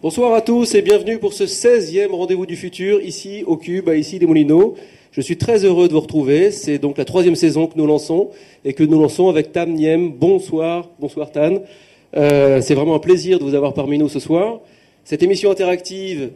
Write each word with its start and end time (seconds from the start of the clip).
Bonsoir 0.00 0.32
à 0.32 0.42
tous 0.42 0.76
et 0.76 0.82
bienvenue 0.82 1.18
pour 1.18 1.32
ce 1.32 1.42
16e 1.42 2.12
rendez-vous 2.12 2.46
du 2.46 2.54
futur, 2.54 3.02
ici 3.02 3.42
au 3.44 3.56
Cube, 3.56 3.88
à 3.88 3.96
ici 3.96 4.20
des 4.20 4.26
Moulineaux. 4.26 4.76
Je 5.10 5.20
suis 5.20 5.36
très 5.36 5.64
heureux 5.64 5.88
de 5.88 5.92
vous 5.92 5.98
retrouver. 5.98 6.52
C'est 6.52 6.78
donc 6.78 6.98
la 6.98 7.04
troisième 7.04 7.34
saison 7.34 7.66
que 7.66 7.76
nous 7.76 7.84
lançons 7.84 8.30
et 8.64 8.74
que 8.74 8.84
nous 8.84 9.00
lançons 9.00 9.28
avec 9.28 9.50
Tam 9.50 9.72
Niem. 9.72 10.12
Bonsoir, 10.12 10.88
bonsoir 11.00 11.32
Tan. 11.32 11.62
Euh, 12.16 12.60
c'est 12.60 12.74
vraiment 12.74 12.94
un 12.94 13.00
plaisir 13.00 13.40
de 13.40 13.44
vous 13.44 13.56
avoir 13.56 13.74
parmi 13.74 13.98
nous 13.98 14.08
ce 14.08 14.20
soir. 14.20 14.60
Cette 15.02 15.24
émission 15.24 15.50
interactive 15.50 16.30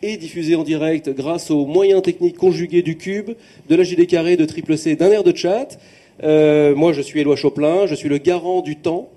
est 0.00 0.16
diffusée 0.16 0.54
en 0.54 0.62
direct 0.62 1.10
grâce 1.10 1.50
aux 1.50 1.66
moyens 1.66 2.02
techniques 2.02 2.36
conjugués 2.36 2.82
du 2.82 2.96
Cube, 2.96 3.32
de 3.68 3.74
la 3.74 3.82
JD 3.82 4.06
carré, 4.06 4.36
de 4.36 4.44
Triple 4.44 4.78
C, 4.78 4.94
d'un 4.94 5.10
air 5.10 5.24
de 5.24 5.34
chat. 5.34 5.76
Euh, 6.22 6.72
moi, 6.76 6.92
je 6.92 7.02
suis 7.02 7.18
Éloi 7.18 7.34
Choplin, 7.34 7.86
je 7.86 7.96
suis 7.96 8.08
le 8.08 8.18
garant 8.18 8.60
du 8.60 8.76
temps. 8.76 9.08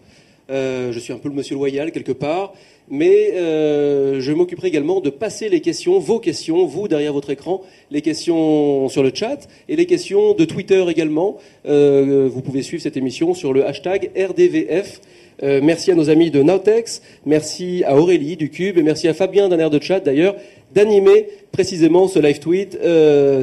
Euh, 0.49 0.91
je 0.91 0.97
suis 0.97 1.13
un 1.13 1.17
peu 1.17 1.29
le 1.29 1.35
monsieur 1.35 1.55
loyal 1.55 1.91
quelque 1.91 2.11
part 2.11 2.53
mais 2.91 3.31
euh, 3.35 4.19
je 4.19 4.33
m'occuperai 4.33 4.67
également 4.67 4.99
de 4.99 5.09
passer 5.09 5.47
les 5.49 5.61
questions, 5.61 5.97
vos 5.97 6.19
questions, 6.19 6.65
vous 6.65 6.89
derrière 6.89 7.13
votre 7.13 7.29
écran, 7.29 7.61
les 7.89 8.01
questions 8.01 8.89
sur 8.89 9.01
le 9.01 9.11
chat 9.13 9.47
et 9.69 9.77
les 9.77 9.85
questions 9.85 10.33
de 10.33 10.43
Twitter 10.45 10.85
également. 10.89 11.37
Euh, 11.65 12.29
vous 12.31 12.41
pouvez 12.41 12.61
suivre 12.61 12.83
cette 12.83 12.97
émission 12.97 13.33
sur 13.33 13.53
le 13.53 13.65
hashtag 13.65 14.11
RDVF. 14.15 14.99
Euh, 15.41 15.61
merci 15.63 15.89
à 15.91 15.95
nos 15.95 16.09
amis 16.09 16.29
de 16.29 16.43
Nautex, 16.43 17.01
merci 17.25 17.83
à 17.85 17.97
Aurélie 17.97 18.35
du 18.35 18.49
Cube 18.49 18.77
et 18.77 18.83
merci 18.83 19.07
à 19.07 19.13
Fabien 19.13 19.47
d'un 19.47 19.57
air 19.57 19.69
de 19.69 19.81
chat 19.81 20.01
d'ailleurs 20.01 20.35
d'animer 20.75 21.27
précisément 21.51 22.07
ce 22.07 22.19
live 22.19 22.39
tweet 22.39 22.77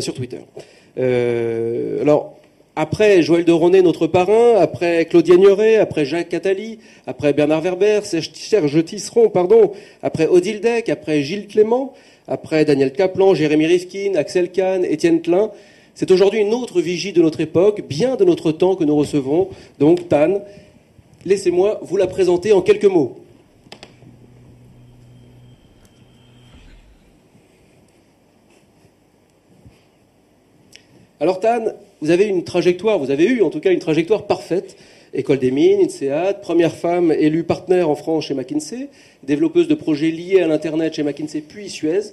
sur 0.01 0.15
Twitter. 0.15 0.39
alors, 0.97 2.38
après 2.79 3.23
Joël 3.23 3.45
de 3.45 3.51
Ronet, 3.51 3.83
notre 3.83 4.07
parrain, 4.07 4.55
après 4.55 5.05
Claudia 5.07 5.35
Ignoret, 5.35 5.79
après 5.79 6.05
Jacques 6.05 6.29
Catali, 6.29 6.79
après 7.09 7.33
Bernard 7.33 7.61
Werber, 7.61 8.03
Serge 8.05 8.85
Tisseron, 8.85 9.31
pardon, 9.31 9.73
après 10.01 10.29
Odile 10.29 10.61
Deck, 10.61 10.89
après 10.89 11.25
Gilles 11.25 11.49
Clément, 11.49 11.93
après 12.29 12.65
Daniel 12.65 12.93
Kaplan, 12.93 13.35
Jérémy 13.35 13.67
Rifkin, 13.67 14.15
Axel 14.15 14.53
Kahn, 14.53 14.85
Étienne 14.85 15.23
Klein. 15.23 15.51
C'est 15.97 16.13
aujourd'hui 16.13 16.39
une 16.39 16.55
autre 16.55 16.81
vigie 16.81 17.13
de 17.13 17.21
notre 17.21 17.41
époque, 17.41 17.83
bien 17.83 18.15
de 18.15 18.25
notre 18.25 18.53
temps 18.53 18.77
que 18.77 18.85
nous 18.85 18.95
recevons. 18.95 19.49
Donc, 19.81 20.09
Tan, 20.09 20.45
laissez-moi 21.25 21.81
vous 21.83 21.97
la 21.97 22.07
présenter 22.07 22.53
en 22.53 22.63
quelques 22.63 22.85
mots. 22.85 23.17
Alors 31.19 31.41
Tan, 31.41 31.73
vous 32.01 32.11
avez 32.11 32.27
une 32.27 32.45
trajectoire, 32.45 32.99
vous 32.99 33.11
avez 33.11 33.25
eu 33.25 33.43
en 33.43 33.51
tout 33.51 33.61
cas 33.61 33.73
une 33.73 33.79
trajectoire 33.79 34.27
parfaite. 34.27 34.77
École 35.15 35.39
des 35.39 35.51
mines, 35.51 35.81
INSEAD, 35.81 36.43
première 36.43 36.75
femme 36.75 37.13
élue 37.13 37.43
partenaire 37.43 37.89
en 37.89 37.95
France 37.95 38.27
chez 38.27 38.35
McKinsey, 38.35 38.89
développeuse 39.23 39.67
de 39.67 39.75
projets 39.75 40.11
liés 40.11 40.43
à 40.43 40.47
l'Internet 40.47 40.95
chez 40.95 41.03
McKinsey, 41.03 41.41
puis 41.41 41.71
Suez, 41.71 42.13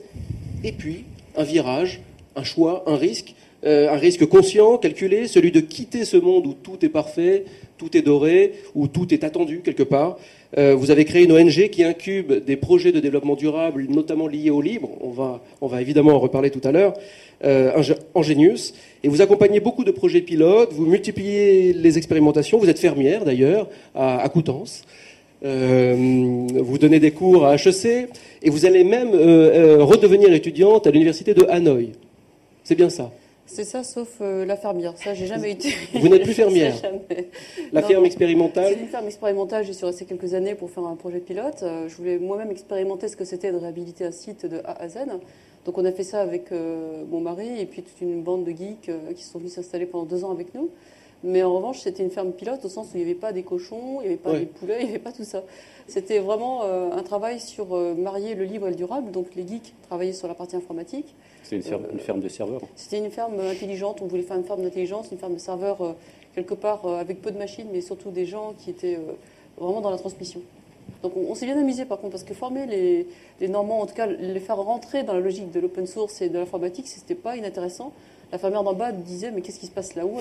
et 0.63 0.71
puis 0.71 1.03
un 1.35 1.43
virage, 1.43 1.99
un 2.37 2.43
choix, 2.43 2.83
un 2.87 2.95
risque, 2.95 3.35
euh, 3.65 3.91
un 3.91 3.97
risque 3.97 4.25
conscient, 4.25 4.77
calculé, 4.77 5.27
celui 5.27 5.51
de 5.51 5.59
quitter 5.59 6.05
ce 6.05 6.15
monde 6.15 6.47
où 6.47 6.53
tout 6.53 6.85
est 6.85 6.89
parfait, 6.89 7.43
tout 7.77 7.97
est 7.97 8.01
doré, 8.01 8.53
où 8.75 8.87
tout 8.87 9.13
est 9.13 9.25
attendu 9.25 9.59
quelque 9.59 9.83
part. 9.83 10.17
Euh, 10.57 10.75
vous 10.75 10.91
avez 10.91 11.03
créé 11.05 11.23
une 11.23 11.31
ONG 11.31 11.69
qui 11.69 11.83
incube 11.83 12.31
des 12.31 12.55
projets 12.55 12.91
de 12.91 12.99
développement 12.99 13.35
durable, 13.35 13.85
notamment 13.89 14.27
liés 14.27 14.49
au 14.49 14.61
libre. 14.61 14.89
On 15.01 15.09
va, 15.09 15.41
on 15.61 15.67
va 15.67 15.81
évidemment 15.81 16.13
en 16.13 16.19
reparler 16.19 16.49
tout 16.49 16.61
à 16.63 16.71
l'heure. 16.71 16.93
Euh, 17.43 17.83
Ingenius. 18.15 18.73
Et 19.03 19.09
vous 19.09 19.21
accompagnez 19.21 19.59
beaucoup 19.59 19.83
de 19.83 19.91
projets 19.91 20.21
pilotes, 20.21 20.71
vous 20.71 20.85
multipliez 20.85 21.73
les 21.73 21.97
expérimentations, 21.97 22.57
vous 22.57 22.69
êtes 22.69 22.79
fermière 22.79 23.25
d'ailleurs 23.25 23.67
à, 23.93 24.27
Coutances. 24.29 24.83
Euh, 25.43 26.47
vous 26.55 26.77
donnez 26.77 26.99
des 26.99 27.11
cours 27.11 27.45
à 27.45 27.55
HEC 27.55 28.07
et 28.41 28.49
vous 28.49 28.65
allez 28.65 28.85
même 28.85 29.09
redevenir 29.11 30.31
étudiante 30.33 30.87
à 30.87 30.91
l'université 30.91 31.33
de 31.33 31.45
Hanoï. 31.49 31.91
C'est 32.63 32.75
bien 32.75 32.89
ça 32.89 33.11
c'est 33.45 33.63
ça, 33.63 33.83
sauf 33.83 34.19
la 34.19 34.55
fermière. 34.55 34.93
Ça, 34.97 35.13
j'ai 35.13 35.27
jamais 35.27 35.51
été. 35.51 35.73
Vous 35.93 36.07
n'êtes 36.07 36.23
plus 36.23 36.33
fermière. 36.33 36.75
La 37.71 37.81
ferme 37.81 38.05
expérimentale. 38.05 38.73
C'est 38.73 38.81
une 38.81 38.87
ferme 38.87 39.07
expérimentale. 39.07 39.65
J'y 39.65 39.73
suis 39.73 39.85
restée 39.85 40.05
quelques 40.05 40.33
années 40.33 40.55
pour 40.55 40.69
faire 40.69 40.85
un 40.85 40.95
projet 40.95 41.19
pilote. 41.19 41.63
je 41.87 41.95
voulais 41.95 42.17
moi-même 42.17 42.51
expérimenter 42.51 43.07
ce 43.07 43.15
que 43.15 43.25
c'était 43.25 43.51
de 43.51 43.57
réhabiliter 43.57 44.05
un 44.05 44.11
site 44.11 44.45
de 44.45 44.57
A 44.65 44.81
à 44.81 44.89
Z. 44.89 44.97
Donc 45.65 45.79
on 45.79 45.85
a 45.85 45.91
fait 45.91 46.03
ça 46.03 46.21
avec 46.21 46.51
euh, 46.51 47.03
mon 47.09 47.19
mari 47.19 47.59
et 47.59 47.65
puis 47.65 47.81
toute 47.81 47.99
une 47.99 48.21
bande 48.21 48.43
de 48.45 48.51
geeks 48.51 48.89
euh, 48.89 49.13
qui 49.13 49.23
sont 49.23 49.39
venus 49.39 49.53
s'installer 49.53 49.87
pendant 49.87 50.05
deux 50.05 50.23
ans 50.23 50.31
avec 50.31 50.53
nous. 50.53 50.69
Mais 51.23 51.41
en 51.41 51.55
revanche, 51.55 51.79
c'était 51.79 52.03
une 52.03 52.11
ferme 52.11 52.33
pilote 52.33 52.63
au 52.63 52.69
sens 52.69 52.87
où 52.87 52.97
il 52.97 52.97
n'y 52.97 53.03
avait 53.03 53.19
pas 53.19 53.33
des 53.33 53.41
cochons, 53.41 53.99
il 54.01 54.01
n'y 54.01 54.13
avait 54.13 54.17
pas 54.17 54.37
des 54.37 54.45
poulets, 54.45 54.77
il 54.81 54.85
n'y 54.85 54.89
avait 54.91 54.99
pas 54.99 55.11
tout 55.11 55.23
ça. 55.23 55.43
C'était 55.87 56.19
vraiment 56.19 56.61
euh, 56.63 56.91
un 56.91 57.01
travail 57.01 57.39
sur 57.39 57.75
marier 57.95 58.35
le 58.35 58.43
libre 58.43 58.67
et 58.67 58.69
le 58.69 58.75
durable. 58.75 59.09
Donc 59.09 59.33
les 59.35 59.47
geeks 59.47 59.73
travaillaient 59.87 60.13
sur 60.13 60.27
la 60.27 60.35
partie 60.35 60.55
informatique. 60.55 61.15
C'était 61.45 61.57
une, 61.57 61.99
ferme 61.99 62.19
de 62.21 62.27
serveurs 62.27 62.61
C'était 62.75 62.97
une 62.97 63.11
ferme 63.11 63.39
intelligente. 63.39 63.99
On 64.01 64.07
voulait 64.07 64.23
faire 64.23 64.37
une 64.37 64.43
ferme 64.43 64.63
d'intelligence, 64.63 65.09
une 65.11 65.17
ferme 65.17 65.35
de 65.35 65.39
serveurs 65.39 65.95
quelque 66.33 66.55
part 66.55 66.87
avec 66.87 67.21
peu 67.21 67.31
de 67.31 67.37
machines, 67.37 67.67
mais 67.71 67.81
surtout 67.81 68.09
des 68.09 68.25
gens 68.25 68.53
qui 68.57 68.71
étaient 68.71 68.97
vraiment 69.57 69.81
dans 69.81 69.91
la 69.91 69.97
transmission. 69.97 70.41
Donc 71.03 71.13
on, 71.15 71.35
s'est 71.35 71.45
bien 71.45 71.57
amusé 71.57 71.85
par 71.85 71.99
contre, 71.99 72.11
parce 72.11 72.23
que 72.23 72.33
former 72.33 72.65
les, 72.65 73.07
les, 73.39 73.47
Normands, 73.47 73.81
en 73.81 73.85
tout 73.85 73.93
cas 73.93 74.07
les 74.07 74.39
faire 74.39 74.57
rentrer 74.57 75.03
dans 75.03 75.13
la 75.13 75.19
logique 75.19 75.51
de 75.51 75.59
l'open 75.59 75.85
source 75.87 76.21
et 76.21 76.29
de 76.29 76.37
l'informatique, 76.37 76.87
c'était 76.87 77.15
pas 77.15 77.37
inintéressant. 77.37 77.91
La 78.31 78.39
fermière 78.39 78.63
d'en 78.63 78.73
bas 78.73 78.91
disait 78.91 79.31
mais 79.31 79.41
qu'est-ce 79.41 79.59
qui 79.59 79.67
se 79.67 79.71
passe 79.71 79.95
là-haut? 79.95 80.17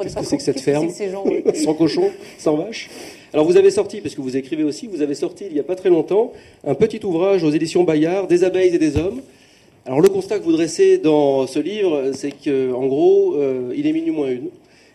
Qu'est-ce 0.00 0.16
que 0.16 0.24
c'est 0.24 0.36
que 0.36 0.42
cette 0.42 0.60
ferme? 0.60 0.88
Sans 1.54 1.74
cochons, 1.74 2.10
sans 2.36 2.56
vaches 2.56 2.90
Alors 3.32 3.46
vous 3.46 3.56
avez 3.56 3.70
sorti, 3.70 4.00
parce 4.00 4.14
que 4.14 4.20
vous 4.20 4.36
écrivez 4.36 4.64
aussi, 4.64 4.88
vous 4.88 5.02
avez 5.02 5.14
sorti 5.14 5.44
il 5.46 5.54
n'y 5.54 5.60
a 5.60 5.64
pas 5.64 5.76
très 5.76 5.88
longtemps 5.88 6.32
un 6.66 6.74
petit 6.74 7.04
ouvrage 7.04 7.44
aux 7.44 7.50
éditions 7.50 7.84
Bayard, 7.84 8.26
Des 8.26 8.44
abeilles 8.44 8.74
et 8.74 8.78
des 8.78 8.96
hommes. 8.96 9.22
Alors 9.88 10.02
le 10.02 10.10
constat 10.10 10.38
que 10.38 10.44
vous 10.44 10.52
dressez 10.52 10.98
dans 10.98 11.46
ce 11.46 11.58
livre, 11.58 12.12
c'est 12.12 12.30
qu'en 12.30 12.86
gros, 12.88 13.36
euh, 13.36 13.72
il 13.74 13.86
est 13.86 13.92
minuit 13.94 14.10
moins 14.10 14.28
une. 14.28 14.50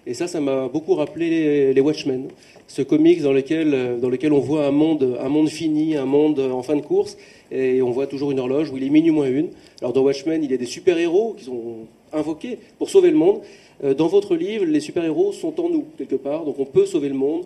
Et 0.06 0.14
ça, 0.14 0.28
ça 0.28 0.40
m'a 0.40 0.68
beaucoup 0.68 0.94
rappelé 0.94 1.74
les 1.74 1.81
Watchmen 1.81 2.28
ce 2.68 2.84
comics 2.84 3.24
dans 3.24 3.34
lequel, 3.34 3.74
euh, 3.74 3.98
dans 3.98 4.09
lequel 4.09 4.34
on 4.34 4.40
voit 4.40 4.68
un 4.68 4.72
monde, 4.72 5.18
un 5.20 5.30
monde 5.30 5.50
fini, 5.50 5.96
un 5.96 6.06
monde 6.06 6.40
en 6.40 6.62
fin 6.62 6.76
de 6.76 6.82
course, 6.82 7.18
et 7.52 7.82
on 7.82 7.90
voit 7.90 8.06
toujours 8.06 8.30
une 8.30 8.40
horloge 8.40 8.70
où 8.70 8.78
il 8.78 8.84
est 8.84 8.90
minuit 8.92 9.09
moins 9.09 9.26
une. 9.26 9.48
Alors 9.82 9.94
dans 9.94 10.03
Watchmen, 10.03 10.44
il 10.44 10.52
y 10.52 10.53
a 10.53 10.58
des 10.58 10.68
super-héros 10.68 11.34
qui 11.40 11.46
sont 11.46 11.88
invoqués 12.12 12.59
pour 12.78 12.92
sauver 12.92 13.09
le 13.09 13.18
monde. 13.18 13.42
Euh, 13.84 13.96
dans 13.96 14.08
votre 14.08 14.36
livre, 14.36 14.64
les 14.64 14.80
super-héros 14.80 15.32
sont 15.32 15.59
en 15.59 15.70
nous, 15.70 15.86
quelque 15.98 16.18
part, 16.18 16.46
donc 16.46 16.59
on 16.59 16.66
peut 16.66 16.86
sauver 16.86 17.09
le 17.09 17.16
monde, 17.16 17.46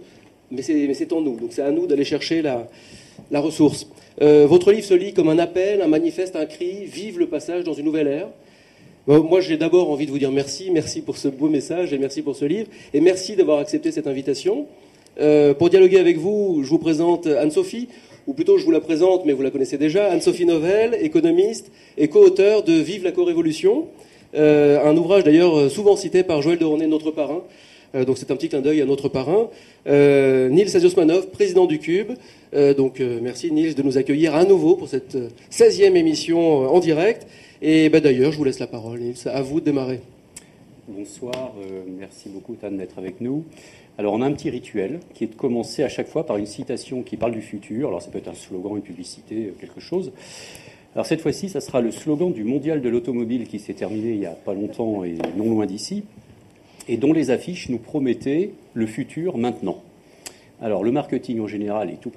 mais 0.52 0.63
c'est 0.63 1.13
en 1.13 1.22
nous. 1.22 1.38
Donc 1.38 1.53
c'est 1.53 1.62
à 1.62 1.72
nous 1.72 1.88
d'aller 1.88 2.03
chercher 2.03 2.41
la, 2.41 2.68
la 3.31 3.40
ressource. 3.40 3.88
Euh, 4.22 4.47
votre 4.47 4.72
livre 4.72 4.85
se 4.85 4.94
lit 4.94 5.13
comme 5.13 5.29
un 5.29 5.38
appel, 5.38 5.81
un 5.81 5.88
manifeste, 5.88 6.35
un 6.35 6.45
cri, 6.45 6.85
vive 6.85 7.19
le 7.19 7.28
passage 7.28 7.63
dans 7.63 7.73
une 7.73 7.85
nouvelle 7.85 8.07
ère. 8.07 8.28
Moi, 9.05 9.39
j'ai 9.39 9.55
d'abord 9.55 9.89
envie 9.89 10.05
de 10.05 10.11
vous 10.11 10.19
dire 10.19 10.31
merci, 10.31 10.69
merci 10.69 11.01
pour 11.01 11.16
ce 11.17 11.29
beau 11.29 11.47
message 11.47 11.94
et 11.94 11.97
merci 11.97 12.22
pour 12.22 12.35
ce 12.35 12.44
livre, 12.44 12.67
et 12.94 13.00
merci 13.00 13.38
d'avoir 13.38 13.59
accepté 13.59 13.91
cette 13.91 14.07
invitation. 14.07 14.66
Euh, 15.22 15.53
pour 15.53 15.69
dialoguer 15.69 16.00
avec 16.00 16.17
vous, 16.17 16.61
je 16.63 16.69
vous 16.69 16.77
présente 16.77 17.25
Anne-Sophie, 17.25 17.88
ou 18.25 18.33
plutôt 18.33 18.57
je 18.57 18.66
vous 18.66 18.72
la 18.72 18.81
présente, 18.81 19.25
mais 19.25 19.31
vous 19.31 19.44
la 19.44 19.51
connaissez 19.51 19.77
déjà, 19.77 20.11
Anne-Sophie 20.11 20.45
Novelle, 20.45 20.97
économiste 21.00 21.72
et 21.97 22.09
co-auteur 22.09 22.63
de 22.63 22.73
Vive 22.73 23.06
la 23.06 23.13
co-révolution, 23.13 23.85
euh, 24.35 24.83
un 24.83 24.97
ouvrage 24.97 25.23
d'ailleurs 25.23 25.72
souvent 25.72 25.95
cité 25.95 26.23
par 26.23 26.41
Joël 26.41 26.57
de 26.57 26.66
Ronet, 26.66 26.88
notre 26.88 27.11
parrain. 27.11 27.44
Euh, 27.97 28.06
donc 28.06 28.18
c'est 28.18 28.31
un 28.31 28.35
petit 28.35 28.50
clin 28.50 28.62
d'œil 28.62 28.81
à 28.81 28.85
notre 28.85 29.09
parrain. 29.09 29.50
Nils 29.85 30.75
Aziosmanov, 30.75 31.30
président 31.30 31.66
du 31.66 31.80
Cube. 31.80 32.12
donc 32.78 33.00
merci 33.00 33.52
Nils 33.52 33.75
de 33.75 33.81
nous 33.81 33.97
accueillir 33.97 34.35
à 34.35 34.46
nouveau 34.46 34.75
pour 34.75 34.88
cette 34.88 35.18
16e 35.52 35.96
émission 35.96 36.68
en 36.68 36.80
direct. 36.80 37.28
Et 37.62 37.90
bah, 37.90 38.00
d'ailleurs, 38.00 38.31
je 38.31 38.38
vous 38.38 38.44
laisse 38.44 38.59
la 38.59 38.68
parole, 38.68 39.00
Nils. 39.00 39.28
À 39.28 39.41
vous 39.41 39.59
de 39.59 39.66
démarrer. 39.66 40.02
Bonsoir, 40.88 41.53
merci 41.97 42.30
beaucoup 42.30 42.56
Tan 42.56 42.72
d'être 42.72 42.97
avec 42.97 43.19
nous. 43.19 43.44
Alors 43.98 44.13
on 44.13 44.21
a 44.21 44.25
un 44.25 44.31
petit 44.31 44.50
rituel 44.50 45.00
qui 45.13 45.24
est 45.24 45.27
de 45.27 45.36
commencer 45.36 45.83
à 45.83 45.89
chaque 45.89 46.07
fois 46.07 46.25
par 46.25 46.38
une 46.38 46.45
citation 46.45 47.01
qui 47.01 47.18
parle 47.18 47.31
du 47.31 47.42
futur. 47.42 47.88
Alors 47.88 48.01
ça 48.01 48.12
peut 48.12 48.19
être 48.19 48.30
un 48.30 48.36
slogan, 48.36 48.75
une 48.75 48.83
publicité, 48.83 49.54
quelque 49.60 49.81
chose. 49.81 50.12
Alors 50.94 51.06
cette 51.06 51.21
fois-ci, 51.21 51.50
ça 51.50 51.62
sera 51.62 51.81
le 51.81 51.92
slogan 51.92 52.31
du 52.31 52.44
Mondial 52.44 52.81
de 52.81 52.89
l'automobile 52.89 53.48
qui 53.48 53.60
s'est 53.60 53.74
terminé 53.74 54.12
il 54.12 54.19
n'y 54.19 54.25
a 54.25 54.31
pas 54.31 54.54
longtemps 54.54 55.04
et 55.04 55.16
non 55.36 55.50
loin 55.50 55.66
d'ici, 55.66 56.04
et 56.88 56.98
dont 56.98 57.13
les 57.13 57.31
affiches 57.31 57.69
nous 57.69 57.78
promettaient 57.78 58.51
le 58.74 58.86
futur 58.86 59.38
maintenant. 59.38 59.81
Alors 60.60 60.84
le 60.84 60.92
marketing 60.92 61.39
en 61.39 61.48
général, 61.48 61.92
et 61.92 61.98
tout, 61.98 62.10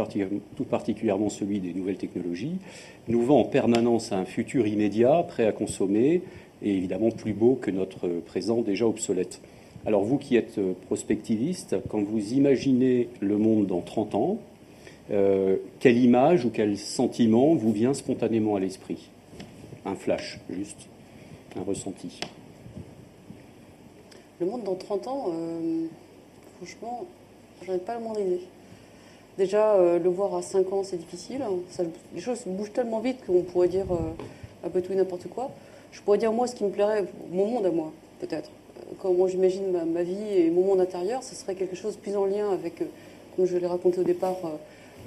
particulièrement 0.64 1.28
celui 1.28 1.60
des 1.60 1.74
nouvelles 1.74 1.98
technologies, 1.98 2.56
nous 3.08 3.22
vend 3.22 3.40
en 3.40 3.44
permanence 3.44 4.12
un 4.12 4.24
futur 4.24 4.66
immédiat, 4.66 5.24
prêt 5.28 5.46
à 5.46 5.52
consommer, 5.52 6.22
et 6.62 6.74
évidemment 6.74 7.10
plus 7.10 7.34
beau 7.34 7.58
que 7.60 7.70
notre 7.70 8.08
présent 8.08 8.62
déjà 8.62 8.86
obsolète. 8.86 9.40
Alors 9.86 10.04
vous 10.04 10.18
qui 10.18 10.36
êtes 10.36 10.58
euh, 10.58 10.72
prospectiviste, 10.86 11.76
quand 11.88 12.02
vous 12.02 12.34
imaginez 12.34 13.08
le 13.20 13.38
monde 13.38 13.66
dans 13.66 13.80
30 13.80 14.14
ans, 14.14 14.38
euh, 15.10 15.56
quelle 15.80 15.96
image 15.96 16.44
ou 16.44 16.50
quel 16.50 16.76
sentiment 16.78 17.54
vous 17.54 17.72
vient 17.72 17.94
spontanément 17.94 18.56
à 18.56 18.60
l'esprit? 18.60 19.10
Un 19.86 19.94
flash, 19.94 20.38
juste, 20.50 20.88
un 21.56 21.62
ressenti. 21.62 22.20
Le 24.40 24.46
monde 24.46 24.64
dans 24.64 24.74
30 24.74 25.06
ans, 25.06 25.26
euh, 25.28 25.86
franchement, 26.56 27.04
j'en 27.62 27.74
ai 27.74 27.78
pas 27.78 27.94
la 27.94 28.00
moindre 28.00 28.20
idée. 28.20 28.40
Déjà, 29.36 29.76
le 29.98 30.08
voir 30.08 30.34
à 30.34 30.42
5 30.42 30.72
ans, 30.72 30.82
c'est 30.82 30.96
difficile. 30.96 31.42
Les 32.14 32.20
choses 32.20 32.42
bougent 32.46 32.72
tellement 32.72 33.00
vite 33.00 33.24
qu'on 33.26 33.42
pourrait 33.42 33.68
dire 33.68 33.86
un 34.64 34.68
peu 34.68 34.82
tout 34.82 34.92
et 34.92 34.96
n'importe 34.96 35.28
quoi. 35.28 35.50
Je 35.92 36.02
pourrais 36.02 36.18
dire, 36.18 36.32
moi, 36.32 36.46
ce 36.46 36.54
qui 36.54 36.64
me 36.64 36.70
plairait, 36.70 37.06
mon 37.30 37.46
monde 37.46 37.64
à 37.64 37.70
moi, 37.70 37.92
peut-être. 38.18 38.50
Comment 38.98 39.28
j'imagine 39.28 39.70
ma, 39.86 40.02
vie 40.02 40.34
et 40.36 40.50
mon 40.50 40.62
monde 40.62 40.80
intérieur, 40.80 41.22
ce 41.22 41.34
serait 41.34 41.54
quelque 41.54 41.76
chose 41.76 41.96
plus 41.96 42.16
en 42.16 42.26
lien 42.26 42.50
avec, 42.50 42.82
comme 43.36 43.46
je 43.46 43.56
l'ai 43.56 43.66
raconté 43.66 44.00
au 44.00 44.04
départ, 44.04 44.36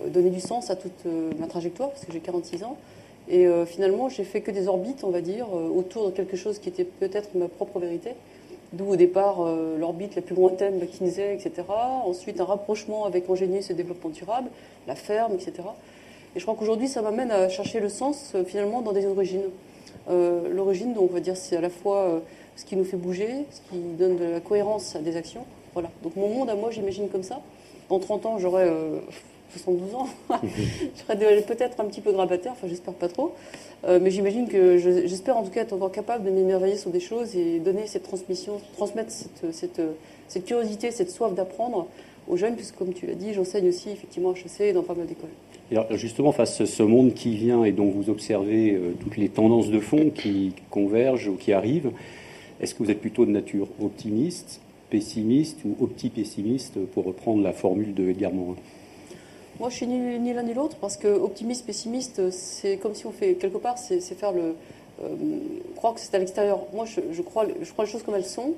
donner 0.08 0.32
du 0.32 0.40
sens 0.40 0.72
à 0.72 0.76
toute 0.76 1.06
ma 1.40 1.46
trajectoire, 1.46 1.90
parce 1.92 2.06
que 2.06 2.12
j'ai 2.12 2.22
46 2.22 2.64
ans. 2.64 2.78
Et 3.30 3.48
euh, 3.48 3.66
finalement, 3.66 4.10
j'ai 4.10 4.24
fait 4.24 4.42
que 4.42 4.52
des 4.52 4.68
orbites, 4.68 5.04
on 5.04 5.10
va 5.10 5.22
dire, 5.22 5.48
euh, 5.54 5.70
autour 5.70 6.08
de 6.08 6.12
quelque 6.12 6.36
chose 6.36 6.60
qui 6.60 6.70
était 6.70 6.84
peut-être 6.84 7.36
ma 7.36 7.48
propre 7.48 7.80
vérité. 7.80 8.12
D'où 8.74 8.92
au 8.92 8.96
départ 8.96 9.42
euh, 9.42 9.78
l'orbite 9.78 10.16
la 10.16 10.22
plus 10.22 10.36
lointaine, 10.36 10.80
McKinsey, 10.80 11.36
etc. 11.36 11.64
Ensuite, 12.06 12.42
un 12.42 12.46
rapprochement 12.46 13.06
avec 13.06 13.30
Angénius 13.30 13.70
et 13.70 13.74
développement 13.74 14.10
durable, 14.10 14.50
la 14.88 14.96
ferme, 14.96 15.34
etc. 15.34 15.54
Et 16.36 16.40
je 16.40 16.44
crois 16.44 16.56
qu'aujourd'hui, 16.56 16.88
ça 16.88 17.02
m'amène 17.02 17.32
à 17.32 17.50
chercher 17.50 17.80
le 17.80 17.90
sens 17.90 18.36
finalement 18.48 18.82
dans 18.82 18.92
des 18.92 19.06
origines. 19.06 19.52
L'origine, 20.10 20.94
donc, 20.94 21.12
on 21.12 21.14
va 21.14 21.20
dire, 21.20 21.38
c'est 21.38 21.56
à 21.56 21.62
la 21.62 21.70
fois 21.70 22.22
ce 22.56 22.66
qui 22.66 22.76
nous 22.76 22.84
fait 22.84 22.98
bouger, 22.98 23.46
ce 23.52 23.62
qui 23.70 23.78
donne 23.78 24.18
de 24.18 24.26
la 24.26 24.40
cohérence 24.40 24.96
à 24.96 25.00
des 25.00 25.16
actions. 25.16 25.46
Voilà. 25.74 25.92
Donc 26.02 26.16
mon 26.16 26.30
monde 26.30 26.50
à 26.50 26.56
moi, 26.56 26.72
j'imagine 26.72 27.08
comme 27.08 27.22
ça. 27.22 27.40
Dans 27.90 28.00
30 28.00 28.26
ans, 28.26 28.38
j'aurai 28.40 28.68
72 29.54 29.96
ans. 29.96 30.08
je 30.44 31.04
serais 31.04 31.42
peut-être 31.42 31.80
un 31.80 31.86
petit 31.86 32.02
peu 32.02 32.12
grabataire, 32.12 32.54
enfin 32.54 32.68
j'espère 32.68 32.94
pas 32.94 33.08
trop. 33.08 33.34
Euh, 33.86 34.00
mais 34.02 34.12
j'imagine 34.12 34.48
que 34.48 34.78
j'espère 34.78 35.38
en 35.38 35.44
tout 35.44 35.52
cas 35.52 35.62
être 35.62 35.74
encore 35.74 35.92
capable 35.92 36.26
de 36.26 36.32
m'émerveiller 36.32 36.78
sur 36.78 36.90
des 36.90 37.00
choses 37.00 37.36
et 37.36 37.60
donner 37.60 37.88
cette 37.88 38.04
transmission, 38.04 38.60
transmettre 38.76 39.12
cette, 39.52 40.46
curiosité, 40.46 40.92
cette 40.92 41.12
soif 41.12 41.34
d'apprendre 41.34 41.88
aux 42.28 42.38
jeunes, 42.38 42.56
puisque 42.56 42.76
comme 42.76 42.94
tu 42.94 43.06
l'as 43.06 43.16
dit, 43.16 43.34
j'enseigne 43.34 43.68
aussi 43.68 43.90
effectivement 43.90 44.32
à 44.32 44.34
HEC 44.34 44.62
et 44.62 44.74
dans 44.74 44.84
pas 44.84 44.96
mal 44.96 45.08
d'écoles. 45.08 45.30
Alors 45.72 45.88
justement, 45.98 46.32
face 46.32 46.62
à 46.62 46.66
ce 46.66 46.84
monde 46.84 47.14
qui 47.14 47.36
vient 47.36 47.64
et 47.64 47.72
dont 47.72 47.90
vous 47.90 48.10
observez 48.10 48.72
euh, 48.72 48.94
toutes 49.00 49.18
les 49.18 49.30
tendances 49.30 49.70
de 49.70 49.80
fond 49.80 50.12
qui 50.12 50.54
convergent 50.70 51.30
ou 51.30 51.36
qui 51.36 51.52
arrivent, 51.52 51.92
est-ce 52.60 52.76
que 52.76 52.84
vous 52.84 52.92
êtes 52.92 53.02
plutôt 53.02 53.26
de 53.26 53.32
nature 53.32 53.68
optimiste, 53.82 54.62
pessimiste 54.90 55.60
ou 55.66 55.76
opti-pessimiste, 55.84 56.80
pour 56.94 57.06
reprendre 57.06 57.42
la 57.42 57.54
formule 57.54 57.94
de 57.94 58.10
Edgar 58.10 58.32
Morin? 58.32 58.56
Moi, 59.60 59.70
je 59.70 59.76
suis 59.76 59.88
ni, 59.88 60.34
l'un 60.34 60.44
ni 60.44 60.54
l'autre 60.54 60.78
parce 60.78 60.98
que 60.98 61.08
optimiste, 61.08 61.66
pessimiste, 61.66 62.32
c'est 62.32 62.78
comme 62.78 62.96
si 62.96 63.06
on 63.06 63.12
fait 63.12 63.36
quelque 63.36 63.58
part, 63.58 63.78
c'est 63.78 64.00
faire 64.02 64.32
le 64.32 64.56
euh, 65.02 65.08
croire 65.76 65.94
que 65.94 66.00
c'est 66.00 66.14
à 66.16 66.20
l'extérieur. 66.20 66.66
Moi, 66.74 66.86
je, 66.86 67.22
crois, 67.22 67.46
je 67.62 67.72
crois 67.72 67.86
les 67.86 67.92
choses 67.92 68.04
comme 68.04 68.16
elles 68.16 68.26
sont. 68.26 68.54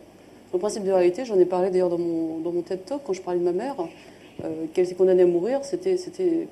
Le 0.53 0.59
principe 0.59 0.83
de 0.83 0.91
réalité, 0.91 1.25
j'en 1.25 1.39
ai 1.39 1.45
parlé 1.45 1.69
d'ailleurs 1.69 1.89
dans 1.89 1.97
mon, 1.97 2.39
dans 2.39 2.51
mon 2.51 2.61
TED 2.61 2.85
Talk 2.85 3.01
quand 3.05 3.13
je 3.13 3.21
parlais 3.21 3.39
de 3.39 3.43
ma 3.43 3.51
mère, 3.51 3.75
euh, 4.43 4.65
qu'elle 4.73 4.87
s'est 4.87 4.95
condamnée 4.95 5.23
à 5.23 5.25
mourir. 5.25 5.59
C'était, 5.63 5.97
c'était 5.97 6.47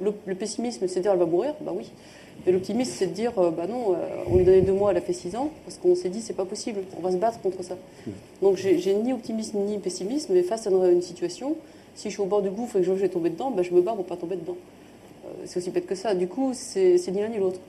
le, 0.00 0.34
pessimisme, 0.34 0.86
c'est 0.88 1.00
de 1.00 1.02
dire 1.02 1.12
elle 1.12 1.18
va 1.18 1.26
mourir, 1.26 1.54
bah 1.60 1.72
oui. 1.74 1.90
Et 2.46 2.52
l'optimisme, 2.52 2.92
c'est 2.94 3.08
de 3.08 3.12
dire, 3.12 3.38
euh, 3.38 3.50
bah 3.50 3.66
non, 3.66 3.96
on 4.26 4.36
lui 4.36 4.44
donnait 4.44 4.62
deux 4.62 4.72
mois, 4.72 4.92
elle 4.92 4.96
a 4.96 5.02
fait 5.02 5.12
six 5.12 5.36
ans, 5.36 5.50
parce 5.64 5.76
qu'on 5.76 5.94
s'est 5.94 6.08
dit, 6.08 6.22
c'est 6.22 6.32
pas 6.36 6.46
possible, 6.46 6.80
on 6.98 7.02
va 7.02 7.10
se 7.10 7.16
battre 7.16 7.40
contre 7.40 7.62
ça. 7.62 7.74
Mmh. 7.74 8.10
Donc 8.42 8.56
j'ai 8.56 8.94
ni 8.94 9.12
optimisme 9.12 9.58
ni 9.58 9.78
pessimisme, 9.78 10.32
mais 10.32 10.42
face 10.42 10.66
à 10.66 10.70
une 10.70 11.02
situation, 11.02 11.56
si 12.00 12.08
je 12.08 12.14
suis 12.14 12.22
au 12.22 12.26
bord 12.26 12.40
du 12.40 12.48
gouffre 12.48 12.76
et 12.76 12.80
que 12.80 12.86
je 12.86 12.92
vais 12.92 13.10
tomber 13.10 13.28
dedans, 13.28 13.50
ben 13.50 13.62
je 13.62 13.72
me 13.74 13.82
bats 13.82 13.92
pour 13.92 14.06
pas 14.06 14.16
tomber 14.16 14.36
dedans. 14.36 14.56
Euh, 15.26 15.28
c'est 15.44 15.58
aussi 15.58 15.70
bête 15.70 15.86
que 15.86 15.94
ça. 15.94 16.14
Du 16.14 16.28
coup, 16.28 16.52
c'est 16.54 16.96
ni 17.08 17.20
l'un 17.20 17.28
ni 17.28 17.36
l'autre. 17.36 17.60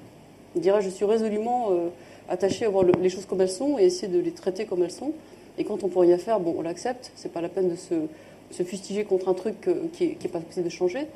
Je 0.55 0.61
dirais, 0.61 0.81
je 0.81 0.89
suis 0.89 1.03
résolument 1.03 1.71
euh, 1.71 1.89
attaché 2.29 2.63
à 2.63 2.69
voir 2.69 2.85
les 2.85 3.09
choses 3.09 3.25
comme 3.25 3.41
elles 3.41 3.49
sont 3.49 3.77
et 3.77 3.83
essayer 3.83 4.07
de 4.07 4.19
les 4.19 4.31
traiter 4.31 4.63
comme 4.63 4.83
elles 4.83 4.91
sont. 4.91 5.11
Et 5.57 5.65
quand 5.65 5.83
on 5.83 5.89
peut 5.89 5.99
rien 5.99 6.17
faire, 6.17 6.39
bon, 6.39 6.55
on 6.57 6.61
l'accepte. 6.61 7.11
C'est 7.15 7.33
pas 7.33 7.41
la 7.41 7.49
peine 7.49 7.71
de 7.71 7.75
se, 7.75 8.63
fustiger 8.63 9.03
contre 9.03 9.27
un 9.27 9.33
truc 9.33 9.67
euh, 9.67 9.87
qui 9.91 10.15
n'est 10.23 10.29
pas 10.29 10.39
possible 10.39 10.63
de 10.63 10.71
changer. 10.71 11.07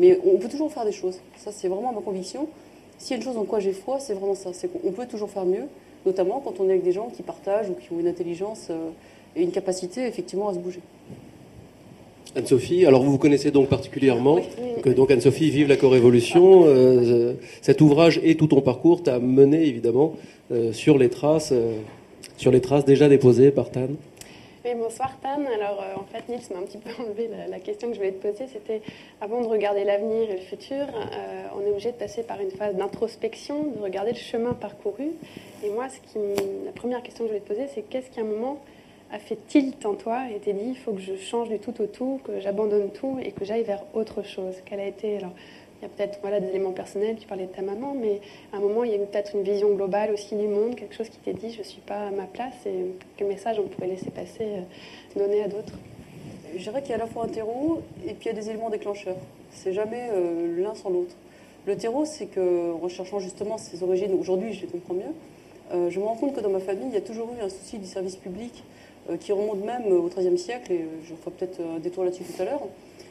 Mais 0.00 0.18
on 0.26 0.36
peut 0.38 0.48
toujours 0.48 0.72
faire 0.72 0.84
des 0.84 0.90
choses. 0.90 1.20
Ça, 1.36 1.52
c'est 1.52 1.68
vraiment 1.68 1.92
ma 1.92 2.00
conviction. 2.00 2.48
S'il 2.98 3.12
y 3.12 3.14
a 3.14 3.16
une 3.18 3.22
chose 3.22 3.36
en 3.36 3.44
quoi 3.44 3.60
j'ai 3.60 3.72
foi, 3.72 4.00
c'est 4.00 4.14
vraiment 4.14 4.34
ça. 4.34 4.52
C'est 4.52 4.66
qu'on 4.66 4.90
peut 4.90 5.06
toujours 5.06 5.30
faire 5.30 5.44
mieux, 5.44 5.68
notamment 6.06 6.40
quand 6.40 6.58
on 6.58 6.64
est 6.68 6.72
avec 6.72 6.82
des 6.82 6.92
gens 6.92 7.08
qui 7.08 7.22
partagent 7.22 7.70
ou 7.70 7.74
qui 7.74 7.92
ont 7.92 8.00
une 8.00 8.08
intelligence 8.08 8.70
et 9.36 9.42
une 9.42 9.52
capacité 9.52 10.06
effectivement 10.06 10.48
à 10.48 10.54
se 10.54 10.58
bouger. 10.58 10.80
Anne-Sophie, 12.36 12.84
alors 12.84 13.02
vous 13.02 13.12
vous 13.12 13.18
connaissez 13.18 13.52
donc 13.52 13.68
particulièrement, 13.68 14.40
que 14.82 14.90
donc 14.90 15.10
Anne-Sophie 15.10 15.50
vive 15.50 15.68
la 15.68 15.76
co-révolution. 15.76 16.64
Euh, 16.66 17.34
cet 17.62 17.80
ouvrage 17.80 18.20
et 18.24 18.36
tout 18.36 18.48
ton 18.48 18.60
parcours 18.60 19.02
t'a 19.02 19.20
mené 19.20 19.64
évidemment 19.64 20.14
euh, 20.50 20.72
sur 20.72 20.98
les 20.98 21.10
traces, 21.10 21.52
euh, 21.52 21.78
sur 22.36 22.50
les 22.50 22.60
traces 22.60 22.84
déjà 22.84 23.08
déposées 23.08 23.52
par 23.52 23.70
Tan. 23.70 23.88
Oui, 24.64 24.70
bonsoir 24.76 25.16
Tan. 25.22 25.44
Alors 25.54 25.84
en 25.96 26.04
fait, 26.04 26.28
Nils 26.28 26.42
m'a 26.52 26.58
un 26.58 26.62
petit 26.62 26.78
peu 26.78 26.90
enlevé 27.02 27.30
la, 27.48 27.60
question 27.60 27.88
que 27.88 27.94
je 27.94 28.00
voulais 28.00 28.12
te 28.12 28.26
poser. 28.26 28.46
C'était 28.52 28.82
avant 29.20 29.40
de 29.40 29.46
regarder 29.46 29.84
l'avenir 29.84 30.28
et 30.28 30.34
le 30.34 30.42
futur, 30.42 30.86
on 31.56 31.64
est 31.64 31.70
obligé 31.70 31.92
de 31.92 31.96
passer 31.96 32.24
par 32.24 32.40
une 32.40 32.50
phase 32.50 32.74
d'introspection, 32.74 33.70
de 33.76 33.82
regarder 33.82 34.10
le 34.10 34.18
chemin 34.18 34.54
parcouru. 34.54 35.12
Et 35.64 35.70
moi, 35.70 35.86
ce 35.88 36.12
qui, 36.12 36.18
la 36.64 36.72
première 36.72 37.02
question 37.04 37.24
que 37.24 37.30
je 37.30 37.36
voulais 37.36 37.44
te 37.44 37.54
poser, 37.54 37.68
c'est 37.72 37.82
qu'est-ce 37.82 38.10
qu'à 38.10 38.22
un 38.22 38.24
moment 38.24 38.58
a 39.12 39.18
fait 39.18 39.38
tilt 39.46 39.84
en 39.86 39.94
toi 39.94 40.24
et 40.34 40.38
t'es 40.40 40.52
dit 40.52 40.70
il 40.70 40.76
faut 40.76 40.92
que 40.92 41.00
je 41.00 41.16
change 41.16 41.48
du 41.48 41.58
tout 41.58 41.80
au 41.80 41.86
tout, 41.86 42.20
que 42.24 42.40
j'abandonne 42.40 42.90
tout 42.90 43.18
et 43.22 43.32
que 43.32 43.44
j'aille 43.44 43.62
vers 43.62 43.82
autre 43.94 44.22
chose 44.22 44.54
Quelle 44.64 44.80
a 44.80 44.86
été 44.86 45.18
alors 45.18 45.32
il 45.80 45.82
y 45.82 45.86
a 45.86 45.88
peut-être 45.88 46.18
voilà, 46.22 46.40
des 46.40 46.48
éléments 46.48 46.72
personnels, 46.72 47.16
tu 47.18 47.26
parlais 47.26 47.46
de 47.46 47.52
ta 47.52 47.62
maman, 47.62 47.94
mais 47.94 48.20
à 48.52 48.56
un 48.56 48.60
moment, 48.60 48.84
il 48.84 48.90
y 48.90 48.94
a 48.94 48.96
eu 48.96 49.06
peut-être 49.06 49.34
une 49.34 49.42
vision 49.42 49.74
globale 49.74 50.12
aussi 50.12 50.34
du 50.34 50.46
monde, 50.46 50.76
quelque 50.76 50.94
chose 50.94 51.08
qui 51.08 51.18
t'est 51.18 51.34
dit, 51.34 51.52
je 51.52 51.58
ne 51.58 51.64
suis 51.64 51.80
pas 51.80 52.06
à 52.06 52.10
ma 52.10 52.24
place, 52.24 52.54
et 52.64 52.94
quel 53.16 53.26
message 53.26 53.58
on 53.58 53.68
pourrait 53.68 53.88
laisser 53.88 54.10
passer, 54.10 54.44
euh, 54.44 54.60
donner 55.18 55.42
à 55.42 55.48
d'autres? 55.48 55.74
Je 56.56 56.62
dirais 56.62 56.80
qu'il 56.80 56.90
y 56.90 56.92
a 56.92 56.96
à 56.96 57.00
la 57.00 57.06
fois 57.06 57.24
un 57.24 57.28
terreau, 57.28 57.82
et 58.06 58.14
puis 58.14 58.24
il 58.24 58.26
y 58.26 58.30
a 58.30 58.32
des 58.32 58.48
éléments 58.48 58.70
déclencheurs. 58.70 59.16
C'est 59.50 59.72
jamais 59.72 60.08
euh, 60.12 60.62
l'un 60.62 60.74
sans 60.74 60.90
l'autre. 60.90 61.16
Le 61.66 61.76
terreau, 61.76 62.04
c'est 62.04 62.26
qu'en 62.26 62.78
recherchant 62.78 63.18
justement 63.18 63.58
ses 63.58 63.82
origines, 63.82 64.14
aujourd'hui 64.18 64.52
je 64.52 64.62
les 64.62 64.68
comprends 64.68 64.94
mieux, 64.94 65.12
euh, 65.72 65.90
je 65.90 65.98
me 65.98 66.04
rends 66.04 66.16
compte 66.16 66.34
que 66.34 66.40
dans 66.40 66.50
ma 66.50 66.60
famille, 66.60 66.86
il 66.88 66.94
y 66.94 66.98
a 66.98 67.02
toujours 67.02 67.28
eu 67.38 67.42
un 67.42 67.48
souci 67.48 67.78
du 67.78 67.86
service 67.86 68.16
public 68.16 68.64
qui 69.20 69.32
remonte 69.32 69.64
même 69.64 69.92
au 69.92 70.08
XIIIe 70.08 70.38
siècle, 70.38 70.72
et 70.72 70.80
euh, 70.80 70.86
je 71.04 71.14
ferai 71.14 71.30
peut-être 71.30 71.60
un 71.60 71.78
détour 71.78 72.04
là-dessus 72.04 72.24
tout 72.24 72.42
à 72.42 72.44
l'heure. 72.44 72.62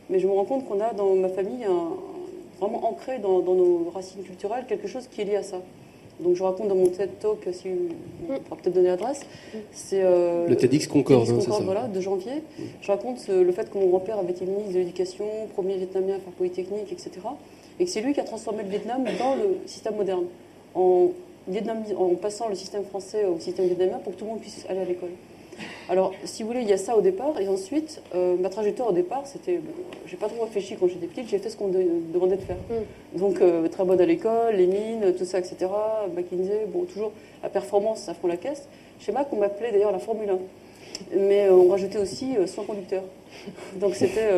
Mais 0.09 0.19
je 0.19 0.27
me 0.27 0.33
rends 0.33 0.45
compte 0.45 0.65
qu'on 0.65 0.81
a 0.81 0.93
dans 0.93 1.15
ma 1.15 1.29
famille 1.29 1.65
vraiment 2.59 2.89
ancré 2.89 3.19
dans, 3.19 3.41
nos 3.41 3.89
racines 3.93 4.23
culturelles 4.23 4.65
quelque 4.67 4.87
chose 4.87 5.07
qui 5.07 5.21
est 5.21 5.25
lié 5.25 5.37
à 5.37 5.43
ça. 5.43 5.61
Donc 6.19 6.35
je 6.35 6.43
raconte 6.43 6.67
dans 6.67 6.75
mon 6.75 6.87
TED 6.87 7.17
Talk, 7.19 7.47
si 7.51 7.69
on 8.29 8.39
pourra 8.39 8.57
peut-être 8.57 8.75
donner 8.75 8.89
l'adresse, 8.89 9.21
c'est 9.71 10.03
euh, 10.03 10.47
le 10.47 10.55
TEDx 10.55 10.87
Concorde, 10.87 11.25
TEDx 11.25 11.45
Concorde 11.45 11.63
voilà, 11.63 11.87
de 11.87 11.99
janvier. 12.01 12.43
Je 12.81 12.87
raconte 12.91 13.27
le 13.27 13.51
fait 13.51 13.69
que 13.69 13.77
mon 13.77 13.87
grand-père 13.87 14.19
avait 14.19 14.31
été 14.31 14.45
ministre 14.45 14.73
de 14.73 14.79
l'Éducation, 14.79 15.25
premier 15.53 15.77
vietnamien 15.77 16.15
à 16.15 16.19
faire 16.19 16.33
polytechnique, 16.33 16.91
etc. 16.91 17.12
Et 17.79 17.85
que 17.85 17.89
c'est 17.89 18.01
lui 18.01 18.13
qui 18.13 18.19
a 18.19 18.23
transformé 18.23 18.63
le 18.63 18.69
Vietnam 18.69 19.03
dans 19.17 19.35
le 19.35 19.57
système 19.65 19.95
moderne, 19.95 20.25
en, 20.75 21.09
en 21.97 22.15
passant 22.15 22.47
le 22.47 22.55
système 22.55 22.83
français 22.83 23.25
au 23.25 23.39
système 23.39 23.65
vietnamien 23.65 23.97
pour 23.97 24.13
que 24.13 24.19
tout 24.19 24.25
le 24.25 24.31
monde 24.31 24.41
puisse 24.41 24.65
aller 24.69 24.81
à 24.81 24.85
l'école. 24.85 25.12
Alors, 25.89 26.13
si 26.24 26.43
vous 26.43 26.50
voulez, 26.50 26.62
il 26.62 26.70
y 26.70 26.74
a 26.74 26.77
ça 26.77 26.96
au 26.96 27.01
départ, 27.01 27.39
et 27.39 27.48
ensuite, 27.48 28.01
euh, 28.15 28.36
ma 28.38 28.50
trajectoire 28.50 28.89
au 28.89 28.93
départ, 28.93 29.24
c'était, 29.25 29.60
j'ai 30.05 30.17
pas 30.17 30.27
trop 30.27 30.43
réfléchi 30.43 30.75
quand 30.79 30.88
j'étais 30.88 31.08
petite, 31.08 31.29
j'ai 31.29 31.39
fait 31.39 31.50
ce 31.50 31.58
qu'on 31.58 31.67
me 31.67 32.12
demandait 32.13 32.38
de 32.38 32.41
faire. 32.41 32.58
Mm. 32.70 33.20
Donc, 33.20 33.41
euh, 33.41 33.67
très 33.67 33.84
bonne 33.84 34.00
à 34.00 34.05
l'école, 34.05 34.55
les 34.55 34.67
mines, 34.67 35.13
tout 35.17 35.25
ça, 35.25 35.39
etc. 35.39 35.67
McKinsey, 36.15 36.65
bon, 36.67 36.86
toujours 36.86 37.12
la 37.41 37.50
performance, 37.50 38.00
ça 38.00 38.13
fond 38.13 38.27
la 38.27 38.38
caisse. 38.38 38.67
Chez 39.00 39.12
Mac, 39.12 39.27
on 39.32 39.38
m'appelait 39.38 39.72
d'ailleurs 39.72 39.91
la 39.91 40.00
Formule 40.00 40.29
1. 40.29 40.38
Mais 41.17 41.48
euh, 41.48 41.53
on 41.53 41.70
rajoutait 41.70 42.00
aussi 42.00 42.36
sans 42.46 42.63
conducteur. 42.63 43.03
Donc, 43.75 43.96
c'était, 43.96 44.29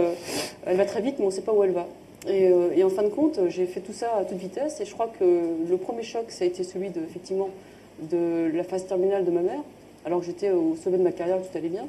elle 0.66 0.78
va 0.78 0.86
très 0.86 1.02
vite, 1.02 1.16
mais 1.20 1.26
on 1.26 1.30
ne 1.30 1.34
sait 1.34 1.42
pas 1.42 1.54
où 1.54 1.64
elle 1.64 1.72
va. 1.72 1.88
Et, 2.28 2.50
et, 2.76 2.84
en 2.84 2.90
fin 2.90 3.04
de 3.04 3.10
compte, 3.10 3.40
j'ai 3.50 3.68
fait 3.68 3.82
tout 3.82 3.94
ça 3.94 4.16
à 4.16 4.26
toute 4.26 4.38
vitesse, 4.38 4.82
et 4.82 4.86
je 4.86 4.94
crois 4.94 5.12
que 5.20 5.24
le 5.70 5.78
premier 5.78 6.02
choc, 6.02 6.26
ça 6.30 6.44
a 6.44 6.48
été 6.48 6.64
celui 6.64 6.90
de, 6.90 7.02
effectivement, 7.02 7.50
de 8.00 8.50
la 8.52 8.64
phase 8.64 8.88
terminale 8.88 9.26
de 9.26 9.32
ma 9.32 9.42
mère 9.42 9.62
alors 10.06 10.20
que 10.20 10.26
j'étais 10.26 10.52
au 10.52 10.76
sommet 10.76 10.98
de 10.98 11.04
ma 11.04 11.12
carrière, 11.12 11.38
tout 11.42 11.58
allait 11.58 11.70
bien. 11.70 11.88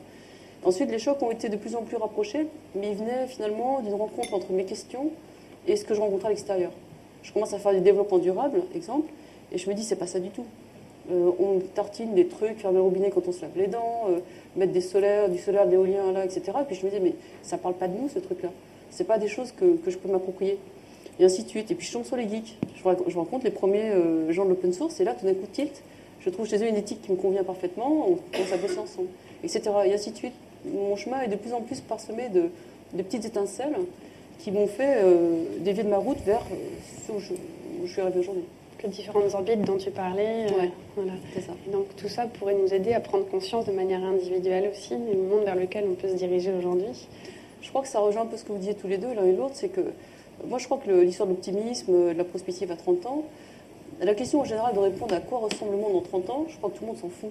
Ensuite, 0.65 0.91
les 0.91 0.99
chocs 0.99 1.23
ont 1.23 1.31
été 1.31 1.49
de 1.49 1.57
plus 1.57 1.77
en 1.77 1.83
plus 1.83 1.97
rapprochés, 1.97 2.47
mais 2.75 2.91
ils 2.91 2.97
venaient 2.97 3.27
finalement 3.29 3.81
d'une 3.81 3.95
rencontre 3.95 4.35
entre 4.35 4.53
mes 4.53 4.65
questions 4.65 5.11
et 5.69 5.77
ce 5.77 5.85
que 5.85 5.95
je 5.95 6.01
rencontrais 6.01 6.27
à 6.27 6.31
l'extérieur. 6.31 6.73
Je 7.23 7.33
commence 7.33 7.53
à 7.53 7.59
faire 7.59 7.73
du 7.73 7.81
développement 7.81 8.19
durable, 8.19 8.63
exemple, 8.75 9.09
et 9.53 9.59
je 9.59 9.69
me 9.69 9.75
dis, 9.75 9.85
c'est 9.85 9.97
pas 9.97 10.07
ça 10.07 10.19
du 10.19 10.31
tout. 10.31 10.47
Euh, 11.11 11.31
on 11.39 11.61
tartine 11.75 12.15
des 12.15 12.27
trucs, 12.27 12.59
fermer 12.59 12.79
le 12.79 12.83
robinet 12.83 13.11
quand 13.11 13.29
on 13.29 13.33
se 13.33 13.43
lave 13.43 13.53
les 13.55 13.69
dents, 13.69 14.07
euh, 14.09 14.19
mettre 14.57 14.73
des 14.73 14.81
solaires, 14.81 15.29
du 15.29 15.39
solaire, 15.39 15.69
d'éolien 15.69 16.11
là, 16.11 16.25
etc. 16.25 16.43
Et 16.63 16.65
puis 16.65 16.75
je 16.75 16.85
me 16.85 16.91
dis, 16.91 16.99
mais 17.01 17.15
ça 17.43 17.59
parle 17.59 17.75
pas 17.75 17.87
de 17.87 17.97
nous, 17.97 18.09
ce 18.09 18.19
truc-là. 18.19 18.51
C'est 18.91 19.07
pas 19.07 19.19
des 19.19 19.29
choses 19.29 19.53
que, 19.53 19.79
je 19.87 19.97
peux 19.97 20.11
m'approprier. 20.11 20.59
Et 21.21 21.25
ainsi 21.25 21.45
de 21.45 21.49
suite. 21.49 21.71
Et 21.71 21.75
puis 21.75 21.87
je 21.87 21.93
tombe 21.93 22.05
sur 22.05 22.17
les 22.17 22.29
geeks. 22.29 22.59
Je, 22.77 23.17
rencontre 23.17 23.45
les 23.45 23.51
premiers 23.51 23.91
euh, 23.91 24.33
gens 24.33 24.45
de 24.45 24.51
l'open 24.51 24.73
source, 24.73 24.99
et 25.01 25.05
là, 25.05 25.15
tout 25.15 25.25
d'un 25.25 25.35
coup, 25.35 25.47
tilt 25.53 25.83
je 26.27 26.31
trouve 26.33 26.49
chez 26.49 26.59
eux 26.59 26.69
une 26.69 26.77
éthique 26.77 27.03
qui 27.03 27.13
me 27.13 27.17
convient 27.17 27.45
parfaitement, 27.45 28.09
on 28.09 28.53
à 28.53 28.57
bosser 28.57 28.79
ensemble, 28.79 29.09
etc. 29.45 29.63
Et 29.87 29.95
ainsi 29.95 30.11
de 30.11 30.17
suite. 30.17 30.35
Mon 30.65 30.97
chemin 30.97 31.21
est 31.23 31.29
de 31.29 31.37
plus 31.37 31.53
en 31.53 31.61
plus 31.61 31.81
parsemé 31.81 32.29
de, 32.29 32.51
petites 32.97 33.25
étincelles 33.25 33.77
qui 34.41 34.51
m'ont 34.51 34.67
fait 34.67 34.99
euh, 34.99 35.45
dévier 35.61 35.85
de 35.85 35.89
ma 35.89 35.99
route 35.99 36.19
vers 36.27 36.43
euh, 36.53 36.57
ce 37.07 37.13
où 37.13 37.21
je, 37.21 37.91
suis 37.91 38.01
arrivée 38.01 38.19
aujourd'hui. 38.19 38.43
Les 38.83 38.89
différentes 38.91 39.33
orbites 39.35 39.63
dont 39.63 39.79
tu 39.79 39.91
parlais. 39.91 40.47
Euh, 40.47 40.67
voilà. 40.97 41.13
c'est 41.35 41.41
ça. 41.41 41.53
donc 41.73 41.87
tout 41.97 42.09
ça 42.09 42.27
pourrait 42.27 42.55
nous 42.55 42.75
aider 42.75 42.93
à 42.93 43.01
prendre 43.01 43.27
conscience 43.27 43.65
de 43.65 43.73
manière 43.73 44.03
individuelle 44.05 44.69
aussi 44.71 44.97
du 44.97 45.17
monde 45.17 45.45
vers 45.45 45.57
lequel 45.57 45.87
on 45.89 45.95
peut 45.95 46.09
se 46.09 46.15
diriger 46.15 46.53
aujourd'hui. 46.53 47.09
Je 47.63 47.69
crois 47.71 47.83
que 47.83 47.89
ça 47.89 48.01
rejoint 48.01 48.23
un 48.23 48.27
peu 48.27 48.37
ce 48.37 48.45
que 48.45 48.53
vous 48.53 48.59
disiez 48.59 48.75
tous 48.75 48.89
les 48.89 48.99
deux, 48.99 49.13
l'un 49.15 49.25
et 49.25 49.33
l'autre, 49.33 49.55
c'est 49.55 49.71
que 49.71 49.93
moi 50.47 50.59
je 50.59 50.67
crois 50.67 50.79
que 50.79 50.91
l'histoire 50.91 51.29
de 51.29 51.35
l'optimisme, 51.35 52.11
de 52.13 52.17
la 52.17 52.25
prospective 52.25 52.71
à 52.71 52.77
30 52.77 53.07
ans, 53.07 53.25
la 54.01 54.15
question 54.15 54.41
en 54.41 54.45
général 54.45 54.75
de 54.75 54.79
répondre 54.79 55.15
à 55.15 55.21
quoi 55.21 55.39
ressemble 55.39 55.73
le 55.73 55.79
monde 55.79 55.93
dans 55.93 56.01
30 56.01 56.31
ans, 56.31 56.47
je 56.49 56.57
crois 56.57 56.71
que 56.71 56.77
tout 56.77 56.83
le 56.83 56.89
monde 56.89 56.99
s'en 56.99 57.09
fout. 57.09 57.31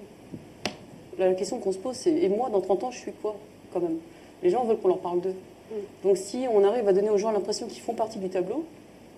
La 1.17 1.33
question 1.33 1.59
qu'on 1.59 1.71
se 1.71 1.77
pose, 1.77 1.95
c'est 1.95 2.11
et 2.11 2.29
moi 2.29 2.49
dans 2.49 2.61
30 2.61 2.85
ans, 2.85 2.91
je 2.91 2.97
suis 2.97 3.11
quoi 3.13 3.35
quand 3.71 3.79
même? 3.79 3.97
Les 4.43 4.49
gens 4.49 4.65
veulent 4.65 4.77
qu'on 4.77 4.89
leur 4.89 4.99
parle 4.99 5.21
d'eux. 5.21 5.35
Mm. 5.71 5.75
Donc 6.03 6.17
si 6.17 6.45
on 6.51 6.63
arrive 6.63 6.87
à 6.87 6.93
donner 6.93 7.09
aux 7.09 7.17
gens 7.17 7.31
l'impression 7.31 7.67
qu'ils 7.67 7.81
font 7.81 7.93
partie 7.93 8.19
du 8.19 8.29
tableau, 8.29 8.65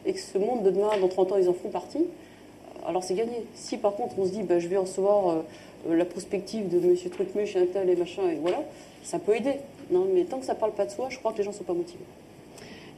et 0.06 0.14
que 0.14 0.20
ce 0.20 0.38
monde 0.38 0.64
de 0.64 0.72
demain, 0.72 0.90
dans 1.02 1.08
30 1.08 1.34
ans, 1.34 1.38
ils 1.38 1.50
en 1.50 1.54
font 1.54 1.70
partie, 1.70 2.06
alors 2.86 3.04
c'est 3.04 3.16
gagné. 3.16 3.46
Si 3.54 3.78
par 3.78 3.96
contre 3.96 4.18
on 4.20 4.26
se 4.26 4.32
dit, 4.32 4.44
bah, 4.44 4.60
je 4.60 4.68
vais 4.68 4.78
recevoir 4.78 5.30
euh, 5.30 5.96
la 5.96 6.06
prospective 6.06 6.70
de 6.70 6.80
monsieur 6.86 7.10
Trucmuche 7.10 7.56
et 7.56 7.60
un 7.60 7.66
tel 7.66 7.90
et 7.90 7.96
machin, 7.96 8.30
et 8.30 8.36
voilà, 8.36 8.64
ça 9.04 9.20
peut 9.20 9.36
aider. 9.36 9.56
Non, 9.90 10.06
mais 10.14 10.24
tant 10.26 10.40
que 10.40 10.46
ça 10.46 10.54
ne 10.54 10.60
parle 10.60 10.74
pas 10.74 10.86
de 10.86 10.92
soi, 10.92 11.08
je 11.10 11.18
crois 11.18 11.32
que 11.32 11.38
les 11.38 11.44
gens 11.44 11.52
ne 11.52 11.56
sont 11.56 11.64
pas 11.64 11.74
motivés. 11.74 12.04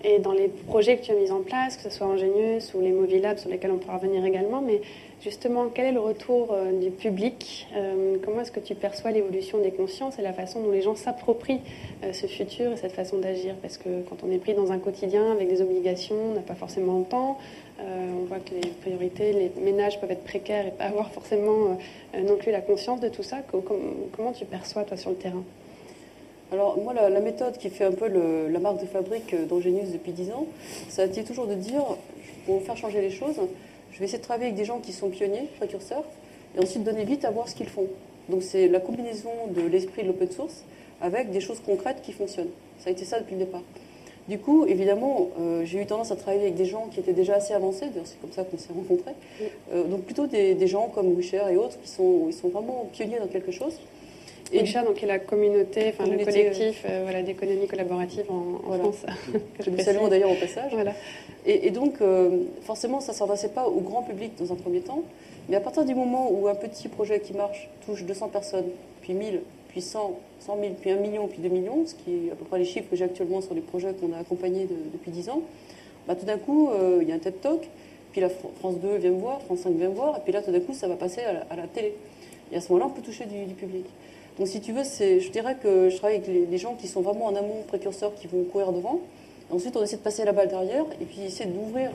Et 0.04 0.20
dans 0.20 0.32
les 0.32 0.48
projets 0.48 0.98
que 0.98 1.04
tu 1.04 1.12
as 1.12 1.16
mis 1.16 1.30
en 1.30 1.42
place, 1.42 1.76
que 1.76 1.84
ce 1.84 1.90
soit 1.90 2.08
Ingénieuse 2.08 2.72
ou 2.74 2.80
les 2.80 2.94
Movilab 2.94 3.38
sur 3.38 3.50
lesquels 3.50 3.72
on 3.72 3.80
pourra 3.80 3.98
revenir 3.98 4.24
également, 4.24 4.62
mais 4.62 4.80
justement, 5.22 5.68
quel 5.68 5.88
est 5.88 5.92
le 5.92 6.00
retour 6.00 6.54
euh, 6.54 6.72
du 6.72 6.90
public 6.90 7.68
euh, 7.76 8.16
Comment 8.24 8.42
est-ce 8.42 8.52
que 8.54 8.62
tu 8.62 8.76
perçois 8.76 9.12
l'évolution 9.12 9.60
des 9.60 9.72
consciences 9.72 10.18
et 10.18 10.22
la 10.22 10.32
façon 10.32 10.62
dont 10.62 10.72
les 10.72 10.82
gens 10.82 10.96
s'approprient 10.96 11.60
euh, 12.06 12.14
ce 12.14 12.28
futur 12.28 12.72
et 12.72 12.78
cette 12.78 12.94
façon 12.94 13.18
d'agir? 13.18 13.56
Parce 13.62 13.78
que 13.78 14.02
quand 14.08 14.24
on 14.24 14.32
est 14.32 14.38
pris 14.38 14.54
dans 14.54 14.72
un 14.72 14.80
quotidien 14.80 15.34
avec 15.34 15.50
des 15.50 15.62
obligations, 15.62 16.16
on 16.32 16.34
n'a 16.34 16.42
pas 16.42 16.56
forcément 16.56 17.00
le 17.00 17.06
temps, 17.06 17.38
on 17.82 18.26
voit 18.26 18.40
que 18.40 18.54
les 18.54 18.70
priorités, 18.82 19.32
les 19.32 19.52
ménages 19.62 20.02
peuvent 20.02 20.12
être 20.12 20.26
précaires 20.26 20.68
et 20.68 20.72
pas 20.72 20.86
avoir 20.86 21.12
forcément 21.12 21.78
non 22.14 22.36
plus 22.36 22.52
la 22.52 22.60
conscience 22.60 23.00
de 23.00 23.08
tout 23.08 23.24
ça. 23.24 23.38
Comment 23.50 24.34
tu 24.34 24.44
perçois, 24.44 24.84
toi, 24.84 24.98
sur 24.98 25.12
le 25.12 25.16
terrain? 25.16 25.44
Alors 26.52 26.78
moi, 26.80 26.94
la, 26.94 27.20
méthode 27.20 27.58
qui 27.58 27.70
fait 27.70 27.86
un 27.86 27.92
peu 27.92 28.08
la 28.08 28.60
marque 28.60 28.82
de 28.82 28.86
fabrique 28.86 29.36
d'Angenius 29.48 29.92
depuis 29.92 30.12
10 30.12 30.32
ans, 30.32 30.48
ça 30.90 31.04
a 31.04 31.06
été 31.06 31.24
toujours 31.24 31.48
de 31.48 31.54
dire, 31.54 31.84
pour 32.46 32.62
faire 32.64 32.76
changer 32.76 33.02
les 33.02 33.12
choses, 33.12 33.40
je 33.92 34.00
vais 34.00 34.06
essayer 34.06 34.18
de 34.20 34.24
travailler 34.24 34.48
avec 34.48 34.58
des 34.58 34.66
gens 34.66 34.80
qui 34.80 34.94
sont 34.94 35.10
pionniers, 35.10 35.48
précurseurs, 35.58 36.06
et 36.56 36.62
ensuite 36.62 36.84
donner 36.84 37.04
vite 37.04 37.26
à 37.26 37.32
voir 37.32 37.48
ce 37.48 37.56
qu'ils 37.56 37.70
font. 37.70 37.88
Donc 38.30 38.44
c'est 38.44 38.68
la 38.68 38.80
combinaison 38.80 39.32
de 39.50 39.62
l'esprit 39.62 40.04
de 40.04 40.08
l'open 40.08 40.32
source 40.32 40.64
avec 41.02 41.32
des 41.32 41.40
choses 41.40 41.60
concrètes 41.60 42.02
qui 42.02 42.14
fonctionnent. 42.14 42.52
Ça 42.80 42.90
a 42.90 42.92
été 42.94 43.06
ça 43.06 43.20
depuis 43.20 43.36
le 43.36 43.46
départ. 43.46 43.64
Du 44.28 44.38
coup, 44.38 44.66
évidemment, 44.66 45.30
euh, 45.40 45.66
j'ai 45.66 45.82
eu 45.82 45.86
tendance 45.88 46.12
à 46.12 46.16
travailler 46.16 46.44
avec 46.44 46.56
des 46.56 46.66
gens 46.66 46.88
qui 46.92 47.00
étaient 47.00 47.14
déjà 47.14 47.36
assez 47.36 47.54
avancés, 47.54 47.88
d'ailleurs 47.88 48.06
c'est 48.06 48.22
comme 48.22 48.32
ça 48.32 48.44
qu'on 48.44 48.60
s'est 48.60 48.74
rencontrés. 48.74 49.14
Euh, 49.74 49.86
donc 49.86 50.04
plutôt 50.04 50.28
des, 50.28 50.68
gens 50.68 50.88
comme 50.88 51.16
Wisher 51.16 51.42
et 51.52 51.58
autres 51.58 51.80
qui 51.82 51.90
sont, 51.90 52.26
ils 52.28 52.34
sont 52.34 52.50
vraiment 52.50 52.88
pionniers 52.94 53.18
dans 53.20 53.28
quelque 53.28 53.52
chose. 53.52 53.74
Et 54.52 54.62
Wisher, 54.62 54.82
donc, 54.86 55.02
est 55.04 55.06
la 55.06 55.20
communauté, 55.20 55.94
enfin 55.94 56.10
le 56.10 56.24
collectif 56.24 56.84
euh, 56.90 57.02
voilà, 57.04 57.22
d'économie 57.22 57.68
collaborative 57.68 58.26
en, 58.30 58.60
France. 58.80 59.06
que 59.60 59.70
nous 59.70 59.80
saluons 59.80 60.08
d'ailleurs 60.08 60.32
au 60.32 60.36
passage. 60.36 60.72
Voilà. 60.74 60.94
Et, 61.46 61.72
donc, 61.72 61.96
forcément, 62.62 63.00
ça 63.00 63.12
ne 63.12 63.18
s'adressait 63.18 63.50
pas 63.50 63.68
au 63.68 63.80
grand 63.80 64.04
public 64.04 64.34
dans 64.40 64.52
un 64.52 64.56
premier 64.56 64.82
temps, 64.82 65.04
mais 65.48 65.56
à 65.56 65.62
partir 65.62 65.86
du 65.86 65.96
moment 65.96 66.32
où 66.32 66.48
un 66.48 66.56
petit 66.56 66.88
projet 66.88 67.20
qui 67.20 67.34
marche 67.34 67.70
touche 67.86 68.04
200 68.04 68.30
personnes, 68.30 68.70
puis 69.02 69.14
1000, 69.14 69.42
puis 69.70 69.82
100, 69.82 70.20
100 70.40 70.58
000, 70.60 70.74
puis 70.80 70.92
1 70.92 70.98
million, 70.98 71.28
puis 71.28 71.40
2 71.42 71.50
millions, 71.50 71.86
ce 71.86 71.96
qui 71.96 72.28
est 72.28 72.32
à 72.32 72.36
peu 72.36 72.46
près 72.46 72.60
les 72.60 72.66
chiffres 72.66 72.90
que 72.90 72.96
j'ai 72.96 73.06
actuellement 73.06 73.42
sur 73.42 73.54
les 73.54 73.62
projets 73.62 73.94
qu'on 73.94 74.14
a 74.14 74.18
accompagnés 74.18 74.68
depuis 74.94 75.12
10 75.12 75.30
ans, 75.30 75.42
bah, 76.08 76.16
tout 76.16 76.26
d'un 76.26 76.38
coup, 76.38 76.70
euh, 76.70 77.00
il 77.02 77.08
y 77.08 77.12
a 77.12 77.16
un 77.16 77.20
TED 77.20 77.40
Talk, 77.40 77.70
puis 78.12 78.22
la 78.22 78.30
France 78.30 78.80
2 78.82 78.98
vient 78.98 79.12
me 79.12 79.20
voir, 79.20 79.42
France 79.44 79.60
5 79.60 79.74
vient 79.74 79.90
me 79.90 79.94
voir, 79.96 80.18
et 80.18 80.22
puis 80.22 80.34
là, 80.34 80.42
tout 80.42 80.52
d'un 80.52 80.60
coup, 80.60 80.74
ça 80.74 80.88
va 80.88 80.96
passer 80.96 81.22
à 81.22 81.56
la, 81.56 81.68
télé. 81.68 81.94
Et 82.52 82.56
à 82.56 82.62
ce 82.62 82.72
moment-là, 82.74 82.92
on 82.92 82.96
peut 82.96 83.04
toucher 83.04 83.26
du, 83.26 83.54
public. 83.54 83.86
Donc, 84.38 84.48
si 84.48 84.62
tu 84.62 84.72
veux, 84.72 84.84
je 84.84 85.30
dirais 85.32 85.58
que 85.62 85.90
je 85.90 85.98
travaille 85.98 86.18
avec 86.18 86.28
les, 86.28 86.58
gens 86.58 86.76
qui 86.76 86.88
sont 86.88 87.02
vraiment 87.02 87.26
en 87.26 87.36
amont, 87.36 87.64
précurseurs, 87.68 88.14
qui 88.16 88.28
vont 88.28 88.44
courir 88.44 88.72
devant. 88.72 89.02
ensuite, 89.52 89.76
on 89.76 89.84
essaie 89.84 89.98
de 89.98 90.02
passer 90.02 90.24
la 90.26 90.32
balle 90.32 90.48
derrière, 90.48 90.86
et 91.02 91.06
puis 91.06 91.22
essayer 91.22 91.50
d'ouvrir 91.50 91.92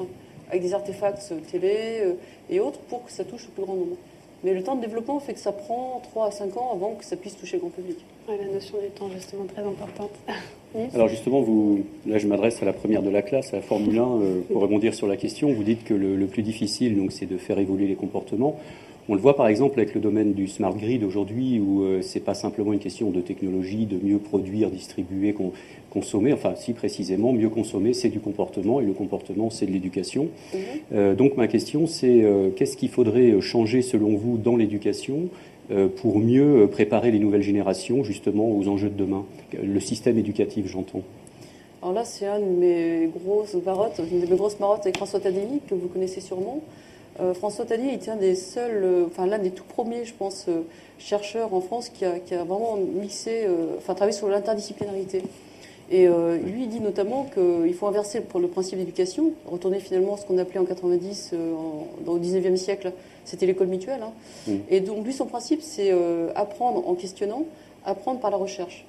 avec 0.50 0.62
des 0.62 0.75
artefacts 0.75 1.33
télé 1.50 2.00
euh, 2.03 2.14
et 2.50 2.61
autres 2.61 2.81
pour 2.81 3.05
que 3.05 3.11
ça 3.11 3.25
touche 3.25 3.47
le 3.47 3.53
plus 3.53 3.62
grand 3.62 3.75
nombre. 3.75 3.97
Mais 4.45 4.53
le 4.53 4.62
temps 4.62 4.76
de 4.76 4.83
développement 4.83 5.19
fait 5.21 5.33
que 5.33 5.41
ça 5.41 5.53
prend 5.53 6.00
3 6.03 6.26
à 6.26 6.31
5 6.31 6.57
ans 6.59 6.71
avant 6.75 6.95
que 6.95 7.05
ça 7.05 7.17
puisse 7.17 7.37
toucher 7.37 7.57
le 7.57 7.61
grand 7.61 7.71
public. 7.71 7.97
la 8.29 8.53
notion 8.53 8.76
du 8.79 8.91
temps, 8.91 9.09
justement, 9.14 9.45
très 9.47 9.62
importante. 9.62 10.11
Alors 10.95 11.09
justement, 11.09 11.41
vous, 11.41 11.85
là 12.05 12.19
je 12.19 12.26
m'adresse 12.26 12.61
à 12.61 12.67
la 12.67 12.73
première 12.73 13.03
de 13.03 13.09
la 13.09 13.23
classe, 13.23 13.55
à 13.55 13.57
la 13.57 13.62
Formule 13.62 13.97
1, 13.97 14.03
euh, 14.03 14.41
pour 14.53 14.61
rebondir 14.61 14.93
sur 14.93 15.07
la 15.07 15.17
question. 15.17 15.53
Vous 15.53 15.62
dites 15.62 15.85
que 15.85 15.95
le, 15.95 16.26
plus 16.26 16.43
difficile, 16.43 16.97
donc, 16.97 17.12
c'est 17.12 17.26
de 17.26 17.38
faire 17.38 17.59
évoluer 17.59 17.87
les 17.87 17.95
comportements. 17.95 18.57
On 19.09 19.15
le 19.15 19.21
voit 19.21 19.37
par 19.37 19.49
exemple 19.49 19.79
avec 19.79 19.95
le 19.95 20.01
domaine 20.01 20.33
du 20.33 20.49
smart 20.49 20.75
grid 20.75 21.05
aujourd'hui, 21.05 21.61
où 21.61 21.83
euh, 21.83 22.01
c'est 22.01 22.21
pas 22.21 22.33
simplement 22.33 22.73
une 22.73 22.79
question 22.79 23.11
de 23.11 23.21
technologie, 23.21 23.85
de 23.85 23.99
mieux 24.03 24.17
produire, 24.19 24.71
distribuer, 24.71 25.35
consommer. 25.91 26.33
Enfin, 26.33 26.55
si 26.57 26.73
précisément, 26.73 27.35
mieux 27.35 27.51
consommer, 27.51 27.93
c'est 27.93 28.09
du 28.09 28.21
comportement, 28.21 28.81
et 28.81 28.85
le 28.85 28.95
comportement, 28.95 29.51
c'est 29.51 29.67
de 29.67 29.73
l'éducation. 29.73 30.29
Mhm. 30.55 30.61
Euh, 30.95 31.15
donc 31.15 31.37
ma 31.37 31.49
question, 31.49 31.87
c'est 31.87 32.23
euh, 32.23 32.49
qu'est-ce 32.57 32.79
qu'il 32.79 32.89
faudrait 32.89 33.39
changer 33.43 33.83
selon 33.83 34.17
vous 34.17 34.39
dans 34.39 34.57
l'éducation 34.57 35.29
pour 35.97 36.19
mieux 36.19 36.69
préparer 36.71 37.11
les 37.11 37.19
nouvelles 37.19 37.41
générations 37.41 38.05
justement 38.05 38.51
aux 38.55 38.69
enjeux 38.69 38.91
de 38.91 38.99
demain? 38.99 39.25
Le 39.63 39.81
système 39.81 40.19
éducatif, 40.19 40.67
j'entends. 40.67 41.01
Alors 41.81 41.95
là, 41.95 42.05
c'est 42.05 42.27
une 42.27 42.57
de 42.57 42.61
mes 42.61 43.07
grosses 43.07 43.55
marottes, 43.65 43.99
une 44.13 44.21
de 44.21 44.27
mes 44.27 44.37
grosses 44.37 44.61
marottes 44.61 44.83
avec 44.83 44.99
François 44.99 45.21
que 45.21 45.75
vous 45.75 45.89
connaissez 45.89 46.21
sûrement. 46.21 46.61
Euh, 47.21 47.33
François 47.33 47.64
Taddy 47.64 47.90
était 47.90 48.11
un 48.11 48.16
des 48.16 48.35
seuls, 48.35 48.83
euh, 48.83 49.06
enfin 49.06 49.26
l'un 49.26 49.38
des 49.38 49.50
tout 49.50 49.64
premiers, 49.64 50.04
je 50.04 50.14
pense, 50.14 50.47
euh, 50.49 50.62
chercheurs 50.99 51.54
en 51.54 51.61
France 51.61 51.88
qui 51.90 52.04
a, 52.04 52.44
vraiment 52.44 52.76
mixé, 52.76 53.47
enfin 53.78 53.94
travaillé 53.94 54.16
sur 54.16 54.28
l'interdisciplinarité. 54.28 55.23
Et 55.90 56.06
lui, 56.06 56.62
il 56.62 56.68
dit 56.68 56.80
notamment 56.80 57.26
qu'il 57.35 57.75
faut 57.75 57.87
inverser 57.87 58.23
le, 58.40 58.49
principe 58.49 58.78
d'éducation, 58.78 59.33
retourner 59.44 59.80
finalement 59.80 60.14
à 60.14 60.16
ce 60.16 60.25
qu'on 60.25 60.38
appelait 60.38 60.61
en 60.61 60.64
90, 60.64 61.35
dans, 62.06 62.12
au 62.12 62.18
19e 62.18 62.56
siècle, 62.56 62.92
c'était 63.25 63.44
l'école 63.44 63.66
mutuelle. 63.66 64.00
Hein. 64.02 64.12
Mmh. 64.47 64.52
Et 64.71 64.80
donc 64.80 65.04
lui, 65.04 65.12
son 65.12 65.26
principe, 65.26 65.61
c'est 65.62 65.92
apprendre 66.37 66.88
en 66.88 66.94
questionnant, 66.94 67.44
apprendre 67.85 68.21
par 68.21 68.30
la 68.30 68.38
recherche. 68.38 68.87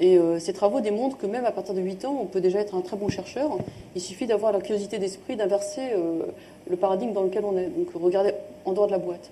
Et 0.00 0.18
ces 0.38 0.54
travaux 0.54 0.80
démontrent 0.80 1.18
que 1.18 1.26
même 1.26 1.44
à 1.44 1.52
partir 1.52 1.74
de 1.74 1.80
8 1.82 2.06
ans, 2.06 2.18
on 2.22 2.24
peut 2.24 2.40
déjà 2.40 2.58
être 2.58 2.74
un 2.74 2.80
très 2.80 2.96
bon 2.96 3.08
chercheur. 3.08 3.58
Il 3.94 4.00
suffit 4.00 4.26
d'avoir 4.26 4.50
la 4.50 4.60
curiosité 4.60 4.98
d'esprit, 4.98 5.36
d'inverser 5.36 5.90
le 6.70 6.76
paradigme 6.76 7.12
dans 7.12 7.22
lequel 7.22 7.44
on 7.44 7.54
est. 7.58 7.66
Donc 7.66 7.88
regarder 7.92 8.32
en 8.64 8.72
dehors 8.72 8.86
de 8.86 8.92
la 8.92 8.98
boîte. 8.98 9.30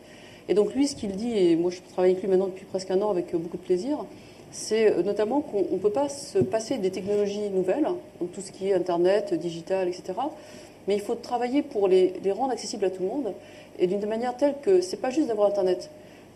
Et 0.49 0.55
donc 0.55 0.75
lui, 0.75 0.87
ce 0.87 0.95
qu'il 0.95 1.13
dit, 1.13 1.37
et 1.37 1.57
moi 1.57 1.71
je 1.71 1.81
travaille 1.93 2.13
avec 2.13 2.23
lui 2.23 2.29
maintenant 2.29 2.47
depuis 2.47 2.67
presque 2.67 2.91
un 2.91 3.01
an 3.01 3.11
avec 3.11 3.35
beaucoup 3.35 3.57
de 3.57 3.63
plaisir, 3.63 4.05
c'est 4.51 4.91
euh, 4.91 5.03
notamment 5.03 5.41
qu'on 5.41 5.67
ne 5.71 5.79
peut 5.79 5.91
pas 5.91 6.09
se 6.09 6.39
passer 6.39 6.79
des 6.79 6.91
technologies 6.91 7.51
nouvelles, 7.51 7.89
donc 8.21 8.33
tout 8.33 8.41
ce 8.41 8.53
qui 8.53 8.69
est 8.69 8.75
Internet, 8.75 9.35
digital, 9.35 9.89
etc. 9.89 10.15
Mais 10.87 10.95
il 10.95 11.01
faut 11.01 11.15
travailler 11.15 11.63
pour 11.63 11.87
les, 11.87 12.15
rendre 12.33 12.53
accessibles 12.53 12.87
à 12.87 12.91
tout 12.91 13.03
le 13.03 13.09
monde, 13.09 13.35
et 13.79 13.87
d'une 13.87 14.05
manière 14.07 14.37
telle 14.37 14.55
que 14.63 14.81
c'est 14.81 14.97
pas 14.97 15.11
juste 15.11 15.29
d'avoir 15.29 15.49
Internet. 15.49 15.91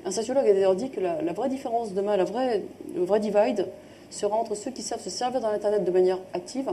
Un 0.05 0.11
sociologue 0.11 0.47
a 0.47 0.53
d'ailleurs 0.53 0.75
dit 0.75 0.91
que 0.91 1.01
la, 1.01 1.33
vraie 1.33 1.49
différence 1.49 1.95
demain, 1.95 2.17
la 2.17 2.25
vraie, 2.25 2.63
le 2.95 3.05
vrai 3.05 3.21
divide, 3.21 3.69
sera 4.15 4.37
entre 4.37 4.55
ceux 4.55 4.71
qui 4.71 4.83
savent 4.83 5.03
se 5.03 5.11
servir 5.11 5.41
d'Internet 5.41 5.85
de 5.85 5.91
manière 5.91 6.19
active 6.35 6.71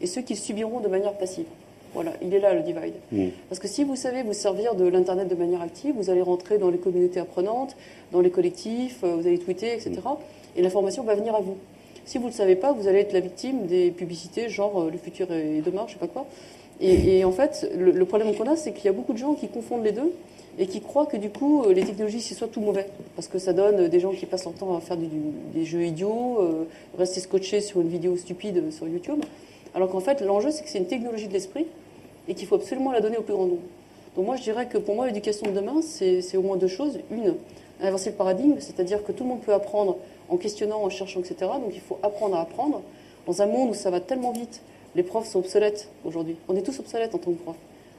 et 0.00 0.06
ceux 0.06 0.22
qui 0.22 0.34
le 0.34 0.38
subiront 0.38 0.80
de 0.80 0.88
manière 0.88 1.12
passive. 1.14 1.46
Voilà, 1.94 2.12
il 2.22 2.32
est 2.32 2.40
là 2.40 2.54
le 2.54 2.62
divide. 2.62 2.94
Mm. 3.10 3.28
Parce 3.48 3.58
que 3.58 3.68
si 3.68 3.84
vous 3.84 3.96
savez 3.96 4.22
vous 4.22 4.32
servir 4.32 4.74
de 4.74 4.86
l'Internet 4.86 5.28
de 5.28 5.34
manière 5.34 5.60
active, 5.60 5.94
vous 5.96 6.08
allez 6.10 6.22
rentrer 6.22 6.58
dans 6.58 6.70
les 6.70 6.78
communautés 6.78 7.20
apprenantes, 7.20 7.76
dans 8.12 8.20
les 8.20 8.30
collectifs, 8.30 9.04
euh, 9.04 9.16
vous 9.16 9.26
allez 9.26 9.38
tweeter, 9.38 9.74
etc. 9.74 9.92
Mm. 9.92 10.56
Et 10.56 10.62
l'information 10.62 11.02
va 11.02 11.14
venir 11.14 11.34
à 11.34 11.40
vous. 11.40 11.56
Si 12.04 12.18
vous 12.18 12.24
ne 12.24 12.30
le 12.30 12.34
savez 12.34 12.56
pas, 12.56 12.72
vous 12.72 12.88
allez 12.88 13.00
être 13.00 13.12
la 13.12 13.20
victime 13.20 13.66
des 13.66 13.90
publicités, 13.90 14.48
genre 14.48 14.82
euh, 14.82 14.90
le 14.90 14.98
futur 14.98 15.30
est 15.32 15.60
demain, 15.60 15.84
je 15.86 15.92
sais 15.92 15.98
pas 15.98 16.08
quoi. 16.08 16.26
Et, 16.80 17.24
en 17.24 17.30
fait, 17.30 17.70
le, 17.78 18.04
problème 18.04 18.34
qu'on 18.34 18.50
a, 18.50 18.56
c'est 18.56 18.72
qu'il 18.72 18.86
y 18.86 18.88
a 18.88 18.92
beaucoup 18.92 19.12
de 19.12 19.18
gens 19.18 19.34
qui 19.34 19.46
confondent 19.46 19.84
les 19.84 19.92
deux 19.92 20.12
et 20.58 20.66
qui 20.66 20.80
croient 20.80 21.06
que 21.06 21.16
du 21.16 21.30
coup, 21.30 21.62
euh, 21.62 21.72
les 21.72 21.84
technologies, 21.84 22.20
c'est 22.20 22.34
soit 22.34 22.48
tout 22.48 22.60
mauvais. 22.60 22.86
Parce 23.16 23.28
que 23.28 23.38
ça 23.38 23.52
donne 23.52 23.88
des 23.88 24.00
gens 24.00 24.12
qui 24.12 24.26
passent 24.26 24.44
leur 24.44 24.54
temps 24.54 24.76
à 24.76 24.80
faire 24.80 24.96
des 24.96 25.64
jeux 25.64 25.84
idiots, 25.84 26.38
rester 26.98 27.20
scotchés 27.20 27.60
sur 27.60 27.80
une 27.80 27.88
vidéo 27.88 28.16
stupide 28.16 28.70
sur 28.70 28.88
YouTube. 28.88 29.22
Alors 29.74 29.90
qu'en 29.90 30.00
fait, 30.00 30.20
l'enjeu, 30.20 30.50
c'est 30.50 30.62
que 30.62 30.68
c'est 30.68 30.78
une 30.78 30.86
technologie 30.86 31.28
de 31.28 31.32
l'esprit 31.32 31.66
et 32.28 32.34
qu'il 32.34 32.46
faut 32.46 32.56
absolument 32.56 32.92
la 32.92 33.00
donner 33.00 33.16
au 33.16 33.22
plus 33.22 33.34
grand 33.34 33.46
nombre. 33.46 33.62
Donc 34.16 34.26
moi, 34.26 34.36
je 34.36 34.42
dirais 34.42 34.66
que 34.66 34.78
pour 34.78 34.94
moi, 34.94 35.06
l'éducation 35.06 35.46
de 35.46 35.52
demain, 35.52 35.80
c'est 35.82 36.36
au 36.36 36.42
moins 36.42 36.56
deux 36.56 36.68
choses. 36.68 36.98
Une, 37.10 37.34
inverser 37.80 38.10
le 38.10 38.16
paradigme, 38.16 38.56
c'est-à-dire 38.60 39.02
que 39.04 39.12
tout 39.12 39.24
le 39.24 39.30
monde 39.30 39.40
peut 39.40 39.52
apprendre 39.52 39.96
en 40.28 40.36
questionnant, 40.36 40.82
en 40.82 40.90
cherchant, 40.90 41.20
etc. 41.20 41.36
Donc 41.60 41.72
il 41.74 41.80
faut 41.80 41.98
apprendre 42.02 42.36
à 42.36 42.42
apprendre. 42.42 42.82
Dans 43.26 43.40
un 43.40 43.46
monde 43.46 43.70
où 43.70 43.74
ça 43.74 43.90
va 43.90 44.00
tellement 44.00 44.32
vite, 44.32 44.62
les 44.94 45.02
profs 45.02 45.28
sont 45.28 45.38
obsolètes 45.38 45.88
aujourd'hui. 46.04 46.36
On 46.48 46.56
est 46.56 46.62
tous 46.62 46.78
obsolètes 46.78 47.14
en 47.14 47.18
tant 47.18 47.30
que 47.32 47.38
prof. 47.38 47.56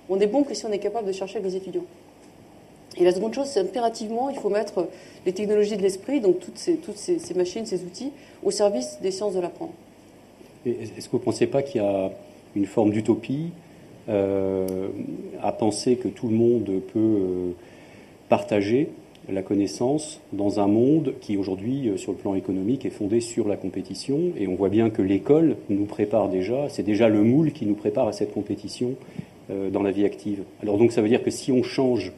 On 0.09 0.19
est 0.19 0.27
bon 0.27 0.43
que 0.43 0.53
si 0.53 0.65
on 0.65 0.71
est 0.71 0.79
capable 0.79 1.07
de 1.07 1.13
chercher 1.13 1.37
avec 1.37 1.51
les 1.51 1.57
étudiants. 1.57 1.85
Et 2.97 3.03
la 3.03 3.11
seconde 3.11 3.33
chose, 3.33 3.47
c'est 3.47 3.59
impérativement, 3.59 4.29
il 4.29 4.37
faut 4.37 4.49
mettre 4.49 4.87
les 5.25 5.33
technologies 5.33 5.77
de 5.77 5.81
l'esprit, 5.81 6.21
donc 6.21 6.39
toutes 6.39 6.57
ces, 6.57 7.33
machines, 7.35 7.65
ces 7.65 7.83
outils, 7.83 8.11
au 8.43 8.51
service 8.51 8.99
des 9.01 9.11
sciences 9.11 9.33
de 9.33 9.39
l'apprendre. 9.39 9.73
Est-ce 10.65 11.07
que 11.07 11.11
vous 11.11 11.17
ne 11.17 11.23
pensez 11.23 11.47
pas 11.47 11.63
qu'il 11.63 11.81
y 11.81 11.85
a 11.85 12.11
une 12.55 12.65
forme 12.65 12.91
d'utopie 12.91 13.47
euh, 14.09 14.89
à 15.41 15.51
penser 15.51 15.95
que 15.95 16.07
tout 16.07 16.27
le 16.27 16.35
monde 16.35 16.65
peut 16.93 16.99
euh, 16.99 17.51
partager 18.29 18.89
la 19.29 19.41
connaissance 19.41 20.19
dans 20.33 20.59
un 20.59 20.67
monde 20.67 21.13
qui 21.21 21.37
aujourd'hui, 21.37 21.93
sur 21.95 22.11
le 22.11 22.17
plan 22.17 22.35
économique, 22.35 22.85
est 22.85 22.89
fondé 22.89 23.21
sur 23.21 23.47
la 23.47 23.55
compétition? 23.55 24.19
Et 24.37 24.47
on 24.47 24.55
voit 24.55 24.69
bien 24.69 24.89
que 24.89 25.01
l'école 25.01 25.55
nous 25.69 25.85
prépare 25.85 26.27
déjà, 26.27 26.67
c'est 26.69 26.83
déjà 26.83 27.07
le 27.07 27.23
moule 27.23 27.53
qui 27.53 27.65
nous 27.65 27.75
prépare 27.75 28.09
à 28.09 28.11
cette 28.11 28.33
compétition 28.33 28.95
dans 29.49 29.81
la 29.81 29.91
vie 29.91 30.03
active. 30.03 30.43
Alors 30.61 30.77
donc 30.77 30.91
ça 30.91 31.01
veut 31.01 31.07
dire 31.07 31.23
que 31.23 31.31
si 31.31 31.53
on 31.53 31.63
change 31.63 32.11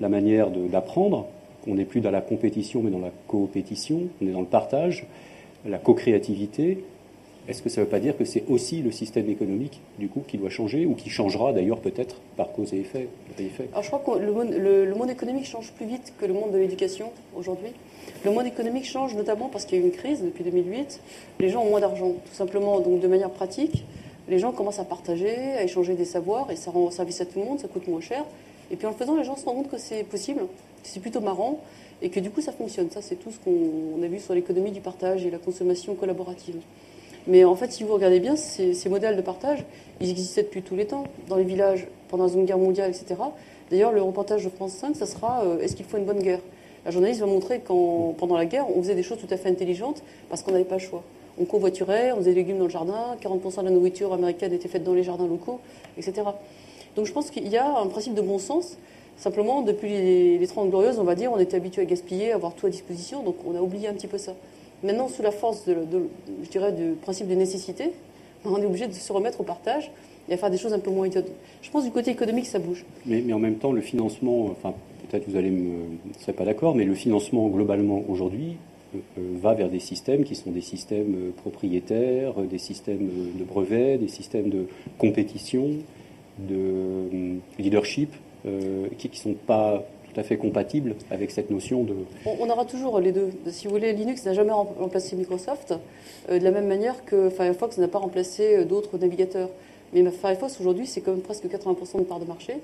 la 0.00 0.08
manière 0.08 0.50
d'apprendre, 0.50 1.26
on 1.66 1.74
n'est 1.74 1.84
plus 1.84 2.00
dans 2.00 2.10
la 2.10 2.20
compétition 2.20 2.82
mais 2.82 2.90
dans 2.90 3.00
la 3.00 3.12
coopétition, 3.28 4.08
on 4.22 4.26
est 4.26 4.32
dans 4.32 4.40
le 4.40 4.46
partage, 4.46 5.06
la 5.66 5.78
co-créativité, 5.78 6.84
est-ce 7.46 7.60
que 7.60 7.68
ça 7.68 7.82
ne 7.82 7.84
veut 7.84 7.90
pas 7.90 8.00
dire 8.00 8.16
que 8.16 8.24
c'est 8.24 8.44
aussi 8.48 8.80
le 8.80 8.90
système 8.90 9.28
économique, 9.28 9.80
du 9.98 10.08
coup, 10.08 10.22
qui 10.26 10.38
doit 10.38 10.48
changer, 10.48 10.86
ou 10.86 10.94
qui 10.94 11.10
changera 11.10 11.52
d'ailleurs 11.52 11.80
peut-être 11.80 12.16
par 12.38 12.52
cause 12.52 12.72
et 12.72 12.78
effet, 12.78 13.08
Alors 13.72 13.82
je 13.82 13.90
crois 13.90 14.00
que 14.00 14.18
le 14.18 14.32
monde, 14.32 14.50
le, 14.50 14.94
monde, 14.94 15.10
économique 15.10 15.44
change 15.44 15.72
plus 15.72 15.84
vite 15.84 16.14
que 16.18 16.24
le 16.24 16.32
monde 16.32 16.52
de 16.52 16.58
l'éducation 16.58 17.10
aujourd'hui. 17.36 17.68
Le 18.24 18.30
monde 18.30 18.46
économique 18.46 18.86
change 18.86 19.14
notamment 19.14 19.48
parce 19.48 19.66
qu'il 19.66 19.78
y 19.78 19.82
a 19.82 19.84
eu 19.84 19.88
une 19.88 19.94
crise 19.94 20.22
depuis 20.22 20.42
2008. 20.42 21.00
Les 21.40 21.50
gens 21.50 21.62
ont 21.62 21.68
moins 21.68 21.80
d'argent, 21.80 22.12
tout 22.12 22.34
simplement. 22.34 22.80
Donc 22.80 23.00
de 23.00 23.08
manière 23.08 23.30
pratique, 23.30 23.84
les 24.28 24.38
gens 24.38 24.52
commencent 24.52 24.78
à 24.78 24.84
partager, 24.84 25.36
à 25.58 25.64
échanger 25.64 25.94
des 25.94 26.06
savoirs, 26.06 26.50
et 26.50 26.56
ça 26.56 26.70
rend 26.70 26.90
service 26.90 27.20
à 27.20 27.26
tout 27.26 27.38
le 27.40 27.44
monde, 27.44 27.58
ça 27.58 27.68
coûte 27.68 27.88
moins 27.88 28.00
cher. 28.00 28.24
Et 28.70 28.76
puis 28.76 28.86
en 28.86 28.90
le 28.90 28.96
faisant, 28.96 29.16
les 29.16 29.24
gens 29.24 29.36
se 29.36 29.44
rendent 29.44 29.56
compte 29.56 29.70
que 29.70 29.78
c'est 29.78 30.04
possible, 30.04 30.42
c'est 30.82 31.00
plutôt 31.00 31.20
marrant, 31.20 31.60
et 32.02 32.10
que 32.10 32.20
du 32.20 32.30
coup 32.30 32.40
ça 32.40 32.52
fonctionne. 32.52 32.90
Ça, 32.90 33.02
c'est 33.02 33.16
tout 33.16 33.30
ce 33.30 33.38
qu'on 33.38 34.02
a 34.02 34.06
vu 34.06 34.20
sur 34.20 34.34
l'économie 34.34 34.70
du 34.70 34.80
partage 34.80 35.24
et 35.24 35.30
la 35.30 35.38
consommation 35.38 35.94
collaborative. 35.94 36.56
Mais 37.26 37.44
en 37.44 37.56
fait, 37.56 37.72
si 37.72 37.84
vous 37.84 37.94
regardez 37.94 38.20
bien, 38.20 38.36
ces, 38.36 38.88
modèles 38.88 39.16
de 39.16 39.22
partage, 39.22 39.64
ils 40.00 40.10
existaient 40.10 40.42
depuis 40.42 40.62
tous 40.62 40.76
les 40.76 40.86
temps, 40.86 41.04
dans 41.28 41.36
les 41.36 41.44
villages, 41.44 41.86
pendant 42.08 42.24
la 42.24 42.30
Seconde 42.30 42.46
Guerre 42.46 42.58
mondiale, 42.58 42.90
etc. 42.90 43.14
D'ailleurs, 43.70 43.92
le 43.92 44.02
reportage 44.02 44.44
de 44.44 44.50
France 44.50 44.72
5, 44.72 44.94
ça 44.94 45.06
sera 45.06 45.42
euh, 45.44 45.58
Est-ce 45.60 45.74
qu'il 45.74 45.86
faut 45.86 45.96
une 45.96 46.04
bonne 46.04 46.22
guerre? 46.22 46.40
La 46.84 46.90
journaliste 46.90 47.20
va 47.20 47.26
montrer 47.26 47.60
qu'en 47.60 48.14
pendant 48.18 48.36
la 48.36 48.44
guerre, 48.44 48.66
on 48.68 48.82
faisait 48.82 48.94
des 48.94 49.02
choses 49.02 49.18
tout 49.18 49.32
à 49.32 49.38
fait 49.38 49.48
intelligentes 49.48 50.02
parce 50.28 50.42
qu'on 50.42 50.52
n'avait 50.52 50.64
pas 50.64 50.74
le 50.74 50.82
choix. 50.82 51.02
On 51.40 51.46
covoiturait, 51.46 52.12
on 52.12 52.16
faisait 52.16 52.34
des 52.34 52.42
légumes 52.42 52.58
dans 52.58 52.64
le 52.64 52.70
jardin, 52.70 53.16
40% 53.22 53.60
de 53.60 53.64
la 53.64 53.70
nourriture 53.70 54.12
américaine 54.12 54.52
était 54.52 54.68
faite 54.68 54.84
dans 54.84 54.92
les 54.92 55.02
jardins 55.02 55.26
locaux, 55.26 55.60
etc. 55.96 56.24
Donc 56.96 57.06
je 57.06 57.12
pense 57.12 57.30
qu'il 57.30 57.48
y 57.48 57.56
a 57.56 57.78
un 57.78 57.86
principe 57.86 58.14
de 58.14 58.22
bon 58.22 58.38
sens. 58.38 58.78
Simplement, 59.16 59.62
depuis 59.62 59.88
les, 59.88 60.38
les 60.38 60.46
30 60.46 60.70
glorieuses, 60.70 60.98
on 60.98 61.04
va 61.04 61.14
dire, 61.14 61.32
on 61.32 61.38
était 61.38 61.56
habitué 61.56 61.82
à 61.82 61.84
gaspiller, 61.84 62.32
à 62.32 62.34
avoir 62.34 62.54
tout 62.54 62.66
à 62.66 62.70
disposition, 62.70 63.22
donc 63.22 63.36
on 63.46 63.56
a 63.56 63.60
oublié 63.60 63.86
un 63.88 63.94
petit 63.94 64.08
peu 64.08 64.18
ça. 64.18 64.34
Maintenant, 64.84 65.08
sous 65.08 65.22
la 65.22 65.30
force, 65.30 65.64
je 65.66 66.48
dirais, 66.50 66.72
du 66.72 66.92
principe 67.00 67.28
de 67.28 67.34
nécessité, 67.34 67.92
on 68.44 68.60
est 68.60 68.66
obligé 68.66 68.86
de 68.86 68.92
se 68.92 69.12
remettre 69.12 69.40
au 69.40 69.44
partage 69.44 69.90
et 70.28 70.34
à 70.34 70.36
faire 70.36 70.50
des 70.50 70.58
choses 70.58 70.72
un 70.72 70.78
peu 70.78 70.90
moins 70.90 71.06
idiotes. 71.06 71.30
Je 71.62 71.70
pense 71.70 71.84
du 71.84 71.90
côté 71.90 72.10
économique, 72.10 72.46
ça 72.46 72.58
bouge. 72.58 72.84
Mais, 73.06 73.32
en 73.32 73.38
même 73.38 73.56
temps, 73.56 73.72
le 73.72 73.80
financement, 73.80 74.46
enfin, 74.46 74.74
peut-être 75.08 75.28
vous 75.28 75.36
allez 75.36 75.50
me, 75.50 75.84
serez 76.20 76.32
pas 76.32 76.44
d'accord, 76.44 76.74
mais 76.74 76.84
le 76.84 76.94
financement 76.94 77.48
globalement 77.48 78.02
aujourd'hui 78.08 78.56
euh, 78.94 78.98
euh, 79.18 79.22
va 79.40 79.54
vers 79.54 79.70
des 79.70 79.80
systèmes 79.80 80.24
qui 80.24 80.34
sont 80.34 80.50
des 80.50 80.60
systèmes 80.60 81.14
euh, 81.14 81.30
propriétaires, 81.34 82.34
des 82.42 82.58
systèmes 82.58 83.08
de 83.38 83.44
brevets, 83.44 83.98
des 83.98 84.08
systèmes 84.08 84.50
de 84.50 84.66
compétition, 84.98 85.70
de 86.38 87.38
leadership, 87.58 88.12
qui 88.98 89.08
ne 89.08 89.14
sont 89.14 89.34
pas 89.34 89.84
tout 90.14 90.20
à 90.20 90.22
fait 90.22 90.36
compatible 90.36 90.94
avec 91.10 91.30
cette 91.30 91.50
notion 91.50 91.82
de... 91.82 91.94
On, 92.26 92.48
aura 92.48 92.64
toujours 92.64 93.00
les 93.00 93.12
deux. 93.12 93.30
Si 93.48 93.66
vous 93.66 93.72
voulez, 93.72 93.92
Linux 93.92 94.24
n'a 94.24 94.32
jamais 94.32 94.52
remplacé 94.52 95.16
Microsoft, 95.16 95.74
euh, 96.30 96.38
de 96.38 96.44
la 96.44 96.50
même 96.50 96.66
manière 96.66 97.04
que 97.04 97.30
Firefox 97.30 97.78
n'a 97.78 97.88
pas 97.88 97.98
remplacé 97.98 98.56
euh, 98.56 98.64
d'autres 98.64 98.96
navigateurs. 98.98 99.50
Mais 99.92 100.04
Firefox, 100.10 100.60
aujourd'hui, 100.60 100.86
c'est 100.86 101.00
quand 101.00 101.12
même 101.12 101.20
presque 101.20 101.46
80% 101.46 101.98
de 101.98 102.04
part 102.04 102.20
de 102.20 102.24
marché. 102.24 102.54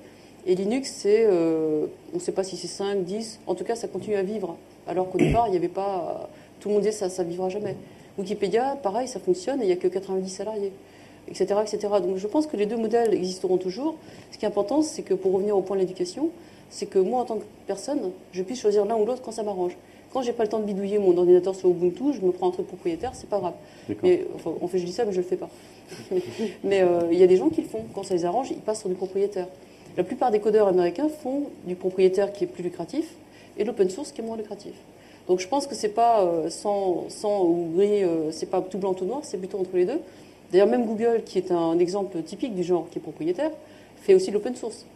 Et 0.47 0.55
Linux, 0.55 0.91
c'est, 0.95 1.25
euh, 1.27 1.87
on 2.13 2.17
ne 2.17 2.21
sait 2.21 2.33
pas 2.33 2.45
si 2.45 2.57
c'est 2.57 2.69
5, 2.69 3.05
10, 3.05 3.41
en 3.47 3.55
tout 3.55 3.65
cas, 3.65 3.75
ça 3.75 3.89
continue 3.89 4.17
à 4.17 4.23
vivre. 4.23 4.57
Alors 4.87 5.11
qu'au 5.11 5.19
départ, 5.19 5.49
il 5.49 5.51
n'y 5.51 5.57
avait 5.57 5.69
pas... 5.69 6.29
Tout 6.61 6.69
le 6.69 6.75
monde 6.75 6.83
disait 6.83 6.97
ça, 6.97 7.09
ça 7.09 7.25
ne 7.25 7.31
vivra 7.31 7.49
jamais. 7.49 7.77
Wikipédia, 8.19 8.77
pareil, 8.83 9.09
ça 9.09 9.21
fonctionne 9.21 9.61
et 9.61 9.65
il 9.65 9.67
n'y 9.67 9.73
a 9.73 9.77
que 9.77 9.89
90 9.89 10.29
salariés, 10.29 10.73
etc., 11.31 11.61
etc. 11.63 11.89
Donc 12.03 12.17
je 12.17 12.27
pense 12.27 12.47
que 12.47 12.57
les 12.57 12.67
deux 12.67 12.77
modèles 12.77 13.15
existeront 13.15 13.59
toujours. 13.59 13.97
Ce 14.31 14.39
qui 14.39 14.45
est 14.45 14.49
important, 14.49 14.83
c'est 14.83 15.03
que 15.03 15.15
pour 15.15 15.33
revenir 15.33 15.57
au 15.57 15.63
point 15.63 15.77
de 15.77 15.83
l'éducation, 15.83 16.31
c'est 16.71 16.87
que 16.87 16.99
moi, 16.99 17.21
en 17.21 17.25
tant 17.25 17.37
que 17.37 17.45
personne, 17.67 18.13
je 18.33 18.43
puisse 18.43 18.61
choisir 18.61 18.85
l'un 18.85 18.97
ou 18.97 19.05
l'autre 19.05 19.23
quand 19.23 19.33
ça 19.33 19.43
m'arrange. 19.43 19.77
Quand 20.13 20.23
j'ai 20.23 20.33
pas 20.33 20.43
le 20.43 20.49
temps 20.49 20.59
de 20.59 20.65
bidouiller 20.65 20.99
mon 20.99 21.17
ordinateur 21.17 21.55
sur 21.55 21.71
Ubuntu, 21.71 22.13
je 22.13 22.21
me 22.21 22.33
prends 22.33 22.49
un 22.49 22.53
truc 22.53 22.67
propriétaire, 22.67 23.13
c'est 23.15 23.29
pas 23.29 23.39
grave. 23.39 23.55
Mais 24.03 24.27
en 24.45 24.67
fait, 24.67 24.79
je 24.79 24.85
dis 24.85 24.93
ça, 24.93 25.05
mais 25.05 25.13
je 25.13 25.19
le 25.19 25.23
fais 25.27 25.37
pas. 25.37 25.49
mais 26.65 26.83
euh, 26.83 27.09
il 27.13 27.19
y 27.19 27.23
a 27.23 27.27
des 27.27 27.37
gens 27.37 27.49
qui 27.49 27.63
le 27.63 27.69
font. 27.69 27.85
Quand 27.95 28.03
ça 28.03 28.15
les 28.15 28.25
arrange, 28.25 28.51
ils 28.51 28.59
passent 28.59 28.81
sur 28.81 28.89
du 28.89 28.97
propriétaire. 28.97 29.47
La 29.97 30.05
plupart 30.05 30.31
des 30.31 30.41
codeurs 30.41 30.69
américains 30.69 31.09
font 31.09 31.45
du 31.65 31.77
propriétaire 31.77 32.33
qui 32.33 32.45
est 32.45 32.47
plus 32.47 32.63
lucratif 32.63 33.15
et 33.57 33.63
de 33.63 33.69
l'open 33.69 33.91
source 33.91 34.13
qui 34.13 34.21
est 34.21 34.25
moins 34.25 34.37
lucratif. 34.37 34.73
Donc 35.29 35.39
je 35.41 35.49
pense 35.49 35.67
que 35.67 35.75
c'est 35.75 35.91
pas 35.91 36.23
euh, 36.23 36.51
sans, 36.51 37.09
sans 37.09 37.45
ou 37.45 37.71
gris, 37.77 38.03
euh, 38.03 38.31
c'est 38.33 38.51
pas 38.51 38.61
tout 38.63 38.79
blanc 38.79 38.95
tout 38.95 39.05
noir, 39.05 39.21
c'est 39.23 39.39
plutôt 39.39 39.59
entre 39.59 39.77
les 39.77 39.85
deux. 39.85 40.01
D'ailleurs, 40.51 40.67
même 40.67 40.87
Google, 40.87 41.23
qui 41.25 41.39
est 41.39 41.53
un 41.53 41.79
exemple 41.79 42.23
typique 42.23 42.55
du 42.55 42.63
genre 42.63 42.89
qui 42.91 42.99
est 42.99 43.03
propriétaire, 43.03 43.51
fait 43.97 44.15
aussi 44.15 44.31
l'open 44.31 44.57
source 44.57 44.87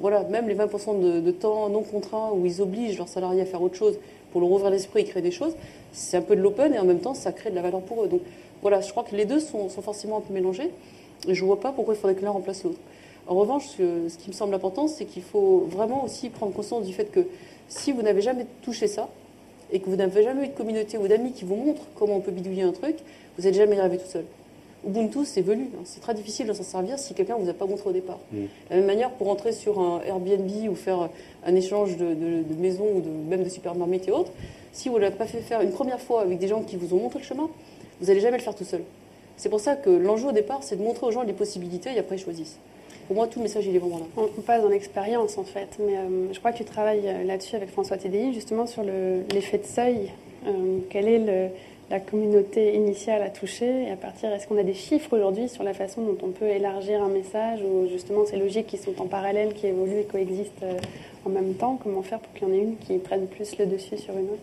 voilà, 0.00 0.22
même 0.24 0.48
les 0.48 0.54
20% 0.54 1.22
de, 1.22 1.30
temps 1.30 1.68
non 1.68 1.82
contraint 1.82 2.30
où 2.32 2.46
ils 2.46 2.60
obligent 2.60 2.98
leurs 2.98 3.08
salariés 3.08 3.42
à 3.42 3.46
faire 3.46 3.62
autre 3.62 3.74
chose 3.74 3.98
pour 4.30 4.40
leur 4.40 4.50
ouvrir 4.50 4.70
l'esprit 4.70 5.00
et 5.00 5.04
créer 5.04 5.22
des 5.22 5.30
choses, 5.30 5.54
c'est 5.92 6.16
un 6.16 6.22
peu 6.22 6.36
de 6.36 6.40
l'open 6.40 6.74
et 6.74 6.78
en 6.78 6.84
même 6.84 7.00
temps 7.00 7.14
ça 7.14 7.32
crée 7.32 7.50
de 7.50 7.54
la 7.54 7.62
valeur 7.62 7.80
pour 7.80 8.04
eux. 8.04 8.08
Donc 8.08 8.20
voilà, 8.62 8.80
je 8.80 8.90
crois 8.90 9.04
que 9.04 9.16
les 9.16 9.24
deux 9.24 9.40
sont, 9.40 9.68
forcément 9.68 10.18
un 10.18 10.20
peu 10.20 10.32
mélangés 10.32 10.70
et 11.26 11.34
je 11.34 11.42
ne 11.42 11.46
vois 11.46 11.60
pas 11.60 11.72
pourquoi 11.72 11.94
il 11.94 11.96
faudrait 11.96 12.14
que 12.14 12.24
l'un 12.24 12.30
remplace 12.30 12.64
l'autre. 12.64 12.78
En 13.26 13.34
revanche, 13.34 13.66
ce, 13.76 14.16
qui 14.18 14.28
me 14.28 14.34
semble 14.34 14.54
important, 14.54 14.88
c'est 14.88 15.04
qu'il 15.04 15.22
faut 15.22 15.66
vraiment 15.68 16.04
aussi 16.04 16.30
prendre 16.30 16.52
conscience 16.52 16.84
du 16.84 16.92
fait 16.92 17.10
que 17.10 17.26
si 17.68 17.92
vous 17.92 18.02
n'avez 18.02 18.22
jamais 18.22 18.46
touché 18.62 18.86
ça 18.86 19.08
et 19.70 19.80
que 19.80 19.90
vous 19.90 19.96
n'avez 19.96 20.22
jamais 20.22 20.44
eu 20.44 20.48
de 20.48 20.54
communauté 20.54 20.96
ou 20.96 21.08
d'amis 21.08 21.32
qui 21.32 21.44
vous 21.44 21.56
montrent 21.56 21.86
comment 21.94 22.16
on 22.16 22.20
peut 22.20 22.30
bidouiller 22.30 22.62
un 22.62 22.72
truc, 22.72 22.96
vous 23.36 23.44
n'êtes 23.44 23.54
jamais 23.54 23.78
arrivé 23.78 23.98
tout 23.98 24.08
seul. 24.08 24.24
Ubuntu, 24.86 25.24
c'est 25.24 25.42
velu. 25.42 25.70
Hein. 25.74 25.82
C'est 25.84 26.00
très 26.00 26.14
difficile 26.14 26.46
de 26.46 26.52
s'en 26.52 26.62
servir 26.62 26.98
si 26.98 27.14
quelqu'un 27.14 27.36
ne 27.36 27.42
vous 27.42 27.50
a 27.50 27.54
pas 27.54 27.66
montré 27.66 27.90
au 27.90 27.92
départ. 27.92 28.18
Mm. 28.32 28.36
De 28.36 28.48
la 28.70 28.76
même 28.76 28.86
manière, 28.86 29.10
pour 29.12 29.28
entrer 29.28 29.52
sur 29.52 29.80
un 29.80 30.00
Airbnb 30.06 30.50
ou 30.70 30.74
faire 30.74 31.08
un 31.44 31.54
échange 31.54 31.96
de, 31.96 32.14
de, 32.14 32.54
maisons 32.58 32.88
ou 32.96 33.00
de, 33.00 33.08
même 33.08 33.42
de 33.42 33.48
supermarchés 33.48 34.08
et 34.08 34.12
autres, 34.12 34.32
si 34.72 34.88
vous 34.88 34.96
ne 34.96 35.00
l'avez 35.00 35.16
pas 35.16 35.26
fait 35.26 35.40
faire 35.40 35.60
une 35.60 35.72
première 35.72 36.00
fois 36.00 36.22
avec 36.22 36.38
des 36.38 36.48
gens 36.48 36.62
qui 36.62 36.76
vous 36.76 36.94
ont 36.94 37.00
montré 37.00 37.18
le 37.18 37.24
chemin, 37.24 37.48
vous 38.00 38.06
n'allez 38.06 38.20
jamais 38.20 38.38
le 38.38 38.42
faire 38.42 38.54
tout 38.54 38.64
seul. 38.64 38.82
C'est 39.36 39.48
pour 39.48 39.60
ça 39.60 39.76
que 39.76 39.90
l'enjeu 39.90 40.28
au 40.28 40.32
départ, 40.32 40.62
c'est 40.62 40.76
de 40.76 40.82
montrer 40.82 41.06
aux 41.06 41.10
gens 41.10 41.22
les 41.22 41.32
possibilités 41.32 41.90
et 41.94 41.98
après 41.98 42.16
ils 42.16 42.22
choisissent. 42.22 42.58
Pour 43.08 43.16
moi, 43.16 43.26
tout 43.26 43.38
le 43.38 43.44
message, 43.44 43.66
il 43.66 43.74
est 43.74 43.78
vraiment 43.78 43.98
là. 43.98 44.04
On 44.18 44.42
passe 44.42 44.62
dans 44.62 44.68
l'expérience, 44.68 45.38
en 45.38 45.44
fait. 45.44 45.78
Mais 45.80 45.96
euh, 45.96 46.30
je 46.30 46.38
crois 46.38 46.52
que 46.52 46.58
tu 46.58 46.64
travailles 46.64 47.06
euh, 47.08 47.24
là-dessus 47.24 47.56
avec 47.56 47.70
François 47.70 47.96
TDI, 47.96 48.34
justement 48.34 48.66
sur 48.66 48.82
l'effet 48.82 49.56
de 49.56 49.64
seuil. 49.64 50.10
Euh, 50.46 50.78
quel 50.90 51.08
est 51.08 51.18
le, 51.18 51.48
la 51.90 52.00
communauté 52.00 52.74
initiale 52.74 53.22
à 53.22 53.30
toucher 53.30 53.84
et 53.84 53.90
à 53.90 53.96
partir, 53.96 54.30
est-ce 54.32 54.46
qu'on 54.46 54.58
a 54.58 54.62
des 54.62 54.74
chiffres 54.74 55.16
aujourd'hui 55.16 55.48
sur 55.48 55.64
la 55.64 55.72
façon 55.72 56.02
dont 56.02 56.18
on 56.22 56.30
peut 56.30 56.48
élargir 56.48 57.02
un 57.02 57.08
message 57.08 57.60
ou 57.62 57.88
justement 57.88 58.26
ces 58.26 58.36
logiques 58.36 58.66
qui 58.66 58.76
sont 58.76 59.00
en 59.00 59.06
parallèle, 59.06 59.54
qui 59.54 59.66
évoluent 59.66 60.00
et 60.00 60.04
coexistent 60.04 60.64
euh, 60.64 60.78
en 61.24 61.30
même 61.30 61.54
temps? 61.54 61.78
Comment 61.82 62.02
faire 62.02 62.18
pour 62.18 62.32
qu'il 62.34 62.46
y 62.46 62.50
en 62.50 62.54
ait 62.54 62.58
une 62.58 62.76
qui 62.76 62.98
prenne 62.98 63.26
plus 63.26 63.56
le 63.58 63.64
dessus 63.64 63.96
sur 63.96 64.12
une 64.18 64.26
autre? 64.26 64.42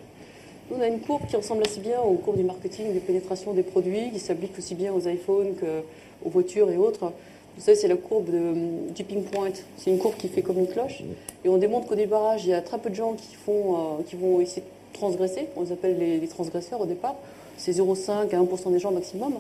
On 0.76 0.82
a 0.82 0.88
une 0.88 1.00
courbe 1.00 1.28
qui 1.28 1.36
ressemble 1.36 1.62
assez 1.64 1.80
bien 1.80 2.02
aux 2.02 2.16
courbes 2.16 2.38
du 2.38 2.44
marketing, 2.44 2.96
de 2.96 3.00
pénétration 3.00 3.54
des 3.54 3.62
produits, 3.62 4.10
qui 4.12 4.20
s'applique 4.20 4.58
aussi 4.58 4.74
bien 4.74 4.92
aux 4.92 5.08
iPhones 5.08 5.54
qu'aux 5.56 6.30
voitures 6.30 6.72
et 6.72 6.78
autres. 6.78 7.12
Vous 7.56 7.62
savez, 7.62 7.78
c'est 7.78 7.88
la 7.88 7.96
courbe 7.96 8.32
de 8.32 8.38
euh, 8.38 8.92
tipping 8.96 9.24
point. 9.24 9.52
C'est 9.78 9.92
une 9.92 10.00
courbe 10.00 10.16
qui 10.16 10.30
fait 10.30 10.42
comme 10.42 10.58
une 10.58 10.68
cloche. 10.68 11.04
Et 11.44 11.50
on 11.50 11.58
démontre 11.58 11.86
qu'au 11.86 11.96
débarrage, 11.96 12.46
il 12.46 12.50
y 12.50 12.54
a 12.56 12.62
très 12.62 12.80
peu 12.80 12.90
de 12.90 12.96
gens 12.96 13.14
qui, 13.14 13.36
font, 13.36 13.76
euh, 13.76 14.04
qui 14.08 14.16
vont 14.16 14.42
essayer 14.42 14.64
de 14.64 14.98
transgresser. 14.98 15.48
On 15.56 15.62
les 15.62 15.72
appelle 15.72 16.00
les 16.00 16.28
transgresseurs 16.28 16.82
au 16.82 16.88
départ 16.88 17.16
c'est 17.58 17.72
0,5 17.72 18.12
à 18.12 18.26
1% 18.26 18.72
des 18.72 18.80
gens 18.80 18.92
maximum. 18.92 19.34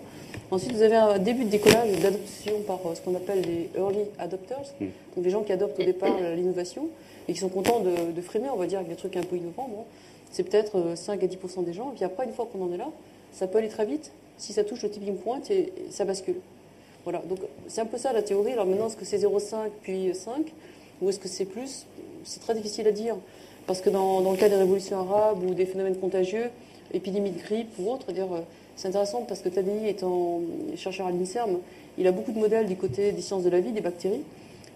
Ensuite, 0.51 0.73
vous 0.73 0.81
avez 0.81 0.95
un 0.95 1.17
début 1.17 1.45
de 1.45 1.49
décollage 1.49 1.99
d'adoption 1.99 2.61
par 2.67 2.79
euh, 2.85 2.95
ce 2.95 3.01
qu'on 3.01 3.15
appelle 3.15 3.41
les 3.41 3.69
early 3.77 4.05
adopters, 4.19 4.73
hmm. 4.79 4.85
donc 5.15 5.25
les 5.25 5.31
gens 5.31 5.41
qui 5.41 5.51
adoptent 5.51 5.79
au 5.79 5.83
départ 5.83 6.15
l'innovation 6.35 6.87
et 7.27 7.33
qui 7.33 7.39
sont 7.39 7.49
contents 7.49 7.79
de, 7.79 8.11
de, 8.11 8.21
freiner, 8.21 8.49
on 8.49 8.57
va 8.57 8.67
dire, 8.67 8.79
avec 8.79 8.89
des 8.89 8.95
trucs 8.95 9.17
un 9.17 9.23
peu 9.23 9.35
innovants. 9.35 9.67
Bon, 9.69 9.85
c'est 10.31 10.43
peut-être 10.43 10.95
5 10.95 11.23
euh, 11.23 11.25
à 11.25 11.29
10% 11.29 11.63
des 11.63 11.73
gens. 11.73 11.91
Et 11.91 11.95
puis 11.95 12.03
après, 12.03 12.25
une 12.25 12.33
fois 12.33 12.47
qu'on 12.51 12.63
en 12.63 12.71
est 12.71 12.77
là, 12.77 12.89
ça 13.31 13.47
peut 13.47 13.57
aller 13.57 13.69
très 13.69 13.85
vite 13.85 14.11
si 14.37 14.53
ça 14.53 14.63
touche 14.63 14.83
le 14.83 14.89
tipping 14.89 15.15
point 15.15 15.39
et, 15.49 15.71
ça 15.89 16.05
bascule. 16.05 16.35
Voilà, 17.03 17.19
donc 17.19 17.39
c'est 17.67 17.81
un 17.81 17.85
peu 17.85 17.97
ça 17.97 18.13
la 18.13 18.21
théorie. 18.21 18.53
Alors 18.53 18.65
maintenant, 18.65 18.87
est-ce 18.87 18.97
que 18.97 19.05
c'est 19.05 19.17
0,5 19.17 19.69
puis 19.81 20.13
5 20.13 20.53
ou 21.01 21.09
est-ce 21.09 21.19
que 21.19 21.27
c'est 21.27 21.45
plus? 21.45 21.85
C'est 22.23 22.41
très 22.41 22.55
difficile 22.55 22.87
à 22.87 22.91
dire. 22.91 23.15
Parce 23.67 23.81
que 23.81 23.89
dans, 23.89 24.21
dans, 24.21 24.31
le 24.31 24.37
cas 24.37 24.49
des 24.49 24.55
révolutions 24.55 24.99
arabes 24.99 25.43
ou 25.43 25.53
des 25.53 25.65
phénomènes 25.65 25.97
contagieux, 25.97 26.49
épidémie 26.93 27.31
de 27.31 27.39
grippe 27.39 27.71
ou 27.79 27.91
autre. 27.91 28.07
Euh, 28.09 28.41
c'est 28.75 28.87
intéressant 28.87 29.23
parce 29.27 29.41
que 29.41 29.49
Tadini, 29.49 29.87
étant 29.87 30.41
chercheur 30.75 31.07
à 31.07 31.11
l'INSERM, 31.11 31.59
il 31.97 32.07
a 32.07 32.11
beaucoup 32.11 32.31
de 32.31 32.39
modèles 32.39 32.67
du 32.67 32.75
côté 32.75 33.11
des 33.11 33.21
sciences 33.21 33.43
de 33.43 33.49
la 33.49 33.59
vie, 33.59 33.71
des 33.71 33.81
bactéries. 33.81 34.23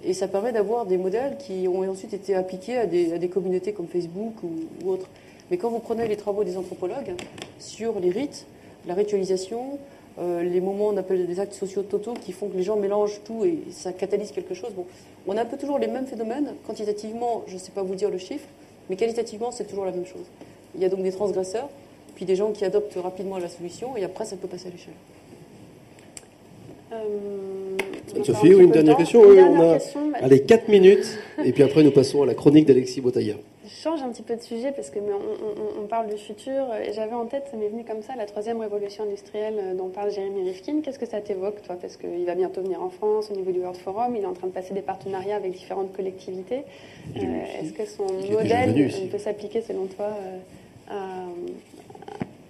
Et 0.04 0.14
ça 0.14 0.28
permet 0.28 0.54
d'avoir 0.54 0.86
des 0.86 0.98
modèles 0.98 1.38
qui 1.38 1.68
ont 1.68 1.82
ensuite 1.90 2.14
été 2.14 2.34
appliqués 2.34 2.78
à 2.78 2.86
des, 2.86 3.30
communautés 3.30 3.74
comme 3.74 3.88
Facebook 3.88 4.34
ou, 4.44 4.90
autres. 4.90 5.08
Mais 5.52 5.58
quand 5.58 5.70
vous 5.70 5.80
prenez 5.80 6.08
les 6.08 6.16
travaux 6.16 6.44
des 6.44 6.58
anthropologues 6.58 7.16
sur 7.60 8.00
les 8.00 8.10
rites, 8.10 8.46
la 8.88 8.94
ritualisation, 8.94 9.78
euh, 10.20 10.44
les 10.44 10.62
moments, 10.62 10.88
on 10.88 10.98
appelle 10.98 11.28
des 11.28 11.40
actes 11.40 11.54
sociaux 11.54 11.84
totaux 11.84 12.14
qui 12.14 12.32
font 12.32 12.48
que 12.48 12.56
les 12.56 12.64
gens 12.64 12.78
mélangent 12.78 13.22
tout 13.26 13.44
et 13.44 13.60
ça 13.72 13.92
catalyse 13.92 14.32
quelque 14.32 14.54
chose. 14.54 14.72
Bon, 14.74 14.86
on 15.28 15.36
a 15.36 15.42
un 15.42 15.46
peu 15.46 15.58
toujours 15.58 15.80
les 15.80 15.88
mêmes 15.88 16.08
phénomènes. 16.08 16.54
Quantitativement, 16.66 17.44
je 17.48 17.56
ne 17.56 17.60
sais 17.60 17.72
pas 17.72 17.84
vous 17.84 17.96
dire 17.96 18.10
le 18.10 18.18
chiffre, 18.18 18.48
mais 18.90 18.96
qualitativement, 18.96 19.52
c'est 19.52 19.66
toujours 19.66 19.86
la 19.86 19.92
même 19.92 20.06
chose. 20.06 20.26
Il 20.76 20.82
y 20.82 20.86
a 20.86 20.90
donc 20.90 21.04
des 21.04 21.12
transgresseurs, 21.12 21.70
puis 22.20 22.26
des 22.26 22.36
gens 22.36 22.52
qui 22.52 22.66
adoptent 22.66 22.98
rapidement 23.02 23.38
la 23.38 23.48
solution, 23.48 23.96
et 23.96 24.04
après, 24.04 24.26
ça 24.26 24.36
peut 24.36 24.50
passer 24.50 24.68
à 24.68 24.72
l'échelle. 24.72 24.94
Euh, 26.92 27.78
Sophie, 28.26 28.54
oui, 28.54 28.66
une 28.66 28.72
dernière 28.72 28.98
question. 28.98 29.22
on 29.22 29.62
a 29.62 29.78
bah, 29.78 30.18
allez, 30.22 30.42
4 30.42 30.68
minutes, 30.68 31.18
et 31.46 31.54
puis 31.54 31.64
après, 31.64 31.82
nous 31.82 31.92
passons 31.92 32.24
à 32.24 32.26
la 32.26 32.34
chronique 32.34 32.66
d'Alexis 32.66 33.00
Botaillard 33.00 33.38
change 33.82 34.02
un 34.02 34.10
petit 34.10 34.24
peu 34.24 34.36
de 34.36 34.42
sujet 34.42 34.72
parce 34.72 34.90
que 34.90 35.00
on, 35.00 35.86
parle 35.86 36.10
du 36.10 36.18
futur 36.18 36.68
et 36.76 36.92
j'avais 36.94 37.14
en 37.14 37.26
tête, 37.26 37.46
ça 37.50 37.58
m'est 37.58 37.70
venu 37.70 37.84
comme 37.84 38.02
ça, 38.02 38.16
la 38.16 38.26
troisième 38.26 38.60
révolution 38.60 39.04
industrielle 39.04 39.56
euh, 39.58 39.74
dont 39.74 39.90
parle 39.90 40.12
Jérémy 40.12 40.50
Rifkin. 40.50 40.82
Qu'est-ce 40.82 41.00
que 41.00 41.06
ça 41.06 41.22
t'évoque, 41.22 41.62
toi? 41.64 41.78
Parce 41.82 41.98
qu'il 41.98 42.26
va 42.26 42.36
bientôt 42.36 42.62
venir 42.62 42.82
en 42.82 42.90
France 42.90 43.30
au 43.32 43.36
niveau 43.36 43.52
du 43.52 43.60
World 43.60 43.78
Forum, 43.78 44.16
il 44.16 44.24
est 44.24 44.28
en 44.28 44.34
train 44.34 44.48
de 44.48 44.52
passer 44.52 44.74
des 44.74 44.82
partenariats 44.82 45.38
avec 45.38 45.54
différentes 45.54 45.94
collectivités. 45.94 46.64
Euh, 47.16 47.22
est-ce 47.62 47.74
que 47.74 47.86
son 47.86 48.06
modèle 48.32 48.92
peut 49.12 49.18
s'appliquer, 49.18 49.62
selon 49.62 49.86
toi, 49.86 50.08
euh, 50.08 50.38
à, 50.90 51.26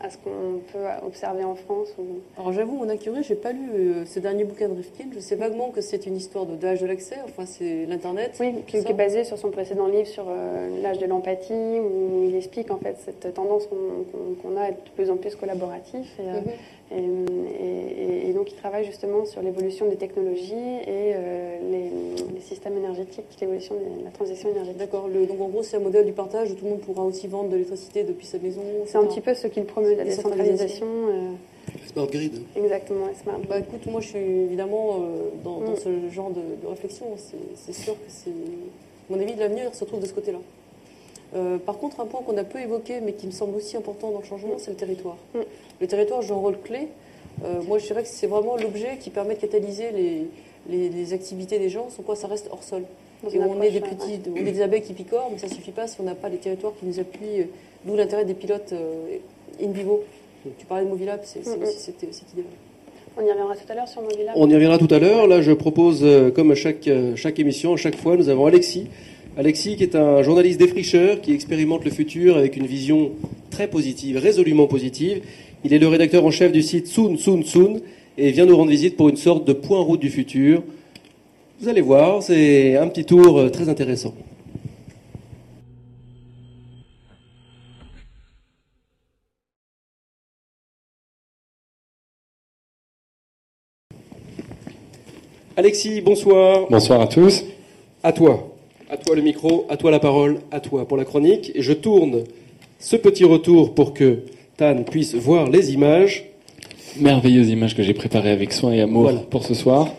à 0.02 0.10
ce 0.10 0.18
qu'on 0.18 0.62
peut 0.72 0.86
observer 1.06 1.44
en 1.44 1.56
France 1.56 1.90
Alors 2.38 2.54
j'avoue, 2.54 2.76
mon 2.76 2.90
incuré, 2.90 3.22
j'ai 3.24 3.36
pas 3.36 3.52
lu 3.52 3.70
euh, 3.74 4.06
ce 4.06 4.20
dernier 4.20 4.46
bouquin 4.46 4.70
de 4.70 4.76
Rifkin. 4.76 5.06
Je 5.14 5.20
sais 5.20 5.36
vaguement 5.36 5.72
que 5.72 5.82
c'est 5.82 6.06
une 6.06 6.16
histoire 6.16 6.46
de 6.46 6.62
l'âge 6.62 6.82
de 6.82 6.88
l'accès, 6.88 7.18
enfin 7.26 7.46
c'est 7.46 7.86
l'Internet. 7.86 8.38
Oui, 8.40 8.64
qui, 8.66 8.78
est 8.78 8.94
basé 8.94 9.24
sur 9.24 9.38
son 9.38 9.52
précédent 9.52 9.88
livre 9.88 10.08
sur 10.08 10.26
euh, 10.28 10.82
l'âge 10.82 11.00
de 11.00 11.06
l'empathie, 11.06 11.80
où 11.80 12.24
il 12.28 12.36
explique 12.36 12.72
en 12.72 12.78
fait 12.78 12.98
cette 13.04 13.34
tendance 13.34 13.68
qu'on 13.68 14.58
a 14.58 14.62
à 14.62 14.70
être 14.70 14.84
de 14.84 14.90
plus 14.92 15.10
en 15.10 15.18
plus 15.18 15.36
collaboratif. 15.36 16.18
Et, 16.20 16.22
euh, 16.22 16.42
mhm. 16.42 16.52
Et, 16.92 18.34
donc, 18.34 18.52
il 18.52 18.56
travaille 18.56 18.86
justement 18.86 19.26
sur 19.26 19.42
l'évolution 19.42 19.90
des 19.90 19.98
technologies 19.98 20.54
et 20.54 21.14
euh, 21.14 21.58
les, 21.72 22.42
systèmes 22.42 22.78
énergétiques, 22.78 23.26
l'évolution 23.42 23.76
de 23.76 24.04
la 24.04 24.12
transition 24.12 24.50
énergétique. 24.50 24.80
D'accord. 24.80 25.08
Donc, 25.10 25.42
en 25.42 25.50
gros, 25.50 25.62
c'est 25.62 25.78
un 25.78 25.82
modèle 25.82 26.06
du 26.06 26.14
partage 26.14 26.52
où 26.52 26.56
tout 26.56 26.64
le 26.64 26.72
monde 26.72 26.80
pourra 26.80 27.04
aussi 27.04 27.28
vendre 27.28 27.50
de 27.50 27.56
l'électricité 27.56 28.04
depuis 28.04 28.26
sa 28.26 28.40
maison. 28.40 28.62
C'est 28.86 28.98
un 28.98 29.06
petit 29.06 29.22
peu 29.22 29.34
ce 29.34 29.48
qu'il 29.48 29.66
promeut, 29.66 29.94
la 29.96 30.06
décentralisation. 30.06 30.88
Euh... 30.88 31.32
Smart 31.92 32.08
grid. 32.08 32.42
Exactement, 32.56 33.08
smart 33.22 33.40
bah, 33.48 33.60
écoute, 33.60 33.86
moi, 33.88 34.02
je 34.02 34.08
suis 34.08 34.18
évidemment 34.20 35.02
euh, 35.02 35.30
dans, 35.44 35.60
mm. 35.60 35.76
ce 35.76 36.10
genre 36.10 36.32
de, 36.32 36.68
réflexion. 36.68 37.06
C'est 37.56 37.74
sûr 37.74 37.94
que 37.94 38.08
c'est. 38.08 38.32
mon 39.10 39.20
avis, 39.20 39.36
de 39.36 39.40
l'avenir 39.40 39.76
se 39.76 39.84
trouve 39.86 40.00
de 40.00 40.08
ce 40.08 40.14
côté-là. 40.14 40.40
Euh, 41.36 41.58
par 41.58 41.78
contre, 41.78 42.00
un 42.00 42.06
point 42.06 42.22
qu'on 42.22 42.38
a 42.38 42.44
peu 42.44 42.60
évoqué, 42.60 43.02
mais 43.02 43.14
qui 43.14 43.28
me 43.28 43.32
semble 43.32 43.56
aussi 43.56 43.78
important 43.78 44.12
dans 44.12 44.20
le 44.20 44.26
changement, 44.26 44.56
c'est 44.58 44.72
le 44.72 44.78
territoire. 44.78 45.18
Mm. 45.36 45.40
Le 45.82 45.88
territoire 45.88 46.22
joue 46.22 46.34
un 46.34 46.38
rôle 46.38 46.60
clé. 46.60 46.88
Euh, 47.46 47.62
moi, 47.68 47.78
je 47.78 47.86
dirais 47.86 48.04
que 48.04 48.10
c'est 48.10 48.28
vraiment 48.28 48.58
l'objet 48.58 48.98
qui 49.00 49.10
permet 49.10 49.36
de 49.36 49.40
catalyser 49.40 49.92
les, 50.68 51.14
activités 51.14 51.60
des 51.60 51.70
gens, 51.70 51.90
sans 51.90 52.04
quoi 52.04 52.16
ça 52.16 52.28
reste 52.28 52.50
hors 52.52 52.64
sol. 52.64 52.84
Et 53.32 53.40
on 53.40 53.62
est 53.62 53.72
des 53.72 53.82
petits, 53.82 54.20
on 54.32 54.36
est 54.38 54.52
des 54.52 54.62
abeilles 54.62 54.82
qui 54.82 54.94
picorent, 54.94 55.30
mais 55.32 55.38
ça 55.38 55.48
ne 55.48 55.54
suffit 55.54 55.72
pas 55.72 55.88
si 55.88 56.00
on 56.00 56.04
n'a 56.04 56.16
pas 56.16 56.30
les 56.30 56.38
territoires 56.38 56.74
qui 56.80 56.86
nous 56.86 57.00
appuient. 57.00 57.48
D'où 57.86 57.96
l'intérêt 57.96 58.26
des 58.26 58.34
pilotes 58.34 58.74
euh, 58.74 59.18
in 59.62 59.72
vivo. 59.72 60.04
Tu 60.58 60.66
parlais 60.66 60.86
de 60.86 60.90
Movilab, 60.90 61.22
c'est 61.24 61.46
mm, 61.46 61.60
mm. 61.60 61.64
aussi 61.64 61.80
cette, 61.80 62.04
idée-là. 62.04 62.48
On 63.18 63.22
y 63.22 63.30
reviendra 63.30 63.56
tout 63.56 63.70
à 63.70 63.76
l'heure 63.76 63.88
sur 63.88 64.02
Movilab. 64.02 64.34
On 64.36 64.50
y 64.50 64.54
reviendra 64.54 64.78
tout 64.78 64.94
à 64.94 65.00
l'heure. 65.00 65.28
Là, 65.28 65.42
je 65.42 65.52
propose, 65.52 66.06
comme 66.34 66.52
à 66.52 66.56
chaque, 66.56 66.90
chaque 67.16 67.40
émission, 67.40 67.74
à 67.74 67.78
chaque 67.78 67.96
fois, 67.98 68.16
nous 68.16 68.30
avons 68.30 68.46
Alexis 68.46 68.88
Alexis, 69.38 69.78
qui 69.78 69.84
est 69.84 69.96
un 69.96 70.22
journaliste 70.22 70.60
défricheur, 70.60 71.22
qui 71.22 71.34
expérimente 71.34 71.86
le 71.86 71.92
futur 71.92 72.36
avec 72.36 72.58
une 72.58 72.66
vision 72.66 73.12
très 73.50 73.68
positive, 73.68 74.18
résolument 74.18 74.68
positive. 74.68 75.22
Il 75.64 75.74
est 75.74 75.80
le 75.80 75.88
rédacteur 75.88 76.26
en 76.26 76.32
chef 76.32 76.52
du 76.52 76.62
site 76.62 76.88
Soon 76.88 77.18
Soon 77.18 77.44
Soon 77.44 77.82
et 78.18 78.32
vient 78.32 78.46
nous 78.46 78.58
rendre 78.58 78.72
visite 78.72 78.98
pour 78.98 79.10
une 79.10 79.18
sorte 79.18 79.48
de 79.48 79.54
point 79.54 79.80
route 79.82 80.00
du 80.02 80.10
futur. 80.10 80.64
Vous 81.62 81.68
allez 81.68 81.82
voir, 81.82 82.24
c'est 82.24 82.76
un 82.76 82.88
petit 82.88 83.06
tour 83.06 83.38
euh, 83.38 83.50
très 83.50 83.70
intéressant. 83.70 84.14
Alexis, 95.56 96.00
bonsoir. 96.00 96.68
Bonsoir 96.70 97.02
à 97.02 97.08
tous. 97.08 97.44
À 98.02 98.14
toi. 98.14 98.59
À 98.92 98.98
toi 98.98 99.16
le 99.16 99.22
micro, 99.22 99.68
à 99.70 99.78
toi 99.78 99.92
la 99.92 100.00
parole, 100.00 100.40
à 100.50 100.60
toi 100.60 100.88
pour 100.88 100.98
la 100.98 101.06
chronique. 101.06 101.52
Et 101.54 101.62
je 101.62 101.74
tourne 101.74 102.24
ce 102.80 102.96
petit 102.96 103.24
retour 103.24 103.76
pour 103.76 103.94
que 103.94 104.24
Tan 104.58 104.84
puisse 104.84 105.14
voir 105.14 105.48
les 105.48 105.74
images. 105.74 106.26
Merveilleuses 107.00 107.50
images 107.50 107.76
que 107.76 107.84
j'ai 107.84 107.94
préparées 107.94 108.32
avec 108.32 108.52
soin 108.52 108.72
et 108.72 108.82
amour 108.82 109.26
pour 109.30 109.46
ce 109.46 109.54
soir. 109.54 109.90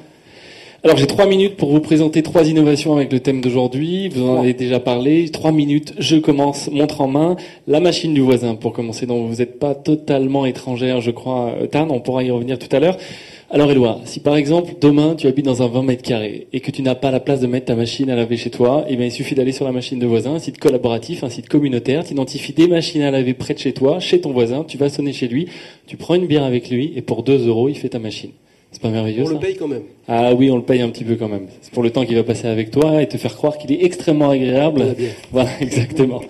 Alors 0.82 0.96
j'ai 0.96 1.06
trois 1.06 1.26
minutes 1.26 1.58
pour 1.58 1.70
vous 1.70 1.80
présenter 1.80 2.22
trois 2.22 2.48
innovations 2.48 2.96
avec 2.96 3.12
le 3.12 3.20
thème 3.20 3.42
d'aujourd'hui. 3.42 4.08
Vous 4.08 4.26
en 4.26 4.40
avez 4.40 4.54
déjà 4.54 4.80
parlé. 4.80 5.28
Trois 5.28 5.52
minutes, 5.52 5.92
je 5.98 6.16
commence, 6.16 6.70
montre 6.70 7.02
en 7.02 7.06
main, 7.06 7.36
la 7.66 7.80
machine 7.80 8.14
du 8.14 8.22
voisin 8.22 8.54
pour 8.54 8.72
commencer, 8.72 9.04
dont 9.04 9.26
vous 9.26 9.36
n'êtes 9.36 9.58
pas 9.58 9.74
totalement 9.74 10.46
étrangère, 10.46 11.02
je 11.02 11.10
crois, 11.10 11.52
Tan. 11.70 11.90
On 11.90 12.00
pourra 12.00 12.24
y 12.24 12.30
revenir 12.30 12.58
tout 12.58 12.74
à 12.74 12.80
l'heure. 12.80 12.96
Alors 13.50 13.70
Éloi, 13.70 14.00
si 14.06 14.20
par 14.20 14.36
exemple 14.36 14.72
demain 14.80 15.16
tu 15.16 15.26
habites 15.26 15.44
dans 15.44 15.62
un 15.62 15.68
20 15.68 15.82
mètres 15.82 16.02
carrés 16.02 16.46
et 16.54 16.60
que 16.60 16.70
tu 16.70 16.80
n'as 16.80 16.94
pas 16.94 17.10
la 17.10 17.20
place 17.20 17.40
de 17.40 17.46
mettre 17.46 17.66
ta 17.66 17.74
machine 17.74 18.08
à 18.08 18.16
laver 18.16 18.38
chez 18.38 18.48
toi, 18.48 18.86
eh 18.88 18.96
bien, 18.96 19.04
il 19.04 19.12
suffit 19.12 19.34
d'aller 19.34 19.52
sur 19.52 19.66
la 19.66 19.72
machine 19.72 19.98
de 19.98 20.06
voisin, 20.06 20.36
un 20.36 20.38
site 20.38 20.56
collaboratif, 20.56 21.24
un 21.24 21.28
site 21.28 21.50
communautaire, 21.50 22.04
tu 22.04 22.12
identifies 22.12 22.54
des 22.54 22.68
machines 22.68 23.02
à 23.02 23.10
laver 23.10 23.34
près 23.34 23.52
de 23.52 23.58
chez 23.58 23.74
toi, 23.74 24.00
chez 24.00 24.22
ton 24.22 24.32
voisin, 24.32 24.64
tu 24.66 24.78
vas 24.78 24.88
sonner 24.88 25.12
chez 25.12 25.28
lui, 25.28 25.46
tu 25.86 25.98
prends 25.98 26.14
une 26.14 26.26
bière 26.26 26.44
avec 26.44 26.70
lui 26.70 26.94
et 26.96 27.02
pour 27.02 27.22
2 27.22 27.48
euros 27.48 27.68
il 27.68 27.76
fait 27.76 27.90
ta 27.90 27.98
machine. 27.98 28.30
C'est 28.80 28.88
pas 28.88 28.94
merveilleux 28.94 29.24
On 29.26 29.30
le 29.30 29.38
paye 29.38 29.56
quand 29.56 29.68
même. 29.68 29.82
Ah 30.08 30.32
oui, 30.32 30.50
on 30.50 30.56
le 30.56 30.62
paye 30.62 30.80
un 30.80 30.88
petit 30.88 31.04
peu 31.04 31.16
quand 31.16 31.28
même. 31.28 31.48
C'est 31.60 31.72
pour 31.72 31.82
le 31.82 31.90
temps 31.90 32.06
qu'il 32.06 32.16
va 32.16 32.22
passer 32.22 32.48
avec 32.48 32.70
toi 32.70 33.02
et 33.02 33.08
te 33.08 33.18
faire 33.18 33.36
croire 33.36 33.58
qu'il 33.58 33.72
est 33.72 33.84
extrêmement 33.84 34.30
agréable. 34.30 34.96
Voilà, 35.32 35.50
exactement. 35.60 36.22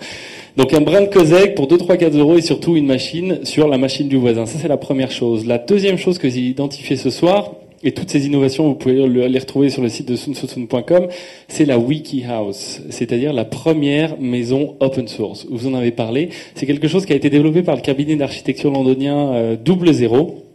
Donc 0.57 0.73
un 0.73 0.81
brin 0.81 1.01
de 1.01 1.07
Cosec 1.07 1.55
pour 1.55 1.67
2, 1.67 1.77
3, 1.77 1.95
4 1.95 2.17
euros 2.17 2.37
et 2.37 2.41
surtout 2.41 2.75
une 2.75 2.85
machine 2.85 3.39
sur 3.43 3.69
la 3.69 3.77
machine 3.77 4.09
du 4.09 4.17
voisin. 4.17 4.45
Ça, 4.45 4.59
c'est 4.59 4.67
la 4.67 4.77
première 4.77 5.11
chose. 5.11 5.45
La 5.45 5.59
deuxième 5.59 5.97
chose 5.97 6.17
que 6.17 6.29
j'ai 6.29 6.41
identifiée 6.41 6.97
ce 6.97 7.09
soir, 7.09 7.53
et 7.83 7.93
toutes 7.93 8.09
ces 8.09 8.25
innovations, 8.27 8.67
vous 8.67 8.75
pouvez 8.75 9.07
les 9.07 9.39
retrouver 9.39 9.69
sur 9.69 9.81
le 9.81 9.89
site 9.89 10.07
de 10.07 10.15
sunsosun.com, 10.15 11.07
c'est 11.47 11.65
la 11.65 11.79
WikiHouse, 11.79 12.81
c'est-à-dire 12.89 13.33
la 13.33 13.45
première 13.45 14.19
maison 14.19 14.75
open 14.81 15.07
source. 15.07 15.47
Vous 15.49 15.67
en 15.67 15.73
avez 15.73 15.91
parlé. 15.91 16.29
C'est 16.53 16.67
quelque 16.67 16.87
chose 16.87 17.05
qui 17.05 17.13
a 17.13 17.15
été 17.15 17.29
développé 17.29 17.63
par 17.63 17.75
le 17.75 17.81
cabinet 17.81 18.17
d'architecture 18.17 18.71
londonien 18.71 19.33
euh, 19.33 19.55
Double 19.55 19.93
Zéro 19.93 20.50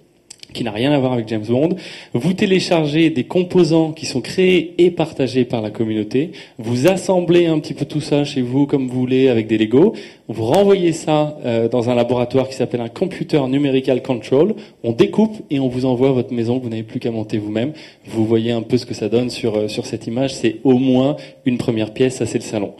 qui 0.56 0.64
n'a 0.64 0.70
rien 0.72 0.90
à 0.92 0.98
voir 0.98 1.12
avec 1.12 1.28
James 1.28 1.44
Bond. 1.46 1.76
Vous 2.14 2.32
téléchargez 2.32 3.10
des 3.10 3.24
composants 3.24 3.92
qui 3.92 4.06
sont 4.06 4.20
créés 4.20 4.74
et 4.78 4.90
partagés 4.90 5.44
par 5.44 5.60
la 5.60 5.70
communauté. 5.70 6.32
Vous 6.58 6.88
assemblez 6.88 7.46
un 7.46 7.58
petit 7.58 7.74
peu 7.74 7.84
tout 7.84 8.00
ça 8.00 8.24
chez 8.24 8.40
vous 8.40 8.66
comme 8.66 8.88
vous 8.88 8.98
voulez 8.98 9.28
avec 9.28 9.46
des 9.46 9.58
Lego. 9.58 9.94
Vous 10.28 10.44
renvoyez 10.44 10.92
ça 10.92 11.38
euh, 11.44 11.68
dans 11.68 11.90
un 11.90 11.94
laboratoire 11.94 12.48
qui 12.48 12.54
s'appelle 12.54 12.80
un 12.80 12.88
Computer 12.88 13.40
Numerical 13.46 14.02
Control. 14.02 14.54
On 14.82 14.92
découpe 14.92 15.36
et 15.50 15.60
on 15.60 15.68
vous 15.68 15.84
envoie 15.84 16.10
votre 16.12 16.32
maison. 16.32 16.58
Vous 16.58 16.70
n'avez 16.70 16.82
plus 16.82 17.00
qu'à 17.00 17.10
monter 17.10 17.38
vous-même. 17.38 17.72
Vous 18.06 18.24
voyez 18.24 18.52
un 18.52 18.62
peu 18.62 18.78
ce 18.78 18.86
que 18.86 18.94
ça 18.94 19.08
donne 19.08 19.28
sur, 19.28 19.56
euh, 19.56 19.68
sur 19.68 19.84
cette 19.84 20.06
image. 20.06 20.34
C'est 20.34 20.56
au 20.64 20.78
moins 20.78 21.16
une 21.44 21.58
première 21.58 21.92
pièce. 21.92 22.16
Ça, 22.16 22.26
c'est 22.26 22.38
le 22.38 22.44
salon. 22.44 22.72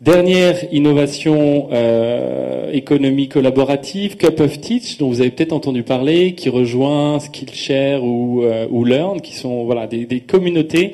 Dernière 0.00 0.72
innovation 0.72 1.70
euh, 1.72 2.70
économie 2.70 3.28
collaborative, 3.28 4.16
Cup 4.16 4.38
of 4.38 4.60
Teach, 4.60 4.96
dont 4.98 5.08
vous 5.08 5.20
avez 5.20 5.32
peut-être 5.32 5.52
entendu 5.52 5.82
parler, 5.82 6.36
qui 6.36 6.48
rejoint 6.50 7.18
Skillshare 7.18 8.04
ou, 8.04 8.44
euh, 8.44 8.68
ou 8.70 8.84
Learn, 8.84 9.20
qui 9.20 9.34
sont 9.34 9.64
voilà 9.64 9.88
des 9.88 10.20
communautés 10.20 10.92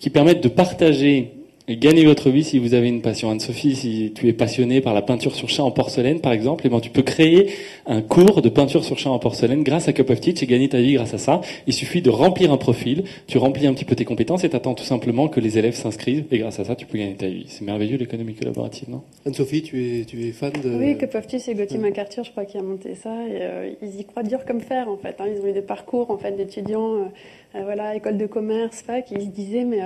qui 0.00 0.08
permettent 0.08 0.42
de 0.42 0.48
partager 0.48 1.35
et 1.68 1.76
gagner 1.76 2.04
votre 2.04 2.30
vie 2.30 2.44
si 2.44 2.58
vous 2.58 2.74
avez 2.74 2.88
une 2.88 3.02
passion. 3.02 3.30
Anne-Sophie, 3.30 3.74
si 3.74 4.12
tu 4.14 4.28
es 4.28 4.32
passionnée 4.32 4.80
par 4.80 4.94
la 4.94 5.02
peinture 5.02 5.34
sur 5.34 5.48
chat 5.48 5.64
en 5.64 5.72
porcelaine, 5.72 6.20
par 6.20 6.32
exemple, 6.32 6.64
et 6.64 6.68
eh 6.68 6.70
ben, 6.70 6.80
tu 6.80 6.90
peux 6.90 7.02
créer 7.02 7.50
un 7.86 8.02
cours 8.02 8.40
de 8.40 8.48
peinture 8.48 8.84
sur 8.84 8.98
chat 8.98 9.10
en 9.10 9.18
porcelaine 9.18 9.62
grâce 9.62 9.88
à 9.88 9.92
Cup 9.92 10.10
of 10.10 10.20
Teach 10.20 10.42
et 10.42 10.46
gagner 10.46 10.68
ta 10.68 10.80
vie 10.80 10.94
grâce 10.94 11.14
à 11.14 11.18
ça. 11.18 11.40
Il 11.66 11.72
suffit 11.72 12.02
de 12.02 12.10
remplir 12.10 12.52
un 12.52 12.56
profil, 12.56 13.04
tu 13.26 13.38
remplis 13.38 13.66
un 13.66 13.74
petit 13.74 13.84
peu 13.84 13.96
tes 13.96 14.04
compétences 14.04 14.44
et 14.44 14.48
t'attends 14.48 14.74
tout 14.74 14.84
simplement 14.84 15.28
que 15.28 15.40
les 15.40 15.58
élèves 15.58 15.74
s'inscrivent 15.74 16.26
et 16.30 16.38
grâce 16.38 16.60
à 16.60 16.64
ça, 16.64 16.76
tu 16.76 16.86
peux 16.86 16.98
gagner 16.98 17.16
ta 17.16 17.26
vie. 17.26 17.46
C'est 17.48 17.64
merveilleux 17.64 17.96
l'économie 17.96 18.34
collaborative, 18.34 18.88
non? 18.88 19.02
Anne-Sophie, 19.26 19.62
tu 19.62 20.00
es, 20.00 20.04
tu 20.04 20.24
es 20.26 20.30
fan 20.30 20.52
de... 20.52 20.70
Oui, 20.70 20.96
Cup 20.96 21.14
of 21.16 21.26
Teach, 21.26 21.42
c'est 21.42 21.54
Gauthier 21.54 21.78
MacArthur, 21.78 22.22
je 22.22 22.30
crois, 22.30 22.44
qui 22.44 22.58
a 22.58 22.62
monté 22.62 22.94
ça. 22.94 23.10
Et, 23.26 23.38
euh, 23.40 23.70
ils 23.82 24.00
y 24.00 24.04
croient 24.04 24.22
dur 24.22 24.44
comme 24.44 24.60
fer, 24.60 24.88
en 24.88 24.96
fait. 24.96 25.16
Hein. 25.18 25.26
Ils 25.34 25.40
ont 25.42 25.48
eu 25.48 25.52
des 25.52 25.62
parcours, 25.62 26.10
en 26.10 26.18
fait, 26.18 26.32
d'étudiants, 26.32 26.94
euh, 26.94 27.04
euh, 27.56 27.62
voilà, 27.64 27.96
école 27.96 28.18
de 28.18 28.26
commerce, 28.26 28.82
fac, 28.82 29.10
ils 29.10 29.22
se 29.22 29.26
disaient, 29.26 29.64
mais 29.64 29.80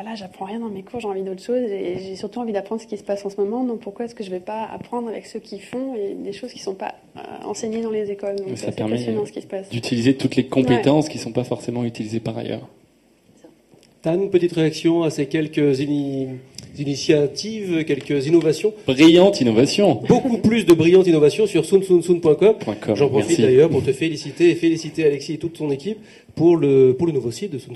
voilà, 0.00 0.14
j'apprends 0.14 0.44
rien 0.44 0.60
dans 0.60 0.68
mes 0.68 0.84
cours, 0.84 1.00
j'ai 1.00 1.08
envie 1.08 1.24
d'autre 1.24 1.42
chose 1.42 1.60
et 1.72 1.98
j'ai 1.98 2.14
surtout 2.14 2.38
envie 2.38 2.52
d'apprendre 2.52 2.80
ce 2.80 2.86
qui 2.86 2.96
se 2.96 3.02
passe 3.02 3.26
en 3.26 3.30
ce 3.30 3.36
moment. 3.40 3.64
Donc 3.64 3.80
pourquoi 3.80 4.04
est-ce 4.04 4.14
que 4.14 4.22
je 4.22 4.30
ne 4.30 4.36
vais 4.36 4.40
pas 4.40 4.62
apprendre 4.62 5.08
avec 5.08 5.26
ceux 5.26 5.40
qui 5.40 5.58
font 5.58 5.96
et 5.96 6.14
des 6.14 6.32
choses 6.32 6.52
qui 6.52 6.58
ne 6.58 6.62
sont 6.62 6.74
pas 6.76 6.94
euh, 7.16 7.20
enseignées 7.44 7.82
dans 7.82 7.90
les 7.90 8.08
écoles? 8.08 8.36
Donc 8.36 8.56
ça 8.56 8.70
permet 8.70 9.04
d'utiliser 9.72 10.14
toutes 10.14 10.36
les 10.36 10.46
compétences 10.46 11.08
qui 11.08 11.18
ne 11.18 11.22
sont 11.24 11.32
pas 11.32 11.42
forcément 11.42 11.82
utilisées 11.82 12.20
par 12.20 12.38
ailleurs. 12.38 12.68
Tan, 14.02 14.14
une 14.14 14.30
petite 14.30 14.52
réaction 14.52 15.02
à 15.02 15.10
ces 15.10 15.26
quelques 15.26 15.80
initiatives, 16.78 17.84
quelques 17.84 18.28
innovations? 18.28 18.72
Brillantes 18.86 19.40
innovations 19.40 20.00
Beaucoup 20.06 20.38
plus 20.38 20.64
de 20.64 20.74
brillantes 20.74 21.08
innovations 21.08 21.48
sur 21.48 21.64
sunsunsun.com. 21.64 22.54
J'en 22.94 23.08
profite 23.08 23.40
d'ailleurs 23.40 23.68
pour 23.68 23.82
te 23.82 23.92
féliciter 23.92 24.50
et 24.50 24.54
féliciter 24.54 25.04
Alexis 25.04 25.32
et 25.32 25.38
toute 25.38 25.58
son 25.58 25.72
équipe 25.72 25.98
pour 26.36 26.56
le, 26.56 26.94
pour 26.96 27.08
le 27.08 27.12
nouveau 27.12 27.32
site 27.32 27.50
de 27.50 27.58
Sun 27.58 27.74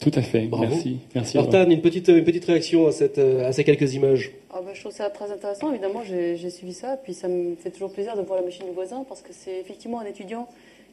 Tout 0.00 0.12
à 0.14 0.22
fait, 0.22 0.48
merci. 0.60 0.98
merci 1.14 1.38
Alors 1.38 1.50
Tan, 1.50 1.68
une 1.68 1.80
petite, 1.80 2.08
une 2.08 2.24
petite 2.24 2.44
réaction 2.44 2.86
à, 2.86 2.92
cette, 2.92 3.18
à 3.18 3.52
ces 3.52 3.64
quelques 3.64 3.94
images 3.94 4.30
ah 4.50 4.60
bah, 4.64 4.70
Je 4.74 4.80
trouve 4.80 4.92
ça 4.92 5.10
très 5.10 5.30
intéressant. 5.32 5.70
Évidemment, 5.70 6.02
j'ai 6.04 6.50
suivi 6.50 6.72
ça. 6.72 6.96
Puis 6.96 7.14
ça 7.14 7.28
me 7.28 7.56
fait 7.56 7.70
toujours 7.70 7.92
plaisir 7.92 8.16
de 8.16 8.22
voir 8.22 8.38
la 8.38 8.44
machine 8.44 8.66
du 8.66 8.72
voisin 8.72 9.04
parce 9.08 9.22
que 9.22 9.32
c'est 9.32 9.58
effectivement 9.58 10.00
un 10.00 10.04
étudiant 10.04 10.48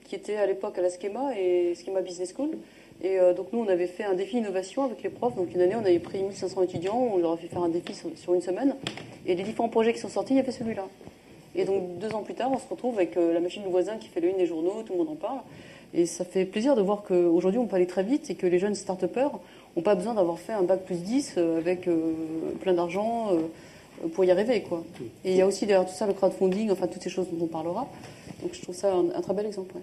qui 0.08 0.16
était 0.16 0.38
à 0.38 0.46
l'époque 0.46 0.78
à 0.78 0.82
la 0.82 0.90
Schema 0.90 1.38
et 1.38 1.74
Schema 1.76 2.02
Business 2.02 2.34
School. 2.36 2.52
Et 3.04 3.20
euh, 3.20 3.34
donc 3.34 3.52
nous, 3.52 3.60
on 3.60 3.68
avait 3.68 3.88
fait 3.88 4.04
un 4.04 4.14
défi 4.14 4.38
innovation 4.38 4.84
avec 4.84 5.04
les 5.04 5.10
profs. 5.10 5.36
Donc 5.36 5.54
une 5.54 5.62
année, 5.62 5.76
on 5.76 5.86
avait 5.86 6.00
pris 6.00 6.22
1500 6.22 6.64
étudiants, 6.64 6.98
on 6.98 7.18
leur 7.18 7.34
a 7.34 7.38
fait 7.38 7.48
faire 7.48 7.64
un 7.64 7.70
défi 7.70 7.94
sur, 7.94 8.34
une 8.34 8.42
semaine. 8.42 8.76
Et 9.26 9.36
les 9.36 9.44
différents 9.44 9.70
projets 9.70 9.94
qui 9.94 10.00
sont 10.00 10.10
sortis, 10.10 10.34
il 10.34 10.38
y 10.38 10.40
avait 10.40 10.52
celui-là. 10.52 10.88
Et 11.56 11.66
donc 11.66 12.00
deux 12.00 12.14
ans 12.14 12.24
plus 12.24 12.34
tard, 12.34 12.52
on 12.52 12.60
se 12.60 12.68
retrouve 12.70 12.96
avec 12.96 13.18
euh, 13.18 13.34
la 13.34 13.40
machine 13.40 13.64
du 13.64 13.70
voisin 13.70 13.98
qui 13.98 14.08
fait 14.08 14.20
le 14.20 14.30
une 14.30 14.38
des 14.38 14.46
journaux, 14.46 14.84
tout 14.86 14.94
le 14.94 15.00
monde 15.00 15.10
en 15.10 15.16
parle. 15.16 15.40
Et 15.96 16.06
ça 16.06 16.26
fait 16.26 16.46
plaisir 16.46 16.76
de 16.76 16.82
voir 16.82 17.04
qu'aujourd'hui, 17.04 17.60
on 17.60 17.68
peut 17.68 17.78
aller 17.78 17.88
très 17.88 18.04
vite 18.04 18.30
et 18.30 18.36
que 18.36 18.46
les 18.46 18.60
jeunes 18.60 18.76
start-upers 18.76 19.32
n'ont 19.76 19.82
pas 19.82 19.96
besoin 19.96 20.14
d'avoir 20.14 20.38
fait 20.38 20.54
un 20.54 20.64
bac 20.64 20.82
plus 20.86 21.02
10 21.02 21.36
euh, 21.38 21.58
avec 21.58 21.90
plein 22.62 22.74
d'argent 22.74 23.32
pour 24.14 24.26
y 24.26 24.32
arriver. 24.32 24.62
Quoi. 24.62 24.84
Et 25.24 25.32
il 25.32 25.38
y 25.38 25.42
a 25.42 25.48
aussi 25.48 25.66
derrière 25.66 25.88
tout 25.88 25.96
ça 25.96 26.06
le 26.06 26.14
crowdfunding, 26.14 26.72
enfin 26.72 26.88
toutes 26.88 27.04
ces 27.04 27.10
choses 27.10 27.28
dont 27.32 27.46
on 27.46 27.48
parlera. 27.48 27.88
Donc 28.42 28.54
je 28.54 28.62
trouve 28.62 28.76
ça 28.76 28.94
un, 28.94 29.22
très 29.22 29.34
bel 29.34 29.46
exemple. 29.46 29.76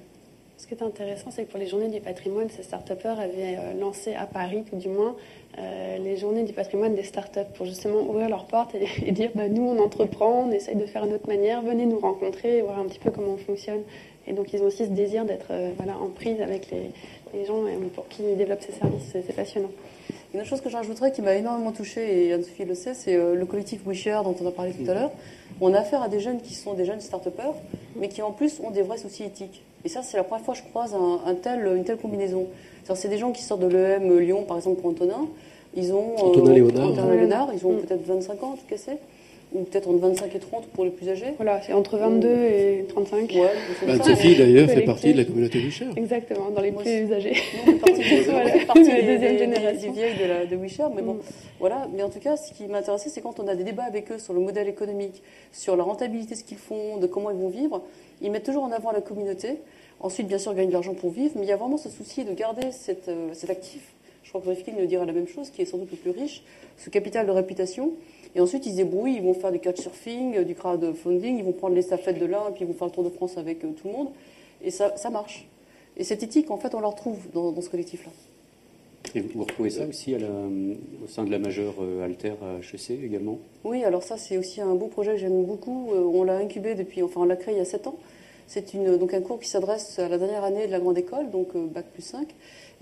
Ce 0.59 0.67
qui 0.67 0.75
est 0.75 0.83
intéressant, 0.83 1.31
c'est 1.31 1.45
que 1.45 1.51
pour 1.51 1.59
les 1.59 1.67
journées 1.67 1.89
du 1.89 2.01
patrimoine, 2.01 2.49
ces 2.49 2.63
start-upers 2.63 3.19
avaient 3.19 3.57
euh, 3.59 3.81
lancé 3.81 4.15
à 4.15 4.27
Paris, 4.27 4.63
tout 4.69 4.77
du 4.77 4.89
moins, 4.89 5.17
euh, 5.59 5.99
les 5.99 6.17
journées 6.17 6.45
du 6.45 6.53
patrimoine 6.53 6.95
des 6.95 7.03
start-up 7.03 7.49
pour 7.55 7.67
justement 7.67 8.01
ouvrir 8.03 8.29
leurs 8.29 8.45
portes 8.45 8.77
et, 9.05 9.11
dire 9.11 9.31
bah, 9.35 9.49
nous, 9.49 9.63
on 9.63 9.83
entreprend, 9.83 10.45
on 10.47 10.53
essaye 10.53 10.77
de 10.77 10.87
faire 10.87 11.05
une 11.05 11.15
autre 11.15 11.27
manière, 11.27 11.63
venez 11.63 11.85
nous 11.85 11.99
rencontrer 11.99 12.59
et 12.59 12.63
voir 12.63 12.79
un 12.79 12.85
petit 12.85 13.01
peu 13.01 13.11
comment 13.11 13.33
on 13.33 13.39
fonctionne. 13.39 13.83
Et 14.27 14.33
donc, 14.33 14.53
ils 14.53 14.63
ont 14.63 14.67
aussi 14.67 14.85
ce 14.85 14.91
désir 14.91 15.25
d'être 15.25 15.47
euh, 15.51 15.71
voilà, 15.77 15.99
en 15.99 16.09
prise 16.09 16.41
avec 16.41 16.71
les, 16.71 17.45
gens 17.45 17.65
pour 17.95 18.09
qui 18.09 18.23
ils 18.23 18.37
développent 18.37 18.63
ces 18.63 18.73
services. 18.73 19.03
C'est 19.13 19.35
passionnant. 19.35 19.71
Une 20.35 20.41
autre 20.41 20.49
chose 20.49 20.61
que 20.61 20.71
je 20.71 20.77
rajouterais 20.77 21.13
qui 21.13 21.23
m'a 21.23 21.35
énormément 21.35 21.73
touchée, 21.73 22.27
et 22.27 22.33
Anne-Sophie 22.33 22.65
le 22.65 22.75
sait, 22.75 22.95
c'est 22.95 23.17
le 23.17 23.45
collectif 23.47 23.81
Wisher 23.87 24.21
dont 24.25 24.35
on 24.41 24.47
a 24.47 24.51
parlé 24.51 24.73
tout 24.73 24.91
à 24.91 24.95
l'heure. 24.95 25.11
On 25.61 25.73
a 25.75 25.79
affaire 25.79 26.03
à 26.03 26.09
des 26.09 26.21
jeunes 26.21 26.41
qui 26.41 26.55
sont 26.55 26.75
des 26.75 26.85
jeunes 26.85 27.01
start-upers, 27.01 27.55
mais 27.97 28.09
qui 28.09 28.23
en 28.23 28.33
plus 28.33 28.61
ont 28.61 28.71
des 28.71 28.83
vrais 28.83 28.99
soucis 28.99 29.25
éthiques. 29.25 29.63
Et 29.85 29.89
ça, 29.89 30.03
c'est 30.03 30.17
la 30.17 30.25
première 30.25 30.45
fois 30.45 30.55
que 30.55 30.61
je 30.61 30.65
croise 30.65 30.95
un, 30.95 31.35
tel, 31.35 31.67
une 31.77 31.85
telle 31.85 31.99
combinaison. 31.99 32.47
C'est 32.95 33.09
des 33.09 33.19
gens 33.19 33.33
qui 33.33 33.43
sortent 33.43 33.63
de 33.63 33.67
l'EM 33.67 34.19
Lyon, 34.19 34.45
par 34.45 34.57
exemple, 34.57 34.81
pour 34.81 34.91
Antonin. 34.91 35.29
Ils 35.75 35.93
ont, 35.93 36.15
euh, 36.19 36.23
Antonin 36.23 36.53
Léonard. 36.53 36.89
Antonin 36.89 37.15
Léonard, 37.15 37.49
ils 37.55 37.67
ont 37.67 37.73
mm. 37.73 37.81
peut-être 37.81 38.07
25 38.07 38.43
ans, 38.43 38.53
en 38.53 38.57
tout 38.57 38.67
cas, 38.69 38.77
c'est 38.77 38.99
ou 39.55 39.65
peut-être 39.65 39.89
entre 39.89 39.99
25 39.99 40.35
et 40.35 40.39
30 40.39 40.67
pour 40.69 40.85
les 40.85 40.91
plus 40.91 41.09
âgés. 41.09 41.35
Voilà, 41.37 41.61
c'est 41.63 41.73
entre 41.73 41.99
22 41.99 42.29
et 42.29 42.87
35. 42.89 43.31
Ouais, 43.33 43.51
bah, 43.87 44.03
Sophie, 44.03 44.37
d'ailleurs, 44.37 44.69
fait 44.69 44.83
partie 44.83 45.13
de 45.13 45.19
la 45.19 45.25
communauté 45.25 45.59
Wisher. 45.59 45.87
Exactement, 45.97 46.51
dans 46.51 46.61
les 46.61 46.73
plus 46.73 47.13
âgés. 47.13 47.37
Non, 47.67 47.75
on 47.75 47.77
fait 47.77 48.67
partie, 48.67 48.83
des, 48.85 49.03
deuxième 49.03 49.39
génération. 49.39 49.93
Des, 49.93 49.99
vieilles 49.99 50.19
de, 50.19 50.25
la, 50.25 50.47
de 50.47 50.57
Wisher, 50.57 50.87
mais 50.95 51.03
bon, 51.03 51.15
mm. 51.15 51.21
voilà. 51.61 51.89
Mais 51.95 52.03
en 52.03 52.11
tout 52.11 52.21
cas, 52.21 52.37
ce 52.37 52.53
qui 52.53 52.67
m'intéressait, 52.67 53.11
c'est 53.11 53.21
quand 53.21 53.41
on 53.41 53.49
a 53.49 53.55
des 53.55 53.65
débats 53.65 53.85
avec 53.85 54.11
eux 54.11 54.19
sur 54.19 54.33
le 54.33 54.41
modèle 54.41 54.69
économique, 54.69 55.23
sur 55.53 55.77
la 55.77 55.85
rentabilité, 55.85 56.35
ce 56.35 56.45
qu'ils 56.45 56.59
font, 56.59 56.97
de 56.97 57.07
comment 57.07 57.31
ils 57.31 57.37
vont 57.37 57.49
vivre, 57.49 57.83
ils 58.21 58.31
mettent 58.31 58.45
toujours 58.45 58.65
en 58.65 58.73
avant 58.73 58.93
la 58.93 59.01
communauté. 59.01 59.59
Ensuite, 60.01 60.27
bien 60.27 60.39
sûr, 60.39 60.55
gagnent 60.55 60.69
de 60.69 60.73
l'argent 60.73 60.95
pour 60.95 61.11
vivre, 61.11 61.35
mais 61.37 61.43
il 61.43 61.49
y 61.49 61.53
a 61.53 61.57
vraiment 61.57 61.77
ce 61.77 61.89
souci 61.89 62.25
de 62.25 62.33
garder 62.33 62.73
cette, 62.73 63.09
euh, 63.09 63.29
cet 63.35 63.51
actif. 63.51 63.83
Je 64.33 64.39
crois 64.39 64.51
que 64.51 64.57
Rifkin 64.57 64.73
nous 64.81 64.87
dira 64.87 65.05
la 65.05 65.13
même 65.13 65.29
chose, 65.29 65.51
qui 65.51 65.61
est 65.61 65.67
sans 65.67 65.77
doute 65.77 65.91
le 65.91 65.99
plus 65.99 66.11
riche, 66.11 66.43
ce 66.79 66.89
capital 66.89 67.27
de 67.27 67.33
réputation. 67.33 67.93
Et 68.35 68.41
ensuite, 68.41 68.65
ils 68.65 68.73
se 68.73 68.77
débrouillent, 68.77 69.17
ils 69.17 69.23
vont 69.23 69.35
faire 69.35 69.53
du 69.53 69.61
couchsurfing, 69.61 70.39
euh, 70.39 70.45
du 70.45 70.55
crowdfunding, 70.55 71.37
ils 71.37 71.45
vont 71.45 71.53
prendre 71.53 71.75
les 71.75 71.83
stafettes 71.83 72.19
de 72.19 72.25
l'un, 72.25 72.49
et 72.49 72.53
puis 72.53 72.63
ils 72.63 72.67
vont 72.67 72.73
faire 72.73 72.87
le 72.87 72.95
tour 72.95 73.05
de 73.05 73.11
France 73.11 73.37
avec 73.37 73.63
euh, 73.63 73.73
tout 73.73 73.89
le 73.89 73.93
monde. 73.93 74.09
Et 74.65 74.71
ça, 74.71 74.97
ça 74.97 75.11
marche. 75.11 75.47
Et 75.99 76.05
cette 76.05 76.23
éthique, 76.23 76.51
en 76.51 76.57
fait, 76.57 76.75
on 76.75 76.81
la 76.81 76.89
retrouve 76.89 77.19
dans, 77.35 77.61
ce 77.61 77.69
collectif-là. 77.69 78.11
Et 79.15 79.21
vous 79.21 79.43
retrouvez 79.43 79.69
ça 79.69 79.85
aussi 79.87 80.15
au 80.15 81.07
sein 81.09 81.25
de 81.25 81.31
la 81.31 81.39
majeure 81.39 81.75
Alter 82.03 82.33
à 82.41 82.61
HEC 82.61 83.05
également? 83.05 83.39
Oui, 83.65 83.85
alors 83.85 84.03
ça, 84.03 84.17
c'est 84.17 84.39
aussi 84.39 84.63
un 84.63 84.75
beau 84.75 84.87
projet 84.87 85.13
que 85.13 85.19
j'aime 85.19 85.45
beaucoup. 85.45 85.91
On 85.93 86.23
l'a 86.23 86.37
incubé 86.37 86.75
depuis, 86.75 87.03
enfin, 87.03 87.21
on 87.21 87.25
l'a 87.25 87.37
créé 87.37 87.55
il 87.55 87.59
y 87.59 87.61
a 87.61 87.67
7 87.67 87.89
ans. 87.89 87.99
C'est 88.55 88.77
donc 88.99 89.15
un 89.15 89.23
cours 89.23 89.41
qui 89.41 89.49
s'adresse 89.49 89.99
à 89.99 90.09
la 90.09 90.19
dernière 90.19 90.45
année 90.45 90.67
de 90.67 90.73
la 90.73 90.79
grande 90.79 90.99
école, 90.99 91.31
donc 91.31 91.49
euh, 91.55 91.67
Bac 91.67 91.87
plus 91.87 92.03
5. 92.03 92.29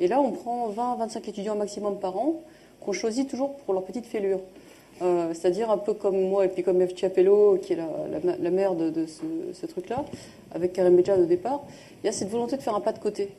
Et 0.01 0.09
là, 0.09 0.21
on 0.21 0.33
prend 0.33 0.71
20-25 0.71 1.29
étudiants 1.29 1.55
maximum 1.55 1.99
par 1.99 2.19
an, 2.19 2.41
qu'on 2.81 2.93
choisit 2.93 3.29
toujours 3.29 3.55
pour 3.59 3.75
leur 3.75 3.85
petite 3.85 4.07
fêlure. 4.07 4.41
Euh, 5.03 5.33
c'est-à-dire 5.33 5.71
un 5.71 5.79
peu 5.79 5.95
comme 5.95 6.21
moi 6.29 6.45
et 6.45 6.49
puis 6.49 6.63
comme 6.63 6.81
Eve 6.83 6.95
Chiapello, 6.97 7.59
qui 7.63 7.75
est 7.75 7.77
la, 7.77 8.51
mère 8.51 8.75
de, 8.75 9.07
ce, 9.07 9.67
truc-là, 9.67 10.05
avec 10.55 10.73
Karim 10.73 10.95
Medjad 10.95 11.21
au 11.21 11.27
départ, 11.27 11.63
il 12.03 12.07
y 12.07 12.09
a 12.09 12.13
cette 12.13 12.29
volonté 12.29 12.57
de 12.57 12.63
faire 12.63 12.75
un 12.75 12.81
pas 12.81 12.93
de 12.93 12.99
côté. 12.99 13.31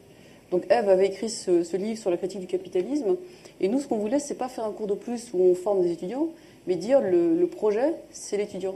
Donc 0.51 0.65
Eve 0.69 0.89
avait 0.89 1.07
écrit 1.07 1.29
ce, 1.29 1.75
livre 1.75 1.99
sur 1.99 2.09
la 2.09 2.17
critique 2.17 2.39
du 2.39 2.47
capitalisme, 2.47 3.15
et 3.59 3.67
nous, 3.67 3.79
ce 3.79 3.87
qu'on 3.87 3.97
voulait, 3.97 4.19
c'est 4.19 4.35
pas 4.35 4.49
faire 4.49 4.65
un 4.65 4.71
cours 4.71 4.87
de 4.87 4.95
plus 4.95 5.29
où 5.33 5.41
on 5.41 5.55
forme 5.55 5.81
des 5.81 5.91
étudiants, 5.91 6.29
mais 6.67 6.75
dire 6.75 6.99
le, 6.99 7.35
le 7.35 7.47
projet, 7.47 7.93
c'est 8.11 8.37
l'étudiant. 8.37 8.75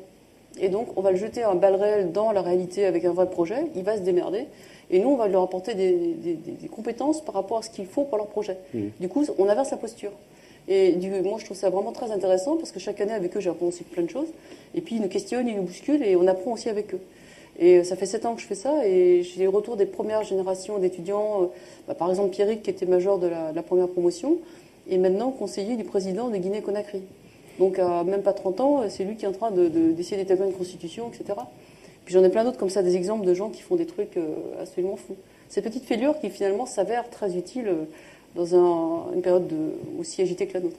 Et 0.59 0.69
donc, 0.69 0.87
on 0.95 1.01
va 1.01 1.11
le 1.11 1.17
jeter 1.17 1.43
un 1.43 1.55
balle 1.55 1.75
réel 1.75 2.11
dans 2.11 2.31
la 2.31 2.41
réalité 2.41 2.85
avec 2.85 3.03
un 3.03 3.11
vrai 3.11 3.29
projet. 3.29 3.67
Il 3.75 3.83
va 3.83 3.97
se 3.97 4.01
démerder. 4.01 4.45
Et 4.91 4.99
nous, 4.99 5.09
on 5.09 5.15
va 5.15 5.27
leur 5.27 5.43
apporter 5.43 5.73
des, 5.73 6.67
compétences 6.69 7.21
par 7.21 7.35
rapport 7.35 7.59
à 7.59 7.61
ce 7.61 7.69
qu'il 7.69 7.85
faut 7.85 8.03
pour 8.03 8.17
leur 8.17 8.27
projet. 8.27 8.57
Mmh. 8.73 8.79
Du 8.99 9.09
coup, 9.09 9.25
on 9.37 9.49
inverse 9.49 9.71
la 9.71 9.77
posture. 9.77 10.11
Et 10.67 10.93
du, 10.93 11.09
moi, 11.09 11.37
je 11.39 11.45
trouve 11.45 11.57
ça 11.57 11.69
vraiment 11.69 11.91
très 11.91 12.11
intéressant 12.11 12.57
parce 12.57 12.71
que 12.71 12.79
chaque 12.79 12.99
année, 13.01 13.13
avec 13.13 13.35
eux, 13.37 13.39
j'apprends 13.39 13.67
aussi 13.67 13.83
plein 13.83 14.03
de 14.03 14.09
choses. 14.09 14.27
Et 14.73 14.81
puis, 14.81 14.95
ils 14.95 15.01
nous 15.01 15.07
questionnent, 15.07 15.47
ils 15.47 15.55
nous 15.55 15.63
bousculent 15.63 16.03
et 16.03 16.15
on 16.15 16.27
apprend 16.27 16.53
aussi 16.53 16.69
avec 16.69 16.93
eux. 16.93 17.01
Et 17.57 17.83
ça 17.83 17.95
fait 17.95 18.05
sept 18.05 18.25
ans 18.25 18.35
que 18.35 18.41
je 18.41 18.47
fais 18.47 18.55
ça 18.55 18.85
et 18.85 19.23
j'ai 19.23 19.39
les 19.39 19.47
retours 19.47 19.77
des 19.77 19.85
premières 19.85 20.23
générations 20.23 20.77
d'étudiants. 20.77 21.43
Euh, 21.43 21.45
bah, 21.87 21.95
par 21.95 22.09
exemple, 22.09 22.31
Pierrick, 22.31 22.63
qui 22.63 22.69
était 22.69 22.85
major 22.85 23.17
de 23.17 23.27
la, 23.27 23.51
de 23.51 23.55
la 23.55 23.63
première 23.63 23.87
promotion, 23.87 24.39
et 24.87 24.97
maintenant 24.97 25.31
conseiller 25.31 25.77
du 25.77 25.83
président 25.83 26.29
de 26.29 26.37
Guinée-Conakry. 26.37 27.01
Donc, 27.59 27.79
à 27.79 28.03
même 28.03 28.21
pas 28.21 28.33
30 28.33 28.59
ans, 28.59 28.83
c'est 28.89 29.05
lui 29.05 29.15
qui 29.15 29.25
est 29.25 29.27
en 29.27 29.31
train 29.31 29.51
d'essayer 29.51 30.17
de, 30.17 30.21
d'établir 30.23 30.47
une 30.47 30.53
constitution, 30.53 31.07
etc. 31.07 31.39
Puis 32.05 32.13
j'en 32.13 32.23
ai 32.23 32.29
plein 32.29 32.43
d'autres 32.43 32.57
comme 32.57 32.69
ça, 32.69 32.83
des 32.83 32.95
exemples 32.95 33.25
de 33.25 33.33
gens 33.33 33.49
qui 33.49 33.63
font 33.63 33.75
des 33.75 33.87
trucs 33.87 34.15
euh, 34.17 34.61
absolument 34.61 34.95
fous. 34.95 35.15
Ces 35.49 35.61
petites 35.61 35.85
fêlures 35.85 36.19
qui 36.19 36.29
finalement 36.29 36.67
s'avèrent 36.67 37.09
très 37.09 37.35
utiles 37.35 37.67
euh, 37.67 37.83
dans 38.35 38.55
une 39.13 39.21
période 39.21 39.51
aussi 39.99 40.21
agitée 40.21 40.45
que 40.45 40.53
la 40.53 40.59
nôtre. 40.59 40.77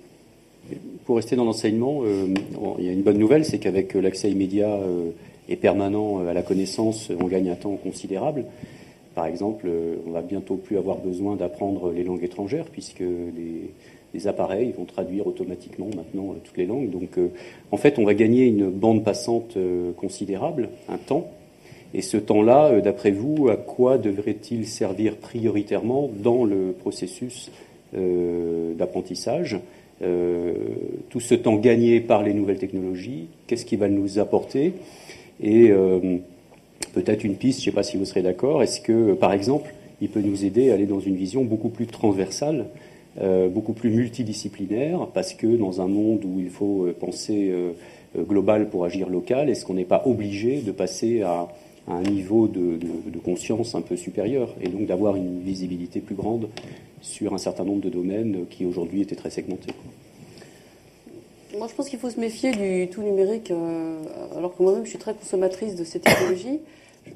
Pour 1.04 1.16
rester 1.16 1.36
dans 1.36 1.44
l'enseignement, 1.44 2.02
euh, 2.04 2.26
il 2.78 2.84
y 2.84 2.88
a 2.88 2.92
une 2.92 3.02
bonne 3.02 3.18
nouvelle, 3.18 3.44
c'est 3.44 3.58
qu'avec 3.58 3.94
l'accès 3.94 4.30
immédiat 4.30 4.78
et 5.48 5.56
permanent 5.56 6.26
à 6.26 6.34
la 6.34 6.42
connaissance, 6.42 7.10
on 7.18 7.26
gagne 7.26 7.48
un 7.48 7.54
temps 7.54 7.76
considérable. 7.76 8.44
Par 9.14 9.26
exemple, 9.26 9.70
on 10.06 10.10
va 10.10 10.20
bientôt 10.20 10.56
plus 10.56 10.76
avoir 10.76 10.98
besoin 10.98 11.36
d'apprendre 11.36 11.92
les 11.92 12.04
langues 12.04 12.24
étrangères 12.24 12.66
puisque 12.66 13.00
les, 13.00 13.70
les 14.16 14.26
appareils 14.28 14.72
vont 14.76 14.84
traduire 14.84 15.26
automatiquement 15.26 15.88
maintenant 15.94 16.32
euh, 16.32 16.40
toutes 16.42 16.56
les 16.56 16.66
langues. 16.66 16.90
Donc 16.90 17.18
euh, 17.18 17.28
en 17.70 17.76
fait, 17.76 17.98
on 17.98 18.04
va 18.04 18.14
gagner 18.14 18.46
une 18.46 18.70
bande 18.70 19.04
passante 19.04 19.56
euh, 19.56 19.92
considérable, 19.92 20.70
un 20.88 20.96
temps. 20.96 21.30
Et 21.94 22.02
ce 22.02 22.16
temps-là, 22.16 22.80
d'après 22.80 23.10
vous, 23.10 23.48
à 23.48 23.56
quoi 23.56 23.96
devrait-il 23.96 24.66
servir 24.66 25.16
prioritairement 25.16 26.10
dans 26.12 26.44
le 26.44 26.72
processus 26.72 27.50
d'apprentissage 27.94 29.58
Tout 30.00 31.20
ce 31.20 31.34
temps 31.36 31.54
gagné 31.54 32.00
par 32.00 32.22
les 32.24 32.34
nouvelles 32.34 32.58
technologies, 32.58 33.28
qu'est-ce 33.46 33.64
qui 33.64 33.76
va 33.76 33.88
nous 33.88 34.18
apporter 34.18 34.74
Et 35.40 35.70
peut-être 36.92 37.24
une 37.24 37.36
piste, 37.36 37.60
je 37.60 37.68
ne 37.68 37.70
sais 37.70 37.74
pas 37.74 37.84
si 37.84 37.96
vous 37.96 38.04
serez 38.04 38.22
d'accord, 38.22 38.64
est-ce 38.64 38.80
que, 38.80 39.14
par 39.14 39.32
exemple, 39.32 39.72
il 40.02 40.08
peut 40.08 40.20
nous 40.20 40.44
aider 40.44 40.72
à 40.72 40.74
aller 40.74 40.86
dans 40.86 41.00
une 41.00 41.16
vision 41.16 41.44
beaucoup 41.44 41.70
plus 41.70 41.86
transversale 41.86 42.66
beaucoup 43.48 43.72
plus 43.72 43.90
multidisciplinaire, 43.90 45.06
parce 45.14 45.32
que 45.34 45.46
dans 45.46 45.80
un 45.80 45.88
monde 45.88 46.24
où 46.24 46.38
il 46.38 46.50
faut 46.50 46.84
euh, 46.84 46.96
penser 46.98 47.50
euh, 47.50 47.72
global 48.18 48.68
pour 48.68 48.84
agir 48.84 49.08
local, 49.08 49.48
est-ce 49.48 49.64
qu'on 49.64 49.74
n'est 49.74 49.84
pas 49.84 50.02
obligé 50.06 50.60
de 50.60 50.72
passer 50.72 51.22
à, 51.22 51.48
un 51.88 52.02
niveau 52.02 52.48
de, 52.48 52.78
conscience 53.24 53.74
un 53.74 53.80
peu 53.80 53.96
supérieur, 53.96 54.54
et 54.60 54.68
donc 54.68 54.86
d'avoir 54.86 55.16
une 55.16 55.40
visibilité 55.40 56.00
plus 56.00 56.16
grande 56.16 56.48
sur 57.00 57.32
un 57.32 57.38
certain 57.38 57.64
nombre 57.64 57.80
de 57.80 57.90
domaines 57.90 58.44
qui 58.50 58.66
aujourd'hui 58.66 59.02
étaient 59.02 59.14
très 59.14 59.30
segmentés? 59.30 59.72
Moi, 61.56 61.68
je 61.68 61.74
pense 61.74 61.88
qu'il 61.88 61.98
faut 61.98 62.10
se 62.10 62.18
méfier 62.18 62.50
du 62.50 62.88
tout 62.88 63.02
numérique, 63.02 63.52
alors 64.36 64.56
que 64.56 64.62
moi-même, 64.62 64.84
je 64.84 64.90
suis 64.90 64.98
très 64.98 65.14
consommatrice 65.14 65.76
de 65.76 65.84
ces 65.84 66.00
technologies. 66.00 66.58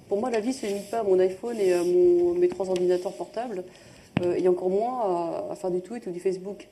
Pour 0.08 0.20
moi, 0.20 0.30
la 0.30 0.40
vie 0.40 0.48
ne 0.48 0.54
se 0.54 0.66
limite 0.66 0.90
pas 0.90 1.00
à 1.00 1.02
mon 1.02 1.18
iPhone 1.18 1.56
et 1.58 1.72
à 1.72 1.82
mes 1.82 2.48
trois 2.48 2.68
ordinateurs 2.70 3.12
portables. 3.12 3.64
Euh, 4.22 4.34
et 4.36 4.48
encore 4.48 4.70
moins 4.70 5.46
à, 5.50 5.54
faire 5.54 5.70
du 5.70 5.80
tweet 5.80 6.06
ou 6.06 6.10
du 6.10 6.20
Facebook. 6.20 6.68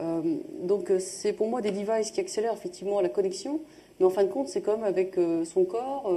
Euh, 0.00 0.20
donc 0.62 0.90
euh, 0.90 0.98
c'est 0.98 1.32
pour 1.32 1.48
moi 1.48 1.62
des 1.62 1.70
devices 1.70 2.10
qui 2.10 2.20
accélèrent 2.20 2.52
effectivement 2.52 3.00
la 3.00 3.08
connexion, 3.08 3.60
mais 3.98 4.06
en 4.06 4.10
fin 4.10 4.24
de 4.24 4.28
compte 4.28 4.48
c'est 4.48 4.60
comme 4.60 4.84
avec 4.84 5.18
son 5.44 5.64
corps, 5.64 6.12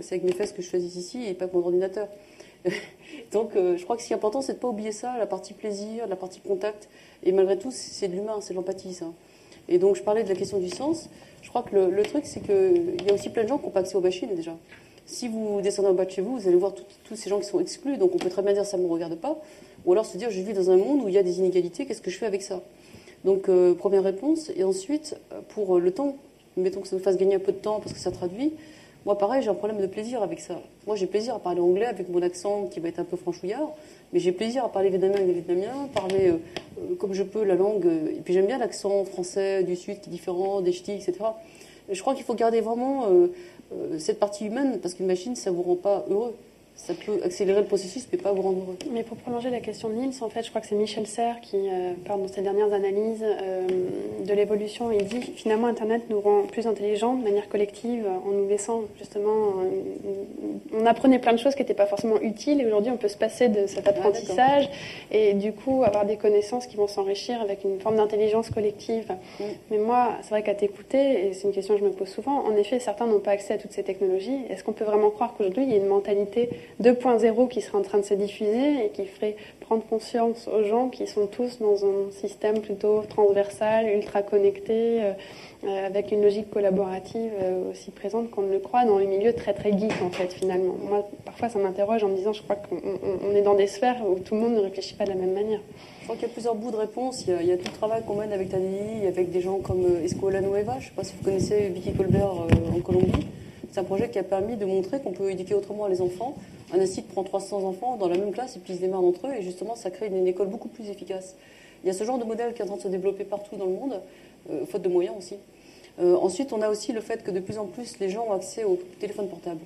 c'est 0.00 0.16
avec 0.16 0.24
mes 0.24 0.32
fesses 0.32 0.52
que 0.52 0.60
je 0.60 0.68
choisis 0.68 0.96
ici 0.96 1.24
et 1.24 1.34
pas 1.34 1.44
avec 1.44 1.54
mon 1.54 1.60
ordinateur. 1.60 2.08
Donc 3.32 3.52
je 3.54 3.82
crois 3.84 3.96
que 3.96 4.02
ce 4.02 4.08
qui 4.08 4.12
est 4.12 4.16
important 4.16 4.40
c'est 4.40 4.54
de 4.54 4.58
ne 4.58 4.62
pas 4.62 4.68
oublier 4.68 4.90
ça, 4.90 5.16
la 5.18 5.26
partie 5.26 5.54
plaisir, 5.54 6.08
la 6.08 6.16
partie 6.16 6.40
contact, 6.40 6.88
et 7.22 7.30
malgré 7.30 7.56
tout 7.58 7.70
c'est 7.70 8.08
de 8.08 8.14
l'humain, 8.14 8.40
c'est 8.40 8.54
de 8.54 8.58
l'empathie 8.58 8.92
ça. 8.92 9.06
Et 9.68 9.78
donc 9.78 9.94
je 9.94 10.02
parlais 10.02 10.24
de 10.24 10.28
la 10.28 10.34
question 10.34 10.58
du 10.58 10.68
sens, 10.68 11.08
je 11.42 11.48
crois 11.48 11.62
que 11.62 11.76
le, 11.76 12.02
truc 12.02 12.24
c'est 12.26 12.40
qu'il 12.40 13.06
y 13.06 13.10
a 13.10 13.14
aussi 13.14 13.30
plein 13.30 13.44
de 13.44 13.48
gens 13.48 13.58
qui 13.58 13.66
n'ont 13.66 13.70
pas 13.70 13.80
accès 13.80 13.94
aux 13.94 14.00
machines 14.00 14.34
déjà. 14.34 14.56
Si 15.06 15.28
vous 15.28 15.60
descendez 15.60 15.88
en 15.88 15.94
bas 15.94 16.04
de 16.04 16.10
chez 16.10 16.22
vous, 16.22 16.38
vous 16.38 16.48
allez 16.48 16.56
voir 16.56 16.74
tous 17.04 17.16
ces 17.16 17.30
gens 17.30 17.38
qui 17.38 17.46
sont 17.46 17.60
exclus, 17.60 17.98
donc 17.98 18.14
on 18.14 18.18
peut 18.18 18.30
très 18.30 18.42
bien 18.42 18.52
dire 18.52 18.64
ça 18.64 18.76
ne 18.76 18.82
me 18.82 18.88
regarde 18.88 19.16
pas. 19.16 19.38
Ou 19.84 19.92
alors 19.92 20.06
se 20.06 20.16
dire, 20.16 20.30
je 20.30 20.40
vis 20.40 20.52
dans 20.52 20.70
un 20.70 20.76
monde 20.76 21.02
où 21.02 21.08
il 21.08 21.14
y 21.14 21.18
a 21.18 21.22
des 21.22 21.38
inégalités, 21.38 21.86
qu'est-ce 21.86 22.02
que 22.02 22.10
je 22.10 22.18
fais 22.18 22.26
avec 22.26 22.42
ça? 22.42 22.62
Donc, 23.24 23.48
euh, 23.48 23.74
première 23.74 24.02
réponse. 24.02 24.50
Et 24.56 24.64
ensuite, 24.64 25.16
pour 25.48 25.78
le 25.78 25.92
temps 25.92 26.16
mettons 26.56 26.80
que 26.80 26.88
ça 26.88 26.96
nous 26.96 27.02
fasse 27.02 27.16
gagner 27.16 27.36
un 27.36 27.40
peu 27.40 27.52
de 27.52 27.58
temps 27.58 27.80
parce 27.80 27.92
que 27.92 27.98
ça 27.98 28.10
traduit. 28.10 28.52
Moi, 29.04 29.18
pareil, 29.18 29.42
j'ai 29.42 29.48
un 29.48 29.54
problème 29.54 29.80
de 29.80 29.86
plaisir 29.86 30.22
avec 30.22 30.40
ça. 30.40 30.60
Moi, 30.86 30.94
j'ai 30.94 31.06
plaisir 31.06 31.34
à 31.34 31.40
parler 31.40 31.60
anglais 31.60 31.86
avec 31.86 32.08
mon 32.08 32.22
accent 32.22 32.66
qui 32.66 32.78
va 32.78 32.88
être 32.88 33.00
un 33.00 33.04
peu 33.04 33.16
franchouillard, 33.16 33.72
mais 34.12 34.20
j'ai 34.20 34.30
plaisir 34.30 34.64
à 34.64 34.70
parler 34.70 34.90
vietnamien 34.90 35.16
avec 35.16 35.26
les 35.26 35.32
Vietnamiens, 35.32 35.88
parler 35.92 36.28
euh, 36.28 36.36
euh, 36.78 36.94
comme 36.96 37.12
je 37.12 37.24
peux 37.24 37.42
la 37.42 37.56
langue. 37.56 37.86
et 37.86 38.20
puis 38.20 38.32
j'aime 38.32 38.46
bien 38.46 38.58
l'accent 38.58 39.04
français 39.04 39.64
du 39.64 39.74
Sud 39.74 40.00
qui 40.00 40.08
est 40.08 40.12
différent, 40.12 40.60
des 40.60 40.72
ch'tis, 40.72 40.92
etc. 40.92 41.14
je 41.90 42.00
crois 42.00 42.14
qu'il 42.14 42.24
faut 42.24 42.34
garder 42.34 42.60
vraiment 42.60 43.06
cette 43.98 44.20
partie 44.20 44.46
humaine 44.46 44.78
parce 44.80 44.94
qu'une 44.94 45.06
machine, 45.06 45.34
ça 45.34 45.50
vous 45.50 45.62
rend 45.62 45.76
pas 45.76 46.04
heureux 46.08 46.34
ça 46.74 46.94
peut 46.94 47.20
accélérer 47.24 47.60
le 47.60 47.66
processus, 47.66 48.08
mais 48.10 48.18
pas 48.18 48.32
vous 48.32 48.42
rendre 48.42 48.58
heureux. 48.58 48.76
Mais 48.90 49.02
pour 49.02 49.16
prolonger 49.16 49.50
la 49.50 49.60
question 49.60 49.88
de 49.88 49.94
Niels, 49.94 50.12
en 50.20 50.28
fait, 50.28 50.42
je 50.42 50.48
crois 50.48 50.60
que 50.60 50.66
c'est 50.66 50.74
Michel 50.74 51.06
Serres 51.06 51.40
qui 51.40 51.56
euh, 51.56 51.92
parle 52.04 52.22
dans 52.22 52.28
ses 52.28 52.42
dernières 52.42 52.72
analyses 52.72 53.22
euh, 53.22 53.66
de 54.26 54.32
l'évolution. 54.32 54.90
Il 54.90 55.04
dit 55.04 55.20
finalement 55.36 55.68
Internet 55.68 56.02
nous 56.10 56.20
rend 56.20 56.42
plus 56.42 56.66
intelligents 56.66 57.14
de 57.14 57.22
manière 57.22 57.48
collective 57.48 58.06
en 58.26 58.30
nous 58.30 58.48
laissant 58.48 58.82
justement. 58.98 59.62
Euh, 59.62 60.12
on 60.74 60.86
apprenait 60.86 61.18
plein 61.18 61.32
de 61.32 61.38
choses 61.38 61.54
qui 61.54 61.60
n'étaient 61.60 61.74
pas 61.74 61.86
forcément 61.86 62.20
utiles 62.20 62.60
et 62.60 62.66
aujourd'hui 62.66 62.90
on 62.90 62.96
peut 62.96 63.08
se 63.08 63.18
passer 63.18 63.48
de 63.48 63.66
cet 63.66 63.86
ah, 63.86 63.90
apprentissage 63.90 64.68
et 65.10 65.34
du 65.34 65.52
coup 65.52 65.84
avoir 65.84 66.06
des 66.06 66.16
connaissances 66.16 66.66
qui 66.66 66.76
vont 66.76 66.88
s'enrichir 66.88 67.40
avec 67.40 67.64
une 67.64 67.78
forme 67.80 67.96
d'intelligence 67.96 68.50
collective. 68.50 69.12
Mm. 69.38 69.44
Mais 69.70 69.78
moi, 69.78 70.12
c'est 70.22 70.30
vrai 70.30 70.42
qu'à 70.42 70.54
t'écouter, 70.54 71.26
et 71.26 71.32
c'est 71.34 71.46
une 71.46 71.52
question 71.52 71.74
que 71.74 71.80
je 71.80 71.84
me 71.84 71.90
pose 71.90 72.08
souvent, 72.08 72.44
en 72.44 72.56
effet, 72.56 72.80
certains 72.80 73.06
n'ont 73.06 73.20
pas 73.20 73.32
accès 73.32 73.54
à 73.54 73.58
toutes 73.58 73.72
ces 73.72 73.82
technologies. 73.82 74.40
Est-ce 74.48 74.64
qu'on 74.64 74.72
peut 74.72 74.84
vraiment 74.84 75.10
croire 75.10 75.34
qu'aujourd'hui 75.36 75.64
il 75.64 75.70
y 75.70 75.74
a 75.74 75.76
une 75.76 75.86
mentalité 75.86 76.48
2.0 76.80 77.48
qui 77.48 77.60
serait 77.60 77.78
en 77.78 77.82
train 77.82 77.98
de 77.98 78.04
se 78.04 78.14
diffuser 78.14 78.86
et 78.86 78.90
qui 78.90 79.06
ferait 79.06 79.36
prendre 79.60 79.84
conscience 79.84 80.48
aux 80.48 80.64
gens 80.64 80.88
qui 80.88 81.06
sont 81.06 81.26
tous 81.26 81.58
dans 81.58 81.84
un 81.86 82.10
système 82.10 82.60
plutôt 82.60 83.02
transversal, 83.08 83.88
ultra 83.88 84.22
connecté, 84.22 85.02
euh, 85.02 85.12
euh, 85.64 85.86
avec 85.86 86.12
une 86.12 86.22
logique 86.22 86.50
collaborative 86.50 87.30
euh, 87.40 87.70
aussi 87.70 87.90
présente 87.90 88.30
qu'on 88.30 88.42
ne 88.42 88.52
le 88.52 88.58
croit 88.58 88.84
dans 88.84 88.98
les 88.98 89.06
milieux 89.06 89.32
très 89.32 89.54
très 89.54 89.72
geeks 89.72 90.02
en 90.02 90.10
fait 90.10 90.32
finalement. 90.32 90.74
Moi 90.88 91.08
parfois 91.24 91.48
ça 91.48 91.58
m'interroge 91.58 92.02
en 92.04 92.08
me 92.08 92.16
disant 92.16 92.32
je 92.32 92.42
crois 92.42 92.56
qu'on 92.56 93.34
est 93.34 93.42
dans 93.42 93.54
des 93.54 93.66
sphères 93.66 94.02
où 94.06 94.18
tout 94.18 94.34
le 94.34 94.40
monde 94.40 94.54
ne 94.54 94.60
réfléchit 94.60 94.94
pas 94.94 95.04
de 95.04 95.10
la 95.10 95.16
même 95.16 95.32
manière. 95.32 95.60
Je 96.00 96.04
crois 96.04 96.16
qu'il 96.16 96.26
y 96.26 96.30
a 96.30 96.34
plusieurs 96.34 96.56
bouts 96.56 96.72
de 96.72 96.76
réponse. 96.76 97.24
Il 97.26 97.46
y 97.46 97.52
a, 97.52 97.56
tout 97.56 97.66
le 97.66 97.78
travail 97.78 98.02
qu'on 98.04 98.16
mène 98.16 98.32
avec 98.32 98.48
TADI, 98.48 99.06
avec 99.06 99.30
des 99.30 99.40
gens 99.40 99.58
comme 99.58 99.86
Escola 100.04 100.40
Nueva, 100.40 100.74
je 100.80 100.86
ne 100.86 100.88
sais 100.88 100.96
pas 100.96 101.04
si 101.04 101.14
vous 101.16 101.24
connaissez 101.24 101.68
Vicky 101.68 101.92
Colbert 101.92 102.32
en 102.74 102.80
Colombie. 102.80 103.26
C'est 103.70 103.80
un 103.80 103.84
projet 103.84 104.10
qui 104.10 104.18
a 104.18 104.22
permis 104.22 104.56
de 104.56 104.66
montrer 104.66 105.00
qu'on 105.00 105.12
peut 105.12 105.30
éduquer 105.30 105.54
autrement 105.54 105.86
les 105.86 106.02
enfants. 106.02 106.36
Un 106.72 106.86
site 106.86 107.08
prend 107.08 107.22
300 107.22 107.64
enfants 107.64 107.96
dans 107.96 108.08
la 108.08 108.16
même 108.16 108.32
classe 108.32 108.56
et 108.56 108.60
puis 108.60 108.72
ils 108.72 108.76
se 108.76 108.80
démarrent 108.80 109.04
entre 109.04 109.26
eux 109.26 109.32
et 109.38 109.42
justement 109.42 109.76
ça 109.76 109.90
crée 109.90 110.06
une, 110.06 110.26
école 110.26 110.48
beaucoup 110.48 110.68
plus 110.68 110.88
efficace. 110.88 111.36
Il 111.84 111.88
y 111.88 111.90
a 111.90 111.92
ce 111.92 112.04
genre 112.04 112.18
de 112.18 112.24
modèle 112.24 112.54
qui 112.54 112.62
est 112.62 112.64
en 112.64 112.68
train 112.68 112.76
de 112.76 112.82
se 112.82 112.88
développer 112.88 113.24
partout 113.24 113.56
dans 113.56 113.66
le 113.66 113.72
monde, 113.72 114.00
euh, 114.50 114.64
faute 114.64 114.80
de 114.82 114.88
moyens 114.88 115.16
aussi. 115.18 115.36
Euh, 116.00 116.16
ensuite, 116.16 116.52
on 116.52 116.62
a 116.62 116.70
aussi 116.70 116.92
le 116.92 117.00
fait 117.00 117.22
que 117.22 117.30
de 117.30 117.40
plus 117.40 117.58
en 117.58 117.66
plus 117.66 117.98
les 117.98 118.08
gens 118.08 118.26
ont 118.26 118.32
accès 118.32 118.64
au 118.64 118.78
téléphone 119.00 119.28
portable. 119.28 119.60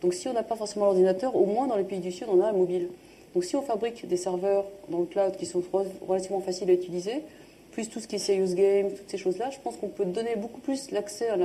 Donc 0.00 0.14
si 0.14 0.28
on 0.28 0.32
n'a 0.32 0.44
pas 0.44 0.54
forcément 0.54 0.84
l'ordinateur, 0.84 1.34
au 1.34 1.44
moins 1.44 1.66
dans 1.66 1.76
les 1.76 1.84
pays 1.84 1.98
du 1.98 2.12
Sud, 2.12 2.28
on 2.30 2.40
a 2.40 2.48
un 2.48 2.52
mobile. 2.52 2.88
Donc 3.34 3.44
si 3.44 3.56
on 3.56 3.62
fabrique 3.62 4.06
des 4.06 4.16
serveurs 4.16 4.64
dans 4.90 5.00
le 5.00 5.06
cloud 5.06 5.36
qui 5.36 5.46
sont 5.46 5.62
relativement 6.06 6.40
faciles 6.40 6.70
à 6.70 6.74
utiliser, 6.74 7.22
plus 7.72 7.88
tout 7.88 7.98
ce 7.98 8.06
qui 8.06 8.16
est 8.16 8.18
serious 8.20 8.54
game, 8.54 8.90
toutes 8.90 9.10
ces 9.10 9.18
choses-là, 9.18 9.50
je 9.50 9.58
pense 9.58 9.76
qu'on 9.76 9.88
peut 9.88 10.04
donner 10.04 10.36
beaucoup 10.36 10.60
plus 10.60 10.92
l'accès 10.92 11.30
à 11.30 11.38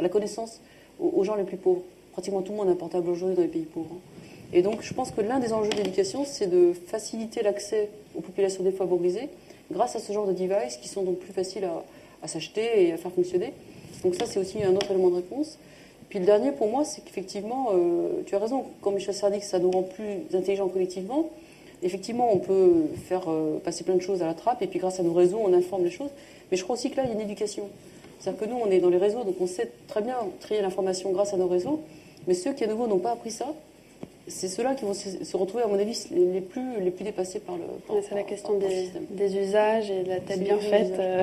la 0.00 0.08
connaissance 0.08 0.60
aux, 0.98 1.22
gens 1.24 1.34
les 1.34 1.44
plus 1.44 1.58
pauvres. 1.58 1.82
Pratiquement 2.12 2.40
tout 2.40 2.52
le 2.52 2.58
monde 2.58 2.68
a 2.68 2.72
un 2.72 2.76
portable 2.76 3.10
aujourd'hui 3.10 3.36
dans 3.36 3.42
les 3.42 3.48
pays 3.48 3.66
pauvres. 3.66 3.90
Hein. 3.92 4.17
Et 4.52 4.62
donc, 4.62 4.82
je 4.82 4.94
pense 4.94 5.10
que 5.10 5.20
l'un 5.20 5.40
des 5.40 5.52
enjeux 5.52 5.70
d'éducation, 5.70 6.24
c'est 6.24 6.46
de 6.46 6.72
faciliter 6.86 7.42
l'accès 7.42 7.90
aux 8.16 8.20
populations 8.20 8.62
défavorisées 8.62 9.28
grâce 9.70 9.94
à 9.96 9.98
ce 9.98 10.12
genre 10.12 10.26
de 10.26 10.32
devices 10.32 10.78
qui 10.80 10.88
sont 10.88 11.02
donc 11.02 11.18
plus 11.18 11.32
faciles 11.32 11.68
à, 12.22 12.28
s'acheter 12.28 12.86
et 12.86 12.92
à 12.92 12.96
faire 12.96 13.12
fonctionner. 13.12 13.52
Donc 14.02 14.14
ça, 14.14 14.26
c'est 14.26 14.40
aussi 14.40 14.62
un 14.62 14.74
autre 14.74 14.90
élément 14.90 15.10
de 15.10 15.16
réponse. 15.16 15.58
Puis 16.08 16.18
le 16.18 16.24
dernier, 16.24 16.52
pour 16.52 16.68
moi, 16.68 16.84
c'est 16.84 17.04
qu'effectivement, 17.04 17.68
euh, 17.74 18.22
tu 18.24 18.34
as 18.34 18.38
raison, 18.38 18.64
quand 18.80 18.90
Michel 18.90 19.14
que 19.14 19.44
ça 19.44 19.58
nous 19.58 19.70
rend 19.70 19.82
plus 19.82 20.24
intelligents 20.34 20.68
collectivement, 20.68 21.28
effectivement, 21.82 22.32
on 22.32 22.38
peut 22.38 22.86
faire 23.06 23.28
euh, 23.28 23.58
passer 23.58 23.84
plein 23.84 23.96
de 23.96 24.00
choses 24.00 24.22
à 24.22 24.26
la 24.26 24.34
trappe, 24.34 24.62
et 24.62 24.66
puis 24.66 24.78
grâce 24.78 24.98
à 24.98 25.02
nos 25.02 25.12
réseaux, 25.12 25.40
on 25.44 25.52
informe 25.52 25.84
les 25.84 25.90
choses. 25.90 26.10
Mais 26.50 26.56
je 26.56 26.62
crois 26.62 26.76
aussi 26.76 26.90
que 26.90 26.96
là, 26.96 27.02
il 27.04 27.08
y 27.08 27.12
a 27.12 27.14
une 27.14 27.20
éducation. 27.20 27.68
C'est-à-dire 28.18 28.40
que 28.40 28.46
nous, 28.46 28.56
on 28.56 28.70
est 28.70 28.80
dans 28.80 28.88
les 28.88 28.96
réseaux, 28.96 29.22
donc 29.22 29.36
on 29.40 29.46
sait 29.46 29.70
très 29.86 30.00
bien 30.00 30.16
trier 30.40 30.62
l'information 30.62 31.12
grâce 31.12 31.34
à 31.34 31.36
nos 31.36 31.46
réseaux. 31.46 31.80
Mais 32.26 32.34
ceux 32.34 32.54
qui, 32.54 32.64
à 32.64 32.66
nouveau, 32.66 32.86
n'ont 32.86 32.98
pas 32.98 33.12
appris 33.12 33.30
ça, 33.30 33.54
c'est 34.28 34.48
ceux-là 34.48 34.74
qui 34.74 34.84
vont 34.84 34.94
se 34.94 35.36
retrouver, 35.36 35.62
à 35.62 35.66
mon 35.66 35.78
avis, 35.78 36.06
les 36.10 36.40
plus, 36.40 36.80
les 36.80 36.90
plus 36.90 37.04
dépassés 37.04 37.40
par 37.40 37.56
le. 37.56 37.64
c'est 38.02 38.14
la 38.14 38.22
question 38.22 38.58
des, 38.58 39.36
usages 39.36 39.90
et 39.90 40.02
de 40.02 40.08
la 40.08 40.20
tête 40.20 40.40
bien 40.40 40.58
faite. 40.58 40.94
Euh, 40.98 41.22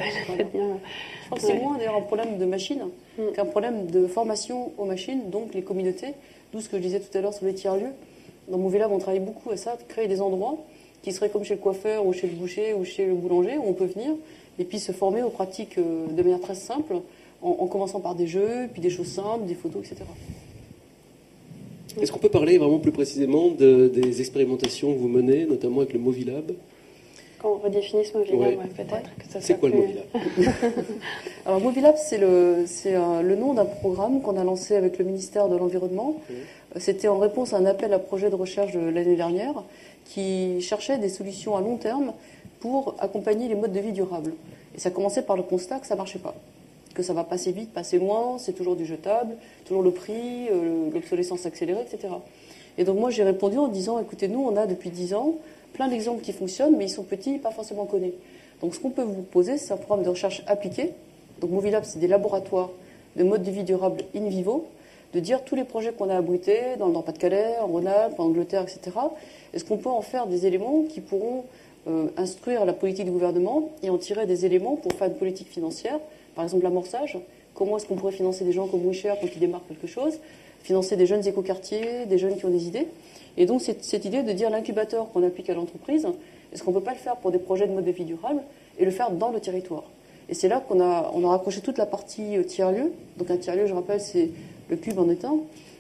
Je 1.26 1.36
que 1.36 1.42
c'est 1.42 1.60
moins 1.60 1.78
d'ailleurs 1.78 1.96
un 1.96 2.02
problème 2.02 2.38
de 2.38 2.46
machine 2.46 2.84
mm. 3.18 3.32
qu'un 3.36 3.46
problème 3.46 3.88
de 3.88 4.08
formation 4.08 4.72
aux 4.78 4.86
machines, 4.86 5.30
donc 5.30 5.54
les 5.54 5.62
communautés. 5.64 6.14
D'où 6.54 6.62
ce 6.62 6.70
que 6.70 6.78
je 6.78 6.82
disais 6.82 7.00
tout 7.00 7.18
à 7.18 7.22
l'heure 7.22 7.34
sur 7.34 7.46
les 7.46 7.54
tiers-lieux. 7.54 7.92
Dans 8.48 8.58
mon 8.58 8.70
village, 8.70 8.90
on 8.92 9.00
travaille 9.00 9.20
beaucoup 9.20 9.50
à 9.50 9.58
ça, 9.58 9.76
de 9.76 9.84
créer 9.88 10.08
des 10.08 10.22
endroits 10.22 10.58
qui 11.02 11.12
seraient 11.12 11.30
comme 11.30 11.44
chez 11.44 11.56
le 11.56 11.60
coiffeur 11.60 12.06
ou 12.06 12.14
chez 12.14 12.28
le 12.28 12.34
boucher 12.34 12.74
ou 12.74 12.86
chez 12.86 13.06
le 13.06 13.14
boulanger, 13.14 13.58
où 13.58 13.64
on 13.68 13.74
peut 13.74 13.86
venir 13.86 14.12
et 14.58 14.64
puis 14.64 14.80
se 14.80 14.92
former 14.92 15.24
aux 15.24 15.30
pratiques 15.30 15.78
euh, 15.78 16.08
de 16.08 16.24
manière 16.24 16.40
très 16.40 16.56
simple, 16.56 16.96
en, 17.42 17.68
commençant 17.68 18.00
par 18.00 18.16
des 18.16 18.26
jeux, 18.26 18.68
puis 18.72 18.82
des 18.82 18.90
choses 18.90 19.08
simples, 19.08 19.46
des 19.46 19.54
photos, 19.54 19.86
etc. 19.86 20.04
Est-ce 22.02 22.12
qu'on 22.12 22.20
peut 22.20 22.30
parler 22.30 22.58
vraiment 22.58 22.80
plus 22.80 22.92
précisément 22.92 23.50
des 23.50 24.20
expérimentations 24.20 24.94
que 24.94 25.00
vous 25.00 25.08
menez, 25.08 25.46
notamment 25.46 25.82
avec 25.82 25.94
le 25.94 26.00
Movilab? 26.00 26.52
Quand 27.40 27.60
on 27.60 27.64
redéfinit 27.64 28.06
ce 28.06 28.18
Movilab, 28.18 28.68
peut-être 28.76 29.16
que 29.18 29.26
ça 29.30 29.42
C'est 29.42 29.60
quoi 29.60 29.70
le 29.70 29.76
Movilab? 29.76 30.06
Alors 31.46 31.62
Movilab, 31.62 31.96
c'est 31.98 32.18
le, 32.18 32.66
le, 33.22 33.36
nom 33.36 33.54
d'un 33.54 33.66
programme 33.66 34.22
qu'on 34.22 34.38
a 34.38 34.44
lancé 34.44 34.76
avec 34.76 34.98
le 34.98 35.06
ministère 35.06 35.48
de 35.48 35.56
l'Environnement. 35.56 36.16
C'était 36.78 37.08
en 37.08 37.20
réponse 37.20 37.54
à 37.54 37.58
un 37.58 37.66
appel 37.66 37.94
à 37.94 38.00
projet 38.00 38.30
de 38.30 38.36
recherche 38.36 38.74
de 38.74 38.80
l'année 38.80 39.16
dernière 39.16 39.64
qui 40.06 40.62
cherchait 40.62 40.98
des 40.98 41.10
solutions 41.10 41.56
à 41.56 41.62
long 41.62 41.78
terme 41.78 42.14
pour 42.60 42.96
accompagner 43.00 43.48
les 43.48 43.56
modes 43.56 43.74
de 43.74 43.80
vie 43.80 43.92
durables. 43.92 44.34
Et 44.76 44.80
ça 44.80 44.90
commençait 44.90 45.22
par 45.22 45.38
le 45.38 45.44
constat 45.44 45.80
que 45.80 45.88
ça 45.88 45.96
ne 45.96 46.00
marchait 46.00 46.20
pas, 46.20 46.36
que 46.96 47.04
ça 47.04 47.14
va 47.14 47.24
passer 47.24 47.52
vite, 47.52 47.72
passer 47.72 48.00
loin, 48.00 48.38
c'est 48.40 48.54
toujours 48.54 48.76
du 48.76 48.86
jetable, 48.86 49.36
toujours 49.66 49.84
le 49.84 49.92
prix, 49.92 50.48
euh, 50.52 50.90
l'obsolescence 50.92 51.46
accélérée, 51.46 51.82
etc. 51.82 52.14
Et 52.80 52.84
donc 52.84 52.98
moi 52.98 53.12
j'ai 53.12 53.24
répondu 53.24 53.58
en 53.58 53.68
disant, 53.68 54.00
écoutez, 54.00 54.28
nous 54.28 54.42
on 54.42 54.56
a 54.56 54.66
depuis 54.66 54.90
10 54.90 55.14
ans 55.14 55.36
plein 55.74 55.88
d'exemples 55.88 56.22
qui 56.22 56.34
fonctionnent, 56.34 56.76
mais 56.78 56.86
ils 56.86 56.90
sont 56.90 57.04
petits, 57.04 57.38
pas 57.38 57.52
forcément 57.52 57.86
connus. 57.86 58.14
Donc 58.62 58.74
ce 58.74 58.80
qu'on 58.80 58.90
peut 58.90 59.04
vous 59.04 59.22
poser, 59.22 59.58
c'est 59.58 59.74
un 59.74 59.78
programme 59.78 60.04
de 60.04 60.10
recherche 60.10 60.42
appliqué. 60.48 60.94
Donc 61.42 61.52
Movilab, 61.52 61.84
c'est 61.84 62.00
des 62.00 62.08
laboratoires 62.08 62.72
de 63.16 63.24
modes 63.24 63.44
de 63.44 63.52
vie 63.52 63.64
durables 63.64 64.02
in 64.16 64.28
vivo, 64.28 64.66
de 65.14 65.20
dire 65.20 65.44
tous 65.44 65.56
les 65.56 65.66
projets 65.66 65.92
qu'on 65.92 66.10
a 66.10 66.16
abrités 66.16 66.78
dans 66.80 66.88
le 66.88 66.94
Nord-Pas-de-Calais, 66.94 67.60
en 67.62 67.68
Rhône-Alpes, 67.68 68.20
en 68.20 68.26
Angleterre, 68.26 68.64
etc. 68.64 68.98
Est-ce 69.54 69.66
qu'on 69.66 69.78
peut 69.78 69.90
en 69.90 70.02
faire 70.02 70.28
des 70.28 70.46
éléments 70.46 70.84
qui 70.90 71.02
pourront 71.02 71.44
euh, 71.88 72.08
instruire 72.18 72.66
la 72.66 72.74
politique 72.74 73.06
du 73.06 73.12
gouvernement 73.12 73.70
et 73.84 73.92
en 73.92 74.00
tirer 74.00 74.26
des 74.26 74.44
éléments 74.48 74.76
pour 74.76 74.92
faire 74.94 75.08
une 75.08 75.18
politique 75.18 75.50
financière. 75.50 76.00
Par 76.36 76.44
exemple, 76.44 76.64
l'amorçage. 76.64 77.18
Comment 77.54 77.78
est-ce 77.78 77.86
qu'on 77.86 77.96
pourrait 77.96 78.12
financer 78.12 78.44
des 78.44 78.52
gens 78.52 78.68
comme 78.68 78.88
Wisher 78.88 79.14
quand 79.20 79.28
ils 79.34 79.40
démarrent 79.40 79.66
quelque 79.68 79.88
chose 79.88 80.20
Financer 80.64 80.98
des 80.98 81.06
jeunes 81.06 81.26
écoquartiers, 81.26 82.06
des 82.06 82.18
jeunes 82.18 82.38
qui 82.38 82.46
ont 82.46 82.50
des 82.50 82.68
idées. 82.68 82.88
Et 83.38 83.46
donc, 83.46 83.62
cette, 83.62 83.84
cette 83.84 84.06
idée 84.06 84.24
de 84.24 84.32
dire 84.32 84.50
l'incubateur 84.50 85.12
qu'on 85.12 85.24
applique 85.24 85.50
à 85.50 85.54
l'entreprise, 85.54 86.08
est-ce 86.54 86.64
qu'on 86.64 86.72
ne 86.72 86.78
peut 86.78 86.84
pas 86.84 86.94
le 86.94 86.98
faire 86.98 87.18
pour 87.18 87.32
des 87.32 87.40
projets 87.40 87.68
de 87.68 87.74
mode 87.74 87.86
de 87.86 87.92
vie 87.92 88.06
durable 88.06 88.42
et 88.80 88.86
le 88.86 88.92
faire 88.92 89.12
dans 89.12 89.30
le 89.30 89.40
territoire? 89.40 89.84
Et 90.30 90.34
c'est 90.34 90.48
là 90.48 90.60
qu'on 90.60 90.80
a, 90.80 91.12
on 91.14 91.26
a 91.26 91.30
raccroché 91.30 91.62
toute 91.62 91.78
la 91.78 91.86
partie 91.86 92.38
euh, 92.38 92.44
tiers-lieu. 92.44 92.92
Donc, 93.18 93.30
un 93.30 93.38
tiers-lieu, 93.38 93.68
je 93.68 93.74
rappelle, 93.74 94.02
c'est 94.02 94.32
le 94.70 94.76
cube 94.76 94.98
en 94.98 95.10
état. 95.10 95.32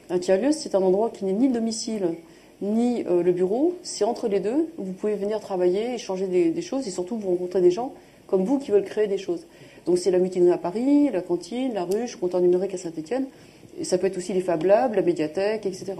Un 0.09 0.19
tiers-lieu, 0.19 0.51
c'est 0.51 0.75
un 0.75 0.81
endroit 0.81 1.09
qui 1.09 1.25
n'est 1.25 1.33
ni 1.33 1.47
le 1.47 1.53
domicile, 1.53 2.15
ni 2.61 3.03
euh, 3.07 3.23
le 3.23 3.31
bureau. 3.31 3.75
C'est 3.81 4.03
entre 4.03 4.27
les 4.27 4.39
deux. 4.39 4.69
Vous 4.77 4.93
pouvez 4.93 5.15
venir 5.15 5.39
travailler, 5.39 5.95
échanger 5.95 6.27
des, 6.27 6.61
choses 6.61 6.87
et 6.87 6.91
surtout 6.91 7.17
vous 7.17 7.29
rencontrer 7.29 7.61
des 7.61 7.71
gens 7.71 7.93
comme 8.27 8.43
vous 8.43 8.59
qui 8.59 8.71
veulent 8.71 8.85
créer 8.85 9.07
des 9.07 9.17
choses. 9.17 9.45
Donc 9.85 9.97
c'est 9.97 10.11
la 10.11 10.19
mutinerie 10.19 10.53
à 10.53 10.57
Paris, 10.57 11.09
la 11.11 11.21
cantine, 11.21 11.73
la 11.73 11.83
ruche, 11.83 12.13
le 12.13 12.17
comptoir 12.17 12.41
numérique 12.41 12.73
à 12.73 12.77
Saint-Etienne. 12.77 13.25
Et 13.79 13.83
ça 13.83 13.97
peut 13.97 14.07
être 14.07 14.17
aussi 14.17 14.33
les 14.33 14.41
Fab 14.41 14.63
Labs, 14.63 14.95
la 14.95 15.01
médiathèque, 15.01 15.65
etc. 15.65 15.93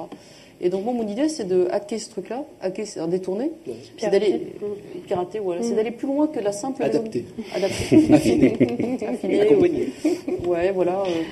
Et 0.61 0.69
donc 0.69 0.85
moi, 0.85 0.93
mon 0.93 1.07
idée, 1.07 1.27
c'est 1.27 1.43
de 1.43 1.67
hacker 1.69 1.99
ce 1.99 2.09
truc-là, 2.09 2.45
hacker, 2.61 2.87
c'est 2.87 3.05
détourner, 3.09 3.51
c'est 3.97 4.09
d'aller 4.09 4.53
pirater, 5.05 5.39
voilà, 5.39 5.61
c'est 5.61 5.73
mm. 5.73 5.75
d'aller 5.75 5.91
plus 5.91 6.07
loin 6.07 6.27
que 6.27 6.39
la 6.39 6.53
simple 6.53 6.81
adapter, 6.81 7.25
adapter, 7.53 8.13
affiner, 8.13 8.53
affiner, 9.07 9.41
accompagner. 9.41 9.89
Ouais, 10.45 10.71
voilà. 10.71 11.03
Euh, 11.03 11.23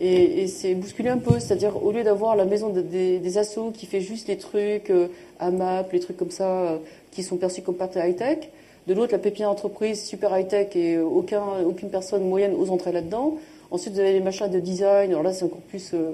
et, 0.00 0.46
c'est 0.46 0.74
bousculer 0.74 1.08
un 1.08 1.18
peu, 1.18 1.40
c'est-à-dire 1.40 1.82
au 1.84 1.90
lieu 1.90 2.04
d'avoir 2.04 2.36
la 2.36 2.44
maison 2.44 2.68
des, 2.68 3.38
assos 3.38 3.72
qui 3.72 3.86
fait 3.86 4.00
juste 4.00 4.28
les 4.28 4.38
trucs 4.38 4.90
euh, 4.90 5.08
AMAP, 5.40 5.92
les 5.92 6.00
trucs 6.00 6.16
comme 6.16 6.30
ça, 6.30 6.48
euh, 6.48 6.78
qui 7.10 7.24
sont 7.24 7.36
perçus 7.36 7.62
comme 7.62 7.74
pas 7.74 7.90
high-tech, 7.96 8.48
de 8.88 8.94
l'autre 8.94 9.12
la 9.12 9.18
pépinière 9.18 9.50
entreprise 9.50 10.02
super 10.02 10.36
high-tech 10.36 10.74
et 10.74 10.98
aucun, 10.98 11.42
aucune 11.64 11.90
personne 11.90 12.26
moyenne 12.26 12.54
ose 12.54 12.70
entrer 12.70 12.90
là-dedans. 12.90 13.36
Ensuite, 13.70 13.92
vous 13.92 14.00
avez 14.00 14.14
les 14.14 14.20
machins 14.20 14.50
de 14.50 14.60
design, 14.60 15.10
alors 15.10 15.22
là 15.22 15.34
c'est 15.34 15.44
encore 15.44 15.60
plus 15.60 15.92
euh, 15.92 16.12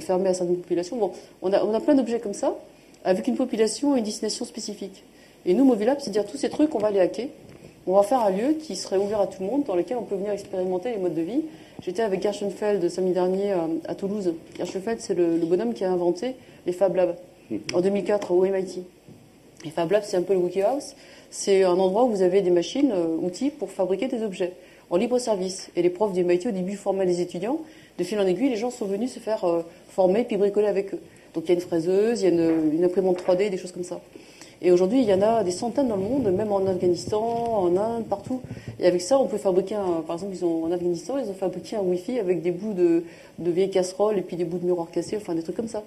fermé 0.00 0.30
à 0.30 0.34
certaines 0.34 0.56
populations. 0.56 0.96
Bon, 0.96 1.12
on 1.42 1.52
a, 1.52 1.62
on 1.62 1.74
a 1.74 1.80
plein 1.80 1.94
d'objets 1.94 2.20
comme 2.20 2.32
ça, 2.32 2.56
avec 3.04 3.28
une 3.28 3.36
population 3.36 3.94
et 3.94 3.98
une 3.98 4.04
destination 4.04 4.46
spécifique. 4.46 5.04
Et 5.44 5.52
nous, 5.52 5.64
Movilab, 5.64 5.98
c'est 6.00 6.10
dire 6.10 6.24
tous 6.24 6.38
ces 6.38 6.48
trucs, 6.48 6.74
on 6.74 6.78
va 6.78 6.90
les 6.90 7.00
hacker. 7.00 7.28
on 7.86 7.92
va 7.92 8.02
faire 8.02 8.20
un 8.20 8.30
lieu 8.30 8.54
qui 8.54 8.74
serait 8.74 8.96
ouvert 8.96 9.20
à 9.20 9.26
tout 9.26 9.42
le 9.42 9.46
monde, 9.46 9.64
dans 9.64 9.76
lequel 9.76 9.98
on 9.98 10.04
peut 10.04 10.14
venir 10.14 10.32
expérimenter 10.32 10.92
les 10.92 10.96
modes 10.96 11.14
de 11.14 11.20
vie. 11.20 11.42
J'étais 11.82 12.02
avec 12.02 12.22
Gershenfeld 12.22 12.88
samedi 12.88 13.12
dernier 13.12 13.52
euh, 13.52 13.58
à 13.86 13.94
Toulouse. 13.94 14.32
Gershenfeld, 14.56 15.00
c'est 15.00 15.12
le, 15.12 15.36
bonhomme 15.36 15.74
qui 15.74 15.84
a 15.84 15.92
inventé 15.92 16.36
les 16.64 16.72
Fab 16.72 16.96
Labs 16.96 17.16
en 17.74 17.82
2004 17.82 18.30
au 18.30 18.46
MIT. 18.46 18.82
Les 19.66 19.70
Fab 19.70 19.90
Labs, 19.90 20.04
c'est 20.06 20.16
un 20.16 20.22
peu 20.22 20.32
le 20.32 20.38
Wiki 20.38 20.62
House. 20.62 20.94
C'est 21.36 21.64
un 21.64 21.80
endroit 21.80 22.04
où 22.04 22.10
vous 22.10 22.22
avez 22.22 22.42
des 22.42 22.52
machines, 22.52 22.92
euh, 22.92 23.16
outils 23.20 23.50
pour 23.50 23.68
fabriquer 23.68 24.06
des 24.06 24.22
objets 24.22 24.52
en 24.88 24.96
libre 24.96 25.18
service. 25.18 25.68
Et 25.74 25.82
les 25.82 25.90
profs 25.90 26.12
du 26.12 26.22
MIT, 26.22 26.46
au 26.46 26.52
début, 26.52 26.76
formaient 26.76 27.06
les 27.06 27.20
étudiants. 27.20 27.58
De 27.98 28.04
fil 28.04 28.20
en 28.20 28.26
aiguille, 28.26 28.50
les 28.50 28.56
gens 28.56 28.70
sont 28.70 28.86
venus 28.86 29.12
se 29.12 29.18
faire 29.18 29.44
euh, 29.44 29.62
former 29.88 30.22
puis 30.22 30.36
bricoler 30.36 30.68
avec 30.68 30.94
eux. 30.94 31.00
Donc 31.34 31.42
il 31.46 31.48
y 31.48 31.50
a 31.50 31.54
une 31.54 31.60
fraiseuse, 31.60 32.22
il 32.22 32.24
y 32.24 32.26
a 32.28 32.30
une, 32.30 32.84
imprimante 32.84 33.20
3D, 33.20 33.50
des 33.50 33.56
choses 33.56 33.72
comme 33.72 33.82
ça. 33.82 34.00
Et 34.62 34.70
aujourd'hui, 34.70 35.02
il 35.02 35.08
y 35.08 35.12
en 35.12 35.22
a 35.22 35.42
des 35.42 35.50
centaines 35.50 35.88
dans 35.88 35.96
le 35.96 36.02
monde, 36.02 36.32
même 36.32 36.52
en 36.52 36.64
Afghanistan, 36.66 37.20
en 37.20 37.76
Inde, 37.76 38.04
partout. 38.04 38.40
Et 38.78 38.86
avec 38.86 39.00
ça, 39.00 39.18
on 39.18 39.26
peut 39.26 39.36
fabriquer, 39.36 39.74
un, 39.74 40.04
par 40.06 40.14
exemple, 40.14 40.36
ils 40.36 40.44
ont, 40.44 40.62
en 40.62 40.70
Afghanistan, 40.70 41.18
ils 41.18 41.28
ont 41.28 41.34
fabriqué 41.34 41.74
un 41.74 41.82
Wi-Fi 41.82 42.20
avec 42.20 42.42
des 42.42 42.52
bouts 42.52 42.74
de, 42.74 43.02
vieilles 43.40 43.70
casseroles 43.70 44.18
et 44.18 44.22
puis 44.22 44.36
des 44.36 44.44
bouts 44.44 44.58
de 44.58 44.66
miroirs 44.66 44.92
cassés, 44.92 45.16
enfin 45.16 45.34
des 45.34 45.42
trucs 45.42 45.56
comme 45.56 45.66
ça. 45.66 45.82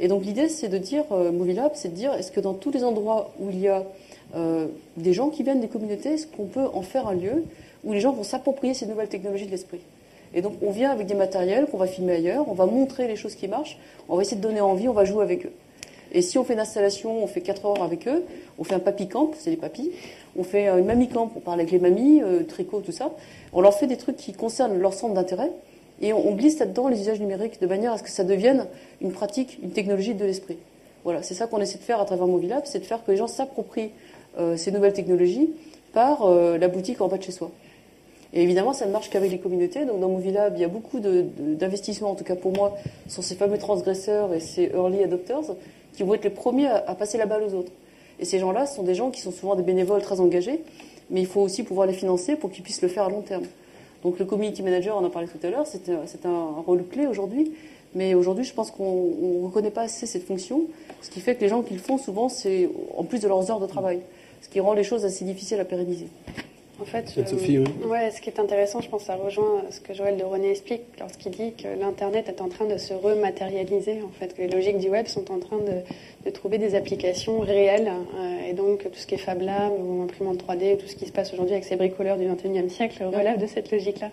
Et 0.00 0.08
donc 0.08 0.24
l'idée, 0.24 0.48
c'est 0.48 0.68
de 0.68 0.78
dire, 0.78 1.04
euh, 1.12 1.30
Movilab, 1.30 1.72
c'est 1.74 1.90
de 1.90 1.94
dire, 1.94 2.14
est-ce 2.14 2.32
que 2.32 2.40
dans 2.40 2.54
tous 2.54 2.70
les 2.70 2.84
endroits 2.84 3.32
où 3.38 3.50
il 3.50 3.60
y 3.60 3.68
a 3.68 3.84
des 4.34 5.12
gens 5.12 5.30
qui 5.30 5.42
viennent 5.42 5.60
des 5.60 5.68
communautés, 5.68 6.10
est-ce 6.10 6.26
qu'on 6.26 6.46
peut 6.46 6.66
en 6.74 6.82
faire 6.82 7.06
un 7.08 7.14
lieu 7.14 7.44
où 7.84 7.92
les 7.92 8.00
gens 8.00 8.12
vont 8.12 8.24
s'approprier 8.24 8.74
ces 8.74 8.86
nouvelles 8.86 9.08
technologies 9.08 9.46
de 9.46 9.50
l'esprit? 9.50 9.80
Et 10.34 10.42
donc 10.42 10.54
on 10.62 10.70
vient 10.70 10.90
avec 10.90 11.06
des 11.06 11.14
matériels 11.14 11.66
qu'on 11.66 11.78
va 11.78 11.86
filmer 11.86 12.14
ailleurs, 12.14 12.48
on 12.48 12.54
va 12.54 12.66
montrer 12.66 13.08
les 13.08 13.16
choses 13.16 13.34
qui 13.34 13.48
marchent, 13.48 13.78
on 14.08 14.16
va 14.16 14.22
essayer 14.22 14.36
de 14.36 14.42
donner 14.42 14.60
envie, 14.60 14.88
on 14.88 14.92
va 14.92 15.04
jouer 15.04 15.22
avec 15.22 15.46
eux. 15.46 15.52
Et 16.12 16.22
si 16.22 16.38
on 16.38 16.44
fait 16.44 16.54
une 16.54 16.60
installation, 16.60 17.22
on 17.22 17.26
fait 17.26 17.42
4 17.42 17.66
heures 17.66 17.82
avec 17.82 18.08
eux, 18.08 18.24
on 18.58 18.64
fait 18.64 18.74
un 18.74 18.80
papy 18.80 19.08
camp, 19.08 19.30
c'est 19.36 19.50
les 19.50 19.56
papis, 19.56 19.90
on 20.36 20.42
fait 20.42 20.68
une 20.68 20.86
mamie 20.86 21.08
camp, 21.08 21.30
on 21.36 21.40
parle 21.40 21.60
avec 21.60 21.70
les 21.70 21.78
mamies, 21.78 22.22
euh, 22.22 22.44
tricot, 22.44 22.80
tout 22.80 22.92
ça. 22.92 23.12
On 23.52 23.60
leur 23.60 23.74
fait 23.74 23.86
des 23.86 23.96
trucs 23.96 24.16
qui 24.16 24.32
concernent 24.32 24.78
leur 24.78 24.94
centre 24.94 25.14
d'intérêt 25.14 25.50
et 26.00 26.12
on, 26.12 26.34
glisse 26.34 26.58
là-dedans 26.60 26.88
les 26.88 27.00
usages 27.00 27.20
numériques 27.20 27.60
de 27.60 27.66
manière 27.66 27.92
à 27.92 27.98
ce 27.98 28.02
que 28.02 28.10
ça 28.10 28.24
devienne 28.24 28.66
une 29.00 29.12
pratique, 29.12 29.58
une 29.62 29.70
technologie 29.70 30.14
de 30.14 30.24
l'esprit. 30.24 30.56
Voilà, 31.04 31.22
c'est 31.22 31.34
ça 31.34 31.46
qu'on 31.46 31.60
essaie 31.60 31.78
de 31.78 31.82
faire 31.82 32.00
à 32.00 32.04
travers 32.04 32.26
Mobilab, 32.26 32.62
c'est 32.64 32.78
de 32.78 32.84
faire 32.84 33.04
que 33.04 33.10
les 33.10 33.16
gens 33.16 33.26
s'approprient 33.26 33.90
euh, 33.90 33.90
ces 34.56 34.70
nouvelles 34.70 34.92
technologies 34.92 35.50
par 35.92 36.22
euh, 36.22 36.58
la 36.58 36.68
boutique 36.68 37.00
en 37.00 37.08
bas 37.08 37.18
de 37.18 37.22
chez 37.22 37.32
soi. 37.32 37.50
Et 38.32 38.42
évidemment, 38.42 38.72
ça 38.72 38.86
ne 38.86 38.92
marche 38.92 39.08
qu'avec 39.08 39.30
les 39.30 39.38
communautés. 39.38 39.84
Donc 39.84 40.00
dans 40.00 40.08
Movilab, 40.08 40.54
il 40.56 40.60
y 40.60 40.64
a 40.64 40.68
beaucoup 40.68 41.00
d'investissements, 41.00 42.10
en 42.10 42.14
tout 42.14 42.24
cas 42.24 42.36
pour 42.36 42.52
moi, 42.52 42.76
sur 43.08 43.24
ces 43.24 43.34
fameux 43.34 43.58
transgresseurs 43.58 44.34
et 44.34 44.40
ces 44.40 44.64
early 44.74 45.02
adopters 45.02 45.54
qui 45.94 46.02
vont 46.02 46.14
être 46.14 46.24
les 46.24 46.30
premiers 46.30 46.68
à, 46.68 46.94
passer 46.94 47.16
la 47.16 47.26
balle 47.26 47.42
aux 47.42 47.54
autres. 47.54 47.72
Et 48.20 48.24
ces 48.24 48.38
gens-là 48.38 48.66
sont 48.66 48.82
des 48.82 48.94
gens 48.94 49.10
qui 49.10 49.20
sont 49.20 49.32
souvent 49.32 49.54
des 49.54 49.62
bénévoles 49.62 50.02
très 50.02 50.20
engagés, 50.20 50.62
mais 51.10 51.20
il 51.20 51.26
faut 51.26 51.40
aussi 51.40 51.62
pouvoir 51.62 51.86
les 51.86 51.94
financer 51.94 52.36
pour 52.36 52.50
qu'ils 52.50 52.62
puissent 52.62 52.82
le 52.82 52.88
faire 52.88 53.04
à 53.04 53.10
long 53.10 53.22
terme. 53.22 53.44
Donc 54.02 54.18
le 54.18 54.24
community 54.24 54.62
manager, 54.62 54.96
on 54.96 55.04
en 55.04 55.10
parlait 55.10 55.28
tout 55.28 55.44
à 55.44 55.50
l'heure, 55.50 55.66
c'est 55.66 56.26
un, 56.26 56.62
rôle 56.66 56.84
clé 56.86 57.06
aujourd'hui, 57.06 57.52
mais 57.94 58.14
aujourd'hui 58.14 58.44
je 58.44 58.52
pense 58.52 58.70
qu'on 58.70 59.40
ne 59.40 59.44
reconnaît 59.46 59.70
pas 59.70 59.82
assez 59.82 60.06
cette 60.06 60.24
fonction, 60.24 60.62
ce 61.00 61.10
qui 61.10 61.20
fait 61.20 61.34
que 61.34 61.40
les 61.40 61.48
gens 61.48 61.62
qui 61.62 61.74
le 61.74 61.80
font 61.80 61.98
souvent, 61.98 62.28
c'est 62.28 62.68
en 62.96 63.02
plus 63.02 63.18
de 63.18 63.26
leurs 63.26 63.50
heures 63.50 63.58
de 63.58 63.66
travail, 63.66 64.00
ce 64.40 64.48
qui 64.48 64.60
rend 64.60 64.74
les 64.74 64.84
choses 64.84 65.04
assez 65.04 65.24
difficiles 65.24 65.60
à 65.60 65.64
pérenniser. 65.64 66.08
En 66.80 66.84
fait, 66.84 67.12
ouais, 67.86 68.10
ce 68.12 68.20
qui 68.20 68.30
est 68.30 68.38
intéressant, 68.38 68.80
je 68.80 68.88
pense, 68.88 69.02
ça 69.04 69.16
rejoint 69.16 69.64
ce 69.70 69.80
que 69.80 69.92
Joël 69.94 70.16
de 70.16 70.22
René 70.22 70.52
explique 70.52 70.82
lorsqu'il 71.00 71.32
dit 71.32 71.52
que 71.54 71.66
l'Internet 71.66 72.28
est 72.28 72.40
en 72.40 72.48
train 72.48 72.66
de 72.66 72.78
se 72.78 72.94
rematérialiser, 72.94 74.00
en 74.02 74.10
fait, 74.16 74.32
que 74.32 74.42
les 74.42 74.48
logiques 74.48 74.78
du 74.78 74.88
web 74.88 75.08
sont 75.08 75.28
en 75.32 75.40
train 75.40 75.58
de, 75.58 75.82
de 76.24 76.30
trouver 76.30 76.58
des 76.58 76.74
applications 76.74 77.40
réelles. 77.40 77.90
Euh, 78.16 78.50
et 78.50 78.52
donc, 78.52 78.82
tout 78.82 78.98
ce 78.98 79.06
qui 79.06 79.14
est 79.14 79.18
Fab 79.18 79.40
Lab 79.40 79.72
ou 79.78 80.02
imprimante 80.02 80.42
3D, 80.42 80.76
tout 80.76 80.86
ce 80.86 80.96
qui 80.96 81.06
se 81.06 81.12
passe 81.12 81.32
aujourd'hui 81.32 81.54
avec 81.54 81.64
ces 81.64 81.76
bricoleurs 81.76 82.16
du 82.16 82.26
21e 82.26 82.68
siècle 82.68 83.04
relève 83.04 83.38
de 83.38 83.46
cette 83.46 83.70
logique-là. 83.70 84.10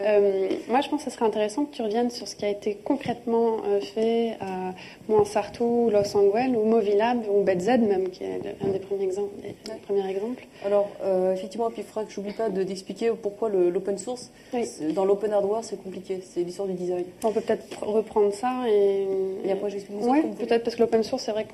Euh, 0.00 0.48
moi, 0.68 0.80
je 0.80 0.88
pense 0.88 1.04
que 1.04 1.10
ce 1.10 1.16
serait 1.16 1.26
intéressant 1.26 1.64
que 1.64 1.74
tu 1.74 1.82
reviennes 1.82 2.10
sur 2.10 2.28
ce 2.28 2.36
qui 2.36 2.44
a 2.44 2.48
été 2.48 2.78
concrètement 2.84 3.58
euh, 3.66 3.80
fait 3.80 4.36
à 4.40 4.74
Mouansartou, 5.08 5.90
Los 5.90 6.16
Angeles, 6.16 6.52
ou 6.56 6.64
Movilab, 6.64 7.22
ou 7.28 7.42
BetZ 7.42 7.78
même, 7.78 8.08
qui 8.10 8.24
est 8.24 8.40
un 8.64 8.68
des 8.68 8.78
premiers 8.78 9.04
exemples. 9.04 9.34
premiers 9.86 10.08
exemples. 10.08 10.46
Alors, 10.64 10.88
effectivement, 11.32 11.70
puis 11.70 11.82
il 11.82 11.84
faudra 11.84 12.04
que 12.04 12.12
j'oublie 12.12 12.32
pas 12.32 12.48
d'expliquer 12.48 13.10
pourquoi 13.20 13.48
l'open 13.48 13.98
source, 13.98 14.30
dans 14.94 15.04
l'open 15.04 15.32
hardware, 15.32 15.64
c'est 15.64 15.82
compliqué. 15.82 16.20
C'est 16.22 16.40
l'histoire 16.40 16.68
du 16.68 16.74
design. 16.74 17.04
On 17.24 17.32
peut 17.32 17.40
peut-être 17.40 17.82
reprendre 17.82 18.32
ça 18.32 18.64
et... 18.68 19.06
Et 19.44 19.52
après, 19.52 19.70
j'explique. 19.70 19.98
Oui, 20.02 20.22
peut-être 20.38 20.64
parce 20.64 20.76
que 20.76 20.82
l'open 20.82 21.02
source, 21.02 21.24
c'est 21.24 21.32
vrai 21.32 21.44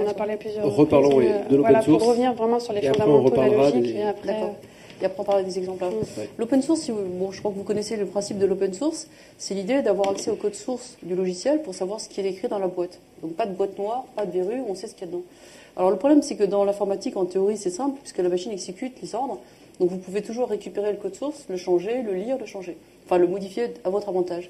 en 0.00 0.08
a 0.08 0.14
parlé 0.14 0.36
plusieurs 0.36 0.74
Reparlons 0.74 1.10
fois. 1.10 1.22
de 1.22 1.56
l'open 1.56 1.82
source. 1.82 1.98
Pour 1.98 2.08
revenir 2.08 2.34
vraiment 2.34 2.60
sur 2.60 2.72
les 2.72 2.82
fondamentaux 2.82 3.30
de 3.30 3.36
la 3.36 3.48
logique. 3.48 3.94
Et 3.94 4.02
après, 4.02 4.36
et 5.00 5.04
après 5.04 5.20
on 5.20 5.24
parlera 5.24 5.44
des 5.44 5.58
exemples. 5.58 5.84
L'open 6.38 6.62
source, 6.62 6.90
bon, 6.90 7.30
je 7.30 7.40
crois 7.40 7.50
que 7.50 7.56
vous 7.56 7.64
connaissez 7.64 7.96
le 7.96 8.06
principe 8.06 8.38
de 8.38 8.46
l'open 8.46 8.72
source, 8.72 9.08
c'est 9.38 9.54
l'idée 9.54 9.82
d'avoir 9.82 10.10
accès 10.10 10.30
au 10.30 10.36
code 10.36 10.54
source 10.54 10.96
du 11.02 11.14
logiciel 11.14 11.62
pour 11.62 11.74
savoir 11.74 12.00
ce 12.00 12.08
qui 12.08 12.20
est 12.20 12.26
écrit 12.26 12.48
dans 12.48 12.58
la 12.58 12.68
boîte. 12.68 13.00
Donc 13.22 13.34
pas 13.34 13.46
de 13.46 13.54
boîte 13.54 13.78
noire, 13.78 14.04
pas 14.16 14.26
de 14.26 14.32
verrue, 14.32 14.62
on 14.68 14.74
sait 14.74 14.86
ce 14.86 14.94
qu'il 14.94 15.02
y 15.02 15.04
a 15.04 15.12
dedans. 15.12 15.24
Alors 15.76 15.90
le 15.90 15.96
problème, 15.96 16.22
c'est 16.22 16.36
que 16.36 16.44
dans 16.44 16.64
l'informatique, 16.64 17.16
en 17.16 17.24
théorie, 17.24 17.56
c'est 17.56 17.70
simple, 17.70 17.98
puisque 18.00 18.18
la 18.18 18.28
machine 18.28 18.52
exécute 18.52 18.94
les 19.02 19.14
ordres. 19.14 19.38
Donc 19.80 19.90
vous 19.90 19.96
pouvez 19.98 20.22
toujours 20.22 20.48
récupérer 20.48 20.92
le 20.92 20.98
code 20.98 21.16
source, 21.16 21.46
le 21.48 21.56
changer, 21.56 22.02
le 22.02 22.14
lire, 22.14 22.38
le 22.38 22.46
changer. 22.46 22.76
Enfin, 23.04 23.18
le 23.18 23.26
modifier 23.26 23.74
à 23.84 23.90
votre 23.90 24.08
avantage. 24.08 24.48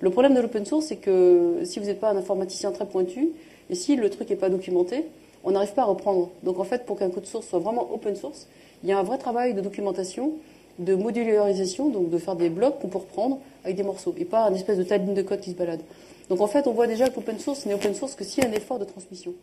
Le 0.00 0.10
problème 0.10 0.34
de 0.34 0.40
l'open 0.40 0.66
source, 0.66 0.86
c'est 0.86 0.96
que 0.96 1.60
si 1.62 1.78
vous 1.78 1.86
n'êtes 1.86 2.00
pas 2.00 2.10
un 2.10 2.16
informaticien 2.16 2.72
très 2.72 2.86
pointu, 2.86 3.28
et 3.70 3.74
si 3.74 3.96
le 3.96 4.10
truc 4.10 4.30
n'est 4.30 4.36
pas 4.36 4.50
documenté, 4.50 5.04
on 5.44 5.52
n'arrive 5.52 5.74
pas 5.74 5.82
à 5.82 5.86
reprendre. 5.86 6.30
Donc 6.42 6.58
en 6.58 6.64
fait, 6.64 6.86
pour 6.86 6.98
qu'un 6.98 7.10
code 7.10 7.26
source 7.26 7.46
soit 7.46 7.58
vraiment 7.58 7.92
open 7.92 8.16
source, 8.16 8.48
il 8.82 8.88
y 8.88 8.92
a 8.92 8.98
un 8.98 9.02
vrai 9.02 9.18
travail 9.18 9.54
de 9.54 9.60
documentation, 9.60 10.32
de 10.78 10.94
modularisation, 10.94 11.88
donc 11.90 12.10
de 12.10 12.18
faire 12.18 12.36
des 12.36 12.48
blocs 12.48 12.80
qu'on 12.80 12.88
peut 12.88 12.98
reprendre 12.98 13.38
avec 13.64 13.76
des 13.76 13.82
morceaux, 13.82 14.14
et 14.18 14.24
pas 14.24 14.46
un 14.46 14.54
espèce 14.54 14.78
de 14.78 14.82
tas 14.82 14.98
de 14.98 15.12
de 15.12 15.22
code 15.22 15.40
qui 15.40 15.50
se 15.50 15.56
balade. 15.56 15.80
Donc 16.28 16.40
en 16.40 16.46
fait, 16.46 16.66
on 16.66 16.72
voit 16.72 16.86
déjà 16.86 17.08
que 17.08 17.38
source 17.38 17.66
n'est 17.66 17.74
open 17.74 17.94
source 17.94 18.14
que 18.14 18.24
s'il 18.24 18.42
y 18.42 18.46
a 18.46 18.50
un 18.50 18.52
effort 18.52 18.78
de 18.78 18.84
transmission. 18.84 19.34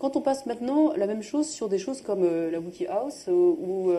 Quand 0.00 0.16
on 0.16 0.22
passe 0.22 0.46
maintenant 0.46 0.94
la 0.96 1.06
même 1.06 1.22
chose 1.22 1.46
sur 1.46 1.68
des 1.68 1.76
choses 1.78 2.00
comme 2.00 2.24
euh, 2.24 2.50
la 2.50 2.58
Wiki 2.58 2.86
House 2.86 3.26
euh, 3.28 3.32
ou 3.32 3.90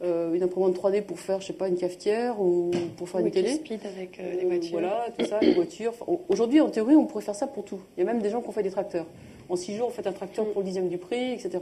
euh, 0.00 0.32
une 0.32 0.44
imprimante 0.44 0.76
3D 0.76 1.02
pour 1.02 1.18
faire, 1.18 1.40
je 1.40 1.48
sais 1.48 1.52
pas, 1.52 1.66
une 1.66 1.76
cafetière 1.76 2.40
ou 2.40 2.70
pour 2.96 3.08
faire 3.08 3.20
une 3.20 3.32
télé. 3.32 3.54
Speed 3.54 3.80
avec 3.84 4.18
les 4.18 4.44
voitures. 4.44 4.70
Voilà, 4.70 5.06
tout 5.18 5.26
ça, 5.26 5.40
les 5.40 5.54
voitures. 5.54 5.92
Aujourd'hui, 6.28 6.60
en 6.60 6.70
théorie, 6.70 6.94
on 6.94 7.04
pourrait 7.04 7.24
faire 7.24 7.34
ça 7.34 7.48
pour 7.48 7.64
tout. 7.64 7.80
Il 7.96 8.00
y 8.00 8.02
a 8.04 8.06
même 8.06 8.22
des 8.22 8.30
gens 8.30 8.40
qui 8.40 8.48
ont 8.48 8.52
fait 8.52 8.62
des 8.62 8.70
tracteurs. 8.70 9.06
En 9.48 9.56
six 9.56 9.74
jours, 9.74 9.88
on 9.88 9.90
fait 9.90 10.06
un 10.06 10.12
tracteur 10.12 10.46
pour 10.46 10.60
le 10.60 10.66
dixième 10.66 10.88
du 10.88 10.98
prix, 10.98 11.32
etc. 11.32 11.58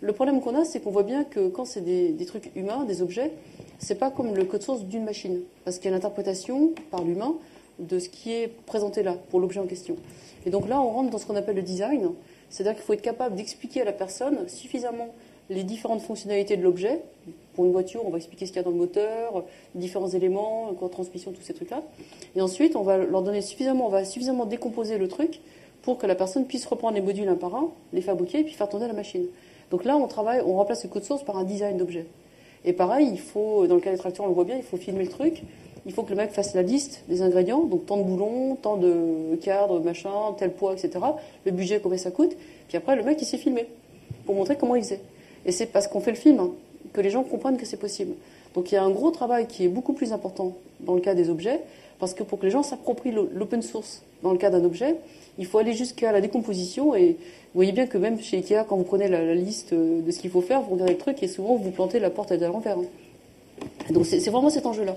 Le 0.00 0.12
problème 0.14 0.40
qu'on 0.40 0.58
a, 0.58 0.64
c'est 0.64 0.80
qu'on 0.80 0.90
voit 0.90 1.02
bien 1.02 1.24
que 1.24 1.48
quand 1.48 1.66
c'est 1.66 1.82
des, 1.82 2.12
des, 2.12 2.24
trucs 2.24 2.50
humains, 2.56 2.84
des 2.84 3.02
objets, 3.02 3.32
c'est 3.78 3.98
pas 3.98 4.10
comme 4.10 4.34
le 4.34 4.44
code 4.44 4.62
source 4.62 4.84
d'une 4.84 5.04
machine, 5.04 5.42
parce 5.66 5.78
qu'il 5.78 5.90
y 5.90 5.92
a 5.92 5.94
l'interprétation 5.94 6.72
par 6.90 7.04
l'humain 7.04 7.34
de 7.78 7.98
ce 7.98 8.08
qui 8.08 8.32
est 8.32 8.48
présenté 8.64 9.02
là 9.02 9.16
pour 9.28 9.40
l'objet 9.40 9.60
en 9.60 9.66
question. 9.66 9.96
Et 10.46 10.50
donc 10.50 10.68
là, 10.68 10.80
on 10.80 10.88
rentre 10.88 11.10
dans 11.10 11.18
ce 11.18 11.26
qu'on 11.26 11.36
appelle 11.36 11.56
le 11.56 11.62
design, 11.62 12.12
c'est-à-dire 12.50 12.74
qu'il 12.74 12.84
faut 12.84 12.92
être 12.92 13.02
capable 13.02 13.36
d'expliquer 13.36 13.82
à 13.82 13.84
la 13.84 13.92
personne 13.92 14.48
suffisamment 14.48 15.08
les 15.48 15.64
différentes 15.64 16.02
fonctionnalités 16.02 16.56
de 16.56 16.62
l'objet. 16.62 17.00
Pour 17.54 17.64
une 17.64 17.72
voiture, 17.72 18.02
on 18.06 18.10
va 18.10 18.18
expliquer 18.18 18.46
ce 18.46 18.52
qu'il 18.52 18.58
y 18.58 18.60
a 18.60 18.64
dans 18.64 18.70
le 18.70 18.76
moteur, 18.76 19.44
différents 19.74 20.08
éléments, 20.08 20.72
quoi, 20.78 20.88
transmission, 20.88 21.32
tous 21.32 21.42
ces 21.42 21.54
trucs-là. 21.54 21.82
Et 22.36 22.40
ensuite, 22.40 22.76
on 22.76 22.82
va 22.82 22.98
leur 22.98 23.22
donner 23.22 23.42
suffisamment, 23.42 23.86
on 23.86 23.90
va 23.90 24.04
suffisamment 24.04 24.46
décomposer 24.46 24.98
le 24.98 25.08
truc 25.08 25.40
pour 25.82 25.98
que 25.98 26.06
la 26.06 26.14
personne 26.14 26.46
puisse 26.46 26.66
reprendre 26.66 26.94
les 26.94 27.00
modules 27.00 27.28
un 27.28 27.34
par 27.34 27.54
un, 27.54 27.70
les 27.92 28.02
fabriquer 28.02 28.40
et 28.40 28.44
puis 28.44 28.54
faire 28.54 28.68
tourner 28.68 28.86
la 28.86 28.92
machine. 28.92 29.26
Donc 29.70 29.84
là, 29.84 29.96
on 29.96 30.06
travaille, 30.06 30.42
on 30.44 30.56
remplace 30.56 30.84
le 30.84 30.90
code 30.90 31.04
source 31.04 31.24
par 31.24 31.36
un 31.36 31.44
design 31.44 31.76
d'objet. 31.76 32.06
Et 32.64 32.72
pareil, 32.72 33.08
il 33.10 33.20
faut, 33.20 33.66
dans 33.66 33.74
le 33.74 33.80
cas 33.80 33.90
des 33.90 33.98
tracteurs, 33.98 34.26
on 34.26 34.28
le 34.28 34.34
voit 34.34 34.44
bien, 34.44 34.56
il 34.56 34.62
faut 34.62 34.76
filmer 34.76 35.04
le 35.04 35.10
truc. 35.10 35.42
Il 35.86 35.92
faut 35.92 36.02
que 36.02 36.10
le 36.10 36.16
mec 36.16 36.30
fasse 36.32 36.54
la 36.54 36.62
liste 36.62 37.04
des 37.08 37.22
ingrédients, 37.22 37.64
donc 37.64 37.86
tant 37.86 37.96
de 37.96 38.02
boulons, 38.02 38.56
tant 38.56 38.76
de 38.76 39.36
cadres, 39.40 39.80
machin, 39.80 40.34
tel 40.36 40.52
poids, 40.52 40.72
etc. 40.72 40.98
Le 41.44 41.52
budget, 41.52 41.80
combien 41.80 41.98
ça 41.98 42.10
coûte. 42.10 42.36
Puis 42.68 42.76
après, 42.76 42.96
le 42.96 43.02
mec, 43.02 43.20
il 43.20 43.24
s'est 43.24 43.38
filmé 43.38 43.66
pour 44.26 44.34
montrer 44.34 44.56
comment 44.56 44.74
il 44.74 44.82
faisait. 44.82 45.00
Et 45.46 45.52
c'est 45.52 45.66
parce 45.66 45.88
qu'on 45.88 46.00
fait 46.00 46.10
le 46.10 46.16
film 46.16 46.50
que 46.92 47.00
les 47.00 47.10
gens 47.10 47.22
comprennent 47.22 47.56
que 47.56 47.66
c'est 47.66 47.78
possible. 47.78 48.14
Donc 48.54 48.72
il 48.72 48.74
y 48.74 48.78
a 48.78 48.82
un 48.82 48.90
gros 48.90 49.10
travail 49.10 49.46
qui 49.46 49.64
est 49.64 49.68
beaucoup 49.68 49.92
plus 49.92 50.12
important 50.12 50.56
dans 50.80 50.94
le 50.94 51.00
cas 51.00 51.14
des 51.14 51.30
objets, 51.30 51.60
parce 51.98 52.14
que 52.14 52.22
pour 52.22 52.38
que 52.38 52.46
les 52.46 52.50
gens 52.50 52.62
s'approprient 52.62 53.12
l'open 53.12 53.62
source 53.62 54.02
dans 54.22 54.32
le 54.32 54.38
cas 54.38 54.50
d'un 54.50 54.64
objet, 54.64 54.96
il 55.38 55.46
faut 55.46 55.58
aller 55.58 55.74
jusqu'à 55.74 56.12
la 56.12 56.20
décomposition. 56.20 56.94
Et 56.94 57.10
vous 57.10 57.16
voyez 57.54 57.72
bien 57.72 57.86
que 57.86 57.98
même 57.98 58.20
chez 58.20 58.38
Ikea, 58.38 58.64
quand 58.68 58.76
vous 58.76 58.84
prenez 58.84 59.08
la, 59.08 59.34
liste 59.34 59.74
de 59.74 60.10
ce 60.10 60.18
qu'il 60.18 60.30
faut 60.30 60.40
faire, 60.40 60.62
vous 60.62 60.74
regardez 60.74 60.94
le 60.94 60.98
truc 60.98 61.22
et 61.22 61.28
souvent 61.28 61.56
vous 61.56 61.70
plantez 61.70 61.98
la 62.00 62.10
porte 62.10 62.32
à 62.32 62.36
l'envers. 62.36 62.78
Hein. 62.78 62.84
Donc 63.90 64.06
c'est 64.06 64.18
vraiment 64.30 64.50
cet 64.50 64.66
enjeu-là. 64.66 64.96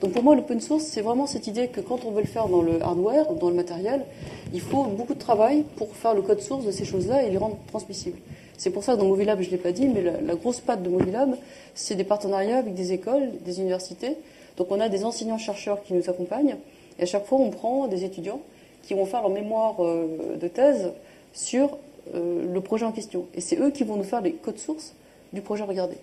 Donc 0.00 0.12
pour 0.12 0.22
moi, 0.22 0.34
l'open 0.34 0.60
source, 0.60 0.84
c'est 0.84 1.00
vraiment 1.00 1.26
cette 1.26 1.46
idée 1.46 1.68
que 1.68 1.80
quand 1.80 2.04
on 2.04 2.10
veut 2.10 2.22
le 2.22 2.26
faire 2.26 2.48
dans 2.48 2.62
le 2.62 2.82
hardware, 2.82 3.32
dans 3.34 3.48
le 3.48 3.54
matériel, 3.54 4.04
il 4.52 4.60
faut 4.60 4.84
beaucoup 4.84 5.14
de 5.14 5.18
travail 5.18 5.64
pour 5.76 5.94
faire 5.94 6.14
le 6.14 6.22
code 6.22 6.40
source 6.40 6.64
de 6.64 6.72
ces 6.72 6.84
choses-là 6.84 7.22
et 7.22 7.30
les 7.30 7.38
rendre 7.38 7.56
transmissibles. 7.68 8.18
C'est 8.58 8.70
pour 8.70 8.84
ça 8.84 8.94
que 8.94 9.00
dans 9.00 9.06
Movilab, 9.06 9.40
je 9.40 9.46
ne 9.46 9.52
l'ai 9.52 9.58
pas 9.58 9.72
dit, 9.72 9.88
mais 9.88 10.02
la, 10.02 10.34
grosse 10.34 10.60
patte 10.60 10.82
de 10.82 10.88
Movilab, 10.88 11.36
c'est 11.74 11.94
des 11.94 12.04
partenariats 12.04 12.58
avec 12.58 12.74
des 12.74 12.92
écoles, 12.92 13.30
des 13.44 13.60
universités. 13.60 14.16
Donc 14.56 14.68
on 14.70 14.80
a 14.80 14.88
des 14.88 15.04
enseignants-chercheurs 15.04 15.82
qui 15.82 15.94
nous 15.94 16.08
accompagnent 16.08 16.56
et 16.98 17.02
à 17.02 17.06
chaque 17.06 17.24
fois, 17.26 17.38
on 17.38 17.50
prend 17.50 17.88
des 17.88 18.04
étudiants 18.04 18.40
qui 18.82 18.94
vont 18.94 19.06
faire 19.06 19.22
leur 19.22 19.30
mémoire 19.30 19.76
euh, 19.80 20.36
de 20.40 20.48
thèse 20.48 20.92
sur 21.32 21.78
euh, 22.14 22.52
le 22.52 22.60
projet 22.60 22.84
en 22.84 22.92
question. 22.92 23.26
Et 23.34 23.40
c'est 23.40 23.58
eux 23.58 23.70
qui 23.70 23.84
vont 23.84 23.96
nous 23.96 24.04
faire 24.04 24.20
les 24.20 24.32
codes 24.32 24.58
sources 24.58 24.94
du 25.32 25.40
projet 25.40 25.64
regardé. 25.64 25.96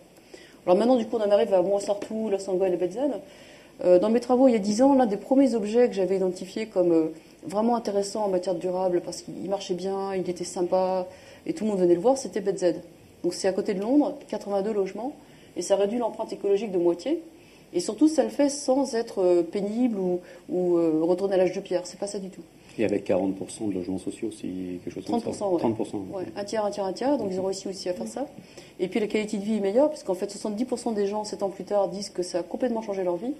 Alors 0.69 0.77
maintenant, 0.77 0.97
du 0.97 1.07
coup, 1.07 1.17
on 1.17 1.23
en 1.23 1.31
arrive 1.31 1.51
à 1.51 1.63
Moissartou, 1.63 2.29
La 2.29 2.37
Sangoël 2.37 2.71
et 2.75 2.77
Betzel. 2.77 3.09
Euh, 3.83 3.97
dans 3.97 4.11
mes 4.11 4.19
travaux 4.19 4.47
il 4.47 4.51
y 4.51 4.55
a 4.55 4.59
10 4.59 4.83
ans, 4.83 4.93
l'un 4.93 5.07
des 5.07 5.17
premiers 5.17 5.55
objets 5.55 5.87
que 5.87 5.95
j'avais 5.95 6.17
identifié 6.17 6.67
comme 6.67 6.91
euh, 6.91 7.05
vraiment 7.43 7.75
intéressant 7.75 8.25
en 8.25 8.27
matière 8.27 8.53
durable, 8.53 9.01
parce 9.03 9.23
qu'il 9.23 9.49
marchait 9.49 9.73
bien, 9.73 10.13
il 10.13 10.29
était 10.29 10.43
sympa, 10.43 11.07
et 11.47 11.53
tout 11.53 11.63
le 11.63 11.71
monde 11.71 11.79
venait 11.79 11.95
le 11.95 11.99
voir, 11.99 12.19
c'était 12.19 12.39
Betzel. 12.39 12.83
Donc 13.23 13.33
c'est 13.33 13.47
à 13.47 13.51
côté 13.51 13.73
de 13.73 13.81
Londres, 13.81 14.13
82 14.27 14.71
logements, 14.71 15.13
et 15.57 15.63
ça 15.63 15.75
réduit 15.75 15.97
l'empreinte 15.97 16.33
écologique 16.33 16.71
de 16.71 16.77
moitié. 16.77 17.19
Et 17.73 17.79
surtout, 17.79 18.07
ça 18.07 18.21
le 18.23 18.29
fait 18.29 18.49
sans 18.49 18.93
être 18.93 19.23
euh, 19.23 19.41
pénible 19.41 19.97
ou, 19.97 20.19
ou 20.49 20.75
retourner 21.03 21.33
à 21.33 21.37
l'âge 21.37 21.53
de 21.53 21.61
pierre. 21.61 21.87
C'est 21.87 21.99
pas 21.99 22.05
ça 22.05 22.19
du 22.19 22.29
tout. 22.29 22.43
Et 22.79 22.85
avec 22.85 23.09
40% 23.09 23.67
de 23.67 23.73
logements 23.73 23.97
sociaux, 23.97 24.29
c'est 24.31 24.47
quelque 24.83 24.89
chose 24.89 25.03
30%, 25.03 25.21
comme 25.21 25.33
ça 25.33 25.45
30%, 25.45 25.97
ouais. 26.13 26.23
Un 26.37 26.43
tiers, 26.45 26.63
un 26.63 26.71
tiers, 26.71 26.85
un 26.85 26.93
tiers, 26.93 27.17
donc 27.17 27.27
ils 27.29 27.39
ont 27.39 27.43
réussi 27.43 27.67
aussi 27.67 27.89
à 27.89 27.93
faire 27.93 28.07
ça. 28.07 28.25
Et 28.79 28.87
puis 28.87 29.01
la 29.01 29.07
qualité 29.07 29.37
de 29.37 29.43
vie 29.43 29.57
est 29.57 29.59
meilleure, 29.59 29.89
puisqu'en 29.89 30.13
fait 30.13 30.33
70% 30.33 30.93
des 30.93 31.05
gens, 31.05 31.25
7 31.25 31.43
ans 31.43 31.49
plus 31.49 31.65
tard, 31.65 31.89
disent 31.89 32.09
que 32.09 32.23
ça 32.23 32.39
a 32.39 32.43
complètement 32.43 32.81
changé 32.81 33.03
leur 33.03 33.17
vie. 33.17 33.33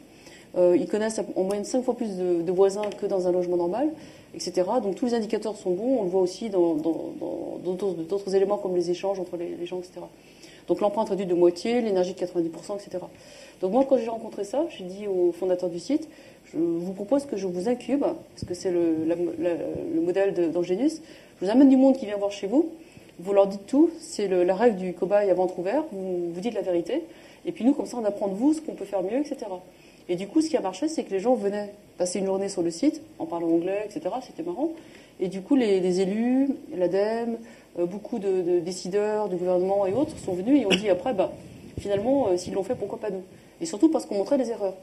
Euh, 0.58 0.76
ils 0.78 0.88
connaissent 0.88 1.22
en 1.38 1.44
moyenne 1.44 1.64
5 1.64 1.84
fois 1.84 1.96
plus 1.96 2.18
de, 2.18 2.52
voisins 2.52 2.90
que 3.00 3.06
dans 3.06 3.28
un 3.28 3.32
logement 3.32 3.56
normal, 3.56 3.90
etc. 4.34 4.64
Donc 4.84 4.96
tous 4.96 5.06
les 5.06 5.14
indicateurs 5.14 5.56
sont 5.56 5.72
bons, 5.72 6.00
on 6.00 6.04
le 6.04 6.10
voit 6.10 6.22
aussi 6.22 6.50
dans 6.50 6.74
d'autres 6.74 8.36
éléments 8.36 8.58
comme 8.58 8.76
les 8.76 8.92
échanges 8.92 9.20
entre 9.22 9.38
les, 9.38 9.66
gens, 9.66 9.80
etc. 9.80 10.02
Donc 10.68 10.82
l'empreinte 10.82 11.10
réduite 11.10 11.30
de 11.30 11.34
moitié, 11.34 11.82
l'énergie 11.82 12.14
de 12.14 12.20
90%, 12.20 12.76
etc. 12.76 13.06
Donc 13.62 13.72
moi, 13.72 13.86
quand 13.88 13.98
j'ai 13.98 14.10
rencontré 14.10 14.44
ça, 14.44 14.66
j'ai 14.70 14.84
dit 14.84 15.08
au 15.08 15.32
fondateur 15.32 15.70
du 15.70 15.80
site, 15.80 16.10
je 16.54 16.58
vous 16.58 16.94
propose 16.94 17.26
que 17.26 17.38
je 17.38 17.48
vous 17.48 17.70
incube, 17.70 18.02
parce 18.02 18.46
que 18.48 18.54
c'est 18.54 18.72
le, 18.72 19.06
le, 19.06 20.02
modèle 20.02 20.52
d'Angénus, 20.52 21.02
je 21.40 21.46
vous 21.46 21.52
amène 21.52 21.70
du 21.70 21.78
monde 21.78 21.98
qui 21.98 22.06
vient 22.06 22.18
voir 22.18 22.32
chez 22.32 22.48
vous, 22.48 22.70
vous 23.20 23.34
leur 23.34 23.48
dites 23.48 23.66
tout, 23.68 23.90
c'est 24.00 24.28
la 24.28 24.56
règle 24.56 24.78
du 24.78 24.94
cobaye 24.94 25.30
à 25.30 25.34
ventre 25.34 25.60
ouvert, 25.60 25.84
vous, 25.92 26.32
vous 26.34 26.42
dites 26.42 26.54
la 26.54 26.62
vérité, 26.62 27.04
et 27.46 27.52
puis 27.52 27.66
nous, 27.66 27.74
comme 27.74 27.86
ça, 27.86 27.98
on 27.98 28.06
apprend 28.06 28.28
de 28.28 28.36
vous 28.36 28.54
ce 28.54 28.62
qu'on 28.62 28.74
peut 28.74 28.86
faire 28.86 29.04
mieux, 29.04 29.20
etc. 29.20 29.46
Et 30.08 30.16
du 30.16 30.28
coup, 30.28 30.42
ce 30.42 30.50
qui 30.50 30.58
a 30.58 30.62
marché, 30.62 30.88
c'est 30.88 31.04
que 31.04 31.12
les 31.12 31.20
gens 31.20 31.36
venaient 31.36 31.74
passer 31.98 32.20
une 32.20 32.26
journée 32.26 32.50
sur 32.50 32.62
le 32.62 32.72
site, 32.72 33.02
en 33.20 33.26
parlant 33.26 33.48
anglais, 33.48 33.86
etc. 33.86 34.16
C'était 34.26 34.44
marrant. 34.44 34.72
Et 35.20 35.28
du 35.28 35.42
coup, 35.42 35.56
les, 35.56 36.02
élus, 36.02 36.50
l'ADEME, 36.76 37.38
euh, 37.78 37.86
beaucoup 37.86 38.20
de, 38.20 38.60
décideurs, 38.60 39.30
du 39.30 39.36
gouvernement 39.36 39.86
et 39.86 39.94
autres 39.94 40.18
sont 40.18 40.34
venus 40.34 40.62
et 40.62 40.66
ont 40.66 40.70
dit 40.70 40.90
après, 40.90 41.14
bah, 41.14 41.32
finalement, 41.78 42.30
euh, 42.30 42.38
s'ils 42.38 42.54
l'ont 42.54 42.64
fait, 42.64 42.76
pourquoi 42.76 43.00
pas 43.00 43.10
nous? 43.10 43.24
Et 43.62 43.66
surtout 43.66 43.90
parce 43.90 44.06
qu'on 44.06 44.16
montrait 44.16 44.38
des 44.38 44.50
erreurs. 44.50 44.76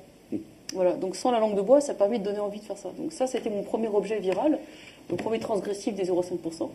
Donc 1.01 1.17
sans 1.17 1.31
la 1.31 1.41
langue 1.41 1.57
de 1.57 1.63
bois, 1.63 1.81
ça 1.81 1.95
permet 1.95 2.19
de 2.19 2.25
donner 2.25 2.41
envie 2.41 2.61
de 2.61 2.65
faire 2.65 2.79
ça. 2.79 2.91
Donc 2.99 3.13
ça, 3.13 3.27
c'était 3.27 3.51
mon 3.51 3.63
premier 3.63 3.89
objet 3.89 4.19
viral, 4.19 4.59
le 5.11 5.17
premier 5.17 5.39
transgressif 5.39 5.95
des 5.95 6.05
0,5%. 6.05 6.69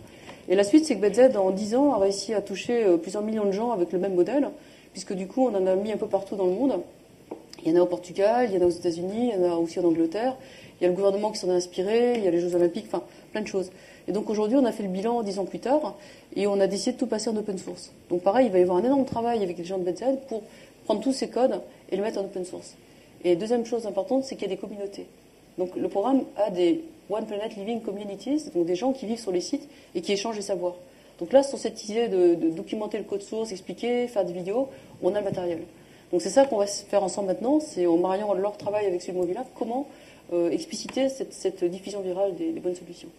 Et 0.49 0.55
la 0.55 0.63
suite, 0.63 0.85
c'est 0.85 0.97
que 0.97 1.07
BZ, 1.07 1.35
en 1.37 1.51
10 1.51 1.75
ans, 1.75 1.93
a 1.93 1.97
réussi 1.97 2.33
à 2.33 2.41
toucher 2.41 2.83
euh, 2.83 2.97
plusieurs 2.97 3.23
millions 3.23 3.45
de 3.45 3.51
gens 3.51 3.71
avec 3.71 3.91
le 3.91 3.99
même 3.99 4.15
modèle, 4.15 4.49
puisque 4.91 5.13
du 5.13 5.27
coup, 5.27 5.47
on 5.47 5.55
en 5.55 5.67
a 5.67 5.75
mis 5.75 5.91
un 5.91 5.97
peu 5.97 6.07
partout 6.07 6.35
dans 6.35 6.45
le 6.45 6.53
monde. 6.53 6.81
Il 7.63 7.71
y 7.71 7.73
en 7.73 7.79
a 7.79 7.83
au 7.83 7.87
Portugal, 7.87 8.47
il 8.49 8.55
y 8.55 8.57
en 8.57 8.65
a 8.65 8.67
aux 8.67 8.71
États-Unis, 8.71 9.31
il 9.33 9.41
y 9.41 9.45
en 9.45 9.51
a 9.51 9.55
aussi 9.55 9.79
en 9.79 9.83
Angleterre. 9.83 10.35
Il 10.79 10.83
y 10.83 10.87
a 10.87 10.89
le 10.89 10.95
gouvernement 10.95 11.31
qui 11.31 11.37
s'en 11.37 11.47
est 11.49 11.55
inspiré, 11.55 12.15
il 12.17 12.23
y 12.23 12.27
a 12.27 12.31
les 12.31 12.39
Jeux 12.39 12.55
Olympiques, 12.55 12.85
enfin, 12.87 13.03
plein 13.31 13.41
de 13.41 13.47
choses. 13.47 13.71
Et 14.07 14.11
donc 14.13 14.31
aujourd'hui, 14.31 14.57
on 14.57 14.65
a 14.65 14.71
fait 14.71 14.81
le 14.81 14.89
bilan 14.89 15.21
dix 15.21 15.37
ans 15.37 15.45
plus 15.45 15.59
tard, 15.59 15.95
et 16.35 16.47
on 16.47 16.59
a 16.59 16.65
décidé 16.65 16.93
de 16.93 16.97
tout 16.97 17.05
passer 17.05 17.29
en 17.29 17.35
open 17.37 17.59
source. 17.59 17.91
Donc 18.09 18.23
pareil, 18.23 18.47
il 18.47 18.51
va 18.51 18.57
y 18.57 18.63
avoir 18.63 18.77
un 18.77 18.83
énorme 18.83 19.05
travail 19.05 19.43
avec 19.43 19.59
les 19.59 19.63
gens 19.63 19.77
de 19.77 19.83
BZ 19.83 20.17
pour 20.27 20.41
prendre 20.85 21.01
tous 21.01 21.13
ces 21.13 21.29
codes 21.29 21.61
et 21.91 21.97
le 21.97 22.01
mettre 22.01 22.19
en 22.19 22.23
open 22.23 22.45
source. 22.45 22.75
Et 23.23 23.35
deuxième 23.35 23.65
chose 23.65 23.85
importante, 23.85 24.23
c'est 24.23 24.35
qu'il 24.35 24.47
y 24.47 24.51
a 24.51 24.55
des 24.55 24.61
communautés. 24.61 25.07
Donc 25.57 25.75
le 25.75 25.87
programme 25.89 26.23
a 26.37 26.49
des 26.49 26.83
One 27.09 27.25
Planet 27.25 27.55
Living 27.55 27.81
Communities, 27.81 28.49
donc 28.53 28.65
des 28.65 28.75
gens 28.75 28.93
qui 28.93 29.05
vivent 29.05 29.19
sur 29.19 29.31
les 29.31 29.41
sites 29.41 29.67
et 29.95 30.01
qui 30.01 30.13
échangent 30.13 30.37
les 30.37 30.41
savoirs. 30.41 30.75
Donc 31.19 31.33
là, 31.33 31.43
sur 31.43 31.59
cette 31.59 31.87
idée 31.87 32.07
de, 32.07 32.49
documenter 32.49 32.97
le 32.97 33.03
code 33.03 33.21
source, 33.21 33.51
expliquer, 33.51 34.07
faire 34.07 34.25
des 34.25 34.33
vidéos, 34.33 34.69
on 35.03 35.13
a 35.13 35.19
le 35.19 35.25
matériel. 35.25 35.59
Donc 36.11 36.21
c'est 36.21 36.29
ça 36.29 36.45
qu'on 36.45 36.57
va 36.57 36.65
faire 36.65 37.03
ensemble 37.03 37.27
maintenant, 37.27 37.59
c'est 37.59 37.85
en 37.85 37.97
mariant 37.97 38.33
leur 38.33 38.57
travail 38.57 38.87
avec 38.87 39.01
celui 39.01 39.13
de 39.13 39.17
Mobila, 39.19 39.45
comment 39.55 39.87
euh, 40.33 40.49
expliciter 40.49 41.09
cette, 41.09 41.63
diffusion 41.63 42.01
virale 42.01 42.35
des, 42.35 42.51
bonnes 42.59 42.75
solutions. 42.75 43.09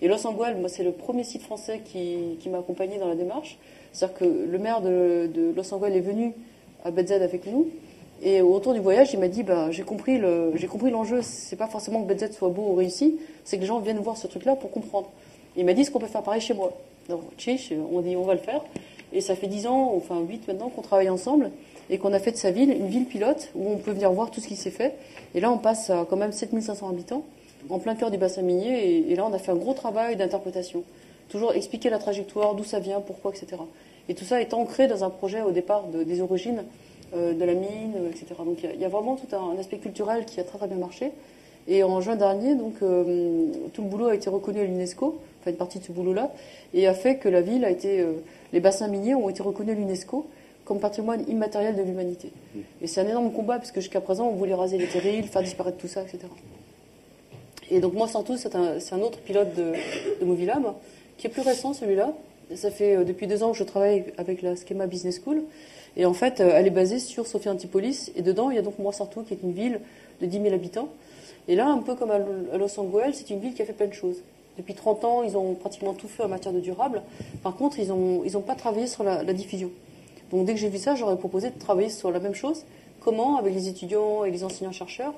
Et 0.00 0.08
Los 0.08 0.26
Angeles, 0.26 0.54
moi, 0.58 0.68
c'est 0.68 0.84
le 0.84 0.92
premier 0.92 1.24
site 1.24 1.42
français 1.42 1.80
qui, 1.84 2.38
m'a 2.48 2.58
accompagné 2.58 2.98
dans 2.98 3.08
la 3.08 3.14
démarche. 3.16 3.58
C'est-à-dire 3.92 4.18
que 4.18 4.24
le 4.24 4.58
maire 4.58 4.80
de, 4.80 5.52
Los 5.56 5.74
Angeles 5.74 5.92
est 5.96 6.00
venu 6.00 6.32
à 6.84 6.90
BZ 6.90 7.12
avec 7.12 7.46
nous. 7.46 7.70
Et 8.24 8.40
au 8.40 8.52
retour 8.52 8.72
du 8.72 8.78
voyage, 8.78 9.12
il 9.12 9.18
m'a 9.18 9.26
dit 9.26 9.42
bah, 9.42 9.70
j'ai 9.72 9.82
compris 9.82 10.16
le, 10.16 10.52
j'ai 10.54 10.68
compris 10.68 10.90
l'enjeu. 10.90 11.20
C'est 11.22 11.56
pas 11.56 11.66
forcément 11.66 12.02
que 12.02 12.12
BZ 12.12 12.32
soit 12.32 12.50
beau 12.50 12.62
ou 12.62 12.74
réussi, 12.74 13.18
c'est 13.44 13.56
que 13.56 13.62
les 13.62 13.66
gens 13.66 13.80
viennent 13.80 13.98
voir 13.98 14.16
ce 14.16 14.28
truc-là 14.28 14.54
pour 14.54 14.70
comprendre. 14.70 15.10
il 15.56 15.64
m'a 15.64 15.74
dit 15.74 15.84
ce 15.84 15.90
qu'on 15.90 15.98
peut 15.98 16.06
faire 16.06 16.22
pareil 16.22 16.40
chez 16.40 16.54
moi. 16.54 16.72
Donc, 17.08 17.22
on 17.92 18.00
dit 18.00 18.16
on 18.16 18.22
va 18.22 18.34
le 18.34 18.40
faire. 18.40 18.62
Et 19.12 19.20
ça 19.20 19.34
fait 19.34 19.48
10 19.48 19.66
ans, 19.66 19.92
enfin 19.96 20.20
8 20.20 20.46
maintenant, 20.48 20.68
qu'on 20.68 20.82
travaille 20.82 21.10
ensemble 21.10 21.50
et 21.90 21.98
qu'on 21.98 22.12
a 22.12 22.18
fait 22.18 22.30
de 22.30 22.36
sa 22.36 22.52
ville 22.52 22.70
une 22.70 22.86
ville 22.86 23.06
pilote 23.06 23.50
où 23.54 23.70
on 23.70 23.76
peut 23.76 23.90
venir 23.90 24.10
voir 24.12 24.30
tout 24.30 24.40
ce 24.40 24.46
qui 24.46 24.56
s'est 24.56 24.70
fait. 24.70 24.94
Et 25.34 25.40
là, 25.40 25.50
on 25.50 25.58
passe 25.58 25.90
à 25.90 26.06
quand 26.08 26.16
même 26.16 26.32
7500 26.32 26.88
habitants, 26.88 27.24
en 27.68 27.78
plein 27.78 27.94
cœur 27.96 28.10
du 28.10 28.18
bassin 28.18 28.42
minier, 28.42 29.10
et, 29.10 29.14
là, 29.16 29.26
on 29.26 29.32
a 29.32 29.38
fait 29.38 29.50
un 29.50 29.56
gros 29.56 29.74
travail 29.74 30.16
d'interprétation. 30.16 30.84
Toujours 31.28 31.52
expliquer 31.52 31.90
la 31.90 31.98
trajectoire, 31.98 32.54
d'où 32.54 32.64
ça 32.64 32.78
vient, 32.78 33.00
pourquoi, 33.00 33.32
etc. 33.32 33.60
Et 34.08 34.14
tout 34.14 34.24
ça 34.24 34.40
est 34.40 34.54
ancré 34.54 34.86
dans 34.86 35.04
un 35.04 35.10
projet 35.10 35.42
au 35.42 35.50
départ 35.50 35.84
des 35.88 36.20
origines 36.20 36.64
de 37.12 37.44
la 37.44 37.54
mine, 37.54 37.94
etc. 38.08 38.26
Donc 38.38 38.62
il 38.62 38.80
y, 38.80 38.84
a 38.84 38.88
vraiment 38.88 39.16
tout 39.16 39.34
un, 39.36 39.58
aspect 39.58 39.78
culturel 39.78 40.24
qui 40.24 40.40
a 40.40 40.44
très 40.44 40.58
très 40.58 40.66
bien 40.66 40.78
marché. 40.78 41.12
Et 41.68 41.82
en 41.84 42.00
juin 42.00 42.16
dernier, 42.16 42.54
donc, 42.54 42.74
euh, 42.82 43.46
tout 43.72 43.82
le 43.82 43.88
boulot 43.88 44.06
a 44.06 44.14
été 44.14 44.28
reconnu 44.28 44.60
à 44.60 44.64
l'UNESCO, 44.64 45.18
enfin 45.40 45.50
une 45.50 45.56
partie 45.56 45.78
de 45.78 45.84
ce 45.84 45.92
boulot-là, 45.92 46.32
et 46.74 46.86
a 46.86 46.94
fait 46.94 47.16
que 47.16 47.28
la 47.28 47.40
ville 47.40 47.64
a 47.64 47.70
été, 47.70 48.00
euh, 48.00 48.14
les 48.52 48.60
bassins 48.60 48.88
miniers 48.88 49.14
ont 49.14 49.28
été 49.28 49.42
reconnus 49.42 49.76
à 49.76 49.78
l'UNESCO 49.78 50.26
comme 50.64 50.80
patrimoine 50.80 51.24
immatériel 51.28 51.76
de 51.76 51.82
l'humanité. 51.82 52.30
Et 52.80 52.86
c'est 52.86 53.00
un 53.00 53.08
énorme 53.08 53.32
combat, 53.32 53.58
parce 53.58 53.72
que 53.72 53.80
jusqu'à 53.80 54.00
présent, 54.00 54.28
on 54.28 54.34
voulait 54.34 54.54
raser 54.54 54.78
les 54.78 54.86
terrils, 54.86 55.26
faire 55.26 55.42
disparaître 55.42 55.76
tout 55.76 55.88
ça, 55.88 56.02
etc. 56.02 56.18
Et 57.70 57.80
donc 57.80 57.94
moi, 57.94 58.06
Santos, 58.06 58.36
c'est 58.36 58.54
un, 58.54 59.00
autre 59.00 59.18
pilote 59.20 59.54
de, 59.54 59.72
de 60.24 60.72
qui 61.18 61.26
est 61.26 61.30
plus 61.30 61.42
récent, 61.42 61.74
celui-là. 61.74 62.12
Ça 62.54 62.70
fait 62.70 62.96
euh, 62.96 63.04
depuis 63.04 63.26
deux 63.26 63.42
ans 63.42 63.52
que 63.52 63.58
je 63.58 63.64
travaille 63.64 64.04
avec 64.18 64.42
la 64.42 64.54
Schema 64.56 64.86
Business 64.86 65.20
School. 65.24 65.42
Et 65.96 66.06
en 66.06 66.14
fait, 66.14 66.40
euh, 66.40 66.52
elle 66.54 66.66
est 66.66 66.70
basée 66.70 66.98
sur 66.98 67.26
Sophia 67.26 67.52
Antipolis. 67.52 68.10
Et 68.16 68.22
dedans, 68.22 68.50
il 68.50 68.56
y 68.56 68.58
a 68.58 68.62
donc 68.62 68.78
Moissartou, 68.78 69.22
qui 69.22 69.34
est 69.34 69.42
une 69.42 69.52
ville 69.52 69.80
de 70.20 70.26
10 70.26 70.42
000 70.42 70.54
habitants. 70.54 70.88
Et 71.48 71.56
là, 71.56 71.66
un 71.66 71.78
peu 71.78 71.94
comme 71.94 72.10
à 72.10 72.18
Los 72.18 72.78
Angeles, 72.78 73.14
c'est 73.14 73.30
une 73.30 73.40
ville 73.40 73.54
qui 73.54 73.62
a 73.62 73.64
fait 73.64 73.72
plein 73.72 73.88
de 73.88 73.92
choses. 73.92 74.22
Depuis 74.56 74.74
30 74.74 75.04
ans, 75.04 75.22
ils 75.22 75.36
ont 75.36 75.54
pratiquement 75.54 75.94
tout 75.94 76.08
fait 76.08 76.22
en 76.22 76.28
matière 76.28 76.52
de 76.52 76.60
durable. 76.60 77.02
Par 77.42 77.56
contre, 77.56 77.78
ils 77.78 77.88
n'ont 77.88 78.42
pas 78.46 78.54
travaillé 78.54 78.86
sur 78.86 79.02
la, 79.02 79.24
diffusion. 79.32 79.70
Donc 80.30 80.46
dès 80.46 80.54
que 80.54 80.60
j'ai 80.60 80.68
vu 80.68 80.78
ça, 80.78 80.94
j'aurais 80.94 81.16
proposé 81.16 81.50
de 81.50 81.58
travailler 81.58 81.88
sur 81.88 82.10
la 82.10 82.20
même 82.20 82.34
chose. 82.34 82.64
Comment, 83.00 83.38
avec 83.38 83.54
les 83.54 83.68
étudiants 83.68 84.24
et 84.24 84.30
les 84.30 84.44
enseignants-chercheurs, 84.44 85.14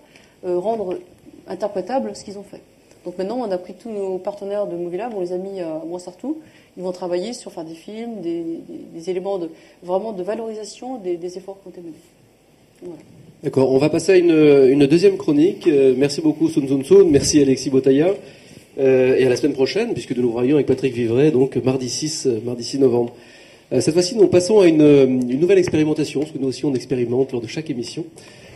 euh, 0.46 0.58
rendre 0.58 0.98
interprétable 1.46 2.16
ce 2.16 2.24
qu'ils 2.24 2.38
ont 2.38 2.42
fait. 2.44 2.62
Donc 3.04 3.18
maintenant, 3.18 3.36
on 3.38 3.50
a 3.50 3.58
pris 3.58 3.74
tous 3.74 3.90
nos 3.90 4.18
partenaires 4.18 4.66
de 4.66 4.76
Movie 4.76 4.98
on 5.14 5.20
les 5.20 5.32
a 5.32 5.36
mis 5.36 5.60
à 5.60 5.82
Moissartou. 5.84 6.38
Ils 6.76 6.82
vont 6.82 6.92
travailler 6.92 7.32
sur 7.32 7.52
faire 7.52 7.64
des 7.64 7.74
films, 7.74 8.20
des, 8.20 9.10
éléments 9.10 9.38
de, 9.38 9.48
vraiment 9.82 10.12
de 10.12 10.22
valorisation 10.22 10.98
des, 10.98 11.36
efforts 11.36 11.58
qui 11.62 11.68
ont 11.68 11.70
été 11.70 11.80
menés. 11.80 12.96
D'accord, 13.42 13.70
on 13.70 13.78
va 13.78 13.90
passer 13.90 14.12
à 14.12 14.16
une, 14.16 14.86
deuxième 14.86 15.16
chronique. 15.16 15.66
Euh, 15.66 15.94
merci 15.96 16.20
beaucoup 16.20 16.48
Sun 16.48 16.66
Sun 16.66 16.84
Sun, 16.84 17.10
merci 17.10 17.40
Alexis 17.40 17.70
Botaya. 17.70 18.14
Euh, 18.76 19.16
et 19.16 19.24
à 19.24 19.28
la 19.28 19.36
semaine 19.36 19.52
prochaine, 19.52 19.92
puisque 19.92 20.16
nous 20.16 20.32
voyons 20.32 20.56
avec 20.56 20.66
Patrick 20.66 20.94
Vivray, 20.94 21.30
donc 21.30 21.56
mardi 21.56 21.88
6, 21.88 22.26
mardi 22.44 22.64
6 22.64 22.80
novembre. 22.80 23.12
Euh, 23.72 23.80
cette 23.80 23.94
fois-ci, 23.94 24.16
nous 24.16 24.28
passons 24.28 24.60
à 24.60 24.66
euh, 24.66 25.06
une, 25.06 25.40
nouvelle 25.40 25.58
expérimentation, 25.58 26.20
parce 26.20 26.32
que 26.32 26.38
nous 26.38 26.48
aussi 26.48 26.64
on 26.64 26.74
expérimente 26.74 27.32
lors 27.32 27.40
de 27.40 27.46
chaque 27.46 27.70
émission. 27.70 28.04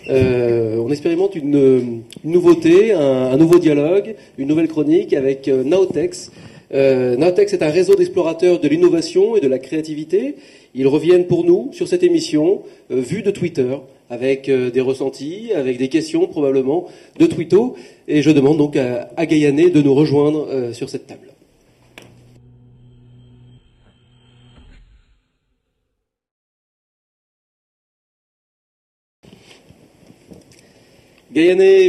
Euh, 0.09 0.77
on 0.77 0.91
expérimente 0.91 1.35
une, 1.35 2.03
nouveauté, 2.25 2.93
un, 2.93 3.37
nouveau 3.37 3.59
dialogue, 3.59 4.14
une 4.39 4.49
nouvelle 4.49 4.69
chronique 4.69 5.12
avec 5.12 5.49
Naotex. 5.49 6.31
Naotex 6.71 7.53
est 7.53 7.62
un 7.62 7.71
réseau 7.71 7.95
d'explorateurs 7.95 8.61
de 8.61 8.69
l'innovation 8.69 9.37
et 9.37 9.41
de 9.41 9.49
la 9.49 9.59
créativité. 9.59 10.35
Ils 10.75 10.87
reviennent 10.87 11.27
pour 11.27 11.45
nous 11.45 11.71
sur 11.73 11.89
cette 11.89 12.03
émission, 12.03 12.62
vue 12.91 13.23
de 13.23 13.31
Twitter, 13.31 13.77
avec 14.11 14.51
des 14.51 14.81
ressentis, 14.81 15.51
avec 15.55 15.79
des 15.79 15.89
questions 15.89 16.27
probablement 16.27 16.87
de 17.19 17.27
Twitto. 17.27 17.75
Et 18.07 18.23
je 18.23 18.31
demande 18.31 18.59
donc 18.59 18.77
à, 18.77 19.09
à 19.16 19.27
de 19.27 19.83
nous 19.83 19.95
rejoindre 19.95 20.73
sur 20.73 20.91
cette 20.91 21.07
table. 21.07 21.28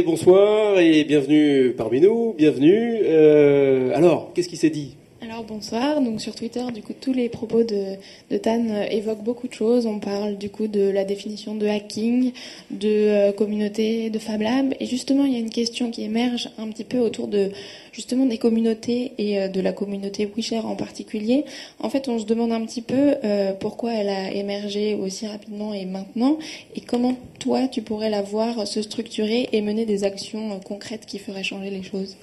Bonsoir 0.02 0.78
et 0.80 1.02
bienvenue 1.04 1.72
parmi 1.72 2.02
nous, 2.02 2.34
bienvenue. 2.34 2.98
Euh, 3.04 3.90
alors, 3.94 4.34
qu'est-ce 4.34 4.50
qui 4.50 4.58
s'est 4.58 4.68
dit? 4.68 4.98
Alors 5.22 5.44
bonsoir, 5.44 6.00
donc 6.00 6.18
sur 6.18 6.34
Twitter, 6.34 6.64
du 6.72 6.82
coup, 6.82 6.94
tous 6.98 7.12
les 7.12 7.28
propos 7.28 7.62
de, 7.62 7.96
Tan 8.38 8.66
euh, 8.70 8.86
évoquent 8.90 9.22
beaucoup 9.22 9.48
de 9.48 9.52
choses. 9.52 9.84
On 9.84 9.98
parle 9.98 10.38
du 10.38 10.48
coup 10.48 10.66
de 10.66 10.80
la 10.80 11.04
définition 11.04 11.54
de 11.54 11.66
hacking, 11.66 12.32
de 12.70 12.88
euh, 12.88 13.32
communauté, 13.32 14.08
de 14.08 14.18
Fab 14.18 14.40
Lab, 14.40 14.72
et 14.80 14.86
justement, 14.86 15.26
il 15.26 15.34
y 15.34 15.36
a 15.36 15.38
une 15.38 15.50
question 15.50 15.90
qui 15.90 16.04
émerge 16.04 16.48
un 16.56 16.68
petit 16.68 16.84
peu 16.84 17.00
autour 17.00 17.28
de 17.28 17.50
justement 17.92 18.24
des 18.24 18.38
communautés 18.38 19.12
et 19.18 19.42
euh, 19.42 19.48
de 19.48 19.60
la 19.60 19.74
communauté 19.74 20.24
WeShare 20.24 20.64
en 20.64 20.74
particulier. 20.74 21.44
En 21.80 21.90
fait, 21.90 22.08
on 22.08 22.18
se 22.18 22.24
demande 22.24 22.52
un 22.52 22.64
petit 22.64 22.82
peu 22.82 23.14
pourquoi 23.60 23.92
elle 23.92 24.08
a 24.08 24.32
émergé 24.32 24.94
aussi 24.94 25.26
rapidement 25.26 25.74
et 25.74 25.84
maintenant, 25.84 26.38
et 26.74 26.80
comment 26.80 27.16
toi, 27.38 27.68
tu 27.68 27.82
pourrais 27.82 28.08
la 28.08 28.22
voir 28.22 28.66
se 28.66 28.80
structurer 28.80 29.50
et 29.52 29.60
mener 29.60 29.84
des 29.84 30.04
actions 30.04 30.58
concrètes 30.60 31.04
qui 31.04 31.18
feraient 31.18 31.44
changer 31.44 31.68
les 31.68 31.82
choses? 31.82 32.16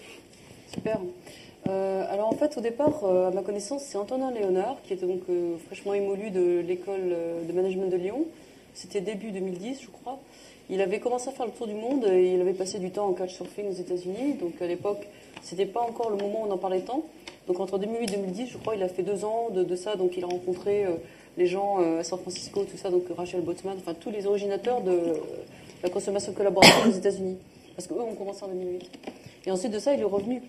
Super. 0.74 1.00
Euh, 1.68 2.05
alors 2.09 2.28
en 2.30 2.36
fait, 2.36 2.57
au 2.57 2.61
départ, 2.61 3.03
euh, 3.03 3.28
à 3.28 3.32
ma 3.32 3.41
connaissance, 3.41 3.84
c'est 3.84 3.97
Antonin 3.97 4.32
Léonard, 4.32 4.78
qui 4.84 4.93
était 4.93 5.05
donc 5.05 5.22
euh, 5.30 5.57
fraîchement 5.65 5.93
émolu 5.93 6.32
de 6.32 6.59
l'école 6.65 7.15
de 7.47 7.53
management 7.53 7.89
de 7.89 7.97
Lyon. 7.97 8.26
C'était 8.74 9.01
début 9.01 9.32
2010, 9.32 9.82
je 9.82 9.88
crois. 9.88 10.20
Il 10.70 10.82
avait 10.82 10.99
commencé 10.99 11.30
à 11.30 11.32
faire 11.32 11.45
le 11.45 11.51
tour 11.51 11.68
du 11.68 11.74
monde 11.74 12.05
et 12.05 12.34
il 12.34 12.41
avait 12.41 12.53
passé 12.53 12.78
du 12.78 12.91
temps 12.91 13.07
en 13.07 13.13
couchsurfing 13.13 13.70
aux 13.70 13.74
États-Unis. 13.74 14.34
Donc 14.39 14.61
à 14.61 14.68
l'époque, 14.68 15.07
c'était 15.41 15.65
pas 15.65 15.82
encore 15.82 16.09
le 16.09 16.18
moment 16.18 16.43
où 16.43 16.47
on 16.47 16.51
en 16.51 16.57
parlait 16.57 16.82
tant. 16.82 17.03
Donc 17.47 17.59
entre 17.59 17.80
2008 17.80 18.13
et 18.13 18.18
2010, 18.18 18.49
je 18.51 18.57
crois, 18.57 18.76
il 18.76 18.84
a 18.84 18.89
fait 18.89 19.03
deux 19.03 19.24
ans 19.24 19.49
de, 19.49 19.76
ça. 19.76 19.95
Donc 19.95 20.18
il 20.18 20.24
a 20.24 20.28
rencontré 20.28 20.86
les 21.38 21.45
gens 21.47 21.78
à 21.78 22.03
San 22.03 22.20
Francisco, 22.20 22.65
tout 22.65 22.78
ça, 22.78 22.89
donc 22.89 23.03
Rachel 23.15 23.41
Botsman, 23.41 23.78
enfin 23.80 23.93
tous 23.93 24.11
les 24.11 24.28
originateurs 24.28 24.82
de 24.82 25.13
la 25.82 25.89
consommation 25.89 26.34
collaborative 26.34 26.88
aux 26.88 26.97
États-Unis. 26.97 27.38
Parce 27.76 27.88
qu'eux 27.88 28.01
ont 28.01 28.15
commencé 28.15 28.43
en 28.43 28.49
2008. 28.49 28.91
Et 29.45 29.51
ensuite 29.51 29.72
de 29.72 29.80
ça, 29.80 29.93
il 29.93 30.01
est 30.01 30.03
revenu 30.03 30.41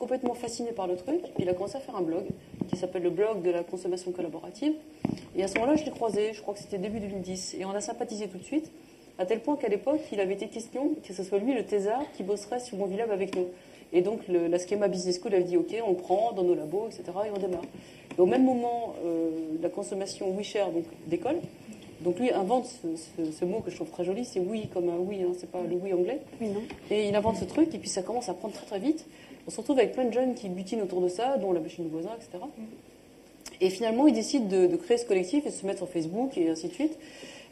complètement 0.00 0.34
fasciné 0.34 0.72
par 0.72 0.88
le 0.88 0.96
truc. 0.96 1.20
Il 1.38 1.48
a 1.48 1.54
commencé 1.54 1.76
à 1.76 1.80
faire 1.80 1.94
un 1.94 2.02
blog 2.02 2.24
qui 2.68 2.76
s'appelle 2.76 3.02
le 3.02 3.10
blog 3.10 3.42
de 3.42 3.50
la 3.50 3.62
consommation 3.62 4.10
collaborative. 4.10 4.72
Et 5.36 5.44
à 5.44 5.48
ce 5.48 5.54
moment-là, 5.58 5.76
je 5.76 5.84
l'ai 5.84 5.90
croisé, 5.90 6.32
je 6.32 6.40
crois 6.40 6.54
que 6.54 6.60
c'était 6.60 6.78
début 6.78 6.98
2010. 6.98 7.56
Et 7.60 7.64
on 7.64 7.70
a 7.70 7.80
sympathisé 7.80 8.26
tout 8.26 8.38
de 8.38 8.42
suite, 8.42 8.72
à 9.18 9.26
tel 9.26 9.40
point 9.40 9.56
qu'à 9.56 9.68
l'époque, 9.68 10.00
il 10.10 10.18
avait 10.18 10.34
été 10.34 10.48
question 10.48 10.94
que 11.06 11.12
ce 11.12 11.22
soit 11.22 11.38
lui, 11.38 11.54
le 11.54 11.64
thésard, 11.64 12.02
qui 12.16 12.22
bosserait 12.22 12.58
sur 12.58 12.78
Movilab 12.78 13.10
avec 13.10 13.36
nous. 13.36 13.46
Et 13.92 14.00
donc, 14.00 14.26
le, 14.28 14.46
la 14.46 14.58
Schema 14.58 14.88
Business 14.88 15.20
School 15.20 15.34
avait 15.34 15.44
dit 15.44 15.56
OK, 15.56 15.76
on 15.86 15.94
prend 15.94 16.32
dans 16.32 16.42
nos 16.42 16.54
labos, 16.54 16.86
etc., 16.86 17.04
et 17.26 17.30
on 17.36 17.38
démarre. 17.38 17.62
Et 18.16 18.20
au 18.20 18.26
même 18.26 18.44
moment, 18.44 18.94
euh, 19.04 19.30
la 19.60 19.68
consommation 19.68 20.34
WeShare 20.34 20.70
donc, 20.70 20.84
décolle. 21.06 21.40
Donc 22.00 22.18
lui 22.18 22.30
invente 22.32 22.66
ce, 22.66 23.44
mot 23.44 23.60
que 23.60 23.70
je 23.70 23.76
trouve 23.76 23.90
très 23.90 24.04
joli, 24.04 24.24
c'est 24.24 24.40
oui 24.40 24.68
comme 24.72 24.88
un 24.88 24.96
oui, 24.96 25.18
hein, 25.22 25.32
c'est 25.36 25.50
pas 25.50 25.60
le 25.62 25.76
oui 25.76 25.92
anglais. 25.92 26.20
Oui, 26.40 26.48
non. 26.48 26.62
Et 26.90 27.08
il 27.08 27.14
invente 27.14 27.36
ce 27.36 27.44
truc, 27.44 27.74
et 27.74 27.78
puis 27.78 27.90
ça 27.90 28.02
commence 28.02 28.30
à 28.30 28.34
prendre 28.34 28.54
très 28.54 28.64
très 28.64 28.78
vite 28.78 29.06
on 29.50 29.52
se 29.52 29.56
retrouve 29.56 29.80
avec 29.80 29.94
plein 29.94 30.04
de 30.04 30.12
jeunes 30.12 30.36
qui 30.36 30.48
butinent 30.48 30.82
autour 30.82 31.00
de 31.00 31.08
ça, 31.08 31.36
dont 31.36 31.52
la 31.52 31.58
machine 31.58 31.82
du 31.82 31.90
voisin, 31.90 32.10
etc. 32.14 32.44
Et 33.60 33.68
finalement, 33.68 34.06
ils 34.06 34.14
décident 34.14 34.46
de, 34.46 34.76
créer 34.76 34.96
ce 34.96 35.04
collectif 35.04 35.44
et 35.44 35.48
de 35.48 35.54
se 35.54 35.66
mettre 35.66 35.78
sur 35.78 35.88
Facebook 35.88 36.38
et 36.38 36.48
ainsi 36.50 36.68
de 36.68 36.72
suite. 36.72 36.96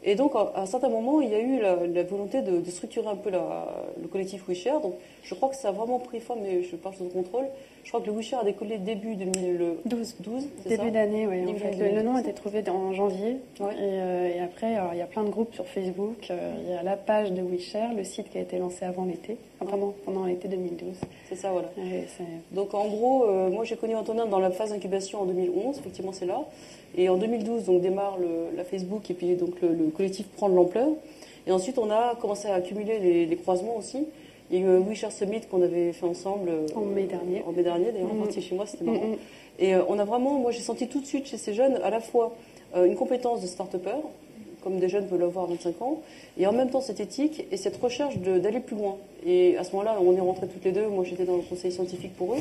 Et 0.03 0.15
donc, 0.15 0.33
à 0.35 0.53
un 0.55 0.65
certain 0.65 0.89
moment, 0.89 1.19
il 1.19 1.29
y 1.29 1.35
a 1.35 1.39
eu 1.39 1.59
la, 1.59 2.03
volonté 2.03 2.41
de, 2.41 2.63
structurer 2.69 3.07
un 3.07 3.15
peu 3.15 3.31
le 3.31 4.07
collectif 4.07 4.47
WeShare. 4.47 4.79
Donc, 4.79 4.93
je 5.23 5.35
crois 5.35 5.49
que 5.49 5.55
ça 5.55 5.69
a 5.69 5.71
vraiment 5.71 5.99
pris 5.99 6.19
forme, 6.21 6.39
mais 6.43 6.63
je 6.63 6.75
parle 6.75 6.95
sous 6.95 7.03
le 7.03 7.09
contrôle. 7.09 7.45
Je 7.83 7.89
crois 7.89 8.01
que 8.01 8.07
le 8.07 8.13
WeShare 8.13 8.41
a 8.41 8.43
décollé 8.43 8.77
début 8.77 9.15
2012. 9.15 10.15
12, 10.19 10.47
début 10.67 10.91
d'année, 10.91 11.27
oui. 11.27 11.41
le, 11.43 12.01
nom 12.01 12.15
a 12.15 12.21
été 12.21 12.33
trouvé 12.33 12.63
en 12.69 12.93
janvier. 12.93 13.37
Euh, 13.61 14.35
et, 14.35 14.39
après, 14.39 14.77
il 14.93 14.97
y 14.97 15.01
a 15.01 15.07
plein 15.07 15.23
de 15.23 15.29
groupes 15.29 15.53
sur 15.53 15.65
Facebook. 15.65 16.27
Euh, 16.29 16.53
il 16.61 16.69
y 16.69 16.73
a 16.73 16.83
la 16.83 16.95
page 16.95 17.31
de 17.31 17.41
WeShare, 17.41 17.93
le 17.93 18.03
site 18.03 18.29
qui 18.29 18.37
a 18.37 18.41
été 18.41 18.57
lancé 18.57 18.85
avant 18.85 19.05
l'été, 19.05 19.37
enfin, 19.59 19.71
vraiment 19.71 19.93
pendant 20.05 20.25
l'été 20.25 20.47
2012. 20.47 20.95
C'est 21.27 21.35
ça, 21.35 21.51
voilà. 21.51 21.69
donc, 22.51 22.73
en 22.73 22.87
gros, 22.87 23.25
euh, 23.25 23.49
moi, 23.49 23.65
j'ai 23.65 23.75
connu 23.75 23.95
Antonin 23.95 24.27
dans 24.27 24.39
la 24.39 24.51
phase 24.51 24.69
d'incubation 24.69 25.21
en 25.21 25.25
2011. 25.25 25.79
Effectivement, 25.79 26.13
c'est 26.13 26.25
là. 26.25 26.45
Et 26.97 27.09
en 27.09 27.17
2012, 27.17 27.65
donc 27.65 27.81
démarre 27.81 28.17
la 28.55 28.63
Facebook 28.63 29.09
et 29.09 29.13
puis 29.13 29.35
donc 29.35 29.61
le, 29.61 29.89
collectif 29.89 30.27
prend 30.27 30.49
de 30.49 30.55
l'ampleur. 30.55 30.89
Et 31.47 31.51
ensuite, 31.51 31.77
on 31.77 31.89
a 31.89 32.15
commencé 32.19 32.47
à 32.47 32.55
accumuler 32.55 33.25
les, 33.27 33.37
croisements 33.37 33.77
aussi. 33.77 34.05
Il 34.51 34.59
y 34.59 34.63
a 34.63 34.65
eu 34.65 34.69
un 34.69 34.79
We 34.79 35.05
Summit 35.09 35.41
qu'on 35.49 35.61
avait 35.61 35.93
fait 35.93 36.05
ensemble. 36.05 36.49
Euh, 36.49 36.65
en 36.75 36.81
mai 36.81 37.03
dernier. 37.03 37.43
En 37.47 37.51
mai 37.51 37.63
dernier, 37.63 37.91
d'ailleurs, 37.91 38.13
mm 38.13 38.23
-hmm. 38.23 38.41
chez 38.41 38.55
moi, 38.55 38.65
c'était 38.65 38.83
marrant. 38.83 39.15
Et 39.59 39.75
euh, 39.75 39.83
on 39.89 39.99
a 39.99 40.05
vraiment, 40.05 40.39
moi 40.39 40.51
j'ai 40.51 40.61
senti 40.61 40.87
tout 40.87 41.01
de 41.01 41.05
suite 41.05 41.27
chez 41.27 41.37
ces 41.37 41.53
jeunes 41.53 41.75
à 41.83 41.89
la 41.89 41.99
fois 41.99 42.33
euh, 42.75 42.85
une 42.85 42.95
compétence 42.95 43.41
de 43.41 43.47
start-upper, 43.47 43.97
comme 44.63 44.79
des 44.79 44.89
jeunes 44.89 45.07
peuvent 45.07 45.19
l'avoir 45.19 45.45
à 45.45 45.47
25 45.49 45.81
ans, 45.81 45.99
et 46.37 46.47
en 46.47 46.53
même 46.53 46.69
temps 46.69 46.81
cette 46.81 46.99
éthique 46.99 47.45
et 47.51 47.57
cette 47.57 47.77
recherche 47.77 48.17
d'aller 48.17 48.61
plus 48.61 48.77
loin. 48.77 48.95
Et 49.25 49.57
à 49.57 49.63
ce 49.63 49.71
moment-là, 49.73 49.97
on 50.01 50.15
est 50.15 50.21
rentrés 50.21 50.47
toutes 50.47 50.63
les 50.63 50.71
deux, 50.71 50.87
moi 50.87 51.03
j'étais 51.03 51.25
dans 51.25 51.35
le 51.35 51.41
conseil 51.41 51.71
scientifique 51.71 52.15
pour 52.15 52.33
eux, 52.33 52.39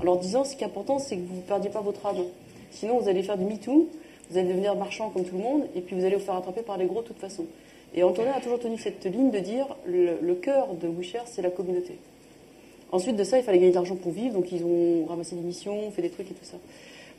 en 0.00 0.04
leur 0.04 0.18
disant 0.18 0.44
ce 0.44 0.56
qui 0.56 0.62
est 0.62 0.66
important, 0.66 0.98
c'est 0.98 1.16
que 1.16 1.22
vous 1.22 1.36
ne 1.36 1.40
perdiez 1.40 1.70
pas 1.70 1.80
votre 1.80 2.04
âme. 2.04 2.24
Sinon, 2.70 2.98
vous 2.98 3.08
allez 3.08 3.22
faire 3.22 3.38
du 3.38 3.44
MeToo, 3.44 3.88
vous 4.30 4.38
allez 4.38 4.48
devenir 4.48 4.76
marchand 4.76 5.10
comme 5.10 5.24
tout 5.24 5.36
le 5.36 5.42
monde, 5.42 5.66
et 5.74 5.80
puis 5.80 5.96
vous 5.96 6.04
allez 6.04 6.16
vous 6.16 6.24
faire 6.24 6.36
attraper 6.36 6.62
par 6.62 6.76
les 6.76 6.86
gros 6.86 7.02
de 7.02 7.06
toute 7.06 7.18
façon. 7.18 7.46
Et 7.94 8.02
Antonin 8.02 8.32
a 8.32 8.40
toujours 8.40 8.58
tenu 8.58 8.76
cette 8.78 9.04
ligne 9.06 9.30
de 9.30 9.38
dire 9.38 9.76
le, 9.86 10.34
cœur 10.34 10.74
de 10.74 10.88
WeShare, 10.88 11.26
c'est 11.26 11.42
la 11.42 11.50
communauté. 11.50 11.98
Ensuite 12.92 13.16
de 13.16 13.24
ça, 13.24 13.38
il 13.38 13.44
fallait 13.44 13.58
gagner 13.58 13.70
de 13.70 13.76
l'argent 13.76 13.96
pour 13.96 14.12
vivre, 14.12 14.34
donc 14.34 14.52
ils 14.52 14.64
ont 14.64 15.06
ramassé 15.06 15.36
des 15.36 15.42
missions, 15.42 15.90
fait 15.90 16.02
des 16.02 16.10
trucs 16.10 16.30
et 16.30 16.34
tout 16.34 16.44
ça. 16.44 16.58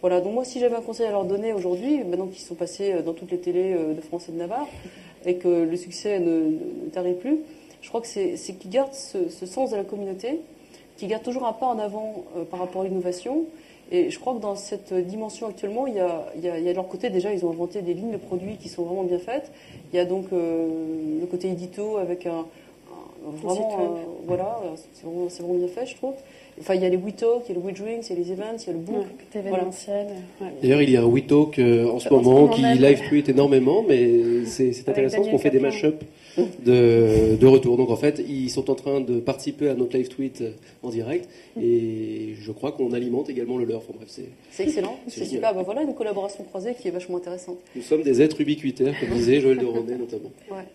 Voilà, 0.01 0.21
donc 0.21 0.33
moi, 0.33 0.45
si 0.45 0.59
j'avais 0.59 0.75
un 0.75 0.81
conseil 0.81 1.07
à 1.07 1.11
leur 1.11 1.25
donner 1.25 1.51
aujourd'hui, 1.51 2.03
maintenant 2.03 2.27
qu'ils 2.27 2.41
sont 2.41 2.55
passés 2.55 2.93
euh, 2.93 3.01
dans 3.01 3.13
toutes 3.13 3.31
les 3.31 3.39
télés 3.39 3.73
euh, 3.73 3.93
de 3.93 4.01
France 4.01 4.29
et 4.29 4.31
de 4.31 4.37
Navarre, 4.37 4.67
et 5.25 5.35
que 5.35 5.47
le 5.47 5.75
succès 5.75 6.19
ne, 6.19 6.57
ne 6.95 7.13
plus, 7.13 7.39
je 7.81 7.89
crois 7.89 8.01
que 8.01 8.07
c'est 8.07 8.35
qu'ils 8.57 8.69
gardent 8.69 8.93
ce, 8.93 9.45
sens 9.45 9.71
de 9.71 9.75
la 9.75 9.83
communauté, 9.83 10.39
qu'ils 10.97 11.09
gardent 11.09 11.23
toujours 11.23 11.45
un 11.45 11.53
pas 11.53 11.65
en 11.65 11.79
avant 11.79 12.23
euh, 12.37 12.45
par 12.45 12.59
rapport 12.59 12.81
à 12.81 12.85
l'innovation, 12.85 13.45
et 13.91 14.09
je 14.11 14.19
crois 14.19 14.35
que 14.35 14.39
dans 14.39 14.55
cette 14.55 14.93
dimension 14.93 15.47
actuellement, 15.47 15.87
il 15.87 15.95
y, 15.95 15.99
a, 15.99 16.25
il, 16.35 16.43
y 16.43 16.49
a, 16.49 16.59
de 16.59 16.75
leur 16.75 16.87
côté, 16.87 17.09
déjà, 17.09 17.33
ils 17.33 17.43
ont 17.43 17.49
inventé 17.49 17.81
des 17.81 17.95
lignes 17.95 18.11
de 18.11 18.17
produits 18.17 18.57
qui 18.57 18.69
sont 18.69 18.83
vraiment 18.83 19.03
bien 19.03 19.17
faites. 19.17 19.51
Il 19.91 19.95
y 19.95 19.99
a 19.99 20.05
donc 20.05 20.25
euh, 20.31 21.19
le 21.19 21.25
côté 21.25 21.49
édito 21.49 21.97
avec 21.97 22.27
un, 22.27 22.45
vraiment, 23.23 23.79
euh, 23.79 23.99
voilà, 24.27 24.59
c'est 24.93 25.05
vraiment, 25.05 25.25
vraiment, 25.25 25.53
bien 25.55 25.67
fait, 25.67 25.85
je 25.85 25.95
trouve. 25.95 26.13
Enfin, 26.59 26.75
il 26.75 26.81
y 26.81 26.85
a 26.85 26.89
les 26.89 26.97
WeTalk, 26.97 27.43
il 27.45 27.49
y 27.49 27.51
a 27.51 27.61
le 27.61 27.65
WeDrinks, 27.65 28.09
il 28.09 28.17
y 28.17 28.19
a 28.19 28.23
les 28.23 28.31
events, 28.31 28.57
il 28.63 28.67
y 28.67 28.69
a 28.69 28.73
le 28.73 28.79
book. 28.79 29.05
événementiel. 29.33 30.07
D'ailleurs, 30.61 30.81
il 30.81 30.89
y 30.89 30.97
a 30.97 31.01
un 31.01 31.07
WeTalk 31.07 31.57
euh, 31.59 31.89
en 31.89 31.99
ce 31.99 32.09
moment 32.09 32.47
qui 32.49 32.61
live 32.61 33.01
tweet 33.07 33.29
énormément, 33.29 33.83
mais 33.87 34.45
c'est 34.45 34.71
intéressant 34.87 35.17
parce 35.17 35.29
qu'on 35.29 35.37
fait 35.37 35.51
des 35.51 35.59
mashups 35.59 36.03
de, 36.37 37.35
de, 37.39 37.47
retour. 37.47 37.77
Donc 37.77 37.89
en 37.89 37.95
fait, 37.95 38.21
ils 38.27 38.49
sont 38.49 38.69
en 38.69 38.75
train 38.75 39.01
de 39.01 39.19
participer 39.19 39.69
à 39.69 39.73
notre 39.73 39.95
live 39.97 40.09
tweet 40.09 40.41
euh, 40.41 40.51
en 40.83 40.89
direct 40.89 41.29
et 41.61 42.35
je 42.39 42.51
crois 42.51 42.71
qu'on 42.71 42.91
alimente 42.93 43.29
également 43.29 43.57
le 43.57 43.65
leur. 43.65 43.77
Enfin, 43.77 43.93
bref, 43.95 44.09
c'est 44.09 44.63
excellent, 44.63 44.97
c'est 45.07 45.25
super. 45.25 45.53
Ben 45.53 45.63
voilà 45.63 45.81
une 45.81 45.93
collaboration 45.93 46.43
croisée 46.43 46.75
qui 46.79 46.87
est 46.87 46.91
vachement 46.91 47.17
intéressante. 47.17 47.57
Nous 47.75 47.81
sommes 47.81 48.03
des 48.03 48.21
êtres 48.21 48.39
ubiquitaires, 48.41 48.93
comme 48.99 49.09
disait 49.09 49.39
Joël 49.39 49.57
de 49.57 49.65
Ronet 49.65 49.97
notamment. 49.97 50.31
Ouais. 50.51 50.65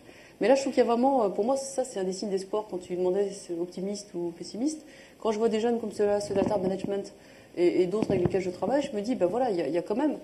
Mais 0.40 0.48
là, 0.48 0.54
je 0.54 0.60
trouve 0.62 0.72
qu'il 0.72 0.82
y 0.82 0.86
a 0.86 0.88
vraiment, 0.88 1.24
euh, 1.24 1.28
pour 1.28 1.44
moi, 1.44 1.56
ça, 1.56 1.84
c'est 1.84 2.00
un 2.00 2.04
des 2.04 2.12
signes 2.12 2.30
d'espoir 2.30 2.66
quand 2.70 2.78
tu 2.78 2.90
lui 2.90 2.98
demandais 2.98 3.30
si 3.30 3.46
c'est 3.46 3.58
optimiste 3.58 4.10
ou 4.14 4.32
pessimiste. 4.36 4.84
Quand 5.20 5.32
je 5.32 5.38
vois 5.38 5.48
des 5.48 5.60
jeunes 5.60 5.80
comme 5.80 5.92
ceux-là, 5.92 6.20
ceux 6.20 6.34
d'Alter 6.34 6.58
Management 6.60 7.12
et, 7.56 7.86
d'autres 7.86 8.10
avec 8.10 8.24
lesquels 8.24 8.42
je 8.42 8.50
travaille, 8.50 8.82
je 8.82 8.94
me 8.96 9.00
dis, 9.00 9.14
ben 9.14 9.26
voilà, 9.26 9.50
il 9.50 9.56
y, 9.56 9.78
a 9.78 9.82
quand 9.82 9.94
même, 9.94 10.16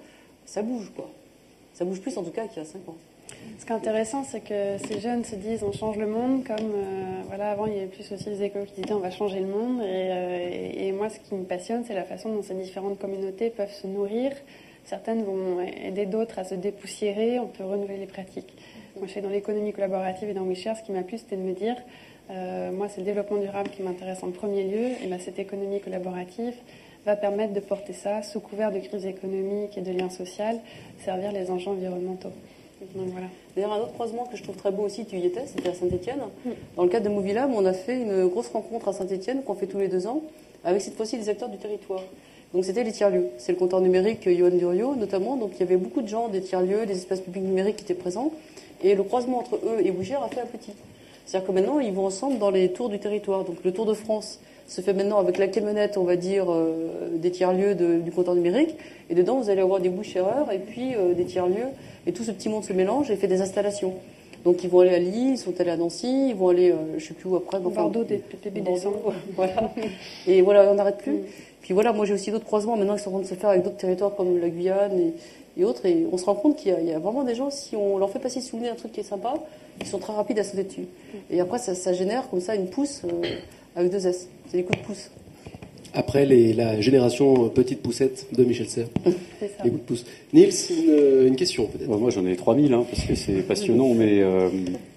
ça 0.45 0.63
bouge, 0.63 0.91
quoi. 0.95 1.09
Ça 1.75 1.85
bouge 1.85 2.01
plus, 2.01 2.19
en 2.19 2.25
tout 2.25 2.33
cas, 2.33 2.47
qu'il 2.49 2.59
y 2.59 2.67
a 2.67 2.69
5 2.69 2.89
ans. 2.89 2.97
Ce 3.59 3.65
qui 3.65 3.73
est 3.73 3.75
intéressant, 3.75 4.25
c'est 4.25 4.41
que 4.41 4.77
ces 4.87 5.01
jeunes 5.01 5.25
se 5.25 5.37
disent 5.37 5.63
on 5.63 5.73
change 5.73 5.97
le 5.97 6.07
monde, 6.07 6.45
comme 6.45 6.73
euh, 6.75 7.23
voilà, 7.29 7.53
avant 7.53 7.67
il 7.67 7.75
y 7.75 7.77
avait 7.77 7.87
plus 7.87 8.11
aussi 8.13 8.25
des 8.25 8.43
écoles 8.43 8.67
qui 8.67 8.83
disaient 8.83 8.93
on 8.93 8.99
va 8.99 9.11
changer 9.11 9.41
le 9.41 9.47
monde. 9.47 9.81
Euh, 9.81 10.71
et, 10.75 10.93
moi, 10.93 11.09
ce 11.09 11.21
qui 11.21 11.35
me 11.35 11.45
passionne, 11.45 11.85
c'est 11.87 11.95
la 11.95 12.05
façon 12.05 12.35
dont 12.35 12.43
ces 12.43 12.55
différentes 12.55 12.99
communautés 12.99 13.51
peuvent 13.51 13.73
se 13.73 13.87
nourrir. 13.87 14.33
Certaines 14.85 15.23
vont 15.23 15.61
aider 15.61 16.07
d'autres 16.07 16.39
à 16.39 16.45
se 16.45 16.55
dépoussiérer, 16.55 17.39
on 17.39 17.47
peut 17.47 17.65
renouveler 17.65 17.99
les 17.99 18.07
pratiques. 18.07 18.53
Moi, 19.01 19.07
je 19.07 19.13
suis 19.13 19.23
dans 19.23 19.31
l'économie 19.31 19.73
collaborative 19.73 20.29
et 20.29 20.35
dans 20.35 20.45
WeShare. 20.45 20.77
Ce 20.77 20.83
qui 20.83 20.93
m'a 20.93 21.03
plu, 21.03 21.17
c'était 21.17 21.37
de 21.37 21.41
me 21.41 21.55
dire 21.55 21.75
euh, 22.31 22.71
moi, 22.71 22.87
c'est 22.91 23.01
le 23.01 23.07
développement 23.07 23.39
durable 23.39 23.71
qui 23.71 23.83
m'intéresse 23.83 24.23
en 24.23 24.31
premier 24.31 24.63
lieu. 24.65 24.89
Et 25.03 25.07
ben, 25.07 25.19
cette 25.19 25.39
économie 25.39 25.81
collaborative 25.81 26.53
va 27.07 27.17
permettre 27.17 27.55
de 27.55 27.61
porter 27.61 27.95
ça 27.95 28.23
sous 28.23 28.41
couvert 28.41 28.71
de 28.71 28.79
crise 28.79 29.07
économique 29.07 29.79
et 29.79 29.81
de 29.81 29.91
lien 29.91 30.11
social, 30.11 30.61
servir 31.03 31.33
les 31.33 31.51
enjeux 31.51 31.71
environnementaux. 31.71 32.29
voilà. 32.95 33.29
D'ailleurs, 33.57 33.73
un 33.73 33.79
autre 33.79 33.95
croisement 33.95 34.27
que 34.27 34.37
je 34.37 34.43
trouve 34.43 34.57
très 34.57 34.71
beau 34.71 34.83
aussi, 34.83 35.07
tu 35.07 35.17
y 35.17 35.25
étais, 35.25 35.47
c'était 35.47 35.71
à 35.71 35.75
Saint-Etienne. 35.75 36.21
Mm. 36.45 36.51
Dans 36.77 36.83
le 36.83 36.91
cadre 36.91 37.09
de 37.09 37.15
Movilab, 37.15 37.51
on 37.55 37.65
a 37.65 37.73
fait 37.73 38.03
une 38.03 38.27
grosse 38.27 38.49
rencontre 38.49 38.89
à 38.89 38.93
Saint-Etienne 38.93 39.43
qu'on 39.45 39.55
fait 39.55 39.67
tous 39.67 39.79
les 39.79 39.89
deux 39.89 40.07
ans, 40.07 40.21
avec 40.63 40.83
cette 40.83 40.95
fois-ci 40.95 41.17
des 41.17 41.31
acteurs 41.31 41.49
du 41.49 41.57
territoire. 41.57 42.03
Donc 42.53 42.65
c'était 42.65 42.85
les 42.85 42.93
tiers-lieux. 42.93 43.29
C'est 43.39 43.53
le 43.53 43.59
compteur 43.59 43.81
numérique 43.81 44.29
Johan 44.29 44.51
Durio 44.51 44.97
notamment. 44.97 45.37
Donc 45.37 45.53
il 45.55 45.61
y 45.61 45.63
avait 45.63 45.77
beaucoup 45.77 46.03
de 46.03 46.09
gens 46.09 46.29
des 46.29 46.41
tiers-lieux, 46.41 46.85
des 46.85 46.97
espaces 46.97 47.21
publics 47.21 47.45
numériques 47.45 47.77
qui 47.77 47.85
étaient 47.85 47.95
présents. 47.95 48.33
Et 48.83 48.95
le 48.95 49.03
croisement 49.03 49.39
entre 49.39 49.57
eux 49.57 49.85
et 49.85 49.91
Bougère 49.91 50.23
a 50.23 50.29
fait 50.29 50.41
un 50.41 50.47
petit. 50.47 50.73
C'est-à-dire 51.27 51.47
que 51.47 51.53
maintenant, 51.53 51.79
ils 51.79 51.93
vont 51.93 52.07
ensemble 52.07 52.39
dans 52.39 52.51
les 52.51 52.73
tours 52.73 52.89
du 52.89 52.99
territoire. 52.99 53.45
Donc 53.45 53.59
le 53.65 53.73
Tour 53.73 53.87
de 53.87 53.95
France 53.95 54.41
se 54.67 54.81
fait 54.81 54.93
maintenant 54.93 55.19
avec 55.19 55.39
la 55.39 55.49
camionnette, 55.49 55.97
on 55.97 56.05
va 56.05 56.17
dire, 56.17 56.47
euh, 56.49 57.09
des 57.15 57.31
tiers-lieux 57.31 57.75
du 57.75 58.11
compteur 58.11 58.35
numérique. 58.35 58.77
Et 59.11 59.15
dedans, 59.15 59.41
vous 59.41 59.51
allez 59.51 59.61
avoir 59.61 59.81
des 59.81 59.89
bouchereurs 59.89 60.51
et 60.53 60.59
puis 60.59 60.95
euh, 60.95 61.15
des 61.15 61.25
tiers-lieux. 61.25 61.69
Et 62.07 62.13
tout 62.13 62.25
ce 62.25 62.31
petit 62.31 62.49
monde 62.49 62.65
se 62.65 62.73
mélange 62.73 63.11
et 63.11 63.17
fait 63.17 63.27
des 63.27 63.41
installations. 63.41 63.95
Donc 64.45 64.65
ils 64.65 64.71
vont 64.71 64.81
aller 64.81 64.95
à 64.95 64.99
Lille, 64.99 65.33
ils 65.33 65.39
sont 65.39 65.59
allés 65.61 65.71
à 65.71 65.77
Nancy, 65.77 66.29
ils 66.31 66.35
vont 66.35 66.49
aller, 66.49 66.75
je 66.95 66.99
je 66.99 67.09
sais 67.09 67.15
plus 67.15 67.29
où 67.29 67.37
après. 67.37 67.61
Bordeaux 67.61 68.05
début 68.05 68.61
décembre. 68.61 69.13
voilà. 69.37 69.73
Et 70.27 70.41
voilà, 70.41 70.71
on 70.71 70.75
n'arrête 70.75 70.99
plus. 70.99 71.13
Mm. 71.13 71.25
Puis 71.61 71.75
voilà, 71.75 71.93
moi 71.93 72.07
j'ai 72.07 72.15
aussi 72.15 72.31
d'autres 72.31 72.47
croisements 72.47 72.77
maintenant 72.77 72.97
qui 72.97 73.03
sont 73.03 73.11
en 73.11 73.15
train 73.15 73.23
de 73.23 73.27
se 73.27 73.35
faire 73.35 73.51
avec 73.51 73.63
d'autres 73.63 73.77
territoires 73.77 74.15
comme 74.17 74.39
la 74.39 74.49
Guyane 74.49 75.13
et, 75.57 75.65
autres. 75.65 75.85
Et 75.85 76.07
on 76.11 76.17
se 76.17 76.25
rend 76.25 76.35
compte 76.35 76.57
qu'il 76.57 76.73
y, 76.73 76.93
a 76.93 76.99
vraiment 76.99 77.23
des 77.23 77.35
gens, 77.35 77.51
si 77.51 77.77
on 77.77 77.99
leur 77.99 78.11
fait 78.11 78.19
passer 78.19 78.41
sous 78.41 78.57
le 78.57 78.63
nez 78.63 78.69
un 78.71 78.77
truc 78.77 78.93
qui 78.93 79.01
est 79.01 79.05
sympa, 79.05 79.35
ils 79.79 79.87
sont 79.87 79.99
très 79.99 80.15
rapides 80.15 80.39
à 80.39 80.45
sauter 80.45 80.65
dessus. 80.65 80.81
Mm. 80.81 81.17
Et 81.31 81.41
après, 81.41 81.59
ça, 81.59 81.93
génère 81.93 82.31
comme 82.31 82.41
ça 82.41 82.55
une 82.55 82.69
pousse 82.69 83.03
avec 83.77 83.93
deux 83.93 84.07
S. 84.07 84.29
C'est 84.49 84.57
des 84.57 84.65
coups 84.65 84.79
de 84.79 84.85
pouce. 84.85 85.11
Après 85.93 86.25
les, 86.25 86.53
la 86.53 86.81
génération 86.81 87.49
petite 87.49 87.83
poussette 87.83 88.27
de 88.37 88.45
Michel 88.45 88.69
Serres. 88.69 88.89
Les 89.65 89.71
coups 89.71 89.83
de 89.83 89.87
pouce. 89.87 90.07
Nils, 90.33 90.53
une, 90.71 91.29
une 91.29 91.37
question 91.37 91.67
peut-être 91.67 91.89
Moi 91.89 92.11
j'en 92.11 92.27
ai 92.27 92.37
3000 92.37 92.73
hein, 92.73 92.85
parce 92.89 93.05
que 93.05 93.15
c'est 93.15 93.43
passionnant, 93.43 93.95
mais 93.95 94.21
euh, 94.21 94.49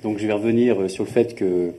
donc 0.03 0.19
je 0.19 0.27
vais 0.27 0.33
revenir 0.33 0.89
sur 0.89 1.03
le 1.03 1.09
fait 1.09 1.35
que 1.35 1.71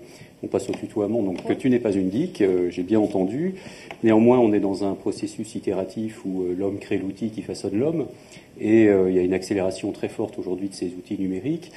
on 0.42 0.46
passe 0.46 0.68
au 0.68 0.72
tutoiement, 0.72 1.22
donc 1.22 1.42
que 1.46 1.54
tu 1.54 1.70
n'es 1.70 1.78
pas 1.78 1.92
une 1.92 2.12
geek, 2.12 2.42
euh, 2.42 2.68
j'ai 2.70 2.82
bien 2.82 3.00
entendu. 3.00 3.54
Néanmoins, 4.02 4.38
on 4.38 4.52
est 4.52 4.60
dans 4.60 4.84
un 4.84 4.92
processus 4.92 5.54
itératif 5.54 6.22
où 6.26 6.42
euh, 6.42 6.54
l'homme 6.58 6.78
crée 6.78 6.98
l'outil 6.98 7.30
qui 7.30 7.40
façonne 7.40 7.78
l'homme, 7.78 8.06
et 8.60 8.84
il 8.84 9.14
y 9.14 9.18
a 9.18 9.22
une 9.22 9.34
accélération 9.34 9.90
très 9.90 10.08
forte 10.08 10.38
aujourd'hui 10.38 10.68
de 10.68 10.74
ces 10.74 10.86
outils 10.86 11.18
numériques 11.18 11.72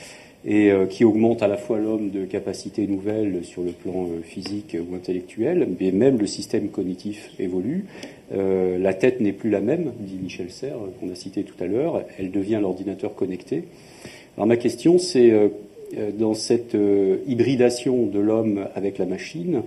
et 0.47 0.71
euh, 0.71 0.85
qui 0.85 1.03
augmente 1.03 1.43
à 1.43 1.47
la 1.47 1.57
fois 1.57 1.77
l'homme 1.77 2.09
de 2.09 2.23
capacités 2.23 2.87
nouvelles 2.87 3.43
sur 3.43 3.63
le 3.63 3.71
plan 3.71 4.05
euh, 4.05 4.21
physique 4.23 4.77
ou 4.79 4.95
intellectuel, 4.95 5.67
mais 5.77 5.91
même 5.91 6.17
le 6.17 6.25
système 6.25 6.69
cognitif 6.69 7.31
évolue. 7.37 7.85
Euh, 8.33 8.79
la 8.79 8.93
tête 8.93 9.19
n'est 9.19 9.33
plus 9.33 9.49
la 9.49 9.59
même, 9.59 9.91
dit 9.99 10.17
Michel 10.23 10.49
Serres, 10.49 10.79
qu'on 10.99 11.11
a 11.11 11.15
cité 11.15 11.43
tout 11.43 11.61
à 11.61 11.67
l'heure, 11.67 12.01
elle 12.17 12.31
devient 12.31 12.59
l'ordinateur 12.61 13.13
connecté. 13.13 13.65
Alors 14.37 14.47
ma 14.47 14.55
question, 14.55 14.99
c'est 14.99 15.33
dans 16.19 16.35
cette 16.35 16.77
hybridation 17.27 18.05
de 18.05 18.19
l'homme 18.19 18.67
avec 18.75 18.99
la 18.99 19.05
machine, 19.05 19.63